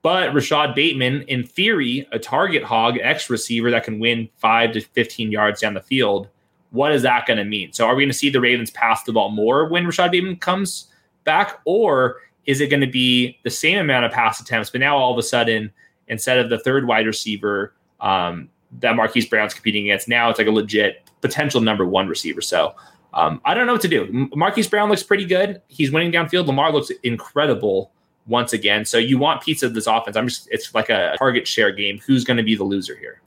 But 0.03 0.33
Rashod 0.35 0.75
Bateman, 0.75 1.23
in 1.23 1.45
theory, 1.45 2.09
a 2.11 2.19
target 2.19 2.63
hog 2.63 2.99
X 3.01 3.29
receiver 3.29 3.71
that 3.71 3.85
can 3.85 4.01
win 4.01 4.31
five 4.37 4.73
to 4.73 4.81
15 4.81 5.31
yards 5.31 5.61
down 5.61 5.75
the 5.75 5.83
field 5.83 6.29
what 6.71 6.93
is 6.93 7.03
that 7.03 7.27
going 7.27 7.39
to 7.39 7.45
mean? 7.45 7.73
So 7.73 7.87
are 7.87 7.95
we 7.95 8.03
going 8.03 8.11
to 8.11 8.17
see 8.17 8.31
the 8.31 8.41
Ravens 8.41 8.71
pass 8.71 9.03
the 9.03 9.13
ball 9.13 9.31
more 9.31 9.69
when 9.69 9.87
Rashod 9.87 10.11
Bateman 10.11 10.37
comes 10.37 10.89
back, 11.25 11.61
or 11.65 12.21
is 12.47 12.61
it 12.61 12.69
going 12.69 12.81
to 12.81 12.87
be 12.87 13.39
the 13.43 13.51
same 13.51 13.79
amount 13.79 14.05
of 14.05 14.13
pass 14.13 14.41
attempts, 14.41 14.71
but 14.71 14.81
now 14.81 14.97
all 14.97 15.13
of 15.13 15.19
a 15.19 15.23
sudden, 15.23 15.73
instead 16.09 16.39
of 16.39 16.51
the 16.51 16.59
third 16.59 16.87
wide 16.87 17.07
receiver 17.07 17.75
um, 18.01 18.49
that 18.81 18.97
Marquise 18.97 19.27
Brown's 19.27 19.55
competing 19.55 19.85
against, 19.85 20.09
now 20.09 20.31
it's 20.31 20.39
like 20.39 20.49
a 20.49 20.53
legit 20.53 21.09
potential 21.21 21.61
number 21.61 21.87
one 21.87 22.09
receiver. 22.09 22.41
So 22.41 22.75
um, 23.15 23.41
I 23.45 23.55
don't 23.55 23.67
know 23.67 23.73
what 23.73 23.83
to 23.83 23.89
do. 23.89 24.29
Marquise 24.35 24.69
Brown 24.69 24.89
looks 24.89 25.03
pretty 25.03 25.25
good. 25.25 25.61
He's 25.69 25.91
winning 25.91 26.13
downfield. 26.13 26.47
Lamar 26.47 26.73
looks 26.73 26.91
incredible 27.03 27.93
once 28.27 28.53
again. 28.53 28.85
So 28.85 28.99
you 28.99 29.19
want 29.19 29.43
pizza 29.43 29.67
of 29.67 29.75
this 29.75 29.87
offense. 29.87 30.17
I'm 30.17 30.29
just 30.29 30.49
it's 30.51 30.75
like 30.75 30.89
a 30.89 31.15
target 31.19 31.47
share 31.47 31.73
game. 31.73 31.99
Who's 32.07 32.25
going 32.25 32.37
to 32.37 32.43
be 32.43 32.55
the 32.55 32.65
loser 32.65 32.97
here? 32.97 33.21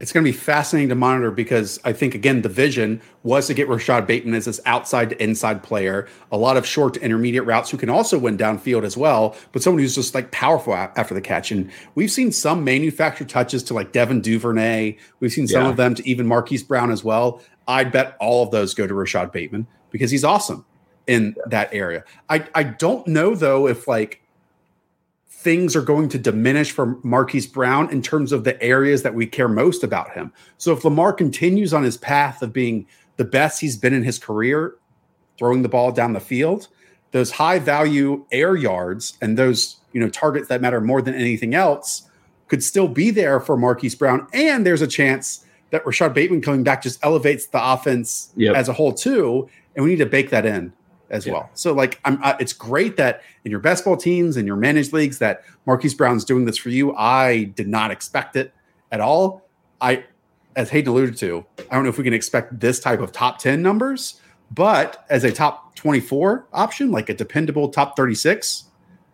It's 0.00 0.12
going 0.12 0.24
to 0.24 0.32
be 0.32 0.36
fascinating 0.36 0.88
to 0.88 0.94
monitor 0.94 1.30
because 1.30 1.78
I 1.84 1.92
think 1.92 2.14
again 2.14 2.40
the 2.40 2.48
vision 2.48 3.02
was 3.22 3.46
to 3.48 3.54
get 3.54 3.68
Rashod 3.68 4.06
Bateman 4.06 4.34
as 4.34 4.46
this 4.46 4.58
outside 4.64 5.10
to 5.10 5.22
inside 5.22 5.62
player, 5.62 6.08
a 6.32 6.38
lot 6.38 6.56
of 6.56 6.66
short 6.66 6.94
to 6.94 7.02
intermediate 7.02 7.44
routes 7.44 7.70
who 7.70 7.76
can 7.76 7.90
also 7.90 8.18
win 8.18 8.38
downfield 8.38 8.84
as 8.84 8.96
well, 8.96 9.36
but 9.52 9.62
someone 9.62 9.82
who's 9.82 9.94
just 9.94 10.14
like 10.14 10.30
powerful 10.30 10.74
after 10.74 11.12
the 11.12 11.20
catch. 11.20 11.52
And 11.52 11.70
we've 11.94 12.10
seen 12.10 12.32
some 12.32 12.64
manufactured 12.64 13.28
touches 13.28 13.62
to 13.64 13.74
like 13.74 13.92
Devin 13.92 14.22
Duvernay. 14.22 14.96
We've 15.20 15.32
seen 15.32 15.46
some 15.46 15.64
yeah. 15.64 15.68
of 15.68 15.76
them 15.76 15.94
to 15.94 16.08
even 16.08 16.26
Marquise 16.26 16.62
Brown 16.62 16.90
as 16.90 17.04
well. 17.04 17.42
I'd 17.68 17.92
bet 17.92 18.16
all 18.20 18.42
of 18.42 18.50
those 18.50 18.72
go 18.72 18.86
to 18.86 18.94
Rashod 18.94 19.30
Bateman 19.30 19.66
because 19.90 20.10
he's 20.10 20.24
awesome 20.24 20.64
in 21.06 21.36
that 21.46 21.68
area. 21.74 22.04
I 22.30 22.46
I 22.54 22.62
don't 22.62 23.06
know 23.06 23.34
though 23.34 23.68
if 23.68 23.86
like 23.86 24.22
things 25.40 25.74
are 25.74 25.82
going 25.82 26.08
to 26.10 26.18
diminish 26.18 26.70
for 26.70 26.98
Marquise 27.02 27.46
Brown 27.46 27.90
in 27.90 28.02
terms 28.02 28.30
of 28.30 28.44
the 28.44 28.62
areas 28.62 29.02
that 29.02 29.14
we 29.14 29.26
care 29.26 29.48
most 29.48 29.82
about 29.82 30.12
him. 30.12 30.32
So 30.58 30.72
if 30.72 30.84
Lamar 30.84 31.14
continues 31.14 31.72
on 31.72 31.82
his 31.82 31.96
path 31.96 32.42
of 32.42 32.52
being 32.52 32.86
the 33.16 33.24
best 33.24 33.58
he's 33.58 33.78
been 33.78 33.94
in 33.94 34.02
his 34.02 34.18
career, 34.18 34.74
throwing 35.38 35.62
the 35.62 35.68
ball 35.68 35.92
down 35.92 36.12
the 36.12 36.20
field, 36.20 36.68
those 37.12 37.30
high 37.30 37.58
value 37.58 38.26
air 38.30 38.54
yards 38.54 39.16
and 39.22 39.38
those, 39.38 39.78
you 39.92 40.00
know, 40.00 40.10
targets 40.10 40.48
that 40.48 40.60
matter 40.60 40.80
more 40.80 41.00
than 41.00 41.14
anything 41.14 41.54
else 41.54 42.08
could 42.48 42.62
still 42.62 42.88
be 42.88 43.10
there 43.10 43.40
for 43.40 43.56
Marquise 43.56 43.94
Brown. 43.94 44.26
And 44.34 44.66
there's 44.66 44.82
a 44.82 44.86
chance 44.86 45.46
that 45.70 45.86
Rashod 45.86 46.12
Bateman 46.12 46.42
coming 46.42 46.64
back 46.64 46.82
just 46.82 47.02
elevates 47.02 47.46
the 47.46 47.64
offense 47.64 48.30
yep. 48.36 48.54
as 48.56 48.68
a 48.68 48.74
whole 48.74 48.92
too. 48.92 49.48
And 49.74 49.84
we 49.84 49.92
need 49.92 49.98
to 49.98 50.06
bake 50.06 50.28
that 50.30 50.44
in 50.44 50.74
as 51.10 51.26
yeah. 51.26 51.32
well. 51.32 51.50
So 51.54 51.72
like 51.72 52.00
I'm 52.04 52.22
uh, 52.22 52.36
it's 52.40 52.52
great 52.52 52.96
that 52.96 53.22
in 53.44 53.50
your 53.50 53.60
best 53.60 53.84
ball 53.84 53.96
teams 53.96 54.36
and 54.36 54.46
your 54.46 54.56
managed 54.56 54.92
leagues 54.92 55.18
that 55.18 55.44
Marquise 55.66 55.94
Brown's 55.94 56.24
doing 56.24 56.44
this 56.44 56.56
for 56.56 56.70
you. 56.70 56.94
I 56.94 57.44
did 57.44 57.68
not 57.68 57.90
expect 57.90 58.36
it 58.36 58.54
at 58.90 59.00
all. 59.00 59.48
I 59.80 60.04
as 60.56 60.70
Hayden 60.70 60.90
alluded 60.90 61.16
to, 61.18 61.44
I 61.70 61.74
don't 61.74 61.84
know 61.84 61.90
if 61.90 61.98
we 61.98 62.04
can 62.04 62.14
expect 62.14 62.58
this 62.58 62.80
type 62.80 63.00
of 63.00 63.12
top 63.12 63.38
10 63.38 63.62
numbers, 63.62 64.20
but 64.50 65.04
as 65.08 65.22
a 65.24 65.30
top 65.30 65.76
24 65.76 66.46
option, 66.52 66.90
like 66.90 67.08
a 67.08 67.14
dependable 67.14 67.68
top 67.68 67.96
36, 67.96 68.64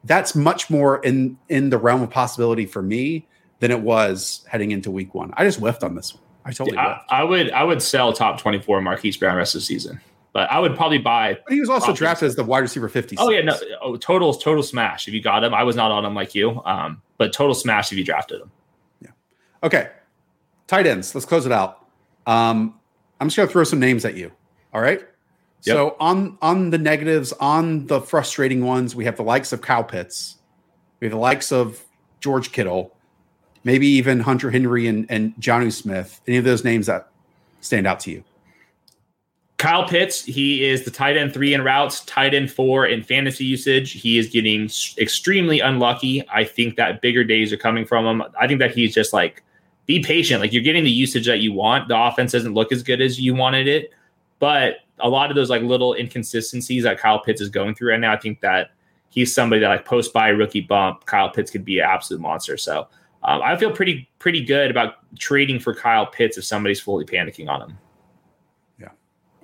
that's 0.04 0.34
much 0.34 0.70
more 0.70 0.98
in 0.98 1.36
in 1.48 1.70
the 1.70 1.78
realm 1.78 2.02
of 2.02 2.10
possibility 2.10 2.66
for 2.66 2.82
me 2.82 3.26
than 3.58 3.70
it 3.70 3.80
was 3.80 4.44
heading 4.48 4.70
into 4.70 4.90
week 4.90 5.14
one. 5.14 5.32
I 5.36 5.44
just 5.44 5.58
whiffed 5.58 5.82
on 5.82 5.94
this 5.94 6.14
one. 6.14 6.22
I 6.44 6.52
totally 6.52 6.78
I, 6.78 7.00
I, 7.08 7.24
would 7.24 7.50
I 7.50 7.64
would 7.64 7.82
sell 7.82 8.12
top 8.12 8.40
24 8.40 8.80
Marquise 8.80 9.16
Brown 9.16 9.36
rest 9.36 9.54
of 9.54 9.62
the 9.62 9.64
season. 9.64 10.00
But 10.36 10.50
I 10.50 10.58
would 10.58 10.76
probably 10.76 10.98
buy. 10.98 11.38
He 11.48 11.60
was 11.60 11.70
also 11.70 11.94
drafted 11.94 12.26
as 12.26 12.36
the 12.36 12.44
wide 12.44 12.58
receiver 12.58 12.90
50. 12.90 13.16
Oh, 13.18 13.30
yeah. 13.30 13.40
No, 13.40 13.56
oh, 13.80 13.96
total, 13.96 14.34
total 14.34 14.62
smash 14.62 15.08
if 15.08 15.14
you 15.14 15.22
got 15.22 15.42
him. 15.42 15.54
I 15.54 15.62
was 15.62 15.76
not 15.76 15.90
on 15.90 16.04
him 16.04 16.14
like 16.14 16.34
you, 16.34 16.60
um, 16.66 17.00
but 17.16 17.32
total 17.32 17.54
smash 17.54 17.90
if 17.90 17.96
you 17.96 18.04
drafted 18.04 18.42
him. 18.42 18.50
Yeah. 19.00 19.08
Okay. 19.62 19.88
Tight 20.66 20.86
ends. 20.86 21.14
Let's 21.14 21.24
close 21.24 21.46
it 21.46 21.52
out. 21.52 21.86
Um, 22.26 22.78
I'm 23.18 23.28
just 23.28 23.38
gonna 23.38 23.48
throw 23.48 23.64
some 23.64 23.80
names 23.80 24.04
at 24.04 24.14
you. 24.14 24.30
All 24.74 24.82
right. 24.82 25.00
Yep. 25.62 25.74
So 25.74 25.96
on 26.00 26.36
on 26.42 26.68
the 26.68 26.76
negatives, 26.76 27.32
on 27.40 27.86
the 27.86 28.02
frustrating 28.02 28.62
ones, 28.62 28.94
we 28.94 29.06
have 29.06 29.16
the 29.16 29.22
likes 29.22 29.54
of 29.54 29.62
Kyle 29.62 29.84
Pitts, 29.84 30.36
we 31.00 31.06
have 31.06 31.12
the 31.12 31.18
likes 31.18 31.50
of 31.50 31.82
George 32.20 32.52
Kittle, 32.52 32.94
maybe 33.64 33.86
even 33.86 34.20
Hunter 34.20 34.50
Henry 34.50 34.86
and, 34.86 35.06
and 35.08 35.34
Jonnu 35.36 35.72
Smith. 35.72 36.20
Any 36.28 36.36
of 36.36 36.44
those 36.44 36.62
names 36.62 36.88
that 36.88 37.08
stand 37.62 37.86
out 37.86 38.00
to 38.00 38.10
you? 38.10 38.22
Kyle 39.58 39.88
Pitts, 39.88 40.22
he 40.22 40.64
is 40.64 40.84
the 40.84 40.90
tight 40.90 41.16
end 41.16 41.32
three 41.32 41.54
in 41.54 41.62
routes, 41.62 42.00
tight 42.04 42.34
end 42.34 42.50
four 42.50 42.86
in 42.86 43.02
fantasy 43.02 43.44
usage. 43.44 43.92
He 43.92 44.18
is 44.18 44.28
getting 44.28 44.70
extremely 44.98 45.60
unlucky. 45.60 46.22
I 46.28 46.44
think 46.44 46.76
that 46.76 47.00
bigger 47.00 47.24
days 47.24 47.52
are 47.52 47.56
coming 47.56 47.86
from 47.86 48.04
him. 48.04 48.28
I 48.38 48.46
think 48.46 48.60
that 48.60 48.72
he's 48.72 48.92
just 48.92 49.14
like, 49.14 49.42
be 49.86 50.02
patient. 50.02 50.40
Like 50.40 50.52
you're 50.52 50.62
getting 50.62 50.84
the 50.84 50.90
usage 50.90 51.26
that 51.26 51.38
you 51.38 51.52
want. 51.52 51.88
The 51.88 51.98
offense 51.98 52.32
doesn't 52.32 52.52
look 52.52 52.70
as 52.70 52.82
good 52.82 53.00
as 53.00 53.18
you 53.18 53.34
wanted 53.34 53.66
it, 53.66 53.92
but 54.40 54.78
a 54.98 55.08
lot 55.08 55.30
of 55.30 55.36
those 55.36 55.48
like 55.48 55.62
little 55.62 55.94
inconsistencies 55.94 56.82
that 56.82 56.98
Kyle 56.98 57.20
Pitts 57.20 57.40
is 57.40 57.48
going 57.48 57.74
through 57.74 57.90
right 57.92 58.00
now, 58.00 58.12
I 58.12 58.18
think 58.18 58.40
that 58.40 58.70
he's 59.08 59.32
somebody 59.32 59.60
that 59.60 59.68
like 59.68 59.84
post 59.84 60.12
by 60.12 60.28
rookie 60.28 60.60
bump, 60.60 61.06
Kyle 61.06 61.30
Pitts 61.30 61.50
could 61.50 61.64
be 61.64 61.78
an 61.78 61.86
absolute 61.88 62.20
monster. 62.20 62.56
So 62.56 62.88
um, 63.22 63.40
I 63.42 63.56
feel 63.56 63.70
pretty 63.70 64.08
pretty 64.18 64.44
good 64.44 64.70
about 64.70 64.96
trading 65.18 65.60
for 65.60 65.74
Kyle 65.74 66.06
Pitts 66.06 66.36
if 66.36 66.44
somebody's 66.44 66.80
fully 66.80 67.04
panicking 67.04 67.48
on 67.48 67.62
him. 67.62 67.78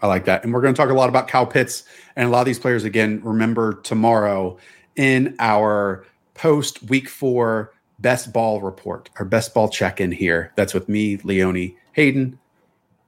I 0.03 0.09
like 0.09 0.25
that, 0.25 0.43
and 0.43 0.53
we're 0.53 0.61
going 0.61 0.75
to 0.75 0.77
talk 0.77 0.91
a 0.91 0.95
lot 0.95 1.09
about 1.09 1.29
Kyle 1.29 1.47
Pitts 1.47 1.85
and 2.17 2.29
a 2.29 2.31
lot 2.31 2.41
of 2.41 2.47
these 2.47 2.59
players 2.59 2.83
again. 2.83 3.21
Remember 3.23 3.75
tomorrow 3.83 4.59
in 4.97 5.37
our 5.39 6.05
post 6.35 6.83
week 6.85 7.09
four 7.09 7.73
best 8.01 8.33
ball 8.33 8.61
report, 8.61 9.11
our 9.21 9.25
best 9.25 9.55
ball 9.55 9.69
check 9.69 10.01
in 10.01 10.11
here. 10.11 10.53
That's 10.57 10.75
with 10.75 10.89
me, 10.89 11.19
Leone 11.19 11.77
Hayden, 11.93 12.39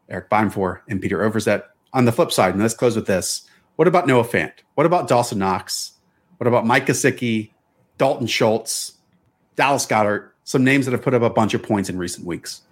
Eric 0.08 0.30
Beinfor, 0.30 0.80
and 0.88 1.02
Peter 1.02 1.18
Overzet. 1.18 1.64
On 1.92 2.04
the 2.04 2.12
flip 2.12 2.32
side, 2.32 2.54
and 2.54 2.62
let's 2.62 2.74
close 2.74 2.96
with 2.96 3.06
this. 3.06 3.48
What 3.76 3.88
about 3.88 4.06
Noah 4.06 4.24
Fant? 4.24 4.52
What 4.74 4.86
about 4.86 5.08
Dawson 5.08 5.38
Knox? 5.38 5.92
What 6.38 6.46
about 6.46 6.66
Mike 6.66 6.86
Gesicki, 6.86 7.50
Dalton 7.98 8.26
Schultz, 8.26 8.94
Dallas 9.56 9.86
Goedert? 9.86 10.30
Some 10.44 10.62
names 10.62 10.86
that 10.86 10.92
have 10.92 11.02
put 11.02 11.14
up 11.14 11.22
a 11.22 11.30
bunch 11.30 11.54
of 11.54 11.62
points 11.62 11.88
in 11.88 11.98
recent 11.98 12.26
weeks. 12.26 12.62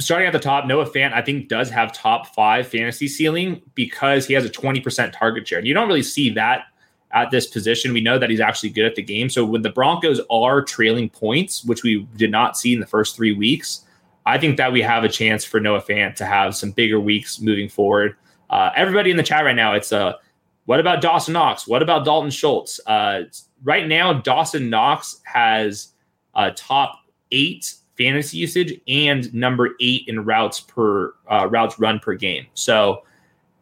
Starting 0.00 0.26
at 0.26 0.32
the 0.32 0.38
top, 0.38 0.66
Noah 0.66 0.88
Fant, 0.88 1.12
I 1.12 1.22
think, 1.22 1.48
does 1.48 1.70
have 1.70 1.92
top 1.92 2.34
five 2.34 2.66
fantasy 2.66 3.06
ceiling 3.06 3.62
because 3.74 4.26
he 4.26 4.34
has 4.34 4.44
a 4.44 4.48
20% 4.48 5.12
target 5.12 5.46
share. 5.46 5.58
And 5.58 5.68
you 5.68 5.74
don't 5.74 5.86
really 5.86 6.02
see 6.02 6.30
that 6.30 6.64
at 7.12 7.30
this 7.30 7.46
position. 7.46 7.92
We 7.92 8.00
know 8.00 8.18
that 8.18 8.30
he's 8.30 8.40
actually 8.40 8.70
good 8.70 8.86
at 8.86 8.94
the 8.94 9.02
game. 9.02 9.28
So 9.28 9.44
when 9.44 9.62
the 9.62 9.70
Broncos 9.70 10.20
are 10.30 10.62
trailing 10.62 11.10
points, 11.10 11.64
which 11.64 11.82
we 11.82 12.06
did 12.16 12.30
not 12.30 12.56
see 12.56 12.72
in 12.72 12.80
the 12.80 12.86
first 12.86 13.14
three 13.14 13.32
weeks, 13.32 13.84
I 14.26 14.38
think 14.38 14.56
that 14.56 14.72
we 14.72 14.80
have 14.82 15.04
a 15.04 15.08
chance 15.08 15.44
for 15.44 15.60
Noah 15.60 15.82
Fant 15.82 16.14
to 16.16 16.26
have 16.26 16.56
some 16.56 16.70
bigger 16.70 17.00
weeks 17.00 17.40
moving 17.40 17.68
forward. 17.68 18.16
Uh, 18.48 18.70
everybody 18.74 19.10
in 19.10 19.16
the 19.16 19.22
chat 19.22 19.44
right 19.44 19.56
now, 19.56 19.74
it's 19.74 19.92
a 19.92 20.18
what 20.66 20.78
about 20.78 21.00
Dawson 21.00 21.34
Knox? 21.34 21.66
What 21.66 21.82
about 21.82 22.04
Dalton 22.04 22.30
Schultz? 22.30 22.80
Uh, 22.86 23.22
right 23.64 23.88
now, 23.88 24.12
Dawson 24.12 24.70
Knox 24.70 25.20
has 25.24 25.94
uh, 26.34 26.52
top 26.54 27.00
eight 27.32 27.74
fantasy 28.00 28.38
usage 28.38 28.80
and 28.88 29.32
number 29.34 29.70
eight 29.78 30.04
in 30.08 30.24
routes 30.24 30.60
per 30.60 31.12
uh, 31.30 31.46
routes 31.50 31.78
run 31.78 31.98
per 31.98 32.14
game. 32.14 32.46
So 32.54 33.02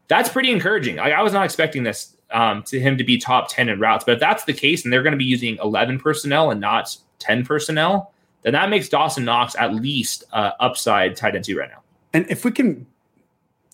that's 0.06 0.28
pretty 0.28 0.52
encouraging. 0.52 1.01
I, 1.01 1.10
I 1.10 1.23
was 1.23 1.32
not 1.32 1.44
expecting 1.44 1.82
this 1.82 2.16
um, 2.31 2.62
to 2.65 2.78
him 2.78 2.97
to 2.98 3.05
be 3.05 3.19
top 3.19 3.48
10 3.51 3.69
in 3.69 3.81
routes, 3.81 4.05
but 4.05 4.12
if 4.12 4.20
that's 4.20 4.44
the 4.44 4.52
case 4.52 4.85
and 4.85 4.93
they're 4.93 5.02
going 5.02 5.12
to 5.12 5.19
be 5.19 5.24
using 5.24 5.59
11 5.62 5.98
personnel 5.98 6.52
and 6.52 6.60
not 6.60 6.97
10 7.19 7.44
personnel, 7.44 8.12
then 8.43 8.52
that 8.52 8.70
makes 8.70 8.89
Dawson 8.89 9.24
Knox 9.24 9.56
at 9.56 9.74
least 9.74 10.23
uh, 10.32 10.52
upside 10.60 11.16
tight 11.16 11.35
end 11.35 11.44
two 11.44 11.59
right 11.59 11.69
now. 11.69 11.82
And 12.12 12.24
if 12.31 12.44
we 12.44 12.52
can 12.52 12.86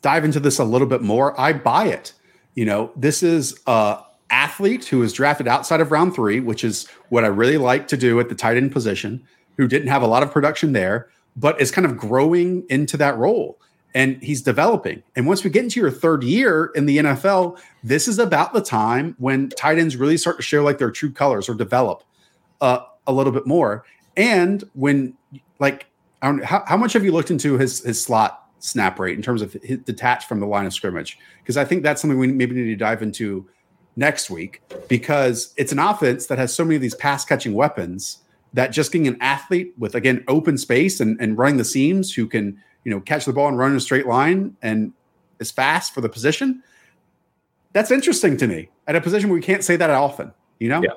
dive 0.00 0.24
into 0.24 0.40
this 0.40 0.58
a 0.58 0.64
little 0.64 0.88
bit 0.88 1.02
more, 1.02 1.38
I 1.38 1.52
buy 1.52 1.86
it. 1.86 2.14
You 2.54 2.64
know, 2.64 2.90
this 2.96 3.22
is 3.22 3.60
a 3.66 3.98
athlete 4.30 4.86
who 4.86 5.00
was 5.00 5.12
drafted 5.12 5.46
outside 5.46 5.82
of 5.82 5.92
round 5.92 6.14
three, 6.14 6.40
which 6.40 6.64
is 6.64 6.88
what 7.10 7.22
I 7.22 7.26
really 7.26 7.58
like 7.58 7.86
to 7.88 7.98
do 7.98 8.18
at 8.18 8.30
the 8.30 8.34
tight 8.34 8.56
end 8.56 8.72
position, 8.72 9.22
who 9.56 9.68
didn't 9.68 9.89
have 9.89 10.02
a 10.02 10.06
lot 10.06 10.22
of 10.22 10.32
production 10.32 10.72
there, 10.72 11.09
but 11.36 11.60
is 11.60 11.70
kind 11.70 11.86
of 11.86 11.97
growing 11.97 12.64
into 12.68 12.97
that 12.97 13.16
role 13.16 13.59
and 13.94 14.20
he's 14.22 14.43
developing. 14.43 15.02
And 15.14 15.26
once 15.26 15.44
we 15.44 15.51
get 15.51 15.62
into 15.64 15.81
your 15.81 15.90
third 15.90 16.24
year 16.24 16.72
in 16.74 16.86
the 16.86 16.98
NFL, 16.98 17.60
this 17.85 18.09
is 18.09 18.18
about 18.18 18.52
the 18.52 18.60
time 18.60 19.14
when 19.18 19.51
tight 19.51 19.78
ends 19.78 19.97
really 19.97 20.16
start 20.16 20.36
to 20.36 20.43
show 20.43 20.64
like 20.64 20.78
their 20.78 20.90
true 20.90 21.12
colors 21.12 21.48
or 21.48 21.55
develop 21.55 22.02
uh, 22.60 22.81
a 23.06 23.12
little 23.12 23.32
bit 23.32 23.47
more. 23.47 23.85
And 24.16 24.64
when 24.74 25.14
like, 25.60 25.86
how, 26.22 26.64
how 26.66 26.76
much 26.76 26.94
have 26.94 27.05
you 27.05 27.12
looked 27.12 27.31
into 27.31 27.59
his 27.59 27.85
his 27.85 28.02
slot 28.02 28.44
snap 28.59 28.98
rate 28.98 29.14
in 29.14 29.22
terms 29.22 29.43
of 29.43 29.55
detached 29.85 30.26
from 30.26 30.40
the 30.40 30.47
line 30.47 30.64
of 30.64 30.72
scrimmage 30.72 31.18
because 31.43 31.59
I 31.59 31.66
think 31.66 31.82
that's 31.82 32.01
something 32.01 32.18
we 32.18 32.28
maybe 32.28 32.55
need 32.55 32.64
to 32.64 32.76
dive 32.76 33.02
into 33.02 33.47
next 33.94 34.31
week 34.31 34.62
because 34.89 35.52
it's 35.59 35.70
an 35.70 35.78
offense 35.78 36.26
that 36.26 36.39
has 36.39 36.55
so 36.55 36.64
many 36.64 36.76
of 36.76 36.81
these 36.81 36.94
pass 36.94 37.26
catching 37.26 37.52
weapons 37.52 38.23
that 38.55 38.68
just 38.68 38.90
being 38.90 39.06
an 39.06 39.16
athlete 39.20 39.74
with 39.78 39.94
again 39.94 40.24
open 40.28 40.56
space 40.56 41.01
and, 41.01 41.20
and 41.20 41.36
running 41.36 41.59
the 41.59 41.64
seams 41.64 42.12
who 42.14 42.26
can 42.26 42.59
you 42.85 42.90
know 42.90 43.01
catch 43.01 43.26
the 43.26 43.32
ball 43.32 43.48
and 43.48 43.59
run 43.59 43.72
in 43.72 43.76
a 43.76 43.81
straight 43.81 44.06
line 44.06 44.56
and 44.62 44.93
is 45.40 45.51
fast 45.51 45.93
for 45.93 46.01
the 46.01 46.09
position 46.09 46.62
that's 47.72 47.90
interesting 47.90 48.36
to 48.36 48.47
me 48.47 48.68
at 48.86 48.97
a 48.97 49.01
position 49.01 49.28
where 49.28 49.39
we 49.39 49.43
can't 49.43 49.64
say 49.64 49.76
that 49.76 49.90
often 49.90 50.32
you 50.59 50.68
know 50.68 50.82
yeah 50.82 50.90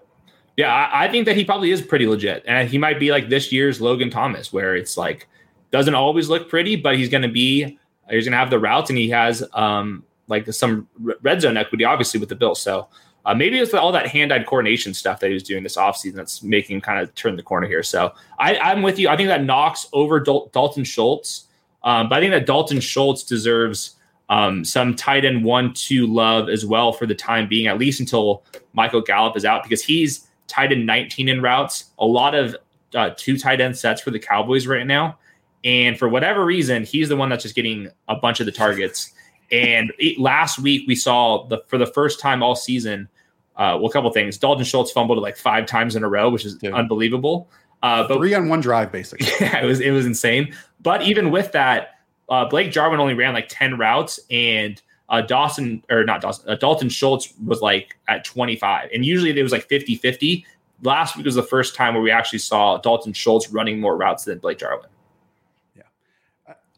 yeah 0.56 0.74
I, 0.74 1.06
I 1.06 1.12
think 1.12 1.26
that 1.26 1.36
he 1.36 1.44
probably 1.44 1.72
is 1.72 1.82
pretty 1.82 2.08
legit 2.08 2.44
and 2.48 2.70
he 2.70 2.78
might 2.78 3.00
be 3.00 3.12
like 3.12 3.30
this 3.30 3.52
year's 3.52 3.82
logan 3.82 4.10
thomas 4.10 4.54
where 4.54 4.76
it's 4.76 4.96
like 4.96 5.28
doesn't 5.72 5.96
always 5.96 6.30
look 6.30 6.50
pretty, 6.50 6.76
but 6.76 6.96
he's 6.96 7.10
going 7.10 7.24
to 7.24 7.28
be 7.28 7.78
he's 8.10 8.26
going 8.26 8.32
to 8.32 8.38
have 8.38 8.50
the 8.50 8.60
routes 8.60 8.90
and 8.90 8.98
he 8.98 9.10
has 9.10 9.44
um 9.54 10.04
like 10.28 10.52
some 10.52 10.88
red 11.22 11.42
zone 11.42 11.58
equity 11.58 11.84
obviously 11.84 12.20
with 12.20 12.30
the 12.30 12.36
Bills. 12.36 12.62
So 12.62 12.88
uh, 13.28 13.36
maybe 13.36 13.60
it's 13.60 13.74
all 13.74 13.92
that 13.92 14.08
hand-eye 14.08 14.42
coordination 14.44 14.94
stuff 14.94 15.20
that 15.20 15.28
he 15.28 15.34
was 15.34 15.44
doing 15.44 15.62
this 15.62 15.76
offseason 15.76 16.14
that's 16.14 16.42
making 16.42 16.78
him 16.78 16.82
kind 16.82 17.00
of 17.00 17.14
turn 17.14 17.36
the 17.36 17.44
corner 17.44 17.68
here. 17.68 17.84
So 17.84 18.14
I, 18.40 18.72
am 18.72 18.82
with 18.82 18.98
you. 18.98 19.10
I 19.10 19.18
think 19.18 19.28
that 19.28 19.44
Knox 19.44 19.88
over 19.92 20.22
Dal- 20.22 20.50
Dalton 20.54 20.86
Schultz, 20.86 21.48
um, 21.84 22.08
but 22.08 22.18
I 22.18 22.22
think 22.22 22.32
that 22.32 22.46
Dalton 22.46 22.80
Schultz 22.80 23.24
deserves 23.24 23.96
um, 24.30 24.64
some 24.64 24.96
tight 24.96 25.26
end 25.26 25.44
one-two 25.44 26.08
love 26.08 26.48
as 26.48 26.66
well 26.66 26.94
for 26.94 27.06
the 27.06 27.14
time 27.14 27.50
being, 27.50 27.68
at 27.68 27.78
least 27.78 28.00
until 28.00 28.46
Michael 28.72 29.02
Gallup 29.02 29.36
is 29.36 29.44
out, 29.44 29.62
because 29.62 29.84
he's 29.84 30.28
tight 30.48 30.72
end 30.72 30.86
19 30.86 31.28
in 31.28 31.42
routes. 31.42 31.92
A 32.00 32.06
lot 32.06 32.34
of 32.34 32.56
uh, 32.96 33.12
two 33.18 33.38
tight 33.38 33.60
end 33.60 33.78
sets 33.78 34.02
for 34.02 34.12
the 34.12 34.20
Cowboys 34.20 34.68
right 34.68 34.88
now. 34.88 35.18
And 35.66 36.00
for 36.00 36.08
whatever 36.08 36.46
reason, 36.46 36.86
he's 36.86 37.10
the 37.10 37.18
one 37.18 37.28
that's 37.28 37.44
just 37.44 37.56
getting 37.56 37.90
a 38.08 38.16
bunch 38.16 38.40
of 38.40 38.46
the 38.46 38.54
targets. 38.54 39.12
And 39.52 39.92
last 40.18 40.60
week 40.60 40.84
we 40.88 40.96
saw 40.96 41.46
the 41.48 41.62
for 41.68 41.78
the 41.78 41.86
first 41.86 42.22
time 42.22 42.42
all 42.42 42.56
season, 42.56 43.10
uh, 43.58 43.76
well, 43.80 43.88
a 43.88 43.92
couple 43.92 44.12
things. 44.12 44.38
Dalton 44.38 44.64
Schultz 44.64 44.92
fumbled 44.92 45.18
like 45.20 45.36
five 45.36 45.66
times 45.66 45.96
in 45.96 46.04
a 46.04 46.10
row, 46.10 46.30
which 46.30 46.46
is 46.46 46.56
Dude. 46.56 46.74
unbelievable. 46.74 47.50
Uh, 47.84 48.08
but 48.08 48.18
three 48.18 48.34
on 48.34 48.50
one 48.50 48.62
drive, 48.62 48.92
basically. 48.92 49.28
Yeah, 49.40 49.62
it 49.62 49.66
was 49.66 49.80
it 49.80 49.92
was 49.92 50.06
insane. 50.06 50.54
But 50.82 51.02
even 51.04 51.32
with 51.32 51.52
that, 51.52 52.00
uh, 52.30 52.46
Blake 52.46 52.72
Jarwin 52.72 53.00
only 53.00 53.14
ran 53.14 53.34
like 53.34 53.50
ten 53.50 53.78
routes, 53.78 54.20
and 54.30 54.82
uh, 55.10 55.22
Dawson 55.22 55.84
or 55.90 56.04
not 56.04 56.22
Dawson, 56.22 56.50
uh, 56.50 56.56
Dalton 56.56 56.90
Schultz 56.90 57.34
was 57.46 57.62
like 57.62 57.98
at 58.08 58.26
25. 58.26 58.90
And 58.94 59.06
usually 59.06 59.38
it 59.38 59.44
was 59.44 59.52
like 59.52 59.68
50 59.68 59.96
50. 59.96 60.46
Last 60.84 61.16
week 61.16 61.26
was 61.26 61.36
the 61.36 61.44
first 61.44 61.76
time 61.76 61.94
where 61.94 62.04
we 62.04 62.12
actually 62.12 62.40
saw 62.40 62.78
Dalton 62.78 63.14
Schultz 63.14 63.50
running 63.50 63.80
more 63.80 63.98
routes 63.98 64.26
than 64.26 64.38
Blake 64.38 64.60
Jarwin. 64.60 64.90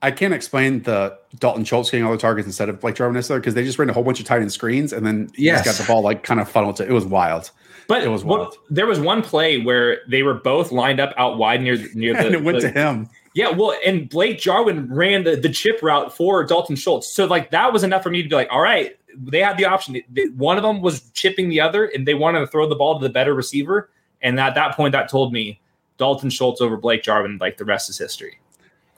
I 0.02 0.12
can't 0.12 0.34
explain 0.34 0.84
the 0.84 1.18
Dalton 1.40 1.66
Schultz 1.66 1.90
getting 1.90 2.06
all 2.06 2.12
the 2.12 2.18
targets 2.18 2.46
instead 2.46 2.70
of 2.70 2.80
Blake 2.80 2.96
Jarwin 2.96 3.16
necessarily 3.16 3.42
because 3.42 3.54
they 3.54 3.64
just 3.64 3.78
ran 3.78 3.90
a 3.90 3.94
whole 3.94 4.04
bunch 4.04 4.20
of 4.20 4.26
tight 4.26 4.42
end 4.42 4.52
screens 4.52 4.94
and 4.94 5.06
then 5.06 5.30
he 5.36 5.46
yes. 5.46 5.66
got 5.66 5.76
the 5.76 5.84
ball 5.84 6.02
like 6.02 6.24
kind 6.24 6.40
of 6.40 6.50
funneled 6.50 6.78
to 6.78 6.88
it 6.88 6.92
was 6.92 7.06
wild. 7.06 7.52
But 7.88 8.04
it 8.04 8.08
was 8.08 8.24
wild. 8.24 8.56
There 8.70 8.86
was 8.86 9.00
one 9.00 9.22
play 9.22 9.58
where 9.58 10.02
they 10.08 10.24
were 10.24 10.36
both 10.36 10.72
lined 10.72 11.00
up 11.00 11.14
out 11.18 11.38
wide 11.38 11.62
near 11.62 11.78
near 11.94 12.14
the 12.18 12.28
and 12.28 12.36
it 12.36 12.44
went 12.44 12.62
the, 12.62 12.72
to 12.72 12.72
him. 12.72 13.10
Yeah, 13.34 13.50
well, 13.50 13.76
and 13.86 14.10
Blake 14.10 14.40
Jarwin 14.40 14.92
ran 14.94 15.24
the, 15.24 15.36
the 15.36 15.50
chip 15.50 15.82
route 15.82 16.16
for 16.16 16.44
Dalton 16.44 16.76
Schultz. 16.76 17.08
So 17.08 17.26
like 17.26 17.52
that 17.52 17.74
was 17.74 17.84
enough 17.84 18.04
for 18.04 18.10
me 18.10 18.24
to 18.24 18.30
be 18.30 18.36
like, 18.36 18.48
all 18.52 18.62
right, 18.62 18.98
they 19.18 19.40
had 19.40 19.58
the 19.58 19.66
option. 19.66 20.02
One 20.36 20.58
of 20.58 20.64
them 20.64 20.82
was 20.82 21.10
chipping 21.12 21.50
the 21.50 21.62
other, 21.62 21.86
and 21.86 22.08
they 22.08 22.14
wanted 22.14 22.40
to 22.40 22.48
throw 22.48 22.68
the 22.68 22.76
ball 22.76 23.00
to 23.00 23.04
the 23.06 23.12
better 23.12 23.34
receiver. 23.34 23.90
And 24.22 24.40
at 24.40 24.56
that 24.56 24.76
point, 24.76 24.92
that 24.94 25.10
told 25.10 25.32
me 25.34 25.60
Dalton 25.98 26.30
Schultz 26.30 26.62
over 26.62 26.78
Blake 26.78 27.04
Jarwin, 27.04 27.38
like 27.40 27.58
the 27.58 27.66
rest 27.66 27.90
is 27.90 27.98
history. 27.98 28.39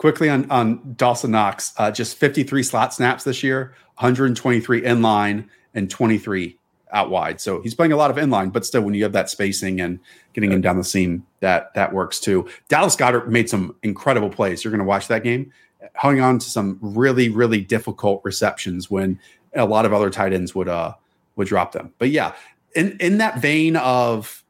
Quickly 0.01 0.29
on, 0.29 0.49
on 0.49 0.95
Dawson 0.95 1.29
Knox, 1.29 1.73
uh, 1.77 1.91
just 1.91 2.17
53 2.17 2.63
slot 2.63 2.91
snaps 2.91 3.23
this 3.23 3.43
year, 3.43 3.75
123 3.99 4.83
in 4.83 5.03
line 5.03 5.47
and 5.75 5.91
23 5.91 6.57
out 6.91 7.11
wide. 7.11 7.39
So 7.39 7.61
he's 7.61 7.75
playing 7.75 7.91
a 7.91 7.95
lot 7.95 8.09
of 8.09 8.17
inline, 8.17 8.51
but 8.51 8.65
still, 8.65 8.81
when 8.81 8.95
you 8.95 9.03
have 9.03 9.13
that 9.13 9.29
spacing 9.29 9.79
and 9.79 9.99
getting 10.33 10.51
him 10.51 10.59
down 10.59 10.77
the 10.77 10.83
seam, 10.83 11.23
that 11.41 11.71
that 11.75 11.93
works 11.93 12.19
too. 12.19 12.49
Dallas 12.67 12.95
Goedert 12.95 13.27
made 13.27 13.47
some 13.47 13.75
incredible 13.83 14.31
plays. 14.31 14.63
You're 14.63 14.71
going 14.71 14.79
to 14.79 14.85
watch 14.85 15.07
that 15.07 15.23
game, 15.23 15.53
hung 15.93 16.19
on 16.19 16.39
to 16.39 16.49
some 16.49 16.79
really 16.81 17.29
really 17.29 17.61
difficult 17.61 18.21
receptions 18.23 18.89
when 18.89 19.19
a 19.53 19.65
lot 19.65 19.85
of 19.85 19.93
other 19.93 20.09
tight 20.09 20.33
ends 20.33 20.55
would 20.55 20.67
uh 20.67 20.95
would 21.35 21.47
drop 21.47 21.73
them. 21.73 21.93
But 21.99 22.09
yeah, 22.09 22.33
in 22.75 22.97
in 22.99 23.19
that 23.19 23.37
vein 23.37 23.75
of 23.75 24.43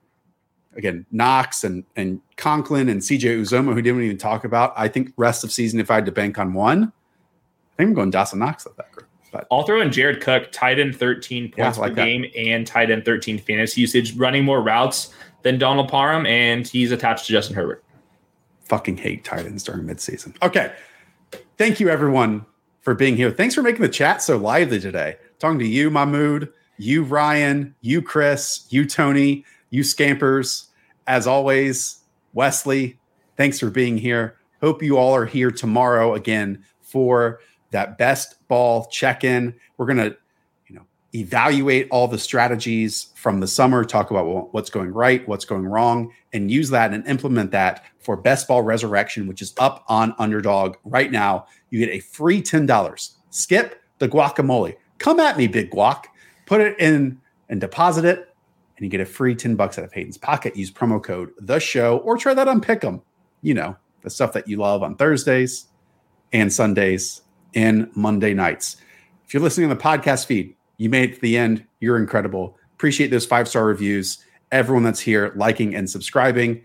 again, 0.78 1.06
Knox 1.12 1.66
and 1.66 1.84
and 1.98 2.22
Conklin 2.42 2.90
and 2.90 3.00
CJ 3.02 3.40
Uzomah, 3.40 3.74
who 3.76 3.82
didn't 3.84 4.02
even 4.02 4.18
talk 4.18 4.44
about. 4.44 4.74
I 4.76 4.88
think 4.88 5.14
rest 5.16 5.44
of 5.44 5.52
season, 5.52 5.80
if 5.80 5.92
I 5.92 5.96
had 5.96 6.06
to 6.08 6.12
bank 6.12 6.40
on 6.40 6.54
one, 6.54 6.86
I 6.86 7.78
think 7.78 7.90
I'm 7.90 7.94
going 7.94 8.10
Dawson 8.10 8.40
Knox 8.40 8.66
at 8.66 8.76
that 8.78 8.92
group. 8.92 9.08
But 9.32 9.46
I'll 9.52 9.64
throw 9.64 9.80
in 9.80 9.92
Jared 9.92 10.22
Cook, 10.22 10.52
tight 10.52 10.80
end 10.80 10.96
13 10.96 11.52
points 11.52 11.78
I 11.78 11.82
like 11.82 11.92
per 11.92 11.96
that. 11.98 12.04
game 12.04 12.26
and 12.36 12.66
tight 12.66 12.90
end 12.90 13.06
13 13.06 13.38
fantasy 13.38 13.82
usage, 13.82 14.18
running 14.18 14.44
more 14.44 14.62
routes 14.62 15.14
than 15.44 15.60
Donald 15.60 15.88
Parham, 15.88 16.26
and 16.26 16.68
he's 16.68 16.92
attached 16.92 17.28
to 17.28 17.32
Justin 17.32 17.56
Herbert. 17.56 17.84
fucking 18.64 18.98
hate 18.98 19.24
tight 19.24 19.46
ends 19.46 19.64
during 19.64 19.84
midseason. 19.84 20.36
Okay. 20.42 20.74
Thank 21.58 21.80
you, 21.80 21.90
everyone, 21.90 22.46
for 22.82 22.96
being 22.96 23.16
here. 23.16 23.30
Thanks 23.30 23.54
for 23.54 23.62
making 23.62 23.84
the 23.84 23.90
chat 23.90 24.22
so 24.22 24.38
lively 24.38 24.80
today. 24.80 25.18
Talking 25.40 25.60
to 25.60 25.68
you, 25.68 25.92
Mahmood, 25.92 26.52
you, 26.78 27.04
Ryan, 27.04 27.76
you, 27.82 28.02
Chris, 28.02 28.66
you, 28.70 28.86
Tony, 28.86 29.46
you, 29.70 29.84
Scampers. 29.84 30.68
As 31.08 31.28
always, 31.28 32.01
Wesley, 32.34 33.00
thanks 33.38 33.60
for 33.60 33.70
being 33.70 33.98
here. 33.98 34.38
Hope 34.62 34.84
you 34.84 34.98
all 34.98 35.16
are 35.16 35.26
here 35.26 35.52
tomorrow 35.52 36.14
again 36.14 36.64
for 36.82 37.40
that 37.72 37.98
best 37.98 38.48
ball 38.48 38.86
check 38.88 39.24
in. 39.24 39.56
We're 39.78 39.86
going 39.88 39.98
to 39.98 40.18
you 40.68 40.76
know, 40.76 40.86
evaluate 41.16 41.88
all 41.90 42.08
the 42.08 42.20
strategies 42.20 43.08
from 43.16 43.40
the 43.40 43.48
summer, 43.48 43.84
talk 43.84 44.12
about 44.12 44.54
what's 44.54 44.70
going 44.70 44.92
right, 44.92 45.28
what's 45.28 45.46
going 45.46 45.66
wrong, 45.66 46.12
and 46.34 46.52
use 46.52 46.70
that 46.70 46.94
and 46.94 47.06
implement 47.08 47.52
that 47.52 47.86
for 48.00 48.18
Best 48.18 48.48
Ball 48.48 48.62
Resurrection, 48.62 49.28
which 49.28 49.42
is 49.42 49.54
up 49.58 49.84
on 49.88 50.14
Underdog 50.20 50.76
right 50.84 51.12
now. 51.12 51.46
You 51.70 51.80
get 51.80 51.90
a 51.90 52.00
free 52.00 52.42
$10. 52.42 53.12
Skip 53.30 53.82
the 54.00 54.10
guacamole. 54.10 54.76
Come 54.98 55.20
at 55.20 55.38
me, 55.38 55.48
big 55.48 55.72
guac. 55.72 56.06
Put 56.46 56.62
it 56.62 56.80
in 56.80 57.20
and 57.50 57.62
deposit 57.62 58.06
it, 58.06 58.31
and 58.82 58.88
you 58.88 58.90
get 58.90 59.00
a 59.00 59.06
free 59.06 59.36
10 59.36 59.56
bucks 59.56 59.78
out 59.78 59.86
of 59.86 59.94
Hayden's 59.94 60.18
pocket. 60.18 60.56
Use 60.56 60.72
promo 60.72 61.02
code 61.02 61.30
the 61.38 61.60
show 61.60 62.00
or 62.00 62.18
try 62.18 62.34
that 62.34 62.48
on 62.48 62.62
Pick'em. 62.62 63.04
You 63.44 63.54
know, 63.54 63.78
the 64.02 64.10
stuff 64.10 64.34
that 64.34 64.48
you 64.48 64.58
love 64.58 64.82
on 64.82 64.96
Thursdays 64.96 65.68
and 66.34 66.52
Sundays 66.52 67.22
and 67.54 67.96
Monday 67.96 68.34
nights. 68.34 68.78
If 69.24 69.36
you're 69.36 69.44
listening 69.44 69.70
on 69.70 69.78
the 69.78 69.84
podcast 69.84 70.26
feed, 70.26 70.56
you 70.78 70.90
made 70.90 71.12
it 71.12 71.16
to 71.16 71.22
the 71.22 71.38
end. 71.38 71.64
You're 71.80 71.98
incredible. 71.98 72.58
Appreciate 72.74 73.12
those 73.12 73.26
five 73.26 73.48
star 73.48 73.66
reviews. 73.66 74.26
Everyone 74.52 74.84
that's 74.84 75.00
here 75.00 75.32
liking 75.36 75.76
and 75.76 75.88
subscribing. 75.88 76.64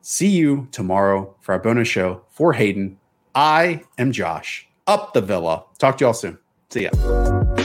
See 0.00 0.30
you 0.30 0.66
tomorrow 0.72 1.36
for 1.40 1.52
our 1.52 1.60
bonus 1.60 1.86
show 1.86 2.24
for 2.30 2.52
Hayden. 2.54 2.98
I 3.32 3.84
am 3.96 4.10
Josh. 4.10 4.66
Up 4.88 5.12
the 5.12 5.20
villa. 5.20 5.66
Talk 5.78 5.98
to 5.98 6.04
y'all 6.04 6.14
soon. 6.14 6.38
See 6.70 6.82
ya. 6.82 7.57